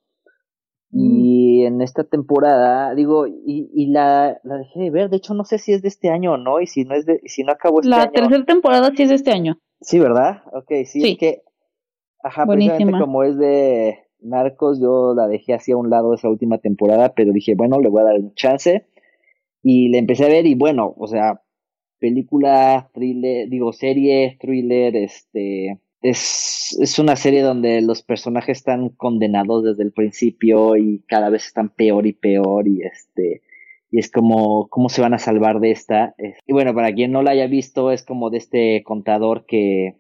Y 0.92 1.64
mm. 1.64 1.68
en 1.68 1.82
esta 1.82 2.04
temporada, 2.04 2.94
digo, 2.94 3.26
y, 3.26 3.72
y 3.74 3.88
la, 3.88 4.40
la, 4.44 4.58
dejé 4.58 4.82
de 4.82 4.90
ver, 4.92 5.10
de 5.10 5.18
hecho 5.18 5.34
no 5.34 5.46
sé 5.46 5.58
si 5.58 5.72
es 5.72 5.82
de 5.82 5.88
este 5.88 6.10
año 6.10 6.34
o 6.34 6.38
no, 6.38 6.60
y 6.60 6.68
si 6.68 6.84
no 6.84 6.94
es 6.94 7.06
de, 7.06 7.22
si 7.26 7.44
no 7.44 7.54
acabó 7.54 7.80
este 7.80 7.90
la 7.90 8.04
año. 8.04 8.06
La 8.06 8.12
tercera 8.12 8.46
temporada 8.46 8.92
sí 8.96 9.04
es 9.04 9.10
de 9.10 9.16
este 9.16 9.32
año. 9.32 9.58
Sí, 9.82 10.00
¿verdad? 10.00 10.44
Ok, 10.54 10.72
sí, 10.86 11.04
es 11.04 11.18
que, 11.18 11.42
ajá, 12.24 12.46
precisamente 12.46 13.00
como 13.00 13.24
es 13.24 13.38
de 13.38 13.98
Narcos, 14.20 14.80
yo 14.80 15.14
la 15.16 15.28
dejé 15.28 15.54
así 15.54 15.72
a 15.72 15.78
un 15.78 15.90
lado 15.90 16.14
esa 16.14 16.30
última 16.30 16.60
temporada, 16.60 17.14
pero 17.16 17.34
dije, 17.34 17.56
bueno, 17.56 17.80
le 17.80 17.90
voy 17.90 18.02
a 18.02 18.06
dar 18.06 18.20
un 18.20 18.34
chance. 18.36 18.86
Y 19.64 19.90
le 19.90 20.00
empecé 20.00 20.26
a 20.26 20.30
ver 20.30 20.46
y 20.48 20.56
bueno, 20.56 20.94
o 20.98 21.08
sea, 21.08 21.42
película, 22.00 22.90
thriller, 22.94 23.48
digo, 23.48 23.74
serie, 23.74 24.38
thriller, 24.40 24.96
este, 24.96 25.80
es, 26.02 26.78
es 26.80 27.00
una 27.00 27.16
serie 27.16 27.44
donde 27.44 27.82
los 27.82 28.02
personajes 28.02 28.58
están 28.58 28.90
condenados 28.90 29.64
desde 29.64 29.84
el 29.84 29.92
principio 29.92 30.76
y 30.78 31.04
cada 31.08 31.30
vez 31.30 31.46
están 31.46 31.70
peor 31.70 32.08
y 32.08 32.14
peor 32.14 32.68
y 32.68 32.82
este, 32.82 33.44
y 33.92 34.00
es 34.00 34.10
como 34.10 34.68
cómo 34.70 34.90
se 34.90 35.02
van 35.02 35.14
a 35.14 35.20
salvar 35.20 35.60
de 35.60 35.72
esta. 35.72 36.16
Y 36.48 36.54
bueno, 36.54 36.74
para 36.74 36.94
quien 36.94 37.12
no 37.12 37.22
la 37.22 37.32
haya 37.32 37.48
visto, 37.48 37.92
es 37.92 38.04
como 38.04 38.30
de 38.30 38.38
este 38.38 38.84
contador 38.84 39.46
que 39.46 39.98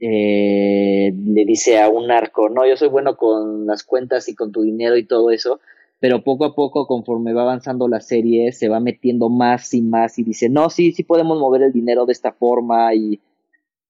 eh, 0.00 1.12
le 1.14 1.44
dice 1.44 1.80
a 1.80 1.90
un 1.90 2.06
narco, 2.06 2.48
no, 2.48 2.66
yo 2.66 2.76
soy 2.76 2.88
bueno 2.88 3.16
con 3.16 3.66
las 3.66 3.84
cuentas 3.84 4.28
y 4.28 4.34
con 4.34 4.50
tu 4.50 4.62
dinero 4.62 4.96
y 4.96 5.06
todo 5.06 5.30
eso, 5.30 5.60
pero 6.00 6.24
poco 6.24 6.46
a 6.46 6.54
poco, 6.54 6.86
conforme 6.86 7.34
va 7.34 7.42
avanzando 7.42 7.86
la 7.86 8.00
serie, 8.00 8.52
se 8.52 8.70
va 8.70 8.80
metiendo 8.80 9.28
más 9.28 9.74
y 9.74 9.82
más 9.82 10.18
y 10.18 10.24
dice, 10.24 10.48
no, 10.48 10.70
sí, 10.70 10.92
sí 10.92 11.04
podemos 11.04 11.38
mover 11.38 11.62
el 11.62 11.72
dinero 11.72 12.06
de 12.06 12.12
esta 12.12 12.32
forma 12.32 12.94
y 12.94 13.20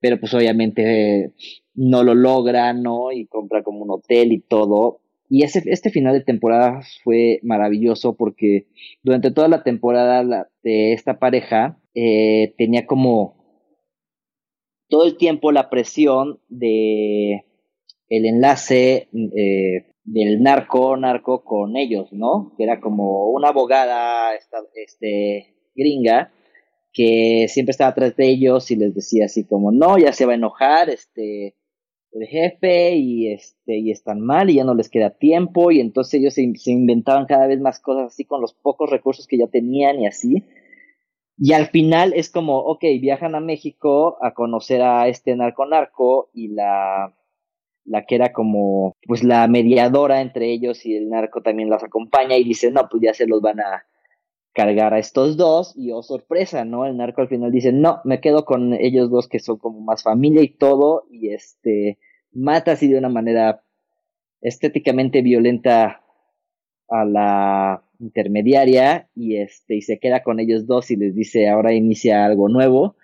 pero 0.01 0.19
pues 0.19 0.35
obviamente 0.35 1.35
no 1.75 2.03
lo 2.03 2.15
logra, 2.15 2.73
¿no? 2.73 3.13
Y 3.13 3.27
compra 3.27 3.63
como 3.63 3.83
un 3.83 3.91
hotel 3.91 4.33
y 4.33 4.41
todo. 4.41 5.01
Y 5.33 5.45
ese, 5.45 5.63
este 5.67 5.91
final 5.91 6.13
de 6.13 6.25
temporada 6.25 6.83
fue 7.05 7.39
maravilloso 7.45 8.17
porque 8.17 8.67
durante 9.05 9.31
toda 9.31 9.47
la 9.47 9.63
temporada 9.63 10.49
de 10.65 10.93
esta 10.93 11.21
pareja 11.21 11.81
eh, 11.95 12.53
tenía 12.59 12.85
como 12.85 13.37
todo 14.89 15.07
el 15.07 15.17
tiempo 15.17 15.53
la 15.53 15.71
presión 15.71 16.41
de 16.49 17.45
el 18.09 18.27
enlace 18.27 19.09
eh, 19.13 19.87
del 20.03 20.43
narco 20.43 20.97
narco 20.97 21.45
con 21.45 21.77
ellos, 21.77 22.13
¿no? 22.13 22.53
Que 22.59 22.65
era 22.65 22.81
como 22.81 23.31
una 23.31 23.51
abogada 23.51 24.35
este, 24.35 25.55
gringa 25.77 26.33
que 26.93 27.47
siempre 27.49 27.71
estaba 27.71 27.91
atrás 27.91 28.17
de 28.17 28.29
ellos 28.29 28.69
y 28.73 28.75
les 28.75 28.93
decía 28.93 29.27
así 29.27 29.47
como, 29.47 29.71
no, 29.71 29.97
ya 29.97 30.13
se 30.13 30.27
va 30.27 30.33
a 30.33 30.35
enojar 30.35 30.91
este 30.91 31.55
el 32.13 32.27
jefe 32.27 32.97
y 32.97 33.33
este 33.33 33.79
y 33.79 33.91
están 33.91 34.21
mal 34.21 34.51
y 34.51 34.55
ya 34.55 34.65
no 34.65 34.75
les 34.75 34.89
queda 34.89 35.11
tiempo 35.11 35.71
y 35.71 35.81
entonces 35.81 36.15
ellos 36.15 36.35
se, 36.35 36.53
se 36.57 36.73
inventaban 36.73 37.27
cada 37.27 37.47
vez 37.47 37.61
más 37.61 37.81
cosas 37.81 38.13
así 38.13 38.25
con 38.25 38.41
los 38.41 38.53
pocos 38.53 38.91
recursos 38.91 39.27
que 39.27 39.39
ya 39.39 39.47
tenían 39.47 40.01
y 40.01 40.07
así. 40.07 40.45
Y 41.39 41.55
al 41.55 41.69
final 41.69 42.13
es 42.15 42.31
como, 42.31 42.59
ok, 42.59 42.85
viajan 43.01 43.35
a 43.35 43.41
México 43.41 44.19
a 44.23 44.35
conocer 44.35 44.83
a 44.83 45.09
este 45.09 45.35
narco 45.37 45.65
narco 45.67 46.31
y 46.35 46.49
la 46.49 47.15
la 47.85 48.05
que 48.05 48.15
era 48.15 48.33
como 48.33 48.95
pues 49.07 49.25
la 49.25 49.49
mediadora 49.49 50.21
entre 50.21 50.53
ellos 50.53 50.85
y 50.87 50.95
el 50.95 51.09
narco 51.09 51.43
también 51.43 51.71
las 51.71 51.83
acompaña 51.83 52.37
y 52.37 52.45
dice, 52.45 52.71
no, 52.71 52.89
pues 52.91 53.03
ya 53.03 53.15
se 53.15 53.27
los 53.27 53.41
van 53.41 53.61
a 53.61 53.85
cargar 54.53 54.95
a 54.95 54.99
estos 54.99 55.37
dos 55.37 55.75
y 55.77 55.93
oh 55.93 56.03
sorpresa, 56.03 56.65
¿no? 56.65 56.87
El 56.87 56.97
narco 56.97 57.21
al 57.21 57.29
final 57.29 57.53
dice, 57.53 57.73
no, 57.73 58.01
me 58.05 58.21
quedo 58.21 58.45
con 58.45 58.75
ellos 58.75 59.11
dos 59.11 59.29
que 59.29 59.39
son 59.39 59.59
como 59.59 59.81
más 59.81 60.03
familia 60.03 60.43
y 60.43 60.49
todo 60.49 61.05
y 61.11 61.31
este 61.33 61.99
mata 62.33 62.73
así 62.73 62.89
de 62.89 62.99
una 62.99 63.09
manera 63.09 63.63
estéticamente 64.41 65.23
violenta 65.23 66.03
a 66.89 67.05
la 67.05 67.85
intermediaria 67.99 69.09
y 69.15 69.37
este 69.37 69.77
y 69.77 69.83
se 69.83 69.99
queda 69.99 70.23
con 70.23 70.41
ellos 70.41 70.67
dos 70.67 70.91
y 70.91 70.97
les 70.97 71.15
dice 71.15 71.49
ahora 71.49 71.73
inicia 71.73 72.25
algo 72.25 72.49
nuevo 72.49 72.97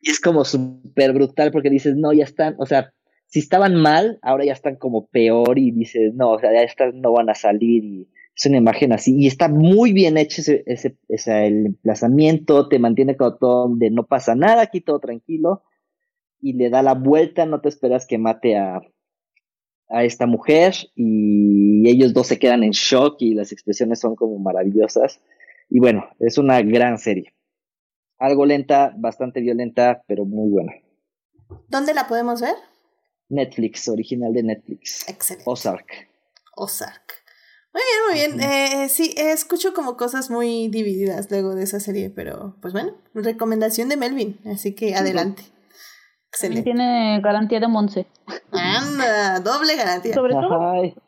y 0.00 0.10
es 0.10 0.20
como 0.20 0.44
súper 0.44 1.12
brutal 1.12 1.50
porque 1.50 1.68
dices 1.68 1.96
no 1.96 2.12
ya 2.12 2.24
están 2.24 2.54
o 2.58 2.66
sea 2.66 2.92
si 3.26 3.40
estaban 3.40 3.74
mal, 3.74 4.18
ahora 4.22 4.44
ya 4.44 4.52
están 4.52 4.76
como 4.76 5.06
peor 5.06 5.58
y 5.58 5.70
dices, 5.70 6.14
no, 6.14 6.30
o 6.30 6.38
sea, 6.38 6.52
ya 6.52 6.62
estas 6.62 6.94
no 6.94 7.12
van 7.12 7.28
a 7.28 7.34
salir 7.34 7.84
y 7.84 8.08
es 8.36 8.46
una 8.46 8.58
imagen 8.58 8.92
así. 8.92 9.16
Y 9.16 9.26
está 9.26 9.48
muy 9.48 9.92
bien 9.92 10.18
hecho 10.18 10.42
ese, 10.42 10.62
ese, 10.66 10.98
ese 11.08 11.46
el 11.46 11.66
emplazamiento, 11.66 12.68
te 12.68 12.78
mantiene 12.78 13.16
como 13.16 13.36
todo 13.36 13.68
donde 13.68 13.90
no 13.90 14.06
pasa 14.06 14.34
nada, 14.34 14.62
aquí 14.62 14.80
todo 14.80 15.00
tranquilo 15.00 15.62
y 16.40 16.52
le 16.52 16.70
da 16.70 16.82
la 16.82 16.94
vuelta, 16.94 17.46
no 17.46 17.60
te 17.60 17.68
esperas 17.68 18.06
que 18.06 18.18
mate 18.18 18.56
a, 18.56 18.80
a 19.88 20.04
esta 20.04 20.26
mujer 20.26 20.74
y 20.94 21.88
ellos 21.88 22.12
dos 22.12 22.26
se 22.26 22.38
quedan 22.38 22.62
en 22.62 22.72
shock 22.72 23.16
y 23.20 23.34
las 23.34 23.52
expresiones 23.52 24.00
son 24.00 24.16
como 24.16 24.38
maravillosas. 24.38 25.20
Y 25.70 25.80
bueno, 25.80 26.04
es 26.18 26.38
una 26.38 26.60
gran 26.62 26.98
serie. 26.98 27.34
Algo 28.18 28.46
lenta, 28.46 28.94
bastante 28.96 29.40
violenta, 29.40 30.02
pero 30.06 30.24
muy 30.24 30.50
buena. 30.50 30.72
¿Dónde 31.68 31.94
la 31.94 32.06
podemos 32.06 32.40
ver? 32.40 32.54
Netflix, 33.28 33.88
original 33.88 34.32
de 34.32 34.42
Netflix. 34.42 35.08
Excelente. 35.08 35.50
Ozark. 35.50 36.08
Ozark. 36.54 37.15
Muy 37.76 38.14
bien, 38.16 38.30
muy 38.30 38.38
bien. 38.38 38.50
Eh, 38.50 38.88
sí, 38.88 39.12
escucho 39.18 39.74
como 39.74 39.98
cosas 39.98 40.30
muy 40.30 40.68
divididas 40.68 41.30
luego 41.30 41.54
de 41.54 41.64
esa 41.64 41.78
serie, 41.78 42.08
pero 42.08 42.56
pues 42.62 42.72
bueno, 42.72 42.94
recomendación 43.12 43.90
de 43.90 43.98
Melvin, 43.98 44.38
así 44.46 44.74
que 44.74 44.94
adelante. 44.94 45.42
Excelente. 46.28 46.62
Tiene 46.62 47.20
garantía 47.20 47.60
de 47.60 47.68
Monse. 47.68 48.06
Anda, 48.50 49.40
doble 49.40 49.76
garantía. 49.76 50.14
Sobre 50.14 50.32
todo, 50.32 50.48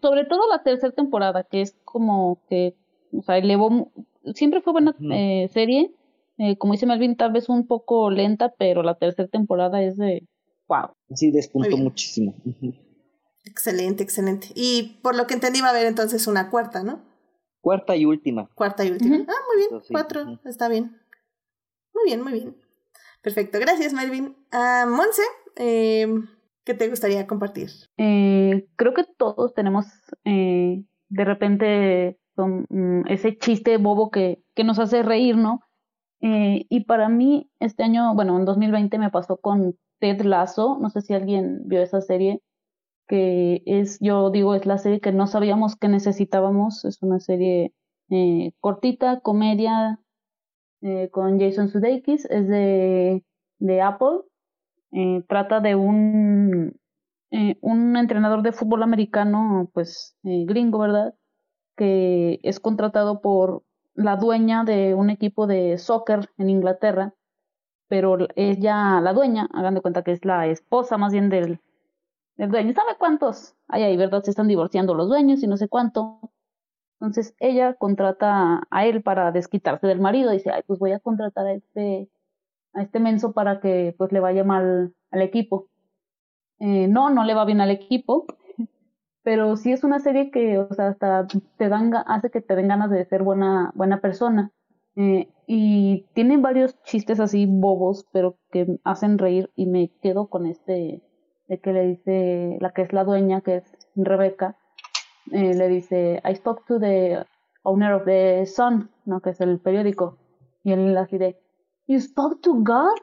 sobre 0.02 0.24
todo 0.26 0.40
la 0.50 0.62
tercera 0.62 0.92
temporada, 0.92 1.42
que 1.44 1.62
es 1.62 1.74
como 1.86 2.38
que, 2.50 2.74
o 3.16 3.22
sea, 3.22 3.38
elevó, 3.38 3.90
siempre 4.34 4.60
fue 4.60 4.74
buena 4.74 4.94
eh, 5.10 5.48
serie. 5.50 5.90
Eh, 6.36 6.58
como 6.58 6.74
dice 6.74 6.84
Melvin, 6.84 7.16
tal 7.16 7.32
vez 7.32 7.48
un 7.48 7.66
poco 7.66 8.10
lenta, 8.10 8.52
pero 8.58 8.82
la 8.82 8.94
tercera 8.96 9.26
temporada 9.26 9.82
es 9.82 9.96
de 9.96 10.28
wow. 10.66 10.90
Sí, 11.14 11.30
despuntó 11.30 11.78
muchísimo. 11.78 12.34
Excelente, 13.44 14.02
excelente. 14.02 14.48
Y 14.54 15.00
por 15.02 15.16
lo 15.16 15.26
que 15.26 15.34
entendí 15.34 15.60
va 15.60 15.68
a 15.68 15.70
haber 15.70 15.86
entonces 15.86 16.26
una 16.26 16.50
cuarta, 16.50 16.82
¿no? 16.82 17.02
Cuarta 17.60 17.96
y 17.96 18.04
última. 18.04 18.48
Cuarta 18.54 18.84
y 18.84 18.90
última. 18.90 19.16
Ah, 19.28 19.42
muy 19.46 19.56
bien. 19.56 19.82
Cuatro, 19.90 20.40
está 20.44 20.68
bien. 20.68 21.00
Muy 21.94 22.04
bien, 22.04 22.22
muy 22.22 22.32
bien. 22.32 22.56
Perfecto, 23.22 23.58
gracias 23.58 23.92
Melvin. 23.92 24.36
Uh, 24.52 24.88
Monse, 24.88 25.22
eh, 25.56 26.06
¿qué 26.64 26.74
te 26.74 26.88
gustaría 26.88 27.26
compartir? 27.26 27.70
Eh, 27.96 28.68
creo 28.76 28.94
que 28.94 29.04
todos 29.16 29.54
tenemos 29.54 29.86
eh, 30.24 30.84
de 31.08 31.24
repente 31.24 32.20
mm, 32.36 33.08
ese 33.08 33.36
chiste 33.38 33.76
bobo 33.78 34.10
que, 34.10 34.42
que 34.54 34.64
nos 34.64 34.78
hace 34.78 35.02
reír, 35.02 35.36
¿no? 35.36 35.60
Eh, 36.20 36.66
y 36.68 36.84
para 36.84 37.08
mí 37.08 37.50
este 37.60 37.82
año, 37.82 38.14
bueno, 38.14 38.36
en 38.38 38.44
2020 38.44 38.98
me 38.98 39.10
pasó 39.10 39.36
con 39.38 39.76
Ted 40.00 40.22
Lasso, 40.22 40.78
no 40.80 40.90
sé 40.90 41.00
si 41.00 41.14
alguien 41.14 41.62
vio 41.66 41.82
esa 41.82 42.00
serie, 42.00 42.40
que 43.08 43.62
es, 43.66 43.98
yo 44.00 44.30
digo, 44.30 44.54
es 44.54 44.66
la 44.66 44.78
serie 44.78 45.00
que 45.00 45.12
no 45.12 45.26
sabíamos 45.26 45.76
que 45.76 45.88
necesitábamos, 45.88 46.84
es 46.84 47.02
una 47.02 47.20
serie 47.20 47.72
eh, 48.10 48.52
cortita, 48.60 49.20
comedia, 49.20 50.00
eh, 50.82 51.08
con 51.10 51.40
Jason 51.40 51.68
Sudeikis, 51.68 52.26
es 52.26 52.48
de, 52.48 53.24
de 53.58 53.82
Apple, 53.82 54.20
eh, 54.92 55.24
trata 55.28 55.60
de 55.60 55.74
un, 55.74 56.78
un 57.60 57.96
entrenador 57.96 58.42
de 58.42 58.52
fútbol 58.52 58.82
americano, 58.82 59.70
pues 59.74 60.16
gringo, 60.22 60.78
¿verdad? 60.78 61.14
Que 61.76 62.40
es 62.42 62.60
contratado 62.60 63.20
por 63.20 63.64
la 63.94 64.16
dueña 64.16 64.64
de 64.64 64.94
un 64.94 65.10
equipo 65.10 65.46
de 65.46 65.78
soccer 65.78 66.30
en 66.38 66.50
Inglaterra 66.50 67.14
pero 67.88 68.18
ella, 68.36 69.00
la 69.00 69.12
dueña, 69.14 69.48
hagan 69.52 69.74
de 69.74 69.80
cuenta 69.80 70.02
que 70.02 70.12
es 70.12 70.24
la 70.24 70.46
esposa 70.46 70.98
más 70.98 71.12
bien 71.12 71.30
del, 71.30 71.60
del 72.38 72.50
dueño. 72.50 72.72
¿Sabe 72.72 72.92
cuántos 72.98 73.54
hay 73.66 73.82
ahí, 73.82 73.96
verdad? 73.96 74.22
Se 74.22 74.30
están 74.30 74.48
divorciando 74.48 74.94
los 74.94 75.08
dueños 75.08 75.42
y 75.42 75.46
no 75.46 75.56
sé 75.58 75.68
cuánto. 75.68 76.30
Entonces 77.00 77.34
ella 77.38 77.74
contrata 77.74 78.66
a 78.70 78.86
él 78.86 79.02
para 79.02 79.30
desquitarse 79.32 79.86
del 79.86 80.00
marido. 80.00 80.30
Dice, 80.30 80.50
ay, 80.50 80.62
pues 80.66 80.78
voy 80.78 80.92
a 80.92 81.00
contratar 81.00 81.46
a 81.46 81.52
este, 81.52 82.08
a 82.72 82.82
este 82.82 83.00
menso 83.00 83.32
para 83.32 83.60
que 83.60 83.94
pues 83.98 84.12
le 84.12 84.20
vaya 84.20 84.44
mal 84.44 84.94
al 85.10 85.22
equipo. 85.22 85.68
Eh, 86.60 86.88
no, 86.88 87.10
no 87.10 87.24
le 87.24 87.34
va 87.34 87.44
bien 87.44 87.60
al 87.60 87.70
equipo, 87.70 88.26
pero 89.22 89.56
sí 89.56 89.72
es 89.72 89.84
una 89.84 90.00
serie 90.00 90.30
que, 90.30 90.58
o 90.58 90.72
sea, 90.74 90.88
hasta 90.88 91.26
te 91.56 91.68
dan, 91.68 91.94
hace 91.94 92.30
que 92.30 92.40
te 92.40 92.56
den 92.56 92.68
ganas 92.68 92.90
de 92.90 93.04
ser 93.04 93.22
buena, 93.22 93.72
buena 93.74 94.00
persona. 94.00 94.52
Eh, 94.96 95.28
y 95.46 96.06
tiene 96.14 96.38
varios 96.38 96.82
chistes 96.82 97.20
así 97.20 97.46
bobos, 97.46 98.06
pero 98.12 98.38
que 98.50 98.78
hacen 98.84 99.18
reír 99.18 99.50
y 99.54 99.66
me 99.66 99.90
quedo 100.02 100.28
con 100.28 100.46
este 100.46 101.02
de 101.48 101.60
que 101.60 101.72
le 101.72 101.86
dice 101.86 102.58
la 102.60 102.72
que 102.72 102.82
es 102.82 102.92
la 102.92 103.04
dueña, 103.04 103.40
que 103.40 103.56
es 103.56 103.64
Rebeca, 103.96 104.56
eh, 105.32 105.54
le 105.54 105.68
dice, 105.68 106.22
I 106.24 106.34
spoke 106.34 106.64
to 106.66 106.78
the 106.78 107.24
owner 107.62 107.92
of 107.92 108.04
the 108.04 108.46
Sun, 108.46 108.90
¿no? 109.04 109.20
que 109.20 109.30
es 109.30 109.40
el 109.40 109.58
periódico, 109.58 110.18
y 110.62 110.72
él 110.72 110.96
así 110.96 111.18
de, 111.18 111.36
You 111.86 111.98
spoke 112.00 112.42
to 112.42 112.52
God? 112.52 112.98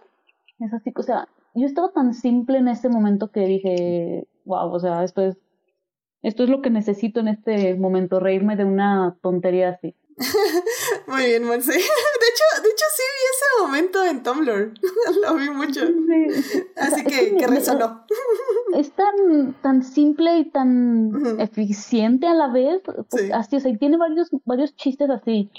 Es 0.59 0.71
así, 0.71 0.93
o 0.95 1.01
sea, 1.01 1.27
yo 1.55 1.65
estaba 1.65 1.91
tan 1.91 2.13
simple 2.13 2.59
en 2.59 2.67
ese 2.67 2.87
momento 2.87 3.31
que 3.31 3.41
dije, 3.41 4.27
wow, 4.45 4.71
o 4.71 4.79
sea, 4.79 5.03
esto 5.03 5.21
es, 5.23 5.37
esto 6.21 6.43
es 6.43 6.49
lo 6.49 6.61
que 6.61 6.69
necesito 6.69 7.19
en 7.19 7.29
este 7.29 7.75
momento, 7.75 8.19
reírme 8.19 8.55
de 8.55 8.65
una 8.65 9.17
tontería 9.21 9.69
así. 9.69 9.95
Muy 11.07 11.25
bien, 11.25 11.43
Monse. 11.43 11.71
De 11.73 11.77
hecho, 11.77 12.61
de 12.63 12.69
hecho 12.69 12.85
sí 12.95 13.03
vi 13.15 13.23
ese 13.33 13.63
momento 13.63 14.05
en 14.05 14.23
Tumblr. 14.23 14.73
Lo 15.21 15.35
vi 15.35 15.49
mucho. 15.49 15.81
Así 16.77 17.03
que, 17.03 17.35
que 17.35 17.47
resonó. 17.47 18.05
Es 18.73 18.91
tan, 18.91 19.53
tan 19.61 19.83
simple 19.83 20.39
y 20.39 20.45
tan 20.45 21.39
eficiente 21.39 22.27
a 22.27 22.33
la 22.33 22.47
vez. 22.47 22.81
Así, 23.33 23.57
o 23.57 23.59
sea, 23.59 23.71
y 23.71 23.77
tiene 23.77 23.97
varios, 23.97 24.29
varios 24.45 24.75
chistes 24.75 25.09
así. 25.09 25.51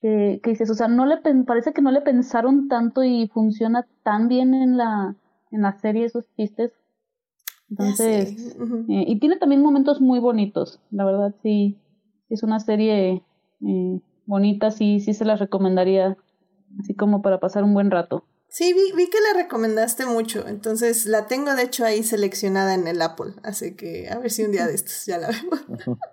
Que, 0.00 0.40
que, 0.42 0.50
dices, 0.50 0.68
o 0.68 0.74
sea, 0.74 0.88
no 0.88 1.06
le 1.06 1.18
parece 1.46 1.72
que 1.72 1.82
no 1.82 1.92
le 1.92 2.00
pensaron 2.00 2.68
tanto 2.68 3.04
y 3.04 3.30
funciona 3.32 3.86
tan 4.02 4.26
bien 4.26 4.52
en 4.52 4.76
la, 4.76 5.14
en 5.52 5.62
la 5.62 5.78
serie 5.78 6.06
esos 6.06 6.24
chistes. 6.36 6.72
Entonces, 7.70 8.56
eh, 8.88 9.04
y 9.06 9.18
tiene 9.20 9.36
también 9.36 9.62
momentos 9.62 10.00
muy 10.00 10.18
bonitos. 10.18 10.80
La 10.90 11.04
verdad, 11.04 11.34
sí, 11.42 11.78
es 12.28 12.42
una 12.42 12.58
serie 12.58 13.22
eh, 13.66 14.00
bonita, 14.26 14.70
sí, 14.70 15.00
sí 15.00 15.14
se 15.14 15.24
las 15.24 15.40
recomendaría, 15.40 16.16
así 16.80 16.94
como 16.94 17.22
para 17.22 17.40
pasar 17.40 17.64
un 17.64 17.74
buen 17.74 17.90
rato. 17.90 18.24
Sí, 18.48 18.74
vi, 18.74 18.92
vi 18.94 19.08
que 19.08 19.18
la 19.20 19.42
recomendaste 19.42 20.04
mucho, 20.04 20.46
entonces 20.46 21.06
la 21.06 21.26
tengo 21.26 21.54
de 21.54 21.62
hecho 21.62 21.84
ahí 21.84 22.02
seleccionada 22.02 22.74
en 22.74 22.86
el 22.86 23.00
Apple, 23.00 23.32
así 23.42 23.74
que 23.74 24.10
a 24.10 24.18
ver 24.18 24.30
si 24.30 24.44
un 24.44 24.52
día 24.52 24.66
de 24.66 24.74
estos 24.74 25.06
ya 25.06 25.18
la 25.18 25.28
vemos. 25.28 25.60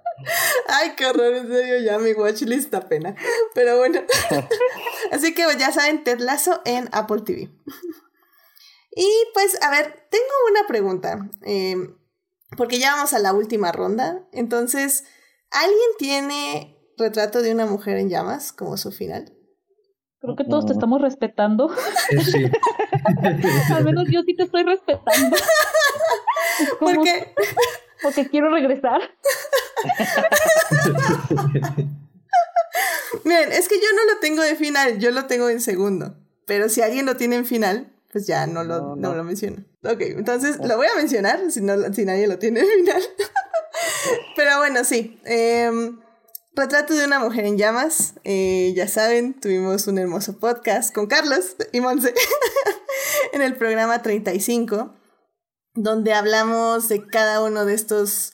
Ay, 0.68 0.94
qué 0.96 1.06
horror, 1.06 1.34
en 1.34 1.48
serio, 1.48 1.80
ya 1.80 1.98
mi 2.00 2.14
watchlist 2.14 2.72
da 2.72 2.88
pena. 2.88 3.16
Pero 3.54 3.78
bueno. 3.78 4.02
Así 5.12 5.34
que 5.34 5.44
ya 5.58 5.72
saben, 5.72 6.04
Ted 6.04 6.20
Lasso 6.20 6.62
en 6.66 6.90
Apple 6.92 7.22
TV. 7.22 7.50
Y 8.92 9.10
pues, 9.34 9.62
a 9.62 9.70
ver, 9.70 10.08
tengo 10.10 10.26
una 10.52 10.68
pregunta, 10.68 11.30
em, 11.44 11.98
porque 12.58 12.80
ya 12.80 12.96
vamos 12.96 13.14
a 13.14 13.20
la 13.20 13.34
última 13.34 13.72
ronda. 13.72 14.28
Entonces, 14.32 15.06
¿alguien 15.52 15.90
tiene 15.98 16.79
retrato 17.00 17.42
de 17.42 17.52
una 17.52 17.66
mujer 17.66 17.98
en 17.98 18.10
llamas 18.10 18.54
como 18.54 18.78
su 18.78 18.92
final? 18.92 19.34
Creo 20.22 20.36
que 20.36 20.44
todos 20.44 20.66
te 20.66 20.74
estamos 20.74 21.02
respetando. 21.02 21.72
Sí. 22.24 22.44
Al 23.74 23.86
menos 23.86 24.06
yo 24.12 24.22
sí 24.24 24.36
te 24.36 24.44
estoy 24.44 24.64
respetando. 24.64 25.38
¿Por 26.80 27.02
qué? 27.04 27.34
Porque 28.04 28.30
quiero 28.30 28.50
regresar. 28.50 29.02
Miren, 33.24 33.52
es 33.52 33.68
que 33.68 33.76
yo 33.76 33.88
no 33.96 34.14
lo 34.14 34.20
tengo 34.20 34.44
de 34.44 34.56
final, 34.56 35.00
yo 35.00 35.12
lo 35.12 35.26
tengo 35.26 35.50
en 35.50 35.62
segundo. 35.62 36.16
Pero 36.46 36.70
si 36.70 36.82
alguien 36.82 37.06
lo 37.06 37.16
tiene 37.16 37.38
en 37.38 37.46
final, 37.46 37.94
pues 38.12 38.28
ya 38.28 38.48
no 38.48 38.64
lo, 38.64 38.96
no, 38.96 39.16
lo 39.16 39.24
menciono. 39.24 39.64
Ok, 39.84 40.02
entonces 40.02 40.58
lo 40.66 40.78
voy 40.78 40.88
a 40.88 40.96
mencionar 40.96 41.52
si, 41.52 41.62
no, 41.62 41.94
si 41.94 42.06
nadie 42.06 42.28
lo 42.28 42.40
tiene 42.40 42.62
en 42.62 42.68
final. 42.68 43.04
Pero 44.36 44.58
bueno, 44.58 44.84
sí. 44.84 45.20
Em, 45.26 46.00
retrato 46.54 46.94
de 46.94 47.06
una 47.06 47.20
mujer 47.20 47.46
en 47.46 47.58
llamas. 47.58 48.16
Eh, 48.24 48.74
ya 48.76 48.88
saben, 48.88 49.40
tuvimos 49.40 49.88
un 49.88 49.98
hermoso 49.98 50.40
podcast 50.40 50.94
con 50.94 51.08
Carlos 51.08 51.56
y 51.72 51.82
Monse 51.82 52.14
en 53.34 53.42
el 53.42 53.56
programa 53.56 54.02
35, 54.02 54.94
donde 55.76 56.14
hablamos 56.14 56.90
de 56.90 57.06
cada 57.06 57.44
uno 57.44 57.66
de 57.66 57.74
estos 57.74 58.34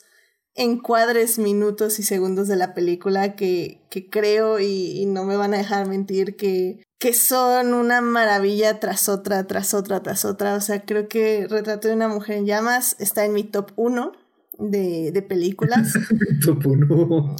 encuadres, 0.54 1.38
minutos 1.38 1.98
y 1.98 2.02
segundos 2.02 2.48
de 2.48 2.56
la 2.56 2.74
película 2.74 3.36
que, 3.36 3.86
que 3.90 4.08
creo 4.08 4.58
y, 4.58 5.04
no 5.06 5.24
me 5.24 5.36
van 5.36 5.54
a 5.54 5.58
dejar 5.58 5.86
mentir 5.86 6.36
que, 6.36 6.82
que 6.98 7.12
son 7.12 7.74
una 7.74 8.00
maravilla 8.00 8.80
tras 8.80 9.08
otra, 9.08 9.46
tras 9.46 9.74
otra, 9.74 10.02
tras 10.02 10.24
otra. 10.24 10.54
O 10.54 10.60
sea, 10.60 10.84
creo 10.84 11.08
que 11.08 11.46
Retrato 11.48 11.88
de 11.88 11.94
una 11.94 12.08
mujer 12.08 12.38
en 12.38 12.46
llamas 12.46 12.96
está 12.98 13.24
en 13.24 13.34
mi 13.34 13.44
top 13.44 13.72
1 13.76 14.12
de, 14.58 15.12
de 15.12 15.22
películas. 15.22 15.92
top 16.44 16.66
1. 16.66 16.86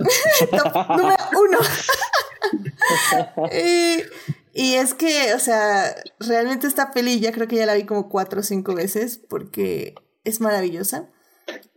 top 0.51 0.97
número 0.97 1.25
1. 1.33 1.59
y, 3.53 4.03
y 4.53 4.75
es 4.75 4.95
que, 4.95 5.35
o 5.35 5.39
sea, 5.39 5.95
realmente 6.21 6.67
esta 6.67 6.93
peli 6.93 7.21
ya 7.21 7.33
creo 7.33 7.49
que 7.49 7.57
ya 7.57 7.67
la 7.67 7.75
vi 7.75 7.85
como 7.85 8.09
cuatro 8.09 8.41
o 8.41 8.45
cinco 8.45 8.75
veces 8.75 9.19
porque 9.19 9.95
es 10.25 10.41
maravillosa. 10.41 11.09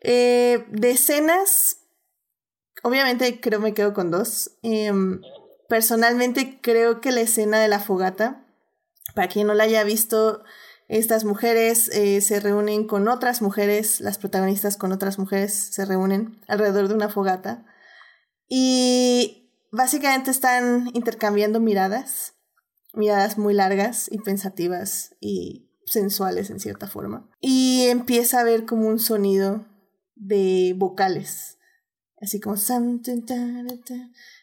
Eh, 0.02 0.66
de 0.72 0.92
escenas, 0.92 1.82
obviamente 2.84 3.40
creo 3.40 3.60
me 3.60 3.74
quedo 3.74 3.94
con 3.94 4.12
dos. 4.12 4.52
Eh, 4.64 4.92
personalmente 5.68 6.60
creo 6.62 7.02
que 7.02 7.12
la 7.12 7.22
escena 7.22 7.60
de 7.60 7.68
la 7.68 7.80
fogata, 7.80 8.46
para 9.14 9.28
quien 9.28 9.48
no 9.48 9.54
la 9.54 9.66
haya 9.66 9.84
visto, 9.84 10.44
estas 10.90 11.24
mujeres 11.24 11.88
eh, 11.90 12.20
se 12.20 12.40
reúnen 12.40 12.86
con 12.88 13.08
otras 13.08 13.44
mujeres, 13.44 14.02
las 14.02 14.18
protagonistas 14.18 14.76
con 14.76 14.92
otras 14.92 15.20
mujeres 15.20 15.54
se 15.54 15.86
reúnen 15.86 16.42
alrededor 16.48 16.88
de 16.88 16.96
una 16.96 17.10
fogata 17.10 17.64
y 18.48 19.52
básicamente 19.72 20.32
están 20.32 20.90
intercambiando 20.94 21.60
miradas, 21.60 22.34
miradas 22.94 23.38
muy 23.38 23.54
largas 23.54 24.08
y 24.12 24.18
pensativas 24.18 25.16
y 25.20 25.70
sensuales 25.86 26.50
en 26.50 26.60
cierta 26.60 26.88
forma. 26.88 27.30
Y 27.40 27.86
empieza 27.90 28.40
a 28.40 28.44
ver 28.44 28.66
como 28.66 28.88
un 28.88 28.98
sonido 28.98 29.68
de 30.16 30.74
vocales, 30.76 31.60
así 32.20 32.40
como 32.40 32.56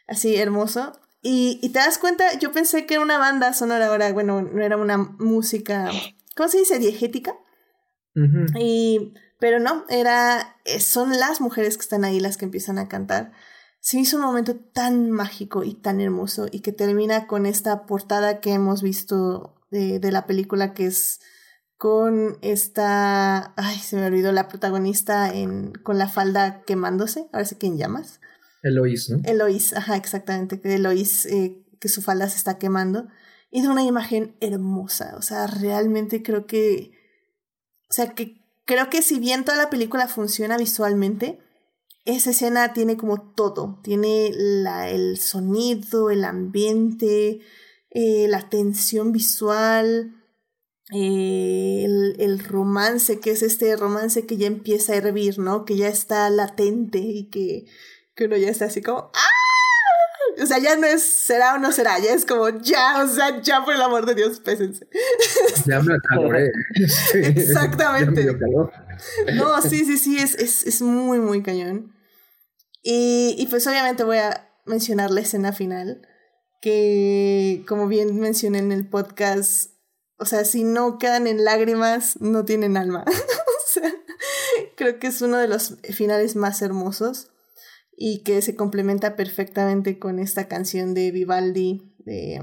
así 0.07 0.36
hermoso. 0.36 0.92
Y, 1.22 1.59
y, 1.61 1.70
te 1.70 1.80
das 1.80 1.99
cuenta, 1.99 2.38
yo 2.38 2.53
pensé 2.53 2.86
que 2.86 2.94
era 2.94 3.03
una 3.03 3.18
banda 3.18 3.53
sonora 3.53 3.88
ahora, 3.88 4.12
bueno, 4.12 4.42
no 4.42 4.62
era 4.62 4.76
una 4.76 4.97
música, 4.97 5.90
¿cómo 6.37 6.49
se 6.49 6.59
dice? 6.59 6.78
Diegética. 6.78 7.32
Uh 8.14 8.20
-huh. 8.20 8.61
Y, 8.61 9.14
pero 9.41 9.59
no, 9.59 9.84
era, 9.89 10.57
son 10.78 11.18
las 11.18 11.41
mujeres 11.41 11.76
que 11.76 11.82
están 11.82 12.05
ahí 12.05 12.20
las 12.20 12.37
que 12.37 12.45
empiezan 12.45 12.78
a 12.78 12.89
cantar. 12.89 13.32
Se 13.80 13.99
hizo 13.99 14.16
un 14.16 14.22
momento 14.22 14.57
tan 14.57 15.11
mágico 15.11 15.64
y 15.64 15.74
tan 15.74 16.01
hermoso 16.01 16.47
y 16.51 16.61
que 16.61 16.72
termina 16.72 17.26
con 17.26 17.47
esta 17.47 17.87
portada 17.87 18.41
que 18.41 18.53
hemos 18.53 18.82
visto 18.82 19.55
de, 19.70 19.99
de 19.99 20.12
la 20.12 20.26
película 20.26 20.74
que 20.74 20.87
es 20.87 21.20
con 21.78 22.39
esta, 22.41 23.53
ay, 23.57 23.78
se 23.78 23.97
me 23.97 24.07
olvidó 24.07 24.32
la 24.32 24.49
protagonista 24.49 25.32
en, 25.32 25.72
con 25.72 25.99
la 25.99 26.09
falda 26.09 26.62
quemándose, 26.64 27.28
ahora 27.32 27.45
sé 27.45 27.59
quién 27.59 27.76
llamas. 27.76 28.20
Eloís, 28.62 29.11
¿no? 29.11 29.20
Eloís, 29.24 29.74
ajá, 29.74 29.97
exactamente, 29.97 30.61
que 30.61 30.74
Eloís, 30.74 31.26
eh, 31.26 31.62
que 31.78 31.89
su 31.89 32.01
falda 32.03 32.28
se 32.28 32.39
está 32.39 32.59
quemando. 32.59 33.09
Y 33.51 33.62
de 33.62 33.68
una 33.68 33.84
imagen 33.84 34.36
hermosa, 34.40 35.14
o 35.16 35.22
sea, 35.22 35.47
realmente 35.47 36.22
creo 36.22 36.47
que, 36.47 36.92
o 37.88 37.92
sea, 37.92 38.14
que 38.14 38.44
creo 38.64 38.90
que 38.90 39.03
si 39.03 39.18
bien 39.18 39.44
toda 39.44 39.57
la 39.57 39.70
película 39.70 40.09
funciona 40.09 40.59
visualmente, 40.59 41.38
esa 42.05 42.30
escena 42.30 42.72
tiene 42.72 42.97
como 42.97 43.32
todo, 43.32 43.80
tiene 43.82 44.30
la, 44.34 44.90
el 44.90 45.18
sonido, 45.18 46.11
el 46.11 46.24
ambiente, 46.24 47.40
eh, 47.90 48.26
la 48.28 48.49
tensión 48.49 49.12
visual, 49.12 50.14
eh, 50.92 51.82
el, 51.84 52.16
el, 52.20 52.38
romance, 52.38 53.18
que 53.18 53.32
es 53.32 53.42
este 53.42 53.74
romance 53.76 54.24
que 54.24 54.36
ya 54.36 54.47
empieza 54.47 54.92
a 54.92 54.97
hervir, 54.97 55.38
¿no? 55.40 55.64
Que 55.64 55.76
ya 55.76 55.88
está 55.88 56.30
latente 56.30 56.99
y 56.99 57.28
que, 57.28 57.66
que 58.14 58.26
uno 58.26 58.36
ya 58.36 58.51
está 58.51 58.66
así 58.66 58.82
como 58.82 59.11
¡Ah! 59.12 59.36
O 60.41 60.47
sea, 60.47 60.59
ya 60.59 60.76
no 60.76 60.87
es 60.87 61.03
será 61.03 61.55
o 61.55 61.59
no 61.59 61.72
será, 61.72 61.99
ya 61.99 62.12
es 62.12 62.26
como 62.26 62.49
ya, 62.49 63.03
o 63.03 63.09
sea, 63.09 63.41
ya 63.41 63.64
por 63.64 63.74
el 63.74 63.80
amor 63.80 64.05
de 64.05 64.14
Dios, 64.14 64.41
pésense. 64.41 64.87
Ya 65.66 65.80
me 65.80 65.95
acaloré. 65.95 66.51
Exactamente. 67.14 68.24
Ya 68.24 68.32
me 68.32 68.39
calor. 68.39 68.72
No, 69.34 69.62
sí, 69.62 69.84
sí, 69.84 69.97
sí, 69.97 70.18
es, 70.18 70.34
es, 70.34 70.66
es 70.66 70.82
muy, 70.82 71.18
muy 71.18 71.43
cañón. 71.43 71.95
Y, 72.82 73.34
y 73.39 73.47
pues 73.47 73.66
obviamente 73.66 74.05
voy 74.05 74.18
a 74.18 74.49
mencionar 74.66 75.11
la 75.11 75.20
escena 75.22 75.53
final, 75.53 76.07
que 76.61 77.64
como 77.66 77.89
bien 77.89 78.18
mencioné 78.20 78.59
en 78.59 78.72
el 78.72 78.87
podcast, 78.87 79.72
o 80.18 80.26
sea, 80.26 80.45
si 80.45 80.64
no 80.64 80.99
quedan 80.99 81.26
en 81.26 81.45
lágrimas, 81.45 82.20
no 82.20 82.45
tienen 82.45 82.76
alma. 82.76 83.05
o 83.09 83.68
sea, 83.68 83.93
creo 84.76 84.99
que 84.99 85.07
es 85.07 85.22
uno 85.22 85.39
de 85.39 85.49
los 85.49 85.78
finales 85.95 86.37
más 86.37 86.61
hermosos 86.61 87.30
y 87.97 88.22
que 88.22 88.42
se 88.42 88.55
complementa 88.55 89.16
perfectamente 89.16 89.99
con 89.99 90.18
esta 90.18 90.49
canción 90.49 90.92
de 90.92 91.11
Vivaldi 91.11 91.94
de 91.99 92.40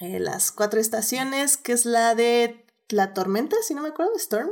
eh, 0.00 0.20
las 0.20 0.52
cuatro 0.52 0.78
estaciones, 0.78 1.56
que 1.56 1.72
es 1.72 1.86
la 1.86 2.14
de 2.14 2.66
La 2.88 3.14
Tormenta, 3.14 3.56
si 3.62 3.74
no 3.74 3.82
me 3.82 3.88
acuerdo, 3.88 4.12
Storm, 4.16 4.50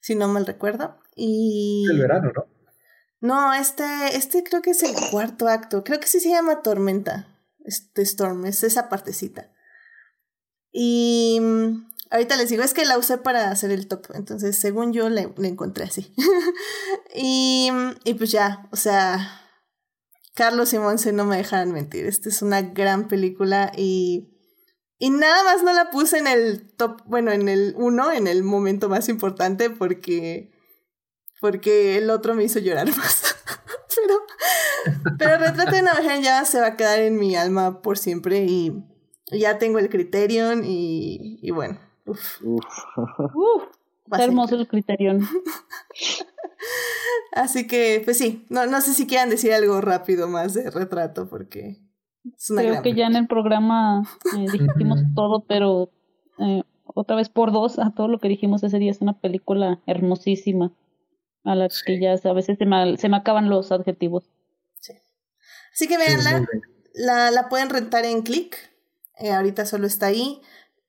si 0.00 0.14
no 0.14 0.28
mal 0.28 0.46
recuerdo. 0.46 0.98
Y... 1.16 1.86
El 1.90 1.98
verano, 1.98 2.30
¿no? 2.34 2.46
No, 3.22 3.52
este, 3.52 3.84
este 4.14 4.42
creo 4.42 4.62
que 4.62 4.70
es 4.70 4.82
el 4.82 4.94
cuarto 5.10 5.48
acto, 5.48 5.84
creo 5.84 6.00
que 6.00 6.06
sí 6.06 6.20
se 6.20 6.30
llama 6.30 6.62
Tormenta, 6.62 7.28
este 7.64 8.02
Storm, 8.02 8.46
es 8.46 8.62
esa 8.62 8.88
partecita. 8.88 9.50
Y 10.72 11.40
ahorita 12.10 12.36
les 12.36 12.48
digo, 12.48 12.62
es 12.62 12.74
que 12.74 12.84
la 12.84 12.98
usé 12.98 13.18
para 13.18 13.50
hacer 13.50 13.70
el 13.70 13.86
top, 13.88 14.06
entonces 14.14 14.58
según 14.58 14.92
yo 14.92 15.08
le 15.08 15.32
encontré 15.38 15.84
así. 15.84 16.12
y, 17.14 17.70
y 18.04 18.14
pues 18.14 18.30
ya, 18.30 18.68
o 18.72 18.76
sea, 18.76 19.40
Carlos 20.34 20.72
y 20.72 20.78
Monse 20.78 21.12
no 21.12 21.24
me 21.24 21.36
dejaron 21.36 21.72
mentir, 21.72 22.06
esta 22.06 22.28
es 22.28 22.42
una 22.42 22.62
gran 22.62 23.08
película 23.08 23.72
y, 23.76 24.36
y 24.98 25.10
nada 25.10 25.44
más 25.44 25.62
no 25.62 25.72
la 25.72 25.90
puse 25.90 26.18
en 26.18 26.26
el 26.26 26.74
top, 26.76 27.02
bueno, 27.06 27.32
en 27.32 27.48
el 27.48 27.74
uno, 27.76 28.12
en 28.12 28.26
el 28.26 28.42
momento 28.42 28.88
más 28.88 29.08
importante 29.08 29.70
porque, 29.70 30.52
porque 31.40 31.98
el 31.98 32.10
otro 32.10 32.34
me 32.34 32.44
hizo 32.44 32.58
llorar 32.58 32.88
más. 32.96 33.36
pero, 33.94 34.20
pero 35.18 35.38
Retrato 35.38 35.72
de 35.72 35.82
una 35.82 35.94
mujer 35.94 36.22
ya 36.22 36.44
se 36.44 36.60
va 36.60 36.68
a 36.68 36.76
quedar 36.76 37.00
en 37.00 37.18
mi 37.18 37.36
alma 37.36 37.82
por 37.82 37.98
siempre 37.98 38.44
y 38.44 38.84
ya 39.30 39.58
tengo 39.58 39.78
el 39.78 39.90
Criterion 39.90 40.64
y, 40.64 41.38
y 41.42 41.50
bueno. 41.50 41.89
Uf. 42.10 42.42
Uf. 42.42 43.34
uf 43.34 43.80
está 44.12 44.24
hermoso 44.24 44.56
el 44.56 44.66
Criterion. 44.66 45.20
Así 47.32 47.66
que, 47.66 48.02
pues 48.04 48.18
sí, 48.18 48.44
no, 48.48 48.66
no 48.66 48.80
sé 48.80 48.92
si 48.92 49.06
quieran 49.06 49.30
decir 49.30 49.52
algo 49.52 49.80
rápido 49.80 50.28
más 50.28 50.54
de 50.54 50.70
retrato, 50.70 51.28
porque 51.28 51.78
es 52.36 52.50
una 52.50 52.62
Creo 52.62 52.72
gran 52.72 52.82
que 52.82 52.94
ya 52.94 53.06
en 53.06 53.16
el 53.16 53.26
programa 53.26 54.02
eh, 54.36 54.46
dijimos 54.52 55.00
todo, 55.14 55.44
pero 55.46 55.90
eh, 56.38 56.62
otra 56.84 57.16
vez 57.16 57.28
por 57.28 57.52
dos 57.52 57.78
a 57.78 57.92
todo 57.94 58.08
lo 58.08 58.18
que 58.18 58.28
dijimos 58.28 58.62
ese 58.62 58.78
día. 58.78 58.90
Es 58.90 59.00
una 59.00 59.20
película 59.20 59.80
hermosísima, 59.86 60.72
a 61.44 61.54
la 61.54 61.70
sí. 61.70 61.82
que 61.86 62.00
ya 62.00 62.14
a 62.22 62.32
veces 62.32 62.58
se 62.58 62.66
me, 62.66 62.96
se 62.96 63.08
me 63.08 63.16
acaban 63.16 63.48
los 63.48 63.70
adjetivos. 63.72 64.28
Sí. 64.80 64.94
Así 65.72 65.86
que 65.86 65.96
véanla, 65.96 66.46
la, 66.94 67.30
la 67.30 67.48
pueden 67.48 67.70
rentar 67.70 68.04
en 68.04 68.22
Click. 68.22 68.56
Eh, 69.18 69.32
ahorita 69.32 69.66
solo 69.66 69.86
está 69.86 70.06
ahí. 70.06 70.40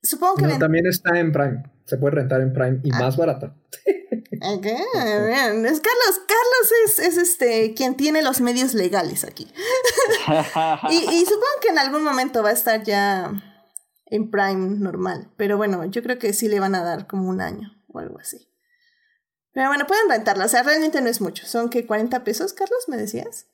Supongo 0.04 0.36
que. 0.36 0.48
No, 0.48 0.58
también 0.58 0.86
está 0.88 1.18
en 1.20 1.32
Prime. 1.32 1.64
Se 1.86 1.98
puede 1.98 2.16
rentar 2.16 2.42
en 2.42 2.54
Prime 2.54 2.80
y 2.84 2.92
ah. 2.94 3.00
más 3.00 3.18
barata. 3.18 3.56
Okay, 4.44 4.76
bien. 4.96 5.66
Es 5.66 5.82
Carlos, 5.82 6.22
Carlos 6.28 6.72
es, 6.86 7.00
es 7.00 7.18
este 7.18 7.74
quien 7.76 7.96
tiene 7.96 8.24
los 8.24 8.42
medios 8.42 8.74
legales 8.74 9.24
aquí. 9.24 9.52
y, 10.90 10.96
y, 10.96 11.26
supongo 11.26 11.60
que 11.62 11.70
en 11.70 11.78
algún 11.78 12.04
momento 12.04 12.42
va 12.42 12.50
a 12.50 12.54
estar 12.54 12.82
ya 12.84 13.32
en 14.08 14.32
Prime 14.32 14.80
normal. 14.80 15.32
Pero 15.38 15.58
bueno, 15.58 15.86
yo 15.86 16.02
creo 16.02 16.18
que 16.18 16.34
sí 16.34 16.48
le 16.48 16.60
van 16.60 16.76
a 16.76 16.84
dar 16.84 17.08
como 17.08 17.30
un 17.30 17.42
año 17.42 17.72
o 17.88 18.00
algo 18.00 18.20
así. 18.20 18.48
Pero 19.54 19.68
bueno, 19.68 19.86
pueden 19.86 20.10
rentarla, 20.10 20.46
o 20.46 20.50
sea, 20.50 20.64
realmente 20.64 21.02
no 21.02 21.10
es 21.10 21.20
mucho. 21.20 21.46
¿Son 21.46 21.70
que 21.70 21.86
40 21.86 22.24
pesos, 22.24 22.54
Carlos, 22.54 22.86
me 22.88 22.98
decías? 22.98 23.48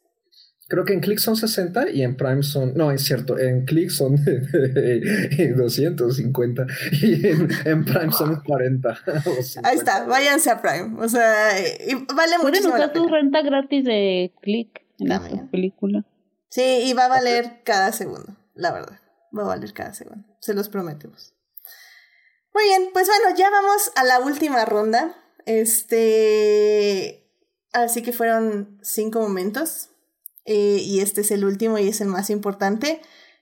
Creo 0.70 0.84
que 0.84 0.94
en 0.94 1.00
Click 1.00 1.20
son 1.20 1.38
60 1.38 1.92
y 1.92 2.04
en 2.04 2.18
Prime 2.18 2.44
son. 2.44 2.74
No, 2.74 2.92
es 2.92 3.04
cierto, 3.04 3.40
en 3.40 3.64
Click 3.66 3.90
son 3.90 4.18
250 5.56 6.66
y 7.02 7.28
en, 7.28 7.86
Prime 7.86 8.12
son 8.12 8.42
40. 8.44 8.98
Ahí 9.64 9.78
está, 9.78 10.06
váyanse 10.06 10.50
a 10.50 10.62
Prime. 10.62 10.96
O 11.00 11.08
sea, 11.08 11.52
vale 12.14 12.38
mucho. 12.38 12.50
Pueden 12.50 12.68
usar 12.68 12.92
tu 12.92 13.08
renta 13.08 13.42
gratis 13.42 13.86
de 13.86 14.34
Click 14.42 14.82
en 15.00 15.08
la 15.10 15.48
película. 15.50 16.06
Sí, 16.50 16.84
y 16.86 16.94
va 16.94 17.06
a 17.06 17.10
valer 17.10 17.62
cada 17.64 17.94
segundo, 17.94 18.36
la 18.54 18.72
verdad. 18.72 19.00
Va 19.38 19.44
a 19.44 19.48
valer 19.48 19.72
cada 19.74 19.94
segundo, 19.94 20.26
se 20.42 20.54
los 20.54 20.68
prometemos. 20.68 21.34
Muy 22.54 22.64
bien, 22.66 22.90
pues 22.92 23.08
bueno, 23.08 23.38
ya 23.38 23.50
vamos 23.50 23.92
a 23.96 24.04
la 24.04 24.20
última 24.20 24.66
ronda. 24.66 25.16
Este. 25.46 27.24
Así 27.72 28.02
que 28.02 28.12
fueron 28.12 28.80
cinco 28.82 29.22
momentos. 29.22 29.92
Eh, 30.48 30.80
y 30.82 31.02
este 31.02 31.22
es 31.22 31.32
el 31.32 31.44
último 31.44 31.78
y 31.78 31.90
es 31.90 32.02
el 32.02 32.08
más 32.08 32.30
importante. 32.30 33.02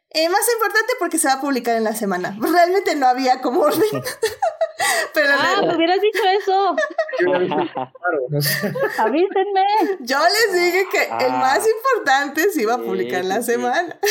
Eh, 0.09 0.29
más 0.29 0.41
importante 0.53 0.93
porque 0.97 1.19
se 1.19 1.27
va 1.27 1.35
a 1.35 1.41
publicar 1.41 1.77
en 1.77 1.83
la 1.83 1.95
semana. 1.95 2.37
Realmente 2.41 2.95
no 2.95 3.07
había 3.07 3.41
como 3.41 3.61
orden. 3.61 3.83
Pero 5.13 5.29
ah, 5.37 5.61
me 5.61 5.75
hubieras 5.75 6.01
dicho 6.01 6.21
eso. 6.39 6.75
Avísenme. 8.99 9.65
Yo 10.01 10.17
les 10.19 10.53
dije 10.53 10.85
que 10.91 11.03
el 11.03 11.31
ah. 11.31 11.37
más 11.39 11.65
importante 11.67 12.51
se 12.51 12.61
iba 12.61 12.73
a 12.75 12.77
publicar 12.77 13.23
la 13.25 13.41
semana. 13.41 13.97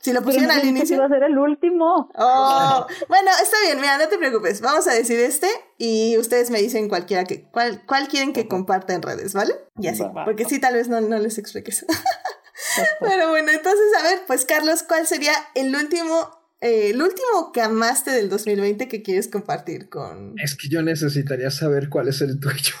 Si 0.00 0.12
lo 0.12 0.22
pusieron 0.22 0.50
al 0.50 0.64
inicio. 0.64 0.96
Iba 0.96 1.06
a 1.06 1.08
ser 1.08 1.22
el 1.22 1.38
último. 1.38 2.10
Oh, 2.16 2.86
bueno, 3.08 3.30
está 3.40 3.56
bien, 3.64 3.80
mira, 3.80 3.96
no 3.96 4.08
te 4.08 4.18
preocupes. 4.18 4.60
Vamos 4.60 4.88
a 4.88 4.92
decir 4.92 5.20
este 5.20 5.48
y 5.78 6.18
ustedes 6.18 6.50
me 6.50 6.60
dicen 6.60 6.88
cualquiera 6.88 7.24
que, 7.24 7.48
cuál, 7.48 7.84
cuál 7.86 8.08
quieren 8.08 8.32
que 8.32 8.48
comparta 8.48 8.92
en 8.92 9.02
redes, 9.02 9.34
¿vale? 9.34 9.54
Y 9.78 9.86
así, 9.86 10.02
porque 10.24 10.46
sí, 10.46 10.60
tal 10.60 10.74
vez 10.74 10.88
no, 10.88 11.00
no 11.00 11.16
les 11.18 11.38
expliques. 11.38 11.86
Pero 13.00 13.30
bueno, 13.30 13.50
entonces, 13.52 13.86
a 14.00 14.02
ver, 14.02 14.22
pues 14.26 14.44
Carlos, 14.44 14.82
¿cuál 14.82 15.06
sería 15.06 15.34
el 15.54 15.74
último 15.74 16.41
eh, 16.62 16.90
el 16.90 17.02
último 17.02 17.50
que 17.52 17.60
amaste 17.60 18.12
del 18.12 18.28
2020 18.28 18.86
que 18.86 19.02
quieres 19.02 19.26
compartir 19.26 19.88
con. 19.88 20.38
Es 20.38 20.54
que 20.54 20.68
yo 20.68 20.80
necesitaría 20.80 21.50
saber 21.50 21.88
cuál 21.88 22.06
es 22.06 22.20
el 22.20 22.38
tuyo. 22.38 22.74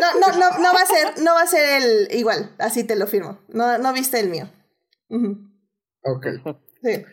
No, 0.00 0.20
no, 0.20 0.38
no, 0.38 0.58
no 0.62 0.72
va 0.72 0.82
a 0.82 0.86
ser, 0.86 1.22
no 1.24 1.34
va 1.34 1.42
a 1.42 1.46
ser 1.46 1.82
el 1.82 2.16
igual, 2.16 2.52
así 2.58 2.84
te 2.84 2.94
lo 2.94 3.08
firmo. 3.08 3.40
No, 3.48 3.76
no 3.78 3.92
viste 3.92 4.20
el 4.20 4.28
mío. 4.28 4.48
Ok. 6.02 6.26
Sí. 6.82 7.04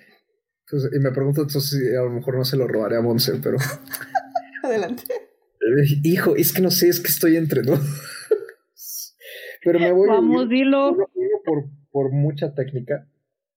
Pues, 0.69 0.89
y 0.95 0.99
me 0.99 1.11
pregunto 1.11 1.41
entonces 1.41 1.69
si 1.69 1.95
a 1.95 2.01
lo 2.01 2.11
mejor 2.11 2.37
no 2.37 2.45
se 2.45 2.57
lo 2.57 2.67
robaré 2.67 2.97
a 2.97 3.01
Monse, 3.01 3.39
pero. 3.41 3.57
Adelante. 4.63 5.03
Eh, 5.11 6.01
hijo, 6.03 6.35
es 6.35 6.53
que 6.53 6.61
no 6.61 6.69
sé, 6.69 6.89
es 6.89 6.99
que 6.99 7.07
estoy 7.07 7.37
entre 7.37 7.63
dos. 7.63 7.79
pero 9.63 9.79
me 9.79 9.91
voy 9.91 10.07
Vamos, 10.07 10.49
dilo. 10.49 10.95
Por, 11.43 11.65
por 11.91 12.11
mucha 12.11 12.53
técnica, 12.53 13.07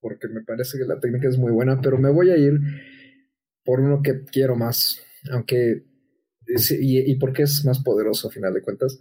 porque 0.00 0.28
me 0.28 0.42
parece 0.42 0.78
que 0.78 0.84
la 0.84 1.00
técnica 1.00 1.28
es 1.28 1.38
muy 1.38 1.52
buena, 1.52 1.80
pero 1.80 1.98
me 1.98 2.10
voy 2.10 2.30
a 2.30 2.36
ir 2.36 2.60
por 3.64 3.80
uno 3.80 4.00
que 4.02 4.24
quiero 4.24 4.56
más, 4.56 5.02
aunque. 5.30 5.84
Y, 6.80 7.10
y 7.10 7.14
porque 7.16 7.42
es 7.42 7.64
más 7.66 7.82
poderoso 7.82 8.28
a 8.28 8.30
final 8.30 8.54
de 8.54 8.62
cuentas. 8.62 8.98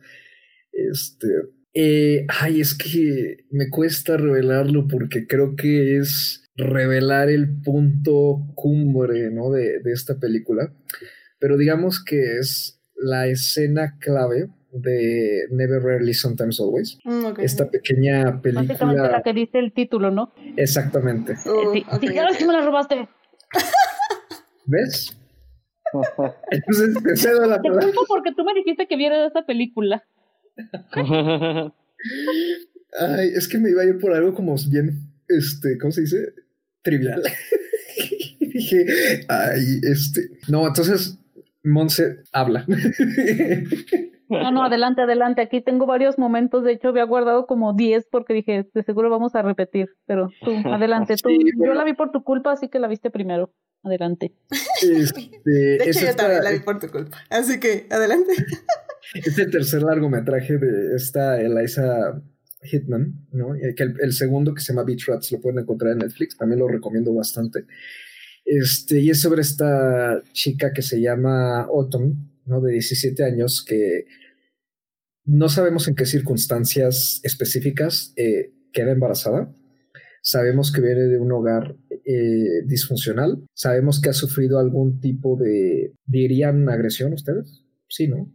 Este, 0.73 1.27
eh, 1.73 2.25
ay, 2.27 2.59
es 2.59 2.75
que 2.75 3.45
me 3.51 3.69
cuesta 3.69 4.17
revelarlo 4.17 4.87
porque 4.87 5.27
creo 5.27 5.55
que 5.55 5.97
es 5.97 6.43
revelar 6.55 7.29
el 7.29 7.61
punto 7.61 8.51
cumbre 8.55 9.29
¿no? 9.31 9.51
de, 9.51 9.79
de 9.79 9.91
esta 9.93 10.19
película. 10.19 10.75
Pero 11.39 11.55
digamos 11.55 12.03
que 12.03 12.39
es 12.39 12.81
la 12.95 13.27
escena 13.27 13.97
clave 13.99 14.49
de 14.71 15.47
Never 15.51 15.81
Rarely 15.81 16.13
Sometimes 16.13 16.59
Always. 16.59 16.97
Mm, 17.03 17.39
esta 17.39 17.69
pequeña 17.69 18.41
película. 18.41 18.67
Básicamente 18.67 19.11
la 19.11 19.23
que 19.23 19.33
dice 19.33 19.59
el 19.59 19.73
título, 19.73 20.11
¿no? 20.11 20.33
Exactamente. 20.55 21.33
Uh, 21.45 21.73
sí, 21.73 21.85
sí, 22.01 22.07
sí 22.37 22.45
me 22.45 22.53
la 22.53 22.65
robaste. 22.65 23.07
¿Ves? 24.65 25.17
Entonces 26.51 27.03
te 27.03 27.15
cedo 27.15 27.47
la 27.47 27.61
Te 27.61 27.69
culpo 27.69 28.03
porque 28.07 28.33
tú 28.33 28.43
me 28.43 28.53
dijiste 28.53 28.87
que 28.87 28.97
viera 28.97 29.25
esta 29.25 29.45
película. 29.45 30.03
Ay, 32.99 33.29
es 33.35 33.47
que 33.47 33.57
me 33.57 33.69
iba 33.69 33.83
a 33.83 33.85
ir 33.85 33.97
por 33.99 34.13
algo 34.13 34.33
como 34.33 34.55
bien, 34.69 35.11
este, 35.27 35.77
¿cómo 35.77 35.91
se 35.91 36.01
dice? 36.01 36.33
Trivial. 36.81 37.23
dije, 38.39 38.85
ay, 39.27 39.79
este. 39.83 40.29
No, 40.47 40.67
entonces, 40.67 41.17
Monse 41.63 42.23
habla. 42.31 42.65
No, 44.29 44.51
no, 44.51 44.63
adelante, 44.63 45.01
adelante. 45.01 45.41
Aquí 45.41 45.61
tengo 45.61 45.85
varios 45.85 46.17
momentos. 46.17 46.63
De 46.63 46.73
hecho, 46.73 46.89
había 46.89 47.03
guardado 47.03 47.45
como 47.45 47.73
10 47.73 48.07
porque 48.11 48.33
dije, 48.33 48.69
de 48.73 48.83
seguro 48.83 49.09
vamos 49.09 49.35
a 49.35 49.41
repetir. 49.41 49.89
Pero 50.05 50.29
tú, 50.43 50.51
adelante. 50.65 51.15
Tú, 51.21 51.29
Yo 51.65 51.73
la 51.73 51.83
vi 51.83 51.93
por 51.93 52.11
tu 52.11 52.23
culpa, 52.23 52.51
así 52.51 52.69
que 52.69 52.79
la 52.79 52.87
viste 52.87 53.09
primero. 53.09 53.53
Adelante. 53.83 54.33
Este, 54.81 55.29
de 55.51 55.75
hecho, 55.75 56.05
yo 56.05 56.15
también 56.15 56.43
la 56.43 56.51
vi 56.51 56.59
por 56.59 56.79
tu 56.79 56.89
culpa. 56.89 57.17
Así 57.29 57.59
que, 57.59 57.87
adelante. 57.89 58.33
Este 59.13 59.45
tercer 59.45 59.83
largometraje 59.83 60.57
de 60.57 60.93
esta 60.93 61.39
Eliza 61.39 62.21
Hitman, 62.61 63.25
¿no? 63.31 63.53
Que 63.53 63.83
el, 64.01 64.11
segundo 64.11 64.53
que 64.53 64.59
se 64.61 64.73
llama 64.73 64.83
Beach 64.83 65.07
Rats 65.07 65.31
lo 65.31 65.39
pueden 65.39 65.59
encontrar 65.59 65.93
en 65.93 65.99
Netflix, 65.99 66.35
también 66.35 66.59
lo 66.59 66.67
recomiendo 66.67 67.13
bastante. 67.13 67.65
Este, 68.43 68.99
y 68.99 69.09
es 69.09 69.21
sobre 69.21 69.41
esta 69.41 70.21
chica 70.33 70.73
que 70.73 70.81
se 70.81 70.99
llama 71.01 71.61
Autumn, 71.61 72.36
¿no? 72.47 72.61
De 72.61 72.71
17 72.73 73.23
años, 73.23 73.63
que 73.63 74.05
no 75.25 75.49
sabemos 75.49 75.87
en 75.87 75.95
qué 75.95 76.05
circunstancias 76.05 77.19
específicas 77.23 78.13
eh, 78.15 78.53
queda 78.71 78.91
embarazada. 78.91 79.53
Sabemos 80.23 80.71
que 80.71 80.81
viene 80.81 81.03
de 81.03 81.19
un 81.19 81.31
hogar 81.31 81.75
eh, 82.05 82.63
disfuncional. 82.65 83.45
Sabemos 83.53 84.01
que 84.01 84.09
ha 84.09 84.13
sufrido 84.13 84.59
algún 84.59 84.99
tipo 84.99 85.37
de, 85.37 85.93
dirían, 86.05 86.69
agresión 86.69 87.13
ustedes. 87.13 87.65
Sí, 87.89 88.07
¿no? 88.07 88.33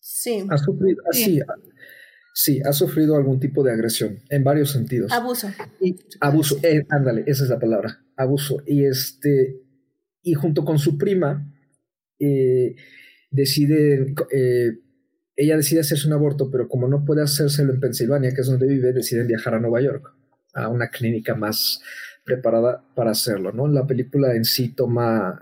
Sí. 0.00 0.46
Ha 0.48 0.58
sufrido, 0.58 1.02
sí. 1.10 1.40
sí, 2.34 2.60
ha 2.64 2.72
sufrido 2.72 3.16
algún 3.16 3.40
tipo 3.40 3.64
de 3.64 3.72
agresión 3.72 4.20
en 4.30 4.44
varios 4.44 4.70
sentidos. 4.70 5.12
Abuso. 5.12 5.48
Y, 5.80 5.96
abuso, 6.20 6.58
eh, 6.62 6.84
ándale, 6.88 7.24
esa 7.26 7.44
es 7.44 7.50
la 7.50 7.58
palabra, 7.58 8.04
abuso. 8.16 8.62
Y 8.66 8.84
este, 8.84 9.60
y 10.22 10.34
junto 10.34 10.64
con 10.64 10.78
su 10.78 10.98
prima, 10.98 11.52
eh, 12.18 12.76
decide, 13.30 14.14
eh, 14.32 14.78
ella 15.36 15.56
decide 15.56 15.80
hacerse 15.80 16.06
un 16.06 16.14
aborto, 16.14 16.50
pero 16.50 16.68
como 16.68 16.88
no 16.88 17.04
puede 17.04 17.22
hacérselo 17.22 17.72
en 17.72 17.80
Pensilvania, 17.80 18.32
que 18.34 18.40
es 18.42 18.46
donde 18.46 18.66
vive, 18.66 18.92
deciden 18.92 19.26
viajar 19.26 19.54
a 19.54 19.60
Nueva 19.60 19.80
York, 19.80 20.12
a 20.54 20.68
una 20.68 20.88
clínica 20.88 21.34
más 21.34 21.80
preparada 22.24 22.84
para 22.94 23.10
hacerlo, 23.10 23.52
¿no? 23.52 23.68
La 23.68 23.86
película 23.86 24.34
en 24.34 24.44
sí 24.44 24.74
toma 24.74 25.40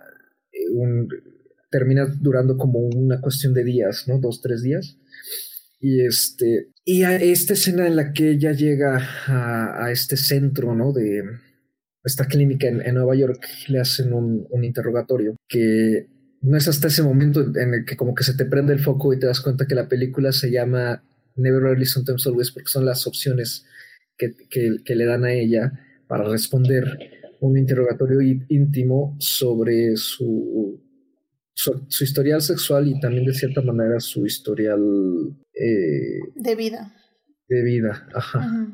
un, 0.73 1.09
termina 1.70 2.07
durando 2.07 2.57
como 2.57 2.81
una 2.81 3.20
cuestión 3.20 3.55
de 3.55 3.65
días, 3.65 4.07
¿no? 4.07 4.19
Dos, 4.20 4.40
tres 4.40 4.62
días. 4.62 4.99
Y 5.81 6.05
este, 6.07 6.69
y 6.85 7.03
a 7.03 7.16
esta 7.16 7.55
escena 7.55 7.89
en 7.89 7.97
la 7.97 8.12
que 8.12 8.31
ella 8.31 8.53
llega 8.53 9.01
a, 9.27 9.90
este 9.90 10.16
centro, 10.16 10.74
¿no? 10.77 10.93
De 10.93 11.24
esta 12.05 12.27
clínica 12.27 12.69
en, 12.69 12.94
Nueva 12.94 13.16
York, 13.16 13.44
le 13.69 13.81
hacen 13.81 14.12
un, 14.12 14.47
interrogatorio 14.62 15.35
que 15.49 16.07
no 16.43 16.56
es 16.56 16.69
hasta 16.69 16.89
ese 16.89 17.02
momento 17.02 17.40
en 17.40 17.74
el 17.74 17.85
que 17.85 17.97
como 17.97 18.14
que 18.14 18.24
se 18.24 18.35
te 18.35 18.44
prende 18.44 18.73
el 18.73 18.81
foco 18.81 19.12
y 19.12 19.19
te 19.19 19.27
das 19.27 19.40
cuenta 19.40 19.66
que 19.66 19.74
la 19.74 19.89
película 19.89 20.32
se 20.32 20.51
llama 20.51 21.02
Never 21.36 21.62
Really 21.62 21.86
Sometimes 21.86 22.27
Always 22.27 22.51
porque 22.51 22.69
son 22.69 22.85
las 22.85 23.06
opciones 23.06 23.64
que, 24.16 24.35
que 24.85 24.94
le 24.94 25.05
dan 25.05 25.24
a 25.24 25.32
ella 25.32 25.73
para 26.06 26.24
responder 26.24 26.85
un 27.40 27.56
interrogatorio 27.56 28.20
íntimo 28.48 29.16
sobre 29.19 29.97
su 29.97 30.82
su, 31.55 32.05
historial 32.05 32.43
sexual 32.43 32.89
y 32.89 32.98
también 33.01 33.24
de 33.24 33.35
cierta 33.35 33.62
manera 33.62 34.01
su 34.01 34.27
historial 34.27 34.81
eh, 35.55 36.19
de 36.35 36.56
vida. 36.56 36.94
De 37.48 37.62
vida, 37.62 38.09
ajá. 38.14 38.69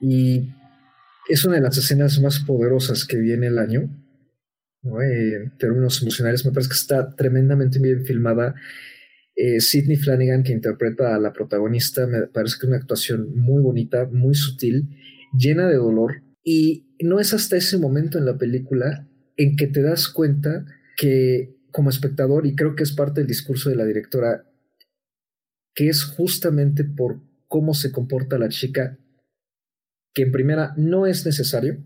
Y 0.00 0.50
es 1.28 1.44
una 1.44 1.56
de 1.56 1.62
las 1.62 1.76
escenas 1.76 2.20
más 2.20 2.40
poderosas 2.40 3.04
que 3.04 3.18
viene 3.18 3.48
el 3.48 3.58
año. 3.58 3.88
Eh, 5.02 5.34
en 5.36 5.56
términos 5.58 6.00
emocionales, 6.02 6.44
me 6.44 6.52
parece 6.52 6.70
que 6.70 6.76
está 6.76 7.14
tremendamente 7.14 7.78
bien 7.78 8.04
filmada. 8.04 8.54
Eh, 9.34 9.60
Sidney 9.60 9.96
Flanagan, 9.96 10.42
que 10.42 10.52
interpreta 10.52 11.14
a 11.14 11.18
la 11.18 11.32
protagonista, 11.32 12.06
me 12.06 12.26
parece 12.26 12.56
que 12.58 12.66
es 12.66 12.68
una 12.68 12.78
actuación 12.78 13.36
muy 13.36 13.62
bonita, 13.62 14.06
muy 14.06 14.34
sutil, 14.34 14.88
llena 15.36 15.68
de 15.68 15.76
dolor. 15.76 16.22
Y 16.42 16.86
no 17.00 17.20
es 17.20 17.34
hasta 17.34 17.56
ese 17.56 17.78
momento 17.78 18.18
en 18.18 18.24
la 18.24 18.38
película 18.38 19.08
en 19.36 19.56
que 19.56 19.66
te 19.66 19.82
das 19.82 20.08
cuenta 20.08 20.64
que 20.96 21.54
como 21.70 21.90
espectador, 21.90 22.46
y 22.46 22.54
creo 22.54 22.74
que 22.74 22.84
es 22.84 22.92
parte 22.92 23.20
del 23.20 23.28
discurso 23.28 23.68
de 23.68 23.76
la 23.76 23.84
directora, 23.84 24.46
que 25.74 25.88
es 25.88 26.04
justamente 26.04 26.84
por 26.84 27.20
cómo 27.48 27.74
se 27.74 27.92
comporta 27.92 28.38
la 28.38 28.48
chica, 28.48 28.98
que 30.14 30.22
en 30.22 30.32
primera 30.32 30.72
no 30.78 31.06
es 31.06 31.26
necesario 31.26 31.84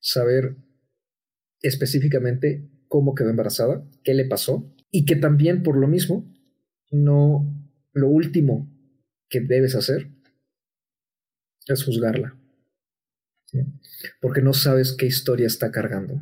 saber 0.00 0.56
específicamente 1.62 2.68
cómo 2.88 3.14
quedó 3.14 3.30
embarazada, 3.30 3.82
qué 4.04 4.12
le 4.14 4.26
pasó, 4.26 4.70
y 4.90 5.06
que 5.06 5.16
también 5.16 5.62
por 5.62 5.78
lo 5.78 5.88
mismo, 5.88 6.30
no, 6.90 7.50
lo 7.92 8.08
último 8.08 8.70
que 9.30 9.40
debes 9.40 9.74
hacer 9.74 10.10
es 11.66 11.84
juzgarla, 11.84 12.38
porque 14.20 14.42
no 14.42 14.52
sabes 14.52 14.92
qué 14.92 15.06
historia 15.06 15.46
está 15.46 15.70
cargando. 15.70 16.20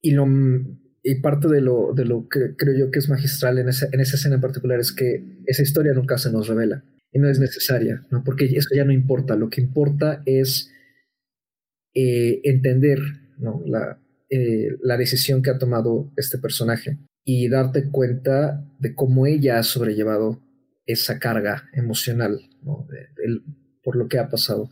Y, 0.00 0.12
lo, 0.12 0.26
y 1.02 1.16
parte 1.16 1.48
de 1.48 1.60
lo, 1.60 1.92
de 1.94 2.04
lo 2.04 2.28
que 2.28 2.54
creo 2.56 2.78
yo 2.78 2.90
que 2.90 3.00
es 3.00 3.08
magistral 3.08 3.58
en 3.58 3.68
esa, 3.68 3.88
en 3.90 4.00
esa 4.00 4.16
escena 4.16 4.36
en 4.36 4.40
particular 4.40 4.78
es 4.78 4.92
que 4.92 5.42
esa 5.46 5.62
historia 5.62 5.92
nunca 5.92 6.16
se 6.16 6.30
nos 6.30 6.46
revela 6.46 6.84
y 7.12 7.18
no 7.18 7.28
es 7.28 7.40
necesaria, 7.40 8.06
¿no? 8.10 8.22
porque 8.22 8.44
eso 8.44 8.68
ya 8.74 8.84
no 8.84 8.92
importa, 8.92 9.34
lo 9.34 9.50
que 9.50 9.60
importa 9.60 10.22
es 10.26 10.70
eh, 11.92 12.40
entender 12.44 13.00
¿no? 13.38 13.62
la, 13.66 14.00
eh, 14.30 14.76
la 14.82 14.96
decisión 14.96 15.42
que 15.42 15.50
ha 15.50 15.58
tomado 15.58 16.12
este 16.16 16.38
personaje 16.38 16.98
y 17.24 17.48
darte 17.48 17.90
cuenta 17.90 18.64
de 18.78 18.94
cómo 18.94 19.26
ella 19.26 19.58
ha 19.58 19.62
sobrellevado 19.62 20.40
esa 20.86 21.18
carga 21.18 21.68
emocional 21.72 22.40
por 23.82 23.96
lo 23.96 24.08
que 24.08 24.18
ha 24.18 24.28
pasado. 24.28 24.70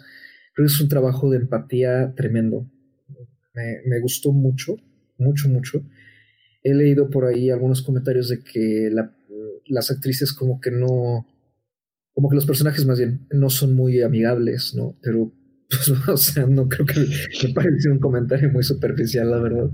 Creo 0.55 0.67
que 0.67 0.73
es 0.73 0.81
un 0.81 0.89
trabajo 0.89 1.31
de 1.31 1.39
empatía 1.39 2.15
tremendo. 2.17 2.71
Me, 3.55 4.01
gustó 4.01 4.33
mucho, 4.33 4.77
mucho, 5.19 5.49
mucho. 5.49 5.85
He 6.63 6.75
leído 6.75 7.11
por 7.11 7.25
ahí 7.25 7.51
algunos 7.51 7.83
comentarios 7.83 8.29
de 8.29 8.41
que 8.41 8.91
la, 8.93 9.13
las 9.67 9.91
actrices 9.91 10.33
como 10.33 10.61
que 10.61 10.71
no, 10.71 11.27
como 12.13 12.29
que 12.29 12.37
los 12.37 12.47
personajes 12.47 12.87
más 12.87 12.99
bien 12.99 13.27
no 13.31 13.51
son 13.51 13.75
muy 13.75 14.03
amigables, 14.03 14.75
¿no? 14.77 14.97
Pero 15.03 15.33
pues, 15.69 15.89
o 16.09 16.17
sea, 16.17 16.47
no 16.47 16.69
creo 16.69 16.87
que 16.87 17.01
me 17.47 17.55
pareció 17.55 17.93
un 17.93 18.01
comentario 18.01 18.51
muy 18.51 18.63
superficial, 18.63 19.31
la 19.31 19.39
verdad. 19.39 19.71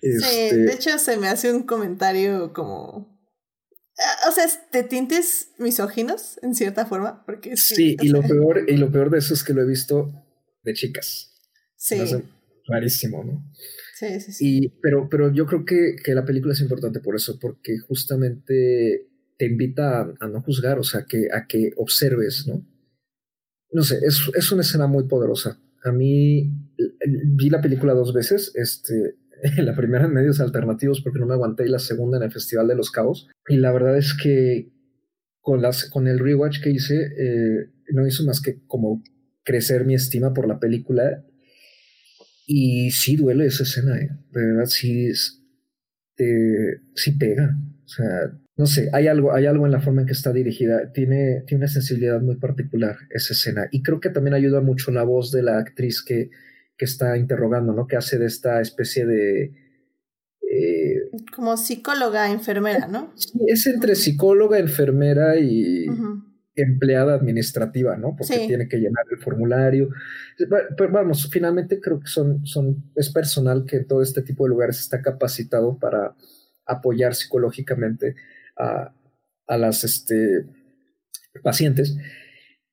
Sí, 0.00 0.10
este 0.12 0.56
de 0.58 0.72
hecho 0.72 0.98
se 0.98 1.16
me 1.16 1.28
hace 1.28 1.52
un 1.52 1.62
comentario 1.62 2.52
como... 2.52 3.16
Ah, 3.98 4.28
o 4.28 4.32
sea, 4.32 4.44
de 4.72 4.82
tintes 4.82 5.52
misóginos, 5.58 6.38
en 6.42 6.54
cierta 6.54 6.84
forma, 6.84 7.24
porque... 7.24 7.56
sí, 7.56 7.96
y 8.00 8.08
lo, 8.08 8.20
peor, 8.20 8.64
y 8.68 8.76
lo 8.76 8.92
peor 8.92 9.08
de 9.10 9.18
eso 9.18 9.32
es 9.32 9.42
que 9.42 9.54
lo 9.54 9.62
he 9.62 9.66
visto 9.66 10.12
de 10.62 10.74
chicas. 10.74 11.32
Sí. 11.76 11.96
rarísimo, 12.68 13.24
¿no? 13.24 13.42
Sí, 13.94 14.20
sí, 14.20 14.32
sí. 14.32 14.44
Y, 14.46 14.68
pero, 14.82 15.08
pero 15.08 15.32
yo 15.32 15.46
creo 15.46 15.64
que, 15.64 15.96
que, 16.04 16.14
la 16.14 16.26
película 16.26 16.52
es 16.52 16.60
importante 16.60 17.00
por 17.00 17.16
eso, 17.16 17.38
porque 17.40 17.78
justamente 17.78 19.08
te 19.38 19.46
invita 19.46 20.00
a, 20.00 20.14
a 20.20 20.28
no 20.28 20.42
juzgar, 20.42 20.78
o 20.78 20.84
sea, 20.84 21.06
que, 21.08 21.28
a 21.32 21.46
que 21.46 21.70
observes, 21.78 22.44
¿no? 22.46 22.66
No 23.72 23.82
sé, 23.82 23.98
es, 24.06 24.20
es 24.34 24.52
una 24.52 24.62
escena 24.62 24.86
muy 24.86 25.04
poderosa. 25.04 25.58
A 25.84 25.92
mí 25.92 26.50
vi 27.24 27.50
la 27.50 27.60
película 27.60 27.94
dos 27.94 28.12
veces, 28.12 28.52
este, 28.54 29.16
la 29.62 29.74
primera 29.74 30.04
en 30.04 30.12
medios 30.12 30.40
alternativos 30.40 31.00
porque 31.00 31.18
no 31.18 31.26
me 31.26 31.34
aguanté 31.34 31.66
y 31.66 31.70
la 31.70 31.78
segunda 31.78 32.16
en 32.18 32.24
el 32.24 32.32
Festival 32.32 32.68
de 32.68 32.76
los 32.76 32.90
Cabos. 32.90 33.28
Y 33.48 33.56
la 33.56 33.72
verdad 33.72 33.96
es 33.96 34.14
que 34.14 34.72
con, 35.40 35.62
las, 35.62 35.88
con 35.90 36.08
el 36.08 36.18
rewatch 36.18 36.60
que 36.60 36.70
hice, 36.70 37.12
eh, 37.16 37.70
no 37.92 38.06
hizo 38.06 38.24
más 38.24 38.40
que 38.40 38.60
como 38.66 39.02
crecer 39.44 39.84
mi 39.84 39.94
estima 39.94 40.34
por 40.34 40.48
la 40.48 40.58
película. 40.58 41.24
Y 42.46 42.90
sí 42.90 43.16
duele 43.16 43.46
esa 43.46 43.64
escena, 43.64 43.98
¿eh? 43.98 44.10
de 44.32 44.46
verdad 44.46 44.66
sí, 44.66 45.10
eh, 46.18 46.80
sí 46.94 47.12
pega. 47.12 47.56
O 47.84 47.88
sea, 47.88 48.38
no 48.56 48.66
sé, 48.66 48.88
hay 48.94 49.06
algo, 49.06 49.34
hay 49.34 49.44
algo 49.44 49.66
en 49.66 49.72
la 49.72 49.80
forma 49.80 50.00
en 50.00 50.06
que 50.06 50.14
está 50.14 50.32
dirigida. 50.32 50.90
Tiene, 50.92 51.42
tiene 51.46 51.64
una 51.64 51.72
sensibilidad 51.72 52.20
muy 52.22 52.36
particular 52.36 52.96
esa 53.10 53.34
escena. 53.34 53.68
Y 53.70 53.82
creo 53.82 54.00
que 54.00 54.08
también 54.08 54.32
ayuda 54.32 54.62
mucho 54.62 54.90
la 54.90 55.02
voz 55.02 55.30
de 55.30 55.42
la 55.42 55.58
actriz 55.58 56.02
que, 56.02 56.30
que 56.78 56.84
está 56.86 57.18
interrogando, 57.18 57.74
¿no? 57.74 57.86
Que 57.86 57.96
hace 57.96 58.18
de 58.18 58.26
esta 58.26 58.62
especie 58.62 59.04
de. 59.04 59.52
Eh, 60.50 61.10
Como 61.34 61.58
psicóloga, 61.58 62.30
enfermera, 62.30 62.86
¿no? 62.86 63.12
Sí, 63.16 63.38
es 63.46 63.66
entre 63.66 63.94
psicóloga, 63.94 64.58
enfermera 64.58 65.36
y 65.36 65.86
empleada 66.54 67.14
administrativa, 67.14 67.98
¿no? 67.98 68.16
Porque 68.16 68.46
tiene 68.46 68.68
que 68.68 68.78
llenar 68.78 69.04
el 69.10 69.18
formulario. 69.18 69.90
Pero 70.38 70.90
vamos, 70.90 71.28
finalmente 71.30 71.78
creo 71.78 72.00
que 72.00 72.06
son, 72.06 72.46
son, 72.46 72.90
es 72.94 73.10
personal 73.12 73.66
que 73.66 73.80
todo 73.80 74.00
este 74.00 74.22
tipo 74.22 74.44
de 74.44 74.50
lugares 74.50 74.78
está 74.78 75.02
capacitado 75.02 75.78
para 75.78 76.14
apoyar 76.64 77.14
psicológicamente 77.14 78.16
a, 78.58 78.94
a 79.46 79.58
las 79.58 79.84
este, 79.84 80.46
pacientes, 81.42 81.96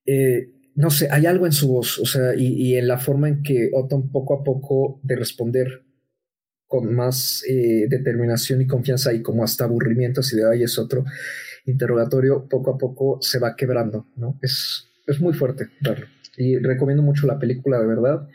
eh, 0.06 0.50
no 0.76 0.90
sé, 0.90 1.08
hay 1.12 1.26
algo 1.26 1.46
en 1.46 1.52
su 1.52 1.68
voz, 1.68 2.00
o 2.00 2.06
sea, 2.06 2.34
y, 2.36 2.48
y, 2.54 2.76
en 2.78 2.88
la 2.88 2.98
forma 2.98 3.30
en 3.30 3.44
que 3.44 3.70
Otton 3.74 4.12
poco 4.12 4.34
a 4.34 4.44
poco 4.44 5.00
de 5.04 5.16
responder 5.16 5.84
con 6.74 6.96
más 6.96 7.44
eh, 7.48 7.86
determinación 7.88 8.60
y 8.62 8.66
confianza 8.66 9.14
y 9.14 9.22
como 9.22 9.44
hasta 9.44 9.66
aburrimiento, 9.66 10.24
si 10.24 10.38
de 10.38 10.50
ahí 10.50 10.64
es 10.64 10.80
otro 10.80 11.06
interrogatorio, 11.68 12.48
poco 12.50 12.72
a 12.72 12.78
poco 12.80 13.20
se 13.22 13.38
va 13.38 13.56
quebrando, 13.56 14.08
¿no? 14.16 14.40
Es, 14.42 14.88
es 15.06 15.22
muy 15.22 15.34
fuerte 15.34 15.70
verlo. 15.82 16.08
Y 16.36 16.58
recomiendo 16.58 17.04
mucho 17.04 17.28
la 17.28 17.38
película, 17.38 17.80
de 17.80 17.86
verdad. 17.86 18.28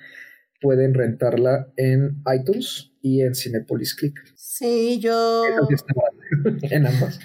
Pueden 0.60 0.94
rentarla 0.94 1.72
en 1.76 2.22
iTunes 2.35 2.93
y 3.01 3.22
en 3.22 3.35
Cinepolis 3.35 3.94
Click. 3.94 4.18
Sí, 4.36 4.98
yo. 4.98 5.44
en 6.62 6.86
ambas. 6.86 7.20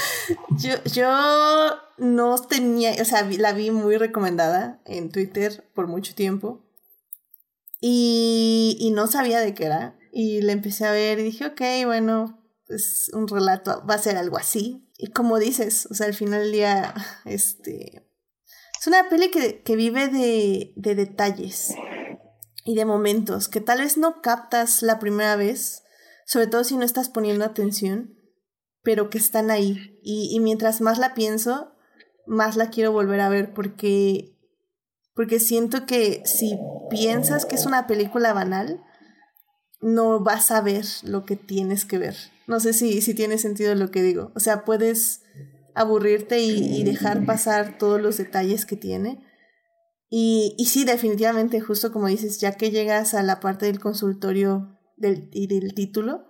yo, 0.58 0.74
yo 0.92 1.70
no 1.98 2.36
tenía, 2.48 2.92
o 3.00 3.04
sea, 3.04 3.26
la 3.38 3.52
vi 3.52 3.70
muy 3.70 3.96
recomendada 3.96 4.82
en 4.84 5.10
Twitter 5.10 5.64
por 5.74 5.86
mucho 5.86 6.14
tiempo. 6.14 6.62
Y, 7.80 8.76
y 8.80 8.90
no 8.90 9.06
sabía 9.06 9.40
de 9.40 9.54
qué 9.54 9.66
era. 9.66 9.98
Y 10.12 10.42
la 10.42 10.52
empecé 10.52 10.86
a 10.86 10.92
ver 10.92 11.18
y 11.18 11.24
dije, 11.24 11.46
ok, 11.46 11.60
bueno, 11.86 12.44
pues 12.66 13.10
un 13.14 13.28
relato 13.28 13.84
va 13.88 13.94
a 13.94 13.98
ser 13.98 14.16
algo 14.16 14.36
así. 14.36 14.86
Y 14.98 15.08
como 15.08 15.38
dices, 15.38 15.86
o 15.90 15.94
sea, 15.94 16.06
al 16.06 16.14
final 16.14 16.42
del 16.42 16.52
día, 16.52 16.94
este. 17.24 18.06
Es 18.78 18.86
una 18.86 19.08
peli 19.08 19.30
que, 19.30 19.62
que 19.62 19.76
vive 19.76 20.08
de, 20.08 20.74
de 20.76 20.94
detalles 20.94 21.74
y 22.64 22.74
de 22.74 22.84
momentos 22.84 23.48
que 23.48 23.60
tal 23.60 23.80
vez 23.80 23.96
no 23.98 24.22
captas 24.22 24.82
la 24.82 24.98
primera 24.98 25.36
vez, 25.36 25.82
sobre 26.26 26.46
todo 26.46 26.64
si 26.64 26.76
no 26.76 26.84
estás 26.84 27.10
poniendo 27.10 27.44
atención, 27.44 28.18
pero 28.82 29.10
que 29.10 29.18
están 29.18 29.50
ahí. 29.50 30.00
Y, 30.02 30.34
y 30.34 30.40
mientras 30.40 30.80
más 30.80 30.98
la 30.98 31.14
pienso, 31.14 31.72
más 32.26 32.56
la 32.56 32.70
quiero 32.70 32.92
volver 32.92 33.20
a 33.20 33.28
ver 33.28 33.52
porque, 33.52 34.38
porque 35.14 35.38
siento 35.38 35.86
que 35.86 36.22
si 36.24 36.58
piensas 36.90 37.44
que 37.44 37.56
es 37.56 37.66
una 37.66 37.86
película 37.86 38.32
banal, 38.32 38.82
no 39.80 40.20
vas 40.20 40.50
a 40.50 40.62
ver 40.62 40.86
lo 41.02 41.26
que 41.26 41.36
tienes 41.36 41.84
que 41.84 41.98
ver. 41.98 42.16
No 42.46 42.60
sé 42.60 42.72
si, 42.72 43.02
si 43.02 43.14
tiene 43.14 43.36
sentido 43.36 43.74
lo 43.74 43.90
que 43.90 44.02
digo. 44.02 44.32
O 44.34 44.40
sea, 44.40 44.64
puedes 44.64 45.22
aburrirte 45.74 46.40
y, 46.40 46.80
y 46.80 46.84
dejar 46.84 47.26
pasar 47.26 47.76
todos 47.78 48.00
los 48.00 48.16
detalles 48.16 48.64
que 48.64 48.76
tiene. 48.76 49.22
Y, 50.08 50.54
y 50.58 50.66
sí, 50.66 50.84
definitivamente, 50.84 51.60
justo 51.60 51.92
como 51.92 52.08
dices, 52.08 52.40
ya 52.40 52.52
que 52.52 52.70
llegas 52.70 53.14
a 53.14 53.22
la 53.22 53.40
parte 53.40 53.66
del 53.66 53.80
consultorio 53.80 54.78
del, 54.96 55.28
y 55.32 55.46
del 55.46 55.74
título, 55.74 56.26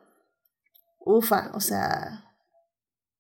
ufa, 1.05 1.51
o 1.55 1.61
sea, 1.61 2.37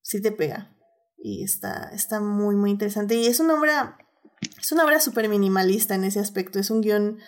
sí 0.03 0.23
te 0.23 0.33
pega. 0.33 0.77
Y 1.19 1.43
está, 1.43 1.91
está 1.93 2.21
muy, 2.21 2.55
muy 2.55 2.71
interesante. 2.71 3.15
Y 3.15 3.27
es 3.27 3.41
una 3.41 3.59
obra, 3.59 3.99
es 4.61 4.73
una 4.73 4.85
obra 4.85 5.01
súper 5.01 5.29
minimalista 5.29 5.95
en 5.95 6.05
ese 6.05 6.21
aspecto. 6.21 6.59
Es 6.59 6.71
un 6.71 6.81
guion 6.81 7.19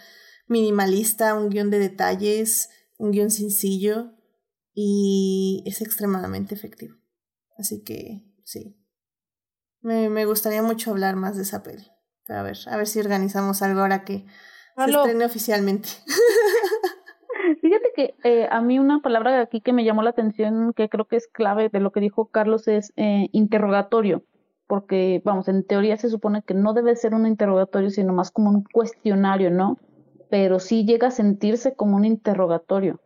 minimalista, 0.48 1.34
un 1.34 1.48
guion 1.48 1.70
de 1.70 1.78
detalles, 1.78 2.70
un 2.98 3.10
guion 3.10 3.30
sencillo 3.30 4.12
y 4.74 5.62
es 5.66 5.80
extremadamente 5.80 6.54
efectivo. 6.54 6.96
Así 7.58 7.82
que 7.82 8.30
sí. 8.44 8.78
Me, 9.80 10.10
me 10.10 10.26
gustaría 10.26 10.62
mucho 10.62 10.90
hablar 10.90 11.16
más 11.16 11.36
de 11.36 11.42
esa 11.42 11.62
peli. 11.62 11.86
A 12.28 12.42
ver, 12.42 12.56
a 12.66 12.76
ver 12.76 12.86
si 12.86 13.00
organizamos 13.00 13.62
algo 13.62 13.80
ahora 13.80 14.04
que 14.04 14.26
se 14.76 14.90
estrene 14.90 15.24
oficialmente. 15.24 15.88
Fíjate 17.60 17.92
que 17.94 18.14
eh, 18.24 18.48
a 18.50 18.60
mí 18.60 18.78
una 18.78 19.00
palabra 19.00 19.40
aquí 19.40 19.60
que 19.60 19.72
me 19.72 19.84
llamó 19.84 20.02
la 20.02 20.10
atención, 20.10 20.72
que 20.74 20.88
creo 20.88 21.06
que 21.06 21.16
es 21.16 21.28
clave 21.28 21.68
de 21.68 21.80
lo 21.80 21.92
que 21.92 22.00
dijo 22.00 22.26
Carlos, 22.26 22.66
es 22.68 22.92
eh, 22.96 23.28
interrogatorio. 23.32 24.24
Porque, 24.66 25.22
vamos, 25.24 25.46
en 25.46 25.64
teoría 25.64 25.96
se 25.96 26.10
supone 26.10 26.42
que 26.42 26.54
no 26.54 26.72
debe 26.72 26.96
ser 26.96 27.14
un 27.14 27.26
interrogatorio, 27.26 27.90
sino 27.90 28.12
más 28.12 28.32
como 28.32 28.50
un 28.50 28.64
cuestionario, 28.64 29.50
¿no? 29.50 29.78
Pero 30.28 30.58
sí 30.58 30.84
llega 30.84 31.08
a 31.08 31.12
sentirse 31.12 31.76
como 31.76 31.96
un 31.96 32.04
interrogatorio 32.04 33.00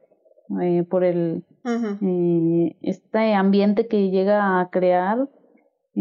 eh, 0.62 0.84
por 0.88 1.04
el 1.04 1.44
eh, 1.64 2.76
este 2.80 3.34
ambiente 3.34 3.86
que 3.86 4.10
llega 4.10 4.60
a 4.60 4.70
crear. 4.70 5.28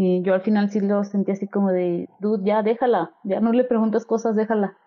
Y 0.02 0.22
yo 0.22 0.32
al 0.32 0.40
final 0.40 0.70
sí 0.70 0.80
lo 0.80 1.04
sentí 1.04 1.32
así 1.32 1.46
como 1.46 1.72
de, 1.72 2.08
dude, 2.20 2.42
ya 2.46 2.62
déjala, 2.62 3.14
ya 3.22 3.40
no 3.40 3.52
le 3.52 3.64
preguntas 3.64 4.06
cosas, 4.06 4.34
déjala. 4.34 4.78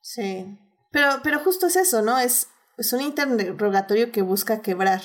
Sí, 0.00 0.58
pero, 0.90 1.08
pero 1.22 1.40
justo 1.40 1.66
es 1.66 1.76
eso, 1.76 2.00
¿no? 2.00 2.18
Es 2.18 2.48
es 2.76 2.92
un 2.92 3.00
interrogatorio 3.00 4.10
que 4.12 4.20
busca 4.22 4.62
quebrar. 4.62 5.00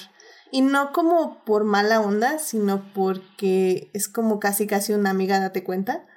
Y 0.51 0.61
no 0.61 0.91
como 0.93 1.43
por 1.45 1.63
mala 1.63 2.01
onda, 2.01 2.39
sino 2.39 2.91
porque 2.93 3.91
es 3.93 4.07
como 4.07 4.39
casi 4.39 4.65
casi 4.65 4.93
una 4.93 5.11
amiga, 5.11 5.39
date 5.39 5.63
cuenta, 5.63 6.07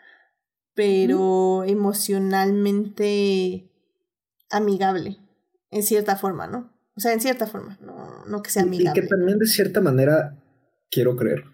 pero 0.75 1.65
emocionalmente 1.65 3.71
amigable, 4.51 5.19
en 5.71 5.83
cierta 5.83 6.17
forma, 6.17 6.47
¿no? 6.47 6.73
O 6.97 7.01
sea, 7.01 7.13
en 7.13 7.21
cierta 7.21 7.47
forma, 7.47 7.77
no, 7.83 8.25
no 8.27 8.43
que 8.43 8.49
sea 8.51 8.63
amigable. 8.63 8.99
Y 8.99 9.03
que 9.03 9.09
también 9.09 9.39
de 9.39 9.45
cierta 9.47 9.83
manera, 9.83 10.43
quiero 10.91 11.15
creer, 11.17 11.45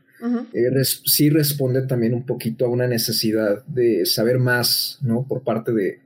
eh, 0.53 0.85
sí 0.85 1.31
responde 1.31 1.87
también 1.87 2.15
un 2.15 2.27
poquito 2.27 2.67
a 2.67 2.69
una 2.69 2.87
necesidad 2.87 3.65
de 3.67 4.07
saber 4.07 4.39
más, 4.39 4.99
¿no? 5.03 5.27
Por 5.27 5.43
parte 5.43 5.73
de, 5.73 6.01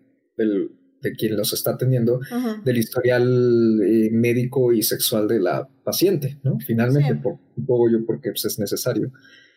de 1.02 1.12
quien 1.12 1.36
los 1.36 1.52
está 1.52 1.72
atendiendo, 1.72 2.20
del 2.64 2.78
historial 2.78 3.80
eh, 3.82 4.08
médico 4.12 4.72
y 4.72 4.82
sexual 4.82 5.26
de 5.28 5.40
la 5.40 5.68
paciente, 5.84 6.38
¿no? 6.44 6.58
Finalmente, 6.60 7.16
por, 7.16 7.38
un 7.56 7.66
poco 7.66 7.90
yo 7.90 8.06
porque 8.06 8.30
pues, 8.30 8.44
es 8.44 8.58
necesario. 8.58 9.12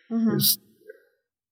o 0.09 0.39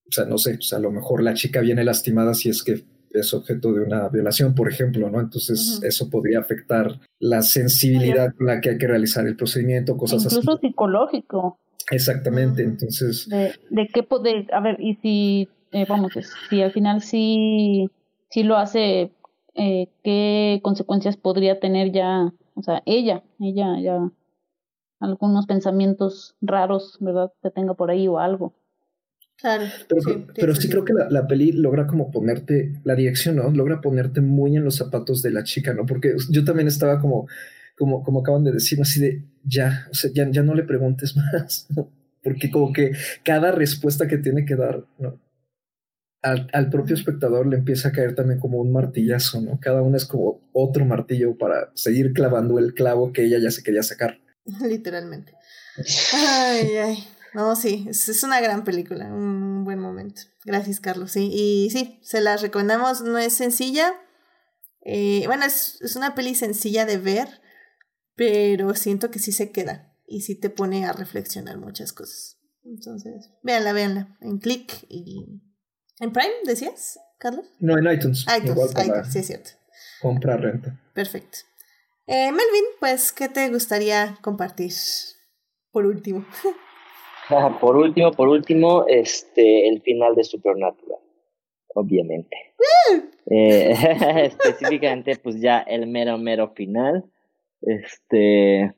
sea, 0.10 0.26
no 0.26 0.38
sé, 0.38 0.56
o 0.56 0.62
sea, 0.62 0.80
a 0.80 0.82
lo 0.82 0.92
mejor 0.92 1.22
la 1.22 1.36
chica 1.36 1.62
viene 1.62 1.84
lastimada 1.84 2.34
si 2.34 2.50
es 2.50 2.64
que 2.64 2.84
es 3.12 3.34
objeto 3.34 3.72
de 3.72 3.82
una 3.82 4.10
violación, 4.10 4.56
por 4.56 4.68
ejemplo, 4.68 5.10
¿no? 5.12 5.20
Entonces 5.20 5.80
eso 5.84 6.10
podría 6.10 6.40
afectar 6.40 7.00
la 7.20 7.44
sensibilidad 7.44 8.34
con 8.36 8.48
la 8.48 8.60
que 8.60 8.72
hay 8.72 8.78
que 8.80 8.88
realizar 8.88 9.28
el 9.28 9.36
procedimiento, 9.36 9.96
cosas 9.96 10.26
así. 10.26 10.38
Incluso 10.38 10.60
psicológico. 10.60 11.60
Exactamente, 11.94 12.64
entonces... 12.64 13.30
De, 13.30 13.54
de 13.70 13.88
qué 13.88 14.04
poder, 14.04 14.52
a 14.54 14.60
ver, 14.60 14.78
y 14.80 14.96
si, 14.96 15.50
eh, 15.72 15.86
vamos, 15.88 16.14
si 16.50 16.62
al 16.62 16.72
final 16.72 17.02
sí, 17.02 17.90
sí 18.30 18.44
lo 18.44 18.58
hace, 18.58 19.12
eh, 19.54 19.88
¿qué 20.04 20.60
consecuencias 20.64 21.18
podría 21.18 21.60
tener 21.60 21.92
ya, 21.92 22.34
o 22.56 22.64
sea, 22.64 22.82
ella, 22.86 23.24
ella 23.40 23.80
ya, 23.80 24.12
algunos 25.00 25.46
pensamientos 25.46 26.36
raros, 26.42 26.98
¿verdad? 27.00 27.32
Que 27.44 27.52
tenga 27.52 27.76
por 27.76 27.92
ahí 27.92 28.08
o 28.08 28.18
algo. 28.18 28.54
Claro. 29.38 29.66
Pero 29.88 30.02
sí, 30.02 30.26
pero 30.34 30.56
sí 30.56 30.70
creo 30.70 30.86
que 30.86 30.94
la, 30.94 31.10
la, 31.10 31.28
peli 31.28 31.52
logra 31.52 31.86
como 31.86 32.12
ponerte, 32.12 32.80
la 32.86 32.96
dirección, 32.96 33.36
¿no? 33.36 33.52
Logra 33.52 33.82
ponerte 33.82 34.22
muy 34.22 34.56
en 34.56 34.64
los 34.64 34.78
zapatos 34.78 35.22
de 35.22 35.32
la 35.32 35.44
chica, 35.44 35.74
¿no? 35.74 35.86
Porque 35.86 36.16
yo 36.30 36.44
también 36.46 36.68
estaba 36.68 37.00
como, 37.02 37.28
como, 37.78 38.04
como 38.04 38.22
acaban 38.22 38.44
de 38.44 38.52
decir, 38.52 38.80
así 38.82 39.00
de 39.00 39.26
ya, 39.44 39.88
o 39.92 39.94
sea, 39.94 40.12
ya, 40.14 40.30
ya 40.30 40.44
no 40.44 40.56
le 40.56 40.64
preguntes 40.64 41.16
más, 41.34 41.68
¿no? 41.70 41.92
Porque 42.24 42.50
como 42.50 42.72
que 42.72 42.92
cada 43.24 43.52
respuesta 43.52 44.08
que 44.08 44.18
tiene 44.18 44.46
que 44.46 44.56
dar, 44.56 44.86
¿no? 44.98 45.22
Al, 46.22 46.50
al, 46.54 46.70
propio 46.70 46.96
espectador 46.96 47.48
le 47.48 47.58
empieza 47.58 47.90
a 47.90 47.92
caer 47.92 48.16
también 48.16 48.40
como 48.40 48.58
un 48.60 48.72
martillazo, 48.72 49.42
¿no? 49.42 49.60
Cada 49.60 49.82
uno 49.82 49.98
es 49.98 50.06
como 50.06 50.50
otro 50.54 50.86
martillo 50.86 51.38
para 51.38 51.72
seguir 51.74 52.14
clavando 52.14 52.60
el 52.60 52.74
clavo 52.74 53.12
que 53.12 53.26
ella 53.26 53.40
ya 53.40 53.52
se 53.52 53.62
quería 53.62 53.84
sacar. 53.84 54.20
Literalmente. 54.62 55.34
Ay, 56.14 56.78
ay. 56.78 57.08
No, 57.34 57.56
sí, 57.56 57.86
es, 57.90 58.08
es, 58.10 58.24
una 58.24 58.40
gran 58.42 58.64
película, 58.64 59.08
un 59.08 59.64
buen 59.66 59.80
momento. 59.80 60.22
Gracias, 60.46 60.80
Carlos. 60.80 61.12
Sí, 61.12 61.32
y 61.34 61.70
sí, 61.72 62.00
se 62.04 62.22
la 62.22 62.38
recomendamos. 62.38 63.02
No 63.02 63.18
es 63.18 63.34
sencilla. 63.34 63.92
Eh, 64.86 65.24
bueno, 65.26 65.46
es, 65.46 65.82
es 65.82 65.96
una 65.96 66.14
peli 66.14 66.36
sencilla 66.36 66.86
de 66.86 66.98
ver, 66.98 67.42
pero 68.16 68.74
siento 68.76 69.12
que 69.12 69.20
sí 69.20 69.32
se 69.32 69.52
queda 69.52 69.96
y 70.06 70.22
sí 70.22 70.40
te 70.40 70.50
pone 70.50 70.86
a 70.86 70.94
reflexionar 70.94 71.58
muchas 71.58 71.94
cosas. 71.94 72.40
Entonces, 72.64 73.30
véanla, 73.42 73.74
véanla. 73.74 74.18
En 74.22 74.40
click 74.40 74.86
y. 74.90 75.42
¿En 76.00 76.12
Prime 76.12 76.34
decías, 76.46 77.00
Carlos? 77.20 77.46
No, 77.60 77.78
en 77.78 77.86
iTunes. 77.92 78.26
iTunes, 78.38 78.72
iTunes 78.72 79.14
sí, 79.14 79.20
es 79.20 79.28
cierto. 79.28 79.50
Compra, 80.02 80.38
renta. 80.38 80.80
Perfecto. 80.94 81.40
Eh, 82.08 82.32
Melvin, 82.32 82.66
pues, 82.80 83.12
¿qué 83.14 83.30
te 83.30 83.50
gustaría 83.50 84.18
compartir 84.22 84.72
por 85.72 85.86
último? 85.86 86.26
por 87.62 87.78
último, 87.78 88.12
por 88.12 88.28
último, 88.28 88.86
este, 88.88 89.70
el 89.70 89.82
final 89.82 90.16
de 90.16 90.24
Supernatural, 90.24 91.00
obviamente. 91.74 92.36
eh, 93.28 93.74
específicamente, 94.26 95.16
pues 95.16 95.40
ya 95.40 95.60
el 95.60 95.88
mero, 95.88 96.18
mero 96.18 96.54
final. 96.54 97.10
Este, 97.66 98.74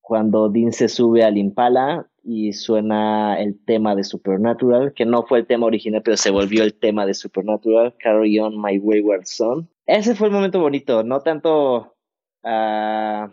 cuando 0.00 0.48
Dean 0.48 0.72
se 0.72 0.88
sube 0.88 1.24
al 1.24 1.36
Impala 1.36 2.08
y 2.24 2.52
suena 2.52 3.40
el 3.40 3.58
tema 3.64 3.94
de 3.94 4.04
Supernatural, 4.04 4.92
que 4.94 5.04
no 5.04 5.24
fue 5.24 5.40
el 5.40 5.46
tema 5.46 5.66
original, 5.66 6.02
pero 6.04 6.16
se 6.16 6.30
volvió 6.30 6.62
el 6.62 6.74
tema 6.74 7.06
de 7.06 7.14
Supernatural, 7.14 7.94
Carry 7.98 8.38
On 8.38 8.60
My 8.60 8.78
Wayward 8.78 9.26
Son. 9.26 9.68
Ese 9.86 10.14
fue 10.14 10.28
el 10.28 10.32
momento 10.32 10.60
bonito, 10.60 11.02
no 11.02 11.20
tanto 11.20 11.94
uh, 12.44 13.28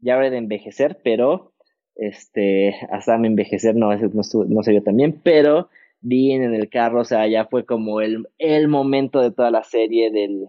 ya 0.00 0.18
de 0.18 0.36
envejecer, 0.36 1.00
pero 1.02 1.52
este, 1.96 2.76
hasta 2.92 3.16
envejecer 3.16 3.74
no, 3.74 3.94
no, 3.96 4.22
no 4.48 4.62
se 4.62 4.70
vio 4.70 4.82
tan 4.82 4.96
bien, 4.96 5.20
pero 5.22 5.68
bien 6.00 6.42
en 6.42 6.54
el 6.54 6.68
carro, 6.68 7.00
o 7.00 7.04
sea, 7.04 7.26
ya 7.26 7.46
fue 7.46 7.64
como 7.64 8.00
el, 8.00 8.28
el 8.38 8.68
momento 8.68 9.20
de 9.20 9.32
toda 9.32 9.50
la 9.50 9.64
serie 9.64 10.12
del, 10.12 10.46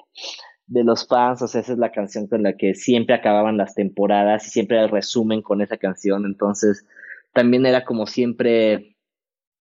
de 0.69 0.83
los 0.83 1.07
fans, 1.07 1.41
o 1.41 1.47
sea, 1.47 1.61
esa 1.61 1.73
es 1.73 1.79
la 1.79 1.91
canción 1.91 2.27
con 2.27 2.43
la 2.43 2.55
que 2.55 2.75
siempre 2.75 3.15
acababan 3.15 3.57
las 3.57 3.73
temporadas 3.73 4.45
y 4.47 4.51
siempre 4.51 4.79
el 4.79 4.89
resumen 4.89 5.41
con 5.41 5.61
esa 5.61 5.77
canción, 5.77 6.25
entonces 6.25 6.85
también 7.33 7.65
era 7.65 7.85
como 7.85 8.05
siempre, 8.05 8.95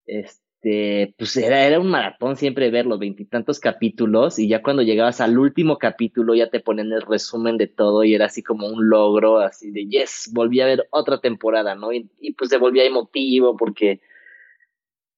este, 0.07 1.13
pues 1.19 1.37
era, 1.37 1.65
era 1.67 1.81
un 1.81 1.89
maratón 1.89 2.37
siempre 2.37 2.71
ver 2.71 2.87
los 2.87 3.01
veintitantos 3.01 3.59
capítulos 3.59 4.39
y 4.39 4.49
ya 4.49 4.63
cuando 4.63 4.83
llegabas 4.83 5.21
al 5.21 5.37
último 5.39 5.77
capítulo 5.79 6.37
ya 6.37 6.51
te 6.51 6.61
ponen 6.61 6.93
el 6.93 7.03
resumen 7.03 7.59
de 7.59 7.67
todo 7.67 8.05
y 8.05 8.15
era 8.15 8.27
así 8.27 8.45
como 8.45 8.69
un 8.69 8.89
logro, 8.89 9.41
así 9.41 9.73
de 9.73 9.87
yes, 9.87 10.31
volví 10.33 10.61
a 10.61 10.67
ver 10.67 10.87
otra 10.91 11.21
temporada, 11.21 11.75
¿no? 11.75 11.93
Y, 11.93 12.09
pues 12.39 12.51
se 12.51 12.59
volvía 12.59 12.85
emotivo 12.85 13.57
porque, 13.57 14.01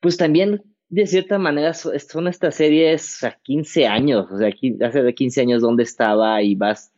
pues 0.01 0.17
también 0.17 0.63
de 0.89 1.07
cierta 1.07 1.39
manera 1.39 1.75
son 1.75 2.29
estas 2.29 2.55
series 2.55 3.25
a 3.25 3.33
15 3.33 3.87
años, 3.87 4.31
o 4.31 4.39
sea, 4.39 4.51
hace 4.87 5.03
de 5.03 5.15
15 5.15 5.41
años 5.41 5.63
donde 5.63 5.83
estaba 5.83 6.43
y 6.43 6.55
vas, 6.55 6.93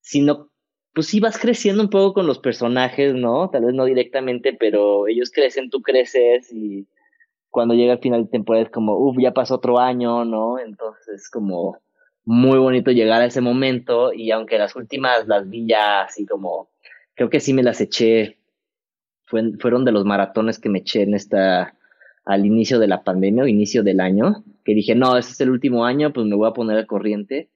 sino 0.00 0.50
pues 0.94 1.06
sí 1.06 1.20
vas 1.20 1.38
creciendo 1.38 1.82
un 1.82 1.90
poco 1.90 2.14
con 2.14 2.26
los 2.26 2.38
personajes, 2.38 3.14
¿no? 3.14 3.50
Tal 3.50 3.64
vez 3.64 3.74
no 3.74 3.84
directamente, 3.84 4.52
pero 4.52 5.06
ellos 5.06 5.30
crecen, 5.30 5.70
tú 5.70 5.80
creces 5.80 6.52
y 6.52 6.88
cuando 7.50 7.74
llega 7.74 7.94
el 7.94 8.00
final 8.00 8.24
de 8.24 8.30
temporada 8.30 8.64
es 8.64 8.70
como, 8.70 8.96
uff, 8.96 9.16
ya 9.20 9.32
pasó 9.32 9.56
otro 9.56 9.78
año, 9.78 10.24
¿no? 10.24 10.58
Entonces 10.58 11.30
como 11.30 11.78
muy 12.24 12.58
bonito 12.58 12.90
llegar 12.90 13.22
a 13.22 13.26
ese 13.26 13.40
momento 13.40 14.12
y 14.12 14.32
aunque 14.32 14.58
las 14.58 14.76
últimas 14.76 15.26
las 15.28 15.48
vi 15.48 15.66
ya 15.66 16.02
así 16.02 16.26
como, 16.26 16.68
creo 17.14 17.30
que 17.30 17.40
sí 17.40 17.54
me 17.54 17.62
las 17.62 17.80
eché, 17.80 18.38
fueron 19.24 19.84
de 19.84 19.92
los 19.92 20.04
maratones 20.04 20.58
que 20.58 20.68
me 20.68 20.80
eché 20.80 21.02
en 21.02 21.14
esta, 21.14 21.77
al 22.28 22.44
inicio 22.44 22.78
de 22.78 22.88
la 22.88 23.02
pandemia 23.04 23.44
o 23.44 23.46
inicio 23.46 23.82
del 23.82 24.00
año, 24.00 24.44
que 24.62 24.74
dije, 24.74 24.94
no, 24.94 25.16
este 25.16 25.32
es 25.32 25.40
el 25.40 25.48
último 25.50 25.86
año, 25.86 26.12
pues 26.12 26.26
me 26.26 26.36
voy 26.36 26.46
a 26.46 26.52
poner 26.52 26.76
al 26.76 26.86
corriente. 26.86 27.48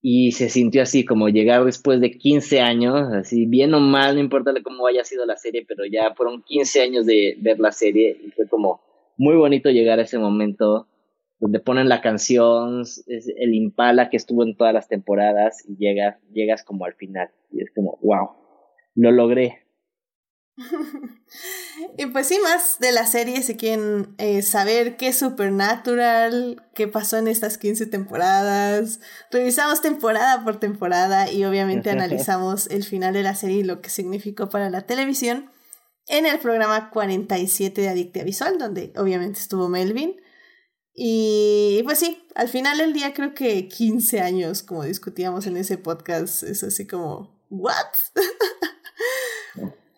Y 0.00 0.32
se 0.32 0.48
sintió 0.48 0.80
así 0.80 1.04
como 1.04 1.28
llegar 1.28 1.62
después 1.66 2.00
de 2.00 2.12
15 2.12 2.60
años, 2.62 3.12
así 3.12 3.44
bien 3.44 3.74
o 3.74 3.80
mal, 3.80 4.14
no 4.14 4.20
importa 4.22 4.54
cómo 4.62 4.86
haya 4.86 5.04
sido 5.04 5.26
la 5.26 5.36
serie, 5.36 5.66
pero 5.68 5.84
ya 5.84 6.14
fueron 6.14 6.42
15 6.42 6.80
años 6.80 7.04
de 7.04 7.36
ver 7.42 7.60
la 7.60 7.70
serie 7.70 8.16
y 8.26 8.30
fue 8.30 8.48
como, 8.48 8.80
muy 9.18 9.36
bonito 9.36 9.68
llegar 9.68 9.98
a 9.98 10.02
ese 10.04 10.18
momento 10.18 10.86
donde 11.38 11.60
ponen 11.60 11.90
la 11.90 12.00
canción, 12.00 12.80
es 12.80 13.04
el 13.36 13.54
Impala 13.54 14.08
que 14.08 14.16
estuvo 14.16 14.42
en 14.42 14.56
todas 14.56 14.72
las 14.72 14.88
temporadas 14.88 15.68
y 15.68 15.76
llegas, 15.76 16.16
llegas 16.32 16.64
como 16.64 16.86
al 16.86 16.94
final 16.94 17.28
y 17.52 17.60
es 17.60 17.70
como, 17.74 17.98
wow, 18.00 18.30
lo 18.94 19.12
logré. 19.12 19.67
y 21.98 22.06
pues 22.06 22.26
sí, 22.26 22.38
más 22.42 22.78
de 22.80 22.92
la 22.92 23.06
serie, 23.06 23.42
si 23.42 23.56
quieren 23.56 24.14
eh, 24.18 24.42
saber 24.42 24.96
qué 24.96 25.08
es 25.08 25.18
Supernatural, 25.18 26.66
qué 26.74 26.88
pasó 26.88 27.16
en 27.16 27.28
estas 27.28 27.58
15 27.58 27.86
temporadas, 27.86 29.00
revisamos 29.30 29.80
temporada 29.80 30.42
por 30.44 30.58
temporada 30.58 31.30
y 31.30 31.44
obviamente 31.44 31.90
analizamos 31.92 32.66
el 32.68 32.84
final 32.84 33.14
de 33.14 33.22
la 33.22 33.34
serie 33.34 33.58
y 33.58 33.64
lo 33.64 33.80
que 33.80 33.90
significó 33.90 34.48
para 34.48 34.70
la 34.70 34.82
televisión 34.82 35.50
en 36.06 36.26
el 36.26 36.38
programa 36.38 36.90
47 36.90 37.80
de 37.80 37.88
Adictia 37.88 38.24
Visual, 38.24 38.58
donde 38.58 38.92
obviamente 38.96 39.38
estuvo 39.38 39.68
Melvin. 39.68 40.16
Y 40.94 41.82
pues 41.84 42.00
sí, 42.00 42.26
al 42.34 42.48
final 42.48 42.78
del 42.78 42.92
día 42.92 43.14
creo 43.14 43.32
que 43.34 43.68
15 43.68 44.20
años, 44.20 44.64
como 44.64 44.82
discutíamos 44.82 45.46
en 45.46 45.56
ese 45.56 45.78
podcast, 45.78 46.42
es 46.42 46.64
así 46.64 46.88
como, 46.88 47.40
¿what? 47.50 47.74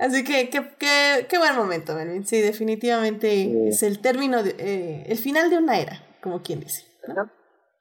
así 0.00 0.24
que 0.24 0.50
qué 0.50 1.38
buen 1.38 1.56
momento, 1.56 1.94
Melvin. 1.94 2.26
Sí, 2.26 2.40
definitivamente 2.40 3.68
es 3.68 3.82
el 3.82 4.00
término, 4.00 4.42
de, 4.42 4.56
eh, 4.58 5.04
el 5.06 5.18
final 5.18 5.50
de 5.50 5.58
una 5.58 5.78
era, 5.78 6.04
como 6.20 6.42
quien 6.42 6.60
dice. 6.60 6.84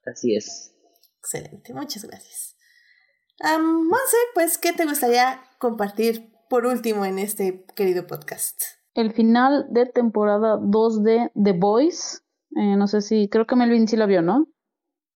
Así 0.06 0.36
es. 0.36 0.76
Excelente, 1.20 1.74
muchas 1.74 2.06
gracias. 2.06 2.56
Um, 3.42 3.88
Monse, 3.88 4.18
pues, 4.34 4.58
¿qué 4.58 4.74
te 4.74 4.86
gustaría 4.86 5.42
compartir 5.60 6.34
por 6.50 6.66
último 6.66 7.06
en 7.06 7.20
este 7.20 7.66
querido 7.76 8.06
podcast? 8.06 8.62
El 8.94 9.14
final 9.14 9.68
de 9.70 9.86
temporada 9.86 10.58
2 10.62 11.04
de 11.04 11.32
The 11.42 11.54
Boys. 11.54 12.24
Eh, 12.58 12.76
no 12.76 12.88
sé 12.88 13.02
si, 13.02 13.30
creo 13.30 13.46
que 13.48 13.56
Melvin 13.56 13.88
sí 13.88 13.96
la 13.96 14.08
vio, 14.08 14.22
¿no? 14.22 14.48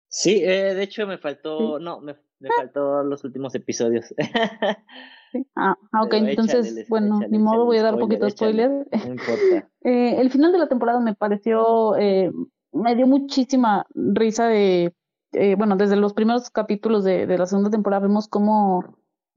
Sí, 0.09 0.43
eh, 0.45 0.75
de 0.75 0.83
hecho 0.83 1.07
me 1.07 1.19
faltó, 1.19 1.79
no, 1.79 2.01
me, 2.01 2.15
me 2.39 2.49
faltó 2.55 3.03
los 3.03 3.25
últimos 3.25 3.55
episodios. 3.55 4.15
Ah, 5.55 5.77
ah, 5.93 6.03
ok, 6.03 6.15
entonces, 6.15 6.87
bueno, 6.89 7.21
ni 7.29 7.39
modo, 7.39 7.65
voy 7.65 7.79
a 7.79 7.83
dar 7.83 7.95
un 7.95 8.01
poquito 8.01 8.25
de 8.25 8.31
spoiler. 8.33 8.71
no 8.71 9.13
importa. 9.13 9.69
eh, 9.83 10.21
el 10.21 10.31
final 10.31 10.53
de 10.53 10.59
la 10.59 10.69
temporada 10.69 11.01
me 11.01 11.15
pareció, 11.15 11.97
eh, 11.97 12.31
me 12.73 12.95
dio 12.97 13.07
muchísima 13.07 13.87
risa 13.95 14.47
de, 14.49 14.95
eh, 15.33 15.55
bueno, 15.57 15.77
desde 15.77 15.97
los 15.97 16.13
primeros 16.15 16.51
capítulos 16.51 17.05
de, 17.05 17.27
de 17.27 17.39
la 17.39 17.47
segunda 17.47 17.71
temporada 17.71 18.07
vemos 18.07 18.29
cómo 18.29 18.85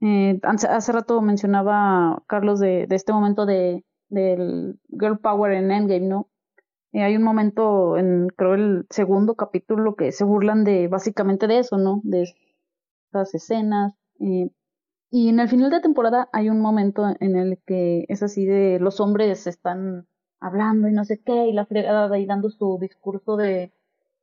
Eh, 0.01 0.39
hace, 0.43 0.91
rato 0.91 1.21
mencionaba 1.21 2.21
Carlos 2.27 2.59
de, 2.59 2.85
de 2.87 2.95
este 2.95 3.13
momento 3.13 3.45
de 3.45 3.83
del 4.09 4.79
Girl 4.89 5.19
Power 5.19 5.51
en 5.53 5.71
Endgame, 5.71 6.07
¿no? 6.07 6.29
Eh, 6.93 7.03
hay 7.03 7.15
un 7.17 7.23
momento 7.23 7.97
en, 7.97 8.27
creo, 8.35 8.53
el 8.55 8.85
segundo 8.89 9.35
capítulo 9.35 9.95
que 9.95 10.11
se 10.11 10.23
burlan 10.25 10.63
de 10.63 10.87
básicamente 10.87 11.47
de 11.47 11.59
eso, 11.59 11.77
¿no? 11.77 12.01
De 12.03 12.23
esas 13.09 13.33
escenas. 13.35 13.93
Eh, 14.19 14.49
y 15.15 15.29
en 15.29 15.39
el 15.39 15.47
final 15.47 15.71
de 15.71 15.79
temporada 15.79 16.27
hay 16.33 16.49
un 16.49 16.59
momento 16.59 17.05
en 17.21 17.37
el 17.37 17.57
que 17.65 18.03
es 18.09 18.21
así 18.21 18.45
de 18.45 18.79
los 18.81 18.99
hombres 18.99 19.47
están 19.47 20.07
hablando 20.41 20.89
y 20.89 20.91
no 20.91 21.05
sé 21.05 21.21
qué, 21.23 21.47
y 21.47 21.53
la 21.53 21.65
fregada 21.65 22.13
ahí 22.13 22.25
dando 22.25 22.49
su 22.49 22.77
discurso 22.81 23.37
de 23.37 23.71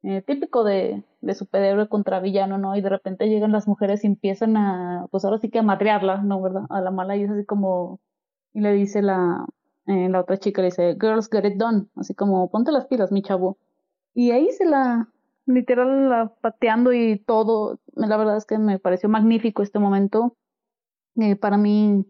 eh, 0.02 0.20
típico 0.20 0.64
de, 0.64 1.02
de 1.22 1.34
superhéroe 1.34 1.88
contra 1.88 2.20
villano, 2.20 2.58
¿no? 2.58 2.76
Y 2.76 2.82
de 2.82 2.90
repente 2.90 3.30
llegan 3.30 3.52
las 3.52 3.66
mujeres 3.66 4.04
y 4.04 4.08
empiezan 4.08 4.58
a, 4.58 5.06
pues 5.10 5.24
ahora 5.24 5.38
sí 5.38 5.48
que 5.48 5.60
a 5.60 5.62
madrearla, 5.62 6.20
¿no? 6.20 6.42
¿Verdad? 6.42 6.64
A 6.68 6.82
la 6.82 6.90
mala 6.90 7.16
y 7.16 7.22
es 7.22 7.30
así 7.30 7.46
como, 7.46 7.98
y 8.52 8.60
le 8.60 8.72
dice 8.72 9.00
la, 9.00 9.46
eh, 9.86 10.10
la 10.10 10.20
otra 10.20 10.36
chica 10.36 10.60
le 10.60 10.66
dice, 10.66 10.98
girls 11.00 11.30
get 11.32 11.46
it 11.46 11.56
done, 11.56 11.86
así 11.96 12.14
como, 12.14 12.50
ponte 12.50 12.70
las 12.70 12.86
pilas, 12.86 13.10
mi 13.12 13.22
chavo. 13.22 13.56
Y 14.12 14.32
ahí 14.32 14.50
se 14.50 14.66
la, 14.66 15.08
literal, 15.46 16.10
la 16.10 16.34
pateando 16.42 16.92
y 16.92 17.18
todo, 17.18 17.80
la 17.94 18.14
verdad 18.18 18.36
es 18.36 18.44
que 18.44 18.58
me 18.58 18.78
pareció 18.78 19.08
magnífico 19.08 19.62
este 19.62 19.78
momento. 19.78 20.36
Eh, 21.16 21.36
para 21.36 21.56
mí, 21.58 22.04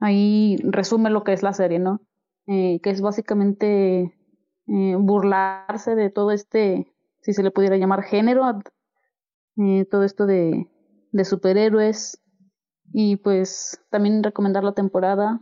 ahí 0.00 0.56
resume 0.62 1.10
lo 1.10 1.24
que 1.24 1.32
es 1.32 1.42
la 1.42 1.52
serie, 1.52 1.78
¿no? 1.78 2.00
Eh, 2.46 2.80
que 2.82 2.90
es 2.90 3.00
básicamente 3.00 4.14
eh, 4.66 4.96
burlarse 4.98 5.94
de 5.94 6.10
todo 6.10 6.30
este 6.30 6.94
si 7.24 7.32
se 7.32 7.42
le 7.42 7.50
pudiera 7.50 7.78
llamar 7.78 8.02
género, 8.02 8.44
eh, 9.56 9.86
todo 9.90 10.04
esto 10.04 10.26
de, 10.26 10.70
de 11.10 11.24
superhéroes. 11.24 12.20
Y 12.92 13.16
pues 13.16 13.80
también 13.90 14.22
recomendar 14.22 14.62
la 14.62 14.74
temporada. 14.74 15.40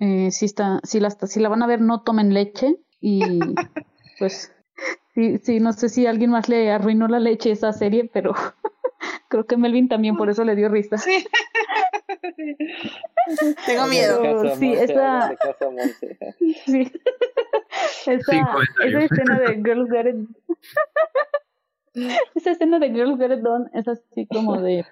Eh, 0.00 0.30
si, 0.30 0.46
está, 0.46 0.80
si, 0.84 1.00
la, 1.00 1.10
si 1.10 1.38
la 1.40 1.50
van 1.50 1.62
a 1.62 1.66
ver, 1.66 1.82
no 1.82 2.02
tomen 2.02 2.32
leche. 2.32 2.80
Y 3.00 3.20
pues 4.18 4.52
sí, 5.18 5.38
sí, 5.38 5.58
no 5.58 5.72
sé 5.72 5.88
si 5.88 6.06
alguien 6.06 6.30
más 6.30 6.48
le 6.48 6.70
arruinó 6.70 7.08
la 7.08 7.18
leche 7.18 7.50
a 7.50 7.54
esa 7.54 7.72
serie, 7.72 8.08
pero 8.12 8.34
creo 9.28 9.46
que 9.46 9.56
Melvin 9.56 9.88
también 9.88 10.16
por 10.16 10.30
eso 10.30 10.44
le 10.44 10.54
dio 10.54 10.68
risa. 10.68 10.96
Sí. 10.96 11.26
Tengo 13.66 13.86
miedo. 13.86 14.22
Sí, 14.58 14.72
esa, 14.72 15.36
sí. 16.64 16.90
esa, 18.06 18.44
esa 18.84 19.00
escena 19.02 19.40
de 19.40 19.54
Girls 19.56 19.90
Get 19.90 20.06
It 20.06 20.16
esa 22.36 22.52
escena 22.52 22.78
de 22.78 22.90
Girls 22.90 23.18
Get 23.18 23.32
It 23.32 23.40
Done 23.40 23.68
es 23.74 23.88
así 23.88 24.26
como 24.26 24.60
de 24.60 24.86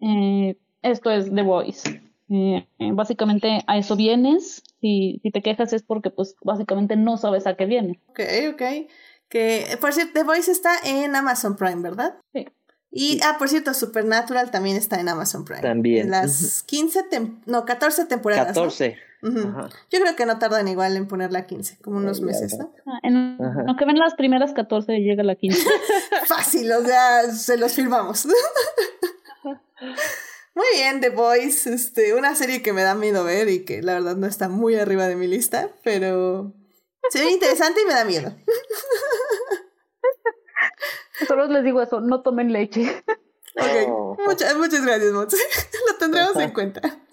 eh, 0.00 0.56
esto 0.82 1.10
es 1.10 1.32
The 1.32 1.42
Voice. 1.42 2.00
Eh, 2.28 2.66
básicamente 2.92 3.60
a 3.66 3.78
eso 3.78 3.96
vienes. 3.96 4.62
Si, 4.80 5.20
si 5.22 5.30
te 5.30 5.42
quejas 5.42 5.72
es 5.72 5.82
porque 5.82 6.10
pues 6.10 6.36
básicamente 6.42 6.96
no 6.96 7.16
sabes 7.16 7.46
a 7.46 7.56
qué 7.56 7.66
viene. 7.66 8.00
Ok, 8.08 8.20
ok. 8.52 8.62
Que 9.28 9.76
por 9.80 9.92
cierto, 9.92 10.12
The 10.14 10.22
Voice 10.22 10.50
está 10.50 10.72
en 10.84 11.16
Amazon 11.16 11.56
Prime, 11.56 11.82
¿verdad? 11.82 12.16
Sí. 12.32 12.48
Y, 12.90 13.20
ah, 13.22 13.36
por 13.38 13.48
cierto, 13.48 13.74
Supernatural 13.74 14.50
también 14.50 14.76
está 14.76 14.98
en 14.98 15.08
Amazon 15.08 15.44
Prime. 15.44 15.60
También. 15.60 16.10
Las 16.10 16.62
15, 16.62 17.04
no, 17.44 17.64
14 17.66 18.06
temporadas. 18.06 18.46
14. 18.46 18.96
Yo 19.22 20.00
creo 20.00 20.14
que 20.16 20.24
no 20.24 20.38
tardan 20.38 20.68
igual 20.68 20.96
en 20.96 21.08
poner 21.08 21.32
la 21.32 21.46
15, 21.46 21.78
como 21.82 21.96
unos 21.96 22.20
meses, 22.20 22.56
¿no? 22.58 22.72
Ah, 22.86 23.00
en 23.02 23.36
lo 23.38 23.76
que 23.76 23.84
ven 23.84 23.98
las 23.98 24.14
primeras 24.14 24.52
14 24.52 25.00
llega 25.00 25.24
la 25.24 25.34
15. 25.34 25.68
Fácil, 26.26 26.70
o 26.72 26.84
sea, 26.84 27.30
se 27.32 27.56
los 27.56 27.72
firmamos. 27.72 28.26
Muy 30.54 30.66
bien, 30.74 31.00
The 31.00 31.10
Boys, 31.10 31.66
este, 31.66 32.14
una 32.14 32.34
serie 32.34 32.62
que 32.62 32.72
me 32.72 32.82
da 32.82 32.94
miedo 32.94 33.24
ver 33.24 33.48
y 33.48 33.64
que 33.64 33.82
la 33.82 33.94
verdad 33.94 34.16
no 34.16 34.26
está 34.26 34.48
muy 34.48 34.76
arriba 34.76 35.06
de 35.06 35.16
mi 35.16 35.26
lista, 35.26 35.68
pero 35.84 36.54
se 37.10 37.20
ve 37.20 37.30
interesante 37.30 37.82
y 37.82 37.86
me 37.86 37.94
da 37.94 38.04
miedo. 38.04 38.34
Solo 41.26 41.46
les 41.46 41.64
digo 41.64 41.80
eso, 41.82 42.00
no 42.00 42.22
tomen 42.22 42.52
leche. 42.52 43.02
Ok, 43.58 44.18
muchas, 44.26 44.54
muchas 44.58 44.84
gracias, 44.84 45.12
Mots. 45.14 45.34
Lo 45.88 45.96
tendremos 45.96 46.36
en 46.36 46.52
cuenta. 46.52 46.82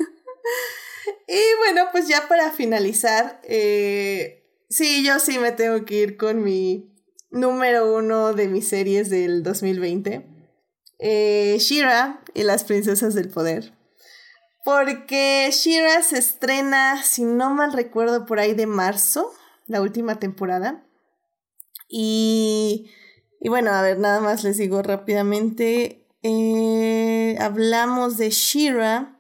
Y 1.28 1.42
bueno, 1.58 1.88
pues 1.92 2.08
ya 2.08 2.28
para 2.28 2.52
finalizar, 2.52 3.40
eh, 3.44 4.46
sí, 4.70 5.06
yo 5.06 5.20
sí 5.20 5.40
me 5.40 5.52
tengo 5.52 5.86
que 5.86 5.96
ir 5.96 6.18
con 6.18 6.44
mi 6.44 6.94
número 7.32 7.96
uno 7.96 8.34
de 8.34 8.48
mis 8.48 8.68
series 8.68 9.10
del 9.10 9.42
2020. 9.42 10.28
Eh, 11.00 11.58
Shira 11.60 12.22
y 12.34 12.44
las 12.44 12.64
princesas 12.64 13.14
del 13.14 13.30
poder. 13.30 13.74
Porque 14.64 15.50
Shira 15.52 16.02
se 16.04 16.20
estrena, 16.20 17.04
si 17.04 17.24
no 17.24 17.54
mal 17.54 17.74
recuerdo, 17.74 18.26
por 18.26 18.40
ahí 18.40 18.54
de 18.54 18.68
marzo, 18.68 19.34
la 19.68 19.82
última 19.82 20.20
temporada. 20.20 20.86
Y, 21.90 22.92
y 23.46 23.50
bueno, 23.50 23.72
a 23.72 23.82
ver, 23.82 24.00
nada 24.00 24.22
más 24.22 24.46
les 24.46 24.56
digo 24.56 24.82
rápidamente. 24.82 26.08
Eh, 26.22 27.36
hablamos 27.42 28.16
de 28.16 28.30
Shira 28.30 29.20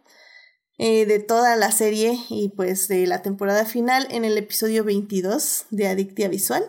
eh, 0.77 1.05
de 1.05 1.19
toda 1.19 1.57
la 1.57 1.73
serie 1.73 2.17
y 2.29 2.47
pues 2.47 2.87
de 2.87 3.05
la 3.05 3.21
temporada 3.21 3.65
final 3.65 4.07
en 4.11 4.23
el 4.23 4.37
episodio 4.37 4.85
22 4.85 5.65
de 5.71 5.87
Adictia 5.89 6.29
Visual. 6.29 6.63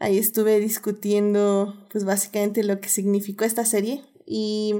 Ahí 0.00 0.18
estuve 0.18 0.58
discutiendo 0.58 1.86
pues 1.92 2.04
básicamente 2.04 2.64
lo 2.64 2.80
que 2.80 2.88
significó 2.88 3.44
esta 3.44 3.64
serie 3.64 4.02
y... 4.26 4.74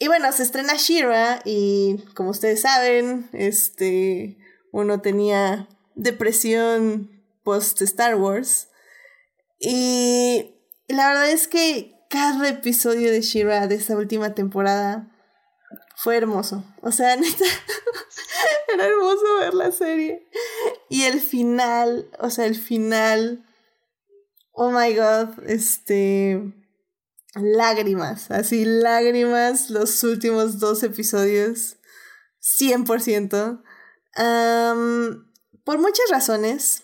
Y 0.00 0.08
bueno, 0.08 0.32
se 0.32 0.42
estrena 0.42 0.74
Shira 0.74 1.42
y 1.44 1.98
como 2.16 2.30
ustedes 2.30 2.62
saben, 2.62 3.30
este, 3.32 4.36
uno 4.72 5.00
tenía 5.00 5.68
depresión 5.94 7.22
post 7.44 7.80
Star 7.82 8.16
Wars. 8.16 8.66
Y 9.60 10.56
la 10.88 11.08
verdad 11.08 11.30
es 11.30 11.48
que 11.48 11.94
cada 12.10 12.48
episodio 12.48 13.10
de 13.10 13.22
Shira 13.22 13.66
de 13.66 13.76
esta 13.76 13.96
última 13.96 14.34
temporada 14.34 15.08
fue 15.96 16.16
hermoso. 16.16 16.64
O 16.82 16.92
sea, 16.92 17.14
era 18.74 18.86
hermoso 18.86 19.38
ver 19.40 19.54
la 19.54 19.72
serie. 19.72 20.28
Y 20.88 21.04
el 21.04 21.20
final, 21.20 22.10
o 22.18 22.28
sea, 22.28 22.46
el 22.46 22.56
final, 22.56 23.46
oh 24.52 24.70
my 24.70 24.94
god, 24.94 25.28
este, 25.46 26.52
lágrimas, 27.34 28.30
así 28.30 28.64
lágrimas, 28.64 29.70
los 29.70 30.02
últimos 30.02 30.58
dos 30.58 30.82
episodios, 30.82 31.76
100%. 32.60 33.62
por 35.64 35.78
muchas 35.78 36.10
razones, 36.10 36.82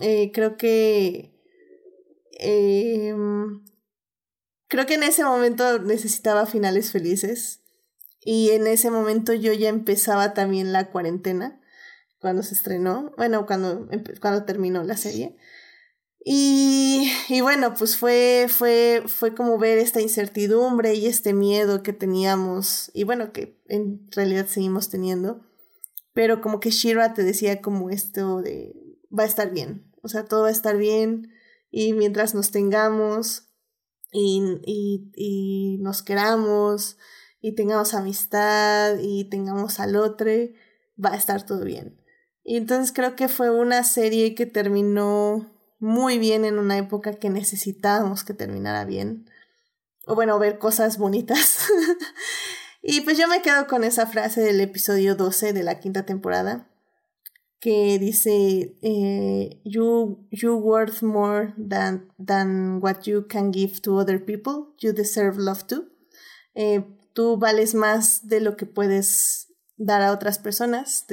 eh, 0.00 0.32
creo 0.32 0.56
que... 0.56 1.35
Em, 2.38 3.64
creo 4.68 4.86
que 4.86 4.94
en 4.94 5.02
ese 5.02 5.24
momento 5.24 5.78
necesitaba 5.80 6.46
finales 6.46 6.92
felices. 6.92 7.62
Y 8.20 8.50
en 8.50 8.66
ese 8.66 8.90
momento 8.90 9.32
yo 9.34 9.52
ya 9.52 9.68
empezaba 9.68 10.34
también 10.34 10.72
la 10.72 10.90
cuarentena, 10.90 11.60
cuando 12.18 12.42
se 12.42 12.54
estrenó, 12.54 13.12
bueno, 13.16 13.46
cuando, 13.46 13.88
cuando 14.20 14.44
terminó 14.44 14.82
la 14.82 14.96
serie. 14.96 15.36
Y, 16.28 17.08
y 17.28 17.40
bueno, 17.40 17.74
pues 17.74 17.96
fue, 17.96 18.46
fue, 18.48 19.04
fue 19.06 19.32
como 19.32 19.58
ver 19.58 19.78
esta 19.78 20.00
incertidumbre 20.00 20.94
y 20.94 21.06
este 21.06 21.34
miedo 21.34 21.84
que 21.84 21.92
teníamos, 21.92 22.90
y 22.94 23.04
bueno, 23.04 23.32
que 23.32 23.60
en 23.68 24.08
realidad 24.10 24.48
seguimos 24.48 24.88
teniendo, 24.88 25.46
pero 26.14 26.40
como 26.40 26.58
que 26.58 26.70
Shira 26.70 27.14
te 27.14 27.22
decía 27.22 27.62
como 27.62 27.90
esto 27.90 28.42
de, 28.42 28.74
va 29.16 29.22
a 29.22 29.26
estar 29.26 29.52
bien, 29.52 29.92
o 30.02 30.08
sea, 30.08 30.24
todo 30.24 30.42
va 30.42 30.48
a 30.48 30.50
estar 30.50 30.76
bien, 30.76 31.30
y 31.78 31.92
mientras 31.92 32.34
nos 32.34 32.52
tengamos 32.52 33.50
y, 34.10 34.42
y, 34.64 35.12
y 35.14 35.76
nos 35.82 36.02
queramos, 36.02 36.96
y 37.42 37.54
tengamos 37.54 37.92
amistad 37.92 38.94
y 38.98 39.28
tengamos 39.28 39.78
al 39.78 39.96
otro, 39.96 40.30
va 40.96 41.10
a 41.10 41.16
estar 41.16 41.44
todo 41.44 41.64
bien. 41.64 42.00
Y 42.42 42.56
entonces 42.56 42.92
creo 42.94 43.14
que 43.14 43.28
fue 43.28 43.50
una 43.50 43.84
serie 43.84 44.34
que 44.34 44.46
terminó 44.46 45.52
muy 45.78 46.16
bien 46.16 46.46
en 46.46 46.58
una 46.58 46.78
época 46.78 47.12
que 47.12 47.28
necesitábamos 47.28 48.24
que 48.24 48.32
terminara 48.32 48.86
bien. 48.86 49.28
O 50.06 50.14
bueno, 50.14 50.38
ver 50.38 50.58
cosas 50.58 50.96
bonitas. 50.96 51.66
y 52.82 53.02
pues 53.02 53.18
yo 53.18 53.28
me 53.28 53.42
quedo 53.42 53.66
con 53.66 53.84
esa 53.84 54.06
frase 54.06 54.40
del 54.40 54.62
episodio 54.62 55.14
12 55.14 55.52
de 55.52 55.62
la 55.62 55.78
quinta 55.78 56.06
temporada 56.06 56.70
que 57.60 57.98
dice 57.98 58.76
eh, 58.82 59.60
you 59.64 60.26
you 60.30 60.54
worth 60.56 61.02
more 61.02 61.54
than 61.56 62.08
than 62.18 62.80
what 62.82 63.02
you 63.04 63.26
can 63.28 63.50
give 63.50 63.80
to 63.80 63.98
other 63.98 64.24
people 64.24 64.74
you 64.78 64.92
deserve 64.92 65.38
love 65.38 65.64
too 65.66 65.88
eh, 66.54 66.84
tú 67.12 67.38
vales 67.38 67.74
más 67.74 68.28
de 68.28 68.40
lo 68.40 68.56
que 68.56 68.66
puedes 68.66 69.48
dar 69.76 70.02
a 70.02 70.12
otras 70.12 70.38
personas, 70.38 71.06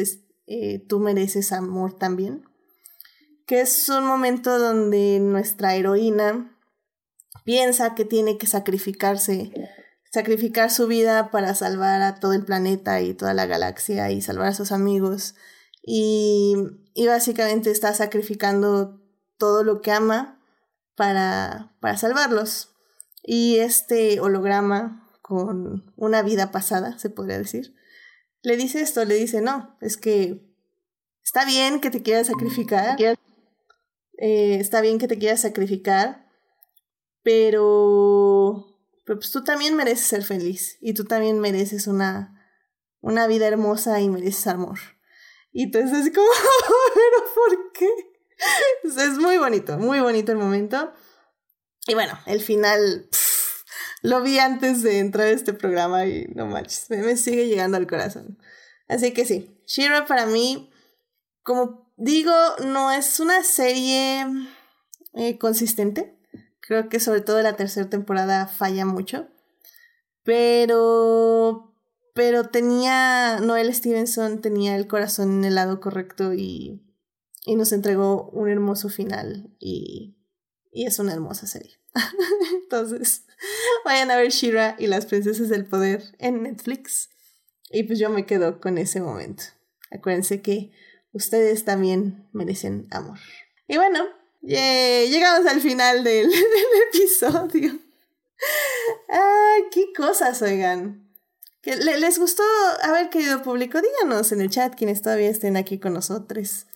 eh, 0.48 0.86
tú 0.88 1.00
mereces 1.00 1.52
amor 1.52 1.98
también. 1.98 2.44
Que 3.46 3.62
es 3.62 3.90
un 3.90 4.06
momento 4.06 4.58
donde 4.58 5.20
nuestra 5.20 5.76
heroína 5.76 6.58
piensa 7.44 7.94
que 7.94 8.06
tiene 8.06 8.38
que 8.38 8.48
sacrificarse 8.48 9.52
sacrificar 10.12 10.70
su 10.70 10.86
vida 10.86 11.32
para 11.32 11.56
salvar 11.56 12.04
a 12.04 12.20
todo 12.20 12.34
el 12.34 12.46
planeta 12.46 13.02
y 13.02 13.16
toda 13.16 13.34
la 13.34 13.48
galaxia 13.48 14.12
y 14.12 14.22
salvar 14.22 14.50
a 14.50 14.54
sus 14.54 14.72
amigos. 14.72 15.34
Y, 15.84 16.56
y 16.94 17.08
básicamente 17.08 17.70
está 17.70 17.94
sacrificando 17.94 19.02
todo 19.38 19.64
lo 19.64 19.82
que 19.82 19.92
ama 19.92 20.40
para, 20.96 21.76
para 21.80 21.98
salvarlos. 21.98 22.74
Y 23.22 23.58
este 23.58 24.20
holograma 24.20 25.10
con 25.22 25.94
una 25.96 26.22
vida 26.22 26.52
pasada, 26.52 26.98
se 27.00 27.10
podría 27.10 27.38
decir, 27.38 27.74
le 28.42 28.58
dice 28.58 28.82
esto, 28.82 29.06
le 29.06 29.16
dice, 29.16 29.42
no, 29.42 29.78
es 29.80 29.98
que 29.98 30.46
está 31.24 31.46
bien 31.46 31.80
que 31.80 31.90
te 31.90 32.04
quieras 32.04 32.28
sacrificar, 32.28 33.00
eh, 33.00 34.58
está 34.60 34.82
bien 34.82 35.00
que 35.00 35.08
te 35.08 35.18
quieras 35.18 35.42
sacrificar, 35.42 36.30
pero, 37.24 38.66
pero 39.06 39.20
pues 39.20 39.32
tú 39.32 39.46
también 39.46 39.76
mereces 39.76 40.08
ser 40.08 40.24
feliz 40.24 40.78
y 40.82 40.94
tú 40.94 41.06
también 41.06 41.40
mereces 41.40 41.88
una, 41.88 42.54
una 43.00 43.26
vida 43.28 43.48
hermosa 43.48 44.02
y 44.02 44.10
mereces 44.10 44.48
amor. 44.48 44.80
Y 45.54 45.64
entonces 45.64 45.94
así 45.94 46.12
como, 46.12 46.28
pero 46.94 47.34
¿por 47.34 47.72
qué? 47.72 47.90
es 48.86 49.18
muy 49.20 49.38
bonito, 49.38 49.78
muy 49.78 50.00
bonito 50.00 50.32
el 50.32 50.38
momento. 50.38 50.92
Y 51.88 51.94
bueno, 51.94 52.18
el 52.26 52.42
final 52.42 53.08
lo 54.02 54.22
vi 54.22 54.40
antes 54.40 54.84
de 54.84 55.00
entrar 55.00 55.28
a 55.28 55.32
este 55.32 55.54
programa 55.54 56.06
y 56.06 56.26
no 56.36 56.48
manches, 56.48 56.90
me, 56.90 57.16
sigue 57.16 57.48
llegando 57.48 57.78
al 57.78 57.88
corazón. 57.88 58.38
Así 58.88 59.14
que 59.14 59.26
sí, 59.26 59.62
Shira 59.66 60.06
para 60.06 60.26
mí, 60.26 60.72
como 61.44 61.94
digo, 61.98 62.34
no 62.66 62.92
es 62.92 63.20
una 63.20 63.44
serie 63.44 64.26
eh, 65.14 65.38
consistente. 65.38 66.18
Creo 66.60 66.90
que 66.90 67.00
sobre 67.00 67.22
todo 67.22 67.42
la 67.42 67.56
tercera 67.56 67.90
temporada 67.90 68.48
falla 68.48 68.86
mucho. 68.86 69.28
Pero. 70.24 71.73
Pero 72.14 72.50
tenía. 72.50 73.40
Noel 73.40 73.74
Stevenson 73.74 74.42
tenía 74.42 74.76
el 74.76 74.88
corazón 74.88 75.32
en 75.32 75.46
el 75.46 75.56
lado 75.56 75.80
correcto 75.80 76.34
y. 76.34 76.82
Y 77.46 77.56
nos 77.56 77.72
entregó 77.74 78.30
un 78.30 78.50
hermoso 78.50 78.90
final. 78.90 79.50
Y. 79.60 80.18
Y 80.72 80.86
es 80.86 81.00
una 81.00 81.14
hermosa 81.14 81.46
serie. 81.48 81.80
Entonces, 82.64 83.26
vayan 83.86 84.12
a 84.12 84.16
ver 84.16 84.32
Shira 84.32 84.76
y 84.80 84.88
las 84.88 85.06
princesas 85.06 85.50
del 85.50 85.66
poder 85.66 86.04
en 86.20 86.44
Netflix. 86.44 87.10
Y 87.70 87.84
pues 87.84 88.00
yo 88.00 88.10
me 88.10 88.26
quedo 88.26 88.60
con 88.62 88.78
ese 88.78 89.02
momento. 89.02 89.44
Acuérdense 89.92 90.42
que 90.42 90.72
ustedes 91.12 91.66
también 91.66 92.28
merecen 92.34 92.88
amor. 92.92 93.20
Y 93.68 93.78
bueno, 93.78 94.06
llegamos 94.42 95.46
al 95.48 95.62
final 95.62 96.04
del, 96.04 96.32
episodio. 96.94 97.80
Ay, 99.10 99.64
qué 99.72 99.94
cosas, 99.96 100.42
oigan. 100.42 101.03
¿Que 101.64 101.78
¿Les 101.78 102.20
gustó? 102.20 102.44
A 102.82 102.92
ver, 102.92 103.10
querido 103.10 103.42
público, 103.42 103.80
díganos 103.82 104.34
en 104.34 104.42
el 104.42 104.50
chat 104.50 104.76
quienes 104.76 105.02
todavía 105.02 105.30
estén 105.30 105.56
aquí 105.56 105.80
con 105.80 105.94
nosotros. 105.94 106.68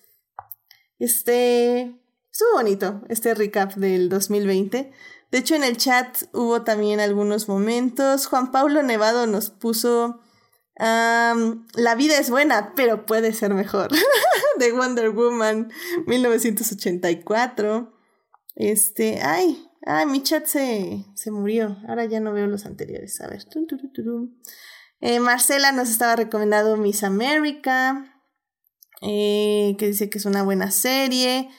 Este. 0.97 1.93
Estuvo 2.31 2.53
bonito 2.53 3.01
este 3.09 3.33
recap 3.33 3.73
del 3.73 4.07
2020. 4.07 4.93
De 5.29 5.37
hecho, 5.37 5.55
en 5.55 5.65
el 5.65 5.75
chat 5.75 6.23
hubo 6.31 6.61
también 6.63 7.01
algunos 7.01 7.49
momentos. 7.49 8.27
Juan 8.27 8.53
Pablo 8.53 8.81
Nevado 8.81 9.27
nos 9.27 9.49
puso 9.49 10.21
La 10.77 11.95
vida 11.97 12.17
es 12.17 12.29
buena, 12.29 12.73
pero 12.73 13.05
puede 13.05 13.33
ser 13.33 13.53
mejor. 13.53 13.89
de 14.57 14.71
Wonder 14.71 15.09
Woman 15.09 15.69
1984. 16.05 17.93
Este, 18.55 19.19
ay, 19.21 19.67
ay, 19.85 20.05
mi 20.05 20.23
chat 20.23 20.45
se, 20.45 21.03
se 21.13 21.29
murió. 21.29 21.75
Ahora 21.89 22.05
ya 22.05 22.21
no 22.21 22.31
veo 22.31 22.47
los 22.47 22.65
anteriores. 22.65 23.19
A 23.19 23.27
ver. 23.27 23.43
Eh, 24.99 25.19
Marcela 25.19 25.71
nos 25.71 25.89
estaba 25.89 26.15
recomendando 26.15 26.77
Miss 26.77 27.03
America. 27.03 28.13
Eh, 29.01 29.75
que 29.77 29.87
dice 29.87 30.09
que 30.09 30.17
es 30.17 30.25
una 30.25 30.43
buena 30.43 30.71
serie. 30.71 31.49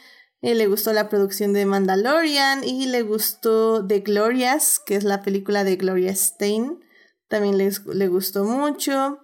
Eh, 0.41 0.55
le 0.55 0.67
gustó 0.67 0.93
la 0.93 1.09
producción 1.09 1.53
de 1.53 1.67
Mandalorian 1.67 2.65
y 2.65 2.87
le 2.87 3.03
gustó 3.03 3.87
The 3.87 4.01
Glorias, 4.01 4.81
que 4.85 4.97
es 4.97 5.05
la 5.05 5.23
película 5.23 5.65
de 5.65 5.77
Gloria 5.77 6.15
Stein. 6.15 6.81
También 7.29 7.59
les, 7.59 7.85
le 7.87 8.09
gustó 8.09 8.45
mucho. 8.45 9.19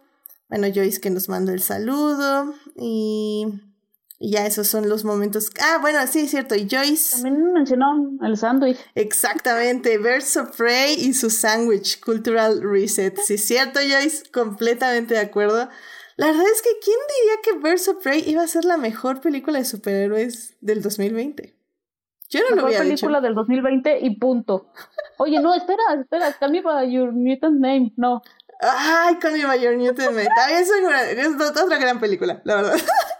Bueno, 0.48 0.66
Joyce 0.72 1.00
que 1.00 1.10
nos 1.10 1.28
mandó 1.28 1.52
el 1.52 1.62
saludo 1.62 2.54
y, 2.76 3.46
ya 4.30 4.46
esos 4.46 4.68
son 4.68 4.88
los 4.88 5.04
momentos. 5.04 5.50
Ah, 5.60 5.78
bueno, 5.80 5.98
sí, 6.06 6.20
es 6.20 6.30
cierto. 6.30 6.54
Y 6.54 6.68
Joyce. 6.70 7.22
También 7.22 7.52
mencionó 7.52 8.10
el 8.22 8.36
sándwich. 8.36 8.78
Exactamente, 8.94 9.98
Birds 9.98 10.36
of 10.36 10.56
Prey 10.56 10.94
y 10.98 11.14
su 11.14 11.30
sándwich, 11.30 12.00
Cultural 12.00 12.60
Reset. 12.62 13.16
Sí, 13.18 13.34
es 13.34 13.44
cierto, 13.44 13.80
Joyce, 13.80 14.30
completamente 14.30 15.14
de 15.14 15.20
acuerdo. 15.20 15.68
La 16.16 16.26
verdad 16.26 16.44
es 16.52 16.62
que 16.62 16.70
¿quién 16.82 16.96
diría 17.18 17.40
que 17.42 17.68
Birds 17.68 17.88
of 17.88 18.02
Prey 18.02 18.22
iba 18.26 18.42
a 18.42 18.46
ser 18.46 18.64
la 18.64 18.76
mejor 18.76 19.20
película 19.20 19.58
de 19.58 19.64
superhéroes 19.64 20.56
del 20.60 20.80
2020? 20.80 21.54
Yo 22.30 22.40
no 22.48 22.56
lo 22.56 22.66
había 22.66 22.78
película 22.78 23.20
del 23.20 23.34
2020 23.34 23.98
y 24.00 24.16
punto. 24.16 24.72
Oye, 25.18 25.40
no, 25.40 25.54
espera, 25.54 25.82
espera, 26.00 26.34
Me 26.48 26.62
By 26.62 26.90
Your 26.90 27.12
Mutant 27.12 27.60
Name, 27.60 27.92
no. 27.96 28.22
Ay, 28.60 29.18
By 29.22 29.60
Your 29.60 29.76
Mutant 29.76 30.10
Name. 30.10 30.28
También 30.34 30.60
es, 30.60 30.70
es 30.70 31.62
otra 31.62 31.78
gran 31.78 32.00
película, 32.00 32.40
la 32.44 32.56
verdad. 32.56 32.76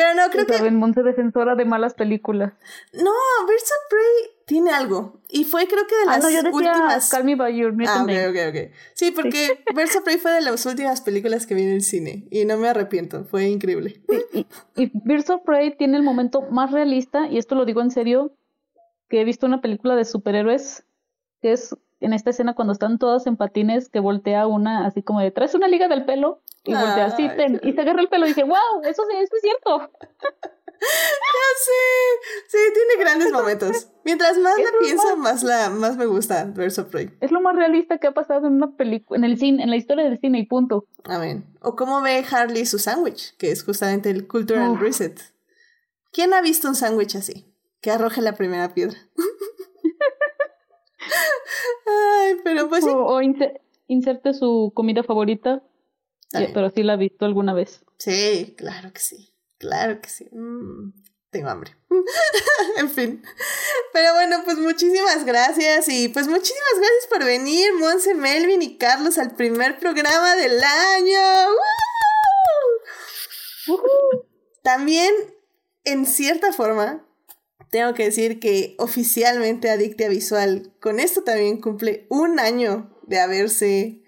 Pero 0.00 0.14
no, 0.14 0.30
creo 0.30 0.46
que... 0.46 0.70
Monte 0.70 1.02
defensora 1.02 1.54
de 1.56 1.66
malas 1.66 1.92
películas. 1.92 2.54
No, 2.94 3.10
Birds 3.46 3.70
of 3.70 3.90
Prey 3.90 4.34
tiene 4.46 4.70
algo. 4.70 5.20
Y 5.28 5.44
fue 5.44 5.66
creo 5.66 5.86
que 5.86 5.94
de 5.94 6.06
las 6.06 6.16
ah, 6.16 6.18
no, 6.20 6.30
yo 6.30 6.42
decía 6.42 6.50
últimas. 6.56 7.10
Call 7.10 7.24
Me 7.24 7.36
by 7.36 7.54
Your 7.54 7.74
Ah, 7.86 8.02
ok, 8.02 8.10
ok, 8.30 8.36
ok. 8.48 8.72
Sí, 8.94 9.10
porque 9.10 9.62
Versa 9.74 10.02
Prey 10.02 10.16
fue 10.16 10.30
de 10.30 10.40
las 10.40 10.64
últimas 10.64 11.02
películas 11.02 11.46
que 11.46 11.54
vi 11.54 11.64
en 11.64 11.72
el 11.72 11.82
cine. 11.82 12.26
Y 12.30 12.46
no 12.46 12.56
me 12.56 12.68
arrepiento. 12.68 13.26
Fue 13.26 13.46
increíble. 13.46 14.00
y, 14.32 14.46
y 14.82 14.90
Birds 14.94 15.28
of 15.28 15.42
Prey 15.42 15.76
tiene 15.76 15.98
el 15.98 16.02
momento 16.02 16.40
más 16.50 16.72
realista, 16.72 17.28
y 17.28 17.36
esto 17.36 17.54
lo 17.54 17.66
digo 17.66 17.82
en 17.82 17.90
serio, 17.90 18.32
que 19.10 19.20
he 19.20 19.24
visto 19.24 19.44
una 19.44 19.60
película 19.60 19.96
de 19.96 20.06
superhéroes, 20.06 20.82
que 21.42 21.52
es 21.52 21.76
en 22.00 22.14
esta 22.14 22.30
escena 22.30 22.54
cuando 22.54 22.72
están 22.72 22.98
todas 22.98 23.26
en 23.26 23.36
patines, 23.36 23.90
que 23.90 24.00
voltea 24.00 24.46
una 24.46 24.86
así 24.86 25.02
como 25.02 25.20
de, 25.20 25.30
traes 25.30 25.54
una 25.54 25.68
liga 25.68 25.88
del 25.88 26.06
pelo, 26.06 26.40
y 26.64 26.74
voltea 26.74 27.06
así, 27.06 27.28
y 27.62 27.72
se 27.72 27.80
agarra 27.80 28.00
el 28.00 28.08
pelo, 28.08 28.26
y 28.26 28.30
dije, 28.30 28.44
wow, 28.44 28.82
eso, 28.84 29.02
eso 29.08 29.36
es 29.36 29.42
cierto. 29.42 29.90
Ya 30.80 31.48
sé. 31.58 31.72
Sí, 32.48 32.58
tiene 32.72 33.04
grandes 33.04 33.32
momentos. 33.32 33.88
Mientras 34.04 34.38
más 34.38 34.56
la 34.56 34.70
pienso, 34.80 35.16
más 35.16 35.42
la 35.42 35.68
más 35.68 35.96
me 35.96 36.06
gusta 36.06 36.44
Verso 36.44 36.88
Prey. 36.88 37.10
Es 37.20 37.30
lo 37.30 37.40
más 37.40 37.54
realista 37.54 37.98
que 37.98 38.06
ha 38.06 38.12
pasado 38.12 38.46
en 38.46 38.54
una 38.54 38.76
película, 38.76 39.18
en 39.18 39.24
el 39.24 39.36
cine, 39.38 39.62
en 39.62 39.68
la 39.70 39.76
historia 39.76 40.04
del 40.04 40.18
cine 40.20 40.38
y 40.38 40.46
punto. 40.46 40.86
Amén. 41.04 41.44
O 41.60 41.76
cómo 41.76 42.00
ve 42.00 42.24
Harley 42.30 42.64
su 42.64 42.78
sándwich, 42.78 43.36
que 43.36 43.50
es 43.50 43.62
justamente 43.62 44.08
el 44.10 44.26
Cultural 44.26 44.78
Reset. 44.78 45.20
¿Quién 46.12 46.32
ha 46.32 46.40
visto 46.40 46.68
un 46.68 46.74
sándwich 46.74 47.14
así? 47.16 47.54
Que 47.80 47.90
arroje 47.90 48.22
la 48.22 48.34
primera 48.34 48.72
piedra. 48.72 48.98
Ay, 51.86 52.36
pero 52.42 52.68
pues 52.68 52.84
sí. 52.84 52.90
O, 52.92 53.20
inserte 53.86 54.34
su 54.34 54.72
comida 54.74 55.02
favorita. 55.02 55.62
Pero 56.32 56.70
sí 56.70 56.82
la 56.82 56.94
ha 56.94 56.96
visto 56.96 57.24
alguna 57.24 57.54
vez. 57.54 57.82
Sí, 57.98 58.54
claro 58.56 58.92
que 58.92 59.00
sí. 59.00 59.32
Claro 59.58 60.00
que 60.00 60.08
sí. 60.08 60.28
Mm, 60.32 60.92
tengo 61.30 61.48
hambre. 61.50 61.76
en 62.78 62.90
fin. 62.90 63.22
Pero 63.92 64.14
bueno, 64.14 64.38
pues 64.44 64.58
muchísimas 64.58 65.24
gracias 65.24 65.88
y 65.88 66.08
pues 66.08 66.28
muchísimas 66.28 66.74
gracias 66.76 67.06
por 67.10 67.24
venir, 67.24 67.74
Monse, 67.78 68.14
Melvin 68.14 68.62
y 68.62 68.78
Carlos, 68.78 69.18
al 69.18 69.34
primer 69.34 69.78
programa 69.78 70.36
del 70.36 70.62
año. 70.62 71.18
También, 74.62 75.12
en 75.84 76.06
cierta 76.06 76.52
forma, 76.52 77.04
tengo 77.70 77.94
que 77.94 78.04
decir 78.04 78.40
que 78.40 78.74
oficialmente 78.78 79.70
Adictia 79.70 80.08
Visual 80.08 80.72
con 80.80 81.00
esto 81.00 81.22
también 81.22 81.60
cumple 81.60 82.06
un 82.08 82.40
año 82.40 82.96
de 83.02 83.20
haberse 83.20 83.99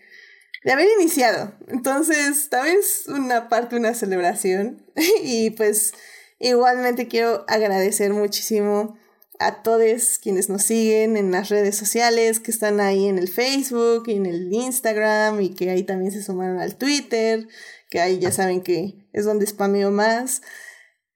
de 0.65 0.73
haber 0.73 0.89
iniciado. 1.01 1.53
Entonces, 1.69 2.49
también 2.49 2.79
es 2.79 3.09
una 3.09 3.49
parte, 3.49 3.77
una 3.77 3.95
celebración. 3.95 4.87
y 5.23 5.51
pues 5.51 5.93
igualmente 6.39 7.09
quiero 7.09 7.45
agradecer 7.49 8.13
muchísimo 8.13 8.97
a 9.39 9.63
todos 9.63 10.19
quienes 10.23 10.49
nos 10.49 10.63
siguen 10.63 11.17
en 11.17 11.33
las 11.33 11.49
redes 11.49 11.77
sociales, 11.77 12.39
que 12.39 12.51
están 12.51 12.81
ahí 12.81 13.09
en 13.09 13.19
el 13.19 13.29
Facebook 13.29 14.05
y 14.07 14.13
en 14.13 14.27
el 14.27 14.53
Instagram 14.53 15.41
y 15.41 15.51
que 15.55 15.71
ahí 15.71 15.83
también 15.83 16.13
se 16.13 16.23
sumaron 16.23 16.61
al 16.61 16.77
Twitter, 16.77 17.49
que 17.91 18.01
ahí 18.01 18.19
ya 18.19 18.31
saben 18.31 18.63
que 18.63 19.09
es 19.13 19.25
donde 19.25 19.47
spameo 19.47 19.91
más. 19.91 20.43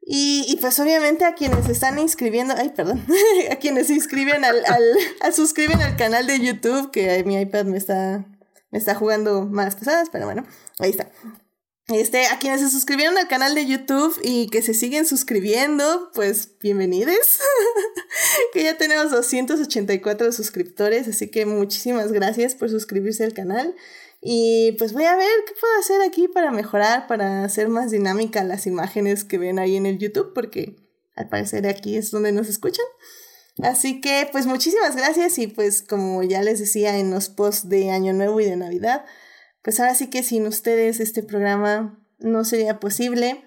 Y, 0.08 0.44
y, 0.48 0.56
pues 0.58 0.78
obviamente 0.78 1.24
a 1.24 1.34
quienes 1.34 1.68
están 1.68 1.98
inscribiendo, 1.98 2.54
ay, 2.56 2.68
perdón, 2.68 3.04
a 3.50 3.56
quienes 3.56 3.88
se 3.88 3.94
inscriben 3.94 4.44
al, 4.44 4.62
al, 5.20 5.34
suscriben 5.34 5.80
al 5.80 5.96
canal 5.96 6.28
de 6.28 6.38
YouTube, 6.38 6.92
que 6.92 7.24
mi 7.24 7.40
iPad 7.40 7.64
me 7.64 7.76
está 7.76 8.24
está 8.72 8.94
jugando 8.94 9.46
más 9.46 9.76
pesadas, 9.76 10.08
pero 10.10 10.26
bueno, 10.26 10.46
ahí 10.78 10.90
está. 10.90 11.10
Este, 11.88 12.26
a 12.26 12.40
quienes 12.40 12.60
se 12.60 12.70
suscribieron 12.70 13.16
al 13.16 13.28
canal 13.28 13.54
de 13.54 13.64
YouTube 13.64 14.18
y 14.24 14.48
que 14.48 14.60
se 14.60 14.74
siguen 14.74 15.06
suscribiendo, 15.06 16.10
pues 16.14 16.58
bienvenidos. 16.58 17.38
que 18.52 18.64
ya 18.64 18.76
tenemos 18.76 19.12
284 19.12 20.32
suscriptores, 20.32 21.06
así 21.06 21.30
que 21.30 21.46
muchísimas 21.46 22.10
gracias 22.10 22.56
por 22.56 22.70
suscribirse 22.70 23.22
al 23.22 23.34
canal. 23.34 23.76
Y 24.20 24.72
pues 24.78 24.94
voy 24.94 25.04
a 25.04 25.14
ver 25.14 25.30
qué 25.46 25.54
puedo 25.60 25.78
hacer 25.78 26.02
aquí 26.02 26.26
para 26.26 26.50
mejorar, 26.50 27.06
para 27.06 27.44
hacer 27.44 27.68
más 27.68 27.92
dinámica 27.92 28.42
las 28.42 28.66
imágenes 28.66 29.22
que 29.22 29.38
ven 29.38 29.60
ahí 29.60 29.76
en 29.76 29.86
el 29.86 29.98
YouTube, 29.98 30.32
porque 30.34 30.74
al 31.14 31.28
parecer 31.28 31.68
aquí 31.68 31.96
es 31.96 32.10
donde 32.10 32.32
nos 32.32 32.48
escuchan. 32.48 32.86
Así 33.62 34.00
que 34.00 34.28
pues 34.30 34.46
muchísimas 34.46 34.96
gracias 34.96 35.38
y 35.38 35.46
pues 35.46 35.82
como 35.82 36.22
ya 36.22 36.42
les 36.42 36.58
decía 36.58 36.98
en 36.98 37.10
los 37.10 37.28
posts 37.28 37.68
de 37.68 37.90
Año 37.90 38.12
Nuevo 38.12 38.40
y 38.40 38.44
de 38.44 38.56
Navidad, 38.56 39.06
pues 39.62 39.80
ahora 39.80 39.94
sí 39.94 40.08
que 40.10 40.22
sin 40.22 40.46
ustedes 40.46 41.00
este 41.00 41.22
programa 41.22 41.98
no 42.18 42.44
sería 42.44 42.80
posible. 42.80 43.44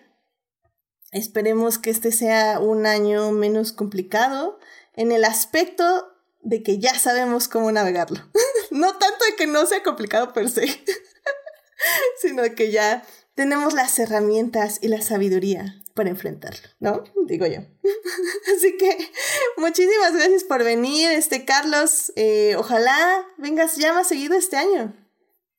Esperemos 1.12 1.78
que 1.78 1.92
este 1.92 2.12
sea 2.12 2.60
un 2.60 2.86
año 2.86 3.32
menos 3.32 3.72
complicado 3.72 4.60
en 4.96 5.12
el 5.12 5.26
aspecto 5.26 6.08
de 6.42 6.64
que 6.64 6.80
ya 6.80 6.98
sabemos 6.98 7.48
cómo 7.48 7.72
navegarlo. 7.72 8.20
no 8.72 8.98
tanto 8.98 9.26
de 9.26 9.36
que 9.36 9.48
no 9.48 9.66
sea 9.68 9.84
complicado 9.84 10.34
per 10.34 10.50
se, 10.50 10.68
sino 12.22 12.44
que 12.56 12.72
ya 12.72 13.04
tenemos 13.36 13.74
las 13.74 13.98
herramientas 14.00 14.80
y 14.82 14.88
la 14.88 15.02
sabiduría 15.02 15.79
para 16.00 16.12
enfrentarlo, 16.12 16.70
¿no? 16.80 17.04
Digo 17.28 17.46
yo. 17.46 17.60
Así 18.56 18.78
que 18.78 19.12
muchísimas 19.58 20.14
gracias 20.14 20.46
por 20.46 20.64
venir, 20.64 21.12
este 21.12 21.44
Carlos. 21.44 22.14
Eh, 22.16 22.56
ojalá 22.58 23.26
vengas 23.38 23.76
ya 23.76 23.92
más 23.92 24.08
seguido 24.08 24.38
este 24.38 24.56
año. 24.56 24.96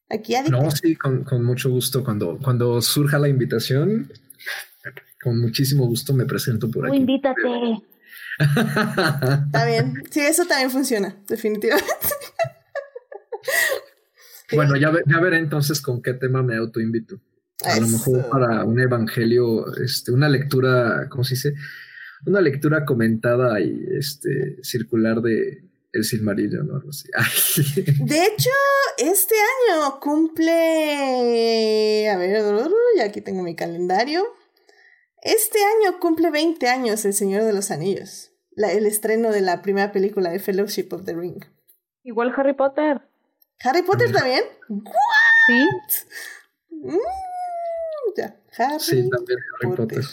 Aquí 0.08 0.34
No, 0.48 0.70
sí, 0.70 0.96
con, 0.96 1.44
mucho 1.44 1.68
gusto. 1.68 2.02
Cuando, 2.02 2.38
cuando 2.42 2.80
surja 2.80 3.18
la 3.18 3.28
invitación, 3.28 4.10
con 5.22 5.38
muchísimo 5.38 5.86
gusto 5.86 6.14
me 6.14 6.24
presento 6.24 6.70
por 6.70 6.86
aquí. 6.86 6.96
Invítate. 6.96 7.42
Está 8.38 9.66
bien. 9.66 10.02
Sí, 10.08 10.20
eso 10.20 10.46
también 10.46 10.70
funciona, 10.70 11.14
definitivamente. 11.28 11.86
Bueno, 14.54 14.74
ya, 14.76 14.90
ya 15.06 15.20
veré 15.20 15.36
entonces 15.36 15.82
con 15.82 16.00
qué 16.00 16.14
tema 16.14 16.42
me 16.42 16.56
autoinvito. 16.56 17.20
A 17.64 17.80
lo 17.80 17.86
mejor 17.86 18.28
para 18.30 18.64
un 18.64 18.80
evangelio, 18.80 19.72
este, 19.76 20.12
una 20.12 20.28
lectura, 20.28 21.08
¿cómo 21.08 21.24
se 21.24 21.34
dice? 21.34 21.54
Una 22.26 22.40
lectura 22.40 22.84
comentada 22.84 23.60
y 23.60 23.84
este, 23.98 24.58
circular 24.62 25.20
de, 25.20 25.70
el 25.92 26.04
Silmarillion 26.04 26.66
¿no? 26.66 26.76
Algo 26.76 26.90
así. 26.90 27.08
De 28.04 28.24
hecho, 28.24 28.50
este 28.98 29.34
año 29.34 30.00
cumple. 30.00 30.48
A 32.08 32.16
ver, 32.16 32.42
ya 32.96 33.04
aquí 33.04 33.20
tengo 33.20 33.42
mi 33.42 33.56
calendario. 33.56 34.24
Este 35.22 35.58
año 35.58 35.98
cumple 36.00 36.30
20 36.30 36.66
años 36.68 37.04
El 37.04 37.12
Señor 37.12 37.44
de 37.44 37.52
los 37.52 37.70
Anillos. 37.70 38.32
el 38.56 38.86
estreno 38.86 39.30
de 39.30 39.42
la 39.42 39.60
primera 39.62 39.92
película 39.92 40.30
de 40.30 40.38
Fellowship 40.38 40.88
of 40.92 41.04
the 41.04 41.14
Ring. 41.14 41.44
Igual 42.04 42.32
Harry 42.36 42.54
Potter. 42.54 43.02
¿Harry 43.62 43.82
Potter 43.82 44.10
también? 44.12 44.44
Sí. 45.46 45.66
Mm, 46.70 46.96
Harry 48.58 48.80
sí, 48.80 49.08
también 49.10 49.38
Harry 49.62 49.76
Potter. 49.76 50.04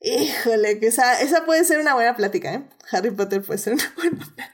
Híjole, 0.00 0.80
que 0.80 0.88
esa, 0.88 1.20
esa 1.20 1.44
puede 1.44 1.64
ser 1.64 1.78
una 1.78 1.94
buena 1.94 2.16
plática, 2.16 2.54
¿eh? 2.54 2.68
Harry 2.90 3.10
Potter 3.10 3.42
puede 3.42 3.58
ser 3.58 3.74
una 3.74 3.92
buena 3.96 4.18
plática. 4.34 4.52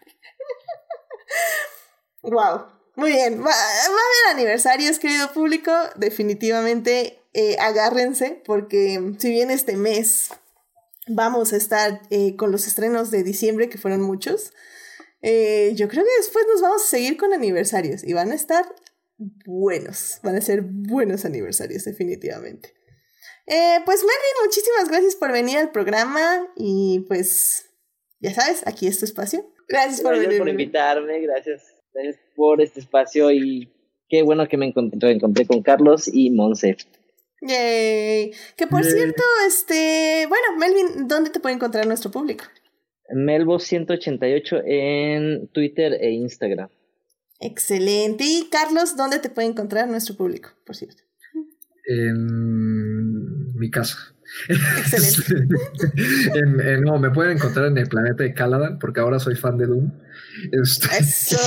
Wow. 2.22 2.78
Muy 2.96 3.12
bien. 3.12 3.42
Va, 3.44 3.50
a 3.50 3.84
haber 3.86 4.36
aniversarios, 4.36 4.98
querido 4.98 5.32
público. 5.32 5.72
Definitivamente 5.96 7.20
eh, 7.32 7.56
agárrense 7.60 8.42
porque 8.44 9.14
si 9.18 9.30
bien 9.30 9.50
este 9.50 9.76
mes 9.76 10.30
vamos 11.06 11.52
a 11.52 11.56
estar 11.56 12.02
eh, 12.10 12.36
con 12.36 12.50
los 12.50 12.66
estrenos 12.66 13.10
de 13.10 13.22
diciembre, 13.22 13.68
que 13.68 13.78
fueron 13.78 14.02
muchos, 14.02 14.52
eh, 15.22 15.72
yo 15.76 15.88
creo 15.88 16.04
que 16.04 16.10
después 16.18 16.44
nos 16.52 16.60
vamos 16.60 16.82
a 16.82 16.88
seguir 16.88 17.16
con 17.16 17.32
aniversarios 17.32 18.02
y 18.04 18.12
van 18.12 18.32
a 18.32 18.34
estar 18.34 18.66
buenos. 19.16 20.18
Van 20.22 20.36
a 20.36 20.40
ser 20.40 20.62
buenos 20.62 21.24
aniversarios, 21.24 21.84
definitivamente. 21.84 22.74
Pues 23.84 24.00
Melvin, 24.02 24.44
muchísimas 24.44 24.88
gracias 24.88 25.16
por 25.16 25.32
venir 25.32 25.58
al 25.58 25.70
programa 25.70 26.46
y 26.56 27.04
pues 27.08 27.70
ya 28.20 28.34
sabes, 28.34 28.66
aquí 28.66 28.86
es 28.86 28.98
tu 28.98 29.04
espacio. 29.04 29.46
Gracias 29.68 30.00
por 30.00 30.18
venir. 30.18 30.38
por 30.38 30.48
invitarme, 30.48 31.20
gracias, 31.20 31.62
por 32.34 32.60
este 32.60 32.80
espacio 32.80 33.30
y 33.30 33.72
qué 34.08 34.22
bueno 34.22 34.48
que 34.48 34.56
me 34.56 34.66
encontré, 34.66 35.12
encontré 35.12 35.46
con 35.46 35.62
Carlos 35.62 36.08
y 36.12 36.30
Monse. 36.30 36.76
Yay. 37.40 38.32
Que 38.56 38.66
por 38.66 38.84
cierto, 38.84 39.22
este, 39.46 40.26
bueno, 40.28 40.56
Melvin, 40.58 41.06
¿dónde 41.06 41.30
te 41.30 41.40
puede 41.40 41.54
encontrar 41.54 41.86
nuestro 41.86 42.10
público? 42.10 42.44
Melvo188 43.14 44.62
en 44.66 45.48
Twitter 45.48 45.94
e 46.00 46.10
Instagram. 46.10 46.68
Excelente. 47.40 48.24
Y 48.24 48.48
Carlos, 48.50 48.96
¿dónde 48.96 49.18
te 49.18 49.30
puede 49.30 49.48
encontrar 49.48 49.88
nuestro 49.88 50.16
público, 50.16 50.50
por 50.66 50.74
cierto? 50.74 51.02
En 51.90 53.54
mi 53.54 53.70
casa. 53.70 53.96
Excelente. 54.48 55.54
no, 56.82 56.98
me 56.98 57.10
pueden 57.10 57.38
encontrar 57.38 57.66
en 57.66 57.78
el 57.78 57.88
planeta 57.88 58.24
de 58.24 58.34
Caladan, 58.34 58.78
porque 58.78 59.00
ahora 59.00 59.18
soy 59.18 59.36
fan 59.36 59.56
de 59.56 59.66
Doom. 59.66 59.90
Este, 60.52 60.88
¡Eso! 60.98 61.38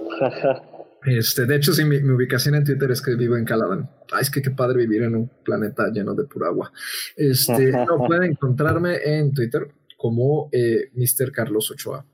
Este, 1.06 1.46
de 1.46 1.54
hecho, 1.54 1.72
sí, 1.72 1.84
mi, 1.84 1.98
ubicación 1.98 2.56
en 2.56 2.64
Twitter 2.64 2.90
es 2.90 3.00
que 3.00 3.14
vivo 3.14 3.36
en 3.36 3.44
Caladan. 3.44 3.88
Ay, 4.10 4.22
es 4.22 4.30
que 4.30 4.42
qué 4.42 4.50
padre 4.50 4.78
vivir 4.78 5.04
en 5.04 5.14
un 5.14 5.30
planeta 5.44 5.88
lleno 5.92 6.16
de 6.16 6.24
pura 6.24 6.48
agua. 6.48 6.72
Este, 7.14 7.70
no, 7.70 7.86
pueden 8.08 8.32
encontrarme 8.32 8.96
en 9.04 9.32
Twitter 9.32 9.68
como 9.96 10.48
eh, 10.50 10.90
Mr. 10.94 11.30
Carlos 11.30 11.70
Ochoa 11.70 12.04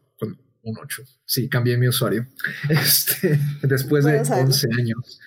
un 0.62 0.76
8. 0.80 1.02
Sí, 1.24 1.48
cambié 1.48 1.76
mi 1.76 1.88
usuario. 1.88 2.26
Este, 2.68 3.38
después 3.62 4.04
de 4.04 4.20
11 4.20 4.68
años. 4.78 5.20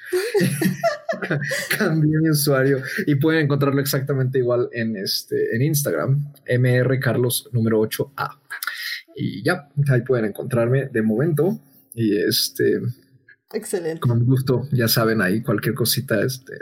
cambié 1.78 2.18
mi 2.20 2.30
usuario 2.30 2.82
y 3.06 3.16
pueden 3.16 3.46
encontrarlo 3.46 3.82
exactamente 3.82 4.40
igual 4.40 4.70
en, 4.72 4.96
este, 4.98 5.56
en 5.56 5.62
Instagram, 5.62 6.34
mrcarlos 6.60 7.50
número 7.52 7.82
8a. 7.82 8.40
Y 9.16 9.44
ya, 9.44 9.70
ahí 9.90 10.02
pueden 10.02 10.26
encontrarme 10.26 10.88
de 10.88 11.02
momento. 11.02 11.60
Y 11.94 12.18
este. 12.18 12.82
Excelente. 13.54 14.02
Con 14.02 14.26
gusto, 14.26 14.68
ya 14.72 14.88
saben, 14.88 15.22
ahí 15.22 15.42
cualquier 15.42 15.76
cosita, 15.76 16.22
este. 16.22 16.54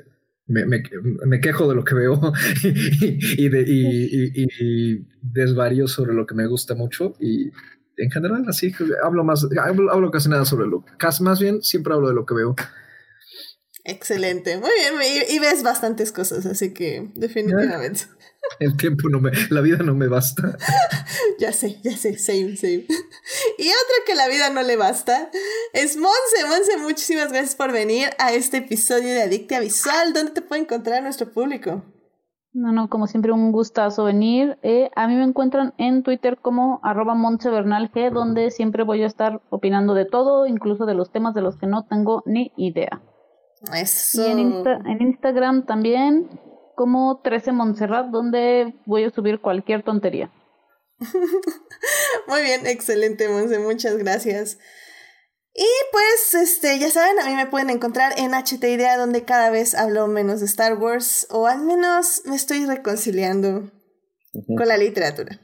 Me, 0.45 0.65
me, 0.65 0.83
me 1.25 1.39
quejo 1.39 1.69
de 1.69 1.75
lo 1.75 1.85
que 1.85 1.95
veo 1.95 2.19
y, 2.63 3.47
de, 3.49 3.63
y, 3.65 4.31
y 4.35 5.07
desvarío 5.21 5.87
sobre 5.87 6.13
lo 6.13 6.25
que 6.25 6.35
me 6.35 6.47
gusta 6.47 6.75
mucho 6.75 7.15
y 7.17 7.49
en 7.97 8.11
general, 8.11 8.43
así 8.47 8.73
hablo 9.03 9.23
más, 9.23 9.47
hablo, 9.91 10.11
casi 10.11 10.29
nada 10.29 10.45
sobre 10.45 10.67
lo, 10.67 10.83
casi 10.97 11.23
más 11.23 11.39
bien 11.39 11.61
siempre 11.61 11.93
hablo 11.93 12.07
de 12.07 12.15
lo 12.15 12.25
que 12.25 12.33
veo. 12.33 12.55
Excelente, 13.85 14.57
muy 14.57 14.69
bien, 14.77 15.25
y, 15.29 15.39
ves 15.39 15.61
bastantes 15.61 16.13
cosas, 16.13 16.45
así 16.45 16.73
que 16.73 17.11
definitivamente. 17.15 18.03
El 18.59 18.77
tiempo 18.77 19.09
no 19.09 19.19
me, 19.19 19.31
la 19.49 19.61
vida 19.61 19.77
no 19.77 19.93
me 19.93 20.07
basta. 20.07 20.57
ya 21.39 21.51
sé, 21.51 21.79
ya 21.83 21.95
sé, 21.97 22.17
same, 22.17 22.55
same. 22.55 22.85
Y 23.57 23.67
otra 23.67 23.95
que 24.05 24.15
la 24.15 24.27
vida 24.27 24.49
no 24.51 24.61
le 24.63 24.77
basta 24.77 25.29
es 25.73 25.97
Monse. 25.97 26.45
Monse, 26.47 26.77
muchísimas 26.77 27.31
gracias 27.31 27.55
por 27.55 27.71
venir 27.71 28.09
a 28.19 28.33
este 28.33 28.57
episodio 28.57 29.09
de 29.09 29.23
Adictia 29.23 29.59
Visual. 29.59 30.13
¿Dónde 30.13 30.31
te 30.31 30.41
puede 30.41 30.61
encontrar 30.61 31.03
nuestro 31.03 31.31
público? 31.31 31.83
No, 32.53 32.71
no, 32.71 32.87
como 32.89 33.07
siempre 33.07 33.31
un 33.31 33.51
gustazo 33.51 34.03
venir. 34.03 34.57
Eh, 34.61 34.91
a 34.95 35.07
mí 35.07 35.15
me 35.15 35.23
encuentran 35.23 35.73
en 35.77 36.03
Twitter 36.03 36.37
como 36.37 36.79
arroba 36.83 37.15
G, 37.15 38.11
donde 38.11 38.51
siempre 38.51 38.83
voy 38.83 39.03
a 39.03 39.07
estar 39.07 39.41
opinando 39.49 39.93
de 39.93 40.05
todo, 40.05 40.45
incluso 40.45 40.85
de 40.85 40.93
los 40.93 41.11
temas 41.11 41.33
de 41.33 41.41
los 41.41 41.57
que 41.57 41.65
no 41.65 41.85
tengo 41.85 42.21
ni 42.25 42.51
idea. 42.55 43.01
Eso. 43.71 44.27
Y 44.27 44.31
en, 44.31 44.67
en 44.67 45.01
Instagram 45.01 45.65
también 45.65 46.29
como 46.75 47.21
13 47.21 47.51
Montserrat, 47.51 48.07
donde 48.07 48.73
voy 48.85 49.03
a 49.03 49.11
subir 49.11 49.39
cualquier 49.39 49.83
tontería. 49.83 50.31
Muy 52.27 52.41
bien, 52.41 52.65
excelente, 52.65 53.29
Monse, 53.29 53.59
muchas 53.59 53.97
gracias. 53.97 54.57
Y 55.55 55.67
pues, 55.91 56.33
este, 56.33 56.79
ya 56.79 56.89
saben, 56.89 57.19
a 57.19 57.25
mí 57.25 57.35
me 57.35 57.45
pueden 57.45 57.69
encontrar 57.69 58.13
en 58.17 58.33
HT 58.33 58.63
Idea, 58.63 58.97
donde 58.97 59.23
cada 59.23 59.51
vez 59.51 59.75
hablo 59.75 60.07
menos 60.07 60.39
de 60.39 60.47
Star 60.47 60.77
Wars, 60.79 61.27
o 61.29 61.47
al 61.47 61.61
menos 61.61 62.23
me 62.25 62.35
estoy 62.35 62.65
reconciliando 62.65 63.71
con 64.57 64.67
la 64.67 64.77
literatura. 64.77 65.39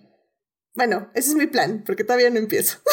Bueno, 0.73 1.11
ese 1.13 1.29
es 1.29 1.35
mi 1.35 1.45
plan, 1.45 1.83
porque 1.85 2.03
todavía 2.03 2.31
no 2.31 2.39
empiezo. 2.39 2.79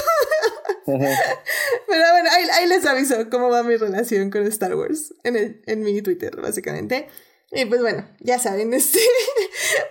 Pero 1.89 2.05
bueno, 2.13 2.31
ahí, 2.31 2.69
les 2.69 2.87
aviso 2.87 3.29
cómo 3.31 3.51
va 3.51 3.63
mi 3.63 3.77
relación 3.77 4.31
con 4.31 4.47
Star 4.47 4.75
Wars 4.75 5.15
en, 5.25 5.63
en 5.67 5.81
mi 5.83 6.01
Twitter, 6.03 6.35
básicamente. 6.41 7.09
Y 7.53 7.65
pues 7.65 7.81
bueno, 7.81 8.09
ya 8.21 8.39
saben, 8.39 8.75
este, 8.75 9.01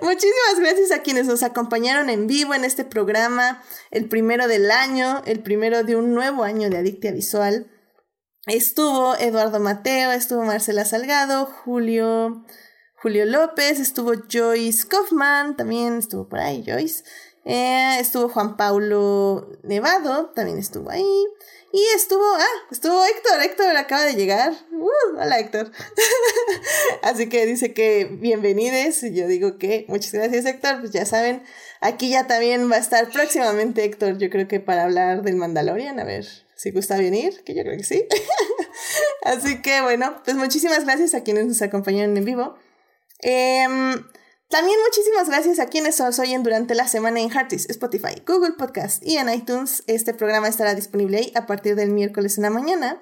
muchísimas 0.01 0.59
gracias 0.59 0.91
a 0.91 1.01
quienes 1.01 1.27
nos 1.27 1.43
acompañaron 1.43 2.09
en 2.09 2.27
vivo 2.27 2.53
en 2.53 2.65
este 2.65 2.83
programa, 2.83 3.63
el 3.91 4.07
primero 4.07 4.47
del 4.47 4.71
año, 4.71 5.21
el 5.25 5.41
primero 5.41 5.83
de 5.83 5.95
un 5.95 6.13
nuevo 6.13 6.43
año 6.43 6.69
de 6.69 6.77
Adictia 6.77 7.11
Visual. 7.11 7.71
Estuvo 8.47 9.15
Eduardo 9.15 9.59
Mateo, 9.59 10.11
estuvo 10.11 10.43
Marcela 10.43 10.85
Salgado, 10.85 11.47
Julio, 11.47 12.45
Julio 13.01 13.25
López, 13.25 13.79
estuvo 13.79 14.13
Joyce 14.31 14.87
Kaufman, 14.87 15.55
también 15.55 15.97
estuvo 15.97 16.29
por 16.29 16.39
ahí 16.39 16.63
Joyce. 16.65 17.03
Eh, 17.45 17.99
estuvo 17.99 18.27
Juan 18.27 18.57
Paulo 18.57 19.51
Nevado, 19.61 20.31
también 20.35 20.57
estuvo 20.57 20.89
ahí. 20.89 21.05
Y 21.71 21.83
estuvo, 21.95 22.23
ah, 22.23 22.67
estuvo 22.71 23.05
Héctor, 23.05 23.41
Héctor 23.41 23.77
acaba 23.77 24.03
de 24.05 24.15
llegar. 24.15 24.53
Uh, 24.71 25.19
hola 25.19 25.39
Héctor. 25.39 25.71
Así 27.03 27.29
que 27.29 27.45
dice 27.45 27.73
que 27.73 28.05
bienvenides. 28.05 29.03
Y 29.03 29.13
yo 29.13 29.27
digo 29.27 29.59
que 29.59 29.85
muchas 29.89 30.13
gracias 30.13 30.45
Héctor. 30.45 30.79
Pues 30.79 30.91
ya 30.91 31.05
saben, 31.05 31.43
aquí 31.81 32.09
ya 32.09 32.25
también 32.25 32.71
va 32.71 32.77
a 32.77 32.79
estar 32.79 33.09
próximamente 33.09 33.83
Héctor, 33.83 34.17
yo 34.17 34.29
creo 34.29 34.47
que 34.47 34.59
para 34.59 34.85
hablar 34.85 35.21
del 35.21 35.35
Mandalorian. 35.35 35.99
A 35.99 36.03
ver 36.03 36.25
si 36.55 36.71
gusta 36.71 36.97
venir, 36.97 37.43
que 37.43 37.53
yo 37.53 37.61
creo 37.61 37.77
que 37.77 37.83
sí. 37.83 38.07
Así 39.23 39.61
que 39.61 39.81
bueno, 39.81 40.21
pues 40.23 40.35
muchísimas 40.35 40.85
gracias 40.85 41.13
a 41.13 41.21
quienes 41.21 41.45
nos 41.45 41.61
acompañaron 41.61 42.17
en 42.17 42.25
vivo. 42.25 42.55
Eh, 43.21 43.67
también 44.49 44.77
muchísimas 44.85 45.27
gracias 45.27 45.59
a 45.59 45.67
quienes 45.67 45.99
nos 45.99 46.19
oyen 46.19 46.43
durante 46.43 46.75
la 46.75 46.87
semana 46.87 47.19
en 47.19 47.31
Heartis, 47.31 47.69
Spotify, 47.69 48.21
Google 48.27 48.53
Podcast 48.57 49.03
y 49.05 49.17
en 49.17 49.29
iTunes. 49.29 49.83
Este 49.87 50.13
programa 50.13 50.47
estará 50.47 50.75
disponible 50.75 51.17
ahí 51.17 51.31
a 51.35 51.45
partir 51.47 51.75
del 51.75 51.89
miércoles 51.89 52.37
en 52.37 52.43
la 52.43 52.49
mañana. 52.51 53.01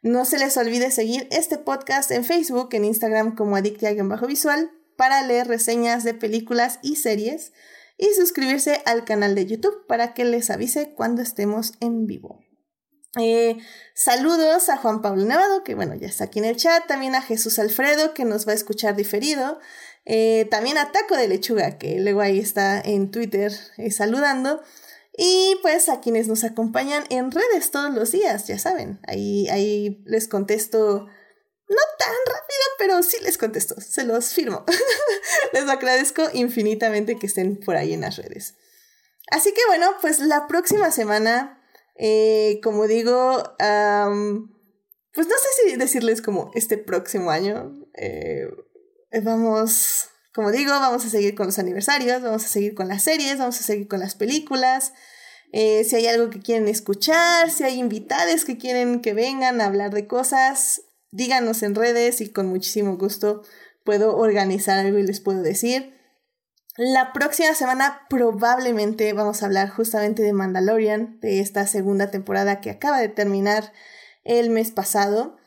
No 0.00 0.24
se 0.24 0.38
les 0.38 0.56
olvide 0.56 0.90
seguir 0.90 1.28
este 1.30 1.58
podcast 1.58 2.10
en 2.10 2.24
Facebook, 2.24 2.70
en 2.72 2.84
Instagram 2.84 3.34
como 3.34 3.56
Adictia-Visual 3.56 4.70
para 4.96 5.22
leer 5.22 5.46
reseñas 5.46 6.04
de 6.04 6.14
películas 6.14 6.78
y 6.82 6.96
series 6.96 7.52
y 7.98 8.14
suscribirse 8.14 8.80
al 8.86 9.04
canal 9.04 9.34
de 9.34 9.46
YouTube 9.46 9.86
para 9.86 10.14
que 10.14 10.24
les 10.24 10.50
avise 10.50 10.94
cuando 10.94 11.20
estemos 11.20 11.72
en 11.80 12.06
vivo. 12.06 12.40
Eh, 13.16 13.56
saludos 13.94 14.68
a 14.68 14.76
Juan 14.76 15.02
Pablo 15.02 15.24
Nevado, 15.24 15.64
que 15.64 15.74
bueno, 15.74 15.94
ya 15.94 16.06
está 16.06 16.24
aquí 16.24 16.38
en 16.38 16.44
el 16.44 16.56
chat, 16.56 16.86
también 16.86 17.14
a 17.14 17.22
Jesús 17.22 17.58
Alfredo, 17.58 18.14
que 18.14 18.24
nos 18.24 18.46
va 18.46 18.52
a 18.52 18.54
escuchar 18.54 18.96
diferido, 18.96 19.58
eh, 20.04 20.46
también 20.50 20.78
a 20.78 20.90
Taco 20.90 21.16
de 21.16 21.28
Lechuga, 21.28 21.76
que 21.78 22.00
luego 22.00 22.20
ahí 22.20 22.38
está 22.38 22.80
en 22.80 23.10
Twitter 23.10 23.52
eh, 23.76 23.90
saludando. 23.90 24.62
Y 25.16 25.56
pues 25.62 25.88
a 25.88 26.00
quienes 26.00 26.28
nos 26.28 26.44
acompañan 26.44 27.04
en 27.10 27.32
redes 27.32 27.70
todos 27.72 27.92
los 27.92 28.12
días, 28.12 28.46
ya 28.46 28.58
saben, 28.58 29.00
ahí, 29.06 29.48
ahí 29.48 30.00
les 30.06 30.28
contesto, 30.28 31.06
no 31.68 31.82
tan 31.98 32.14
rápido, 32.26 32.62
pero 32.78 33.02
sí 33.02 33.16
les 33.24 33.36
contesto, 33.36 33.74
se 33.80 34.04
los 34.04 34.32
firmo. 34.32 34.64
les 35.52 35.68
agradezco 35.68 36.22
infinitamente 36.32 37.18
que 37.18 37.26
estén 37.26 37.58
por 37.58 37.76
ahí 37.76 37.92
en 37.94 38.02
las 38.02 38.16
redes. 38.16 38.54
Así 39.30 39.52
que 39.52 39.60
bueno, 39.66 39.90
pues 40.00 40.20
la 40.20 40.46
próxima 40.46 40.92
semana, 40.92 41.62
eh, 41.96 42.60
como 42.62 42.86
digo, 42.86 43.42
pues 43.58 45.26
no 45.26 45.34
sé 45.34 45.70
si 45.70 45.76
decirles 45.76 46.22
como 46.22 46.52
este 46.54 46.78
próximo 46.78 47.30
año, 47.30 47.76
vamos, 49.22 50.08
como 50.34 50.50
digo, 50.50 50.70
vamos 50.70 51.04
a 51.04 51.10
seguir 51.10 51.34
con 51.34 51.46
los 51.46 51.58
aniversarios, 51.58 52.22
vamos 52.22 52.44
a 52.44 52.48
seguir 52.48 52.74
con 52.74 52.88
las 52.88 53.02
series, 53.02 53.38
vamos 53.38 53.60
a 53.60 53.62
seguir 53.62 53.88
con 53.88 54.00
las 54.00 54.14
películas. 54.14 54.92
Eh, 55.52 55.84
si 55.84 55.96
hay 55.96 56.06
algo 56.06 56.30
que 56.30 56.40
quieren 56.40 56.68
escuchar, 56.68 57.50
si 57.50 57.64
hay 57.64 57.78
invitados 57.78 58.44
que 58.44 58.58
quieren 58.58 59.00
que 59.00 59.14
vengan 59.14 59.60
a 59.60 59.66
hablar 59.66 59.94
de 59.94 60.06
cosas, 60.06 60.82
díganos 61.10 61.62
en 61.62 61.74
redes 61.74 62.20
y 62.20 62.30
con 62.30 62.46
muchísimo 62.46 62.98
gusto 62.98 63.42
puedo 63.84 64.16
organizar 64.16 64.78
algo 64.78 64.98
y 64.98 65.02
les 65.02 65.20
puedo 65.20 65.40
decir. 65.40 65.94
La 66.76 67.12
próxima 67.12 67.54
semana 67.54 68.06
probablemente 68.10 69.12
vamos 69.14 69.42
a 69.42 69.46
hablar 69.46 69.70
justamente 69.70 70.22
de 70.22 70.34
Mandalorian, 70.34 71.18
de 71.20 71.40
esta 71.40 71.66
segunda 71.66 72.10
temporada 72.10 72.60
que 72.60 72.70
acaba 72.70 73.00
de 73.00 73.08
terminar 73.08 73.72
el 74.24 74.50
mes 74.50 74.70
pasado. 74.70 75.37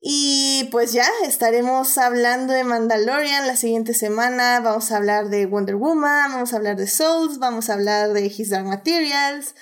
Y 0.00 0.68
pues 0.70 0.92
ya 0.92 1.08
estaremos 1.24 1.98
hablando 1.98 2.52
de 2.52 2.64
Mandalorian 2.64 3.46
la 3.46 3.56
siguiente 3.56 3.94
semana. 3.94 4.60
Vamos 4.60 4.92
a 4.92 4.98
hablar 4.98 5.28
de 5.28 5.46
Wonder 5.46 5.76
Woman, 5.76 6.32
vamos 6.32 6.52
a 6.52 6.56
hablar 6.56 6.76
de 6.76 6.86
Souls, 6.86 7.38
vamos 7.38 7.70
a 7.70 7.74
hablar 7.74 8.12
de 8.12 8.26
His 8.26 8.50
Dark 8.50 8.66
Materials. 8.66 9.54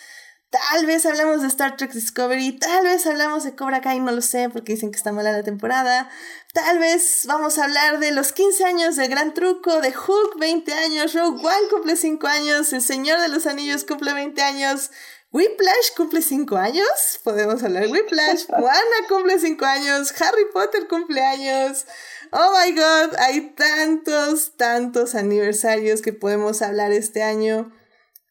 Tal 0.51 0.87
vez 0.87 1.05
hablamos 1.05 1.43
de 1.43 1.49
Star 1.49 1.77
Trek 1.77 1.93
Discovery, 1.93 2.57
tal 2.57 2.85
vez 2.85 3.05
hablamos 3.07 3.43
de 3.43 3.57
Cobra 3.57 3.81
Kai, 3.81 3.99
no 3.99 4.13
lo 4.13 4.23
sé 4.23 4.49
porque 4.49 4.75
dicen 4.75 4.93
que 4.93 4.97
está 4.97 5.11
mala 5.11 5.33
la 5.33 5.43
temporada. 5.43 6.09
Tal 6.53 6.79
vez 6.79 7.25
vamos 7.27 7.59
a 7.59 7.65
hablar 7.65 7.99
de 7.99 8.13
los 8.13 8.31
15 8.31 8.65
años 8.65 8.95
del 8.95 9.09
Gran 9.11 9.35
Truco, 9.35 9.81
de 9.81 9.93
Hook 9.93 10.39
20 10.39 10.73
años, 10.73 11.13
Rogue 11.13 11.45
One 11.45 11.69
cumple 11.71 11.97
5 11.97 12.27
años, 12.29 12.73
El 12.73 12.83
Señor 12.83 13.21
de 13.21 13.29
los 13.29 13.47
Anillos 13.47 13.83
cumple 13.83 14.15
20 14.15 14.41
años, 14.43 14.93
Whiplash 15.35 15.97
cumple 15.97 16.23
5 16.23 16.57
años, 16.57 17.21
podemos 17.25 17.61
hablar 17.65 17.83
de 17.83 17.91
Whiplash, 17.91 18.47
Juana 18.47 18.97
cumple 19.09 19.41
5 19.41 19.65
años, 19.65 20.15
Harry 20.23 20.45
Potter 20.53 20.87
cumple 20.87 21.21
años. 21.21 21.87
Oh 22.31 22.57
my 22.57 22.73
god, 22.73 23.17
hay 23.19 23.53
tantos, 23.57 24.57
tantos 24.57 25.17
aniversarios 25.17 26.03
que 26.03 26.13
podemos 26.13 26.63
hablar 26.63 26.93
este 26.93 27.25
año. 27.25 27.73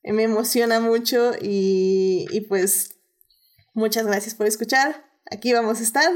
Me 0.05 0.23
emociona 0.23 0.79
mucho 0.79 1.33
y, 1.41 2.25
y 2.31 2.39
pues 2.47 2.95
muchas 3.73 4.07
gracias 4.07 4.33
por 4.33 4.47
escuchar. 4.47 5.05
Aquí 5.29 5.51
vamos 5.51 5.81
a 5.81 5.83
estar. 5.83 6.09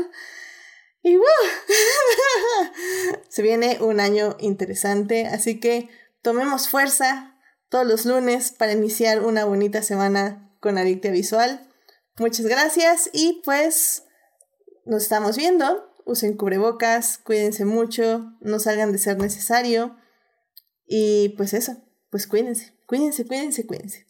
Y 1.03 1.17
wow, 1.17 1.25
se 3.27 3.41
viene 3.41 3.79
un 3.81 3.99
año 3.99 4.37
interesante, 4.39 5.27
así 5.27 5.59
que 5.59 5.89
tomemos 6.21 6.69
fuerza 6.69 7.37
todos 7.67 7.85
los 7.85 8.05
lunes 8.05 8.53
para 8.53 8.71
iniciar 8.71 9.21
una 9.21 9.43
bonita 9.43 9.83
semana 9.83 10.46
con 10.59 10.77
Adictia 10.77 11.11
Visual. 11.11 11.67
Muchas 12.17 12.45
gracias 12.45 13.09
y 13.13 13.41
pues 13.43 14.03
nos 14.85 15.03
estamos 15.03 15.37
viendo. 15.37 15.85
Usen 16.05 16.37
cubrebocas, 16.37 17.17
cuídense 17.17 17.65
mucho, 17.65 18.31
no 18.39 18.59
salgan 18.59 18.91
de 18.91 18.97
ser 18.97 19.17
necesario. 19.17 19.97
Y 20.85 21.29
pues 21.37 21.53
eso, 21.53 21.77
pues 22.09 22.27
cuídense, 22.27 22.73
cuídense, 22.85 23.25
cuídense, 23.25 23.65
cuídense. 23.65 24.07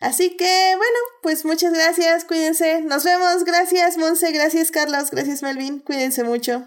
Así 0.00 0.36
que 0.36 0.74
bueno, 0.76 0.98
pues 1.22 1.44
muchas 1.44 1.72
gracias, 1.72 2.24
cuídense. 2.24 2.82
Nos 2.82 3.04
vemos, 3.04 3.44
gracias 3.44 3.96
Monse, 3.98 4.32
gracias 4.32 4.72
Carlos, 4.72 5.12
gracias 5.12 5.44
Melvin, 5.44 5.78
cuídense 5.78 6.24
mucho. 6.24 6.66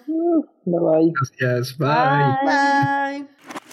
Bye 0.66 0.80
bye. 0.80 1.14
Gracias, 1.40 1.78
bye. 1.78 2.38
Bye. 2.46 3.36
Thank 3.48 3.64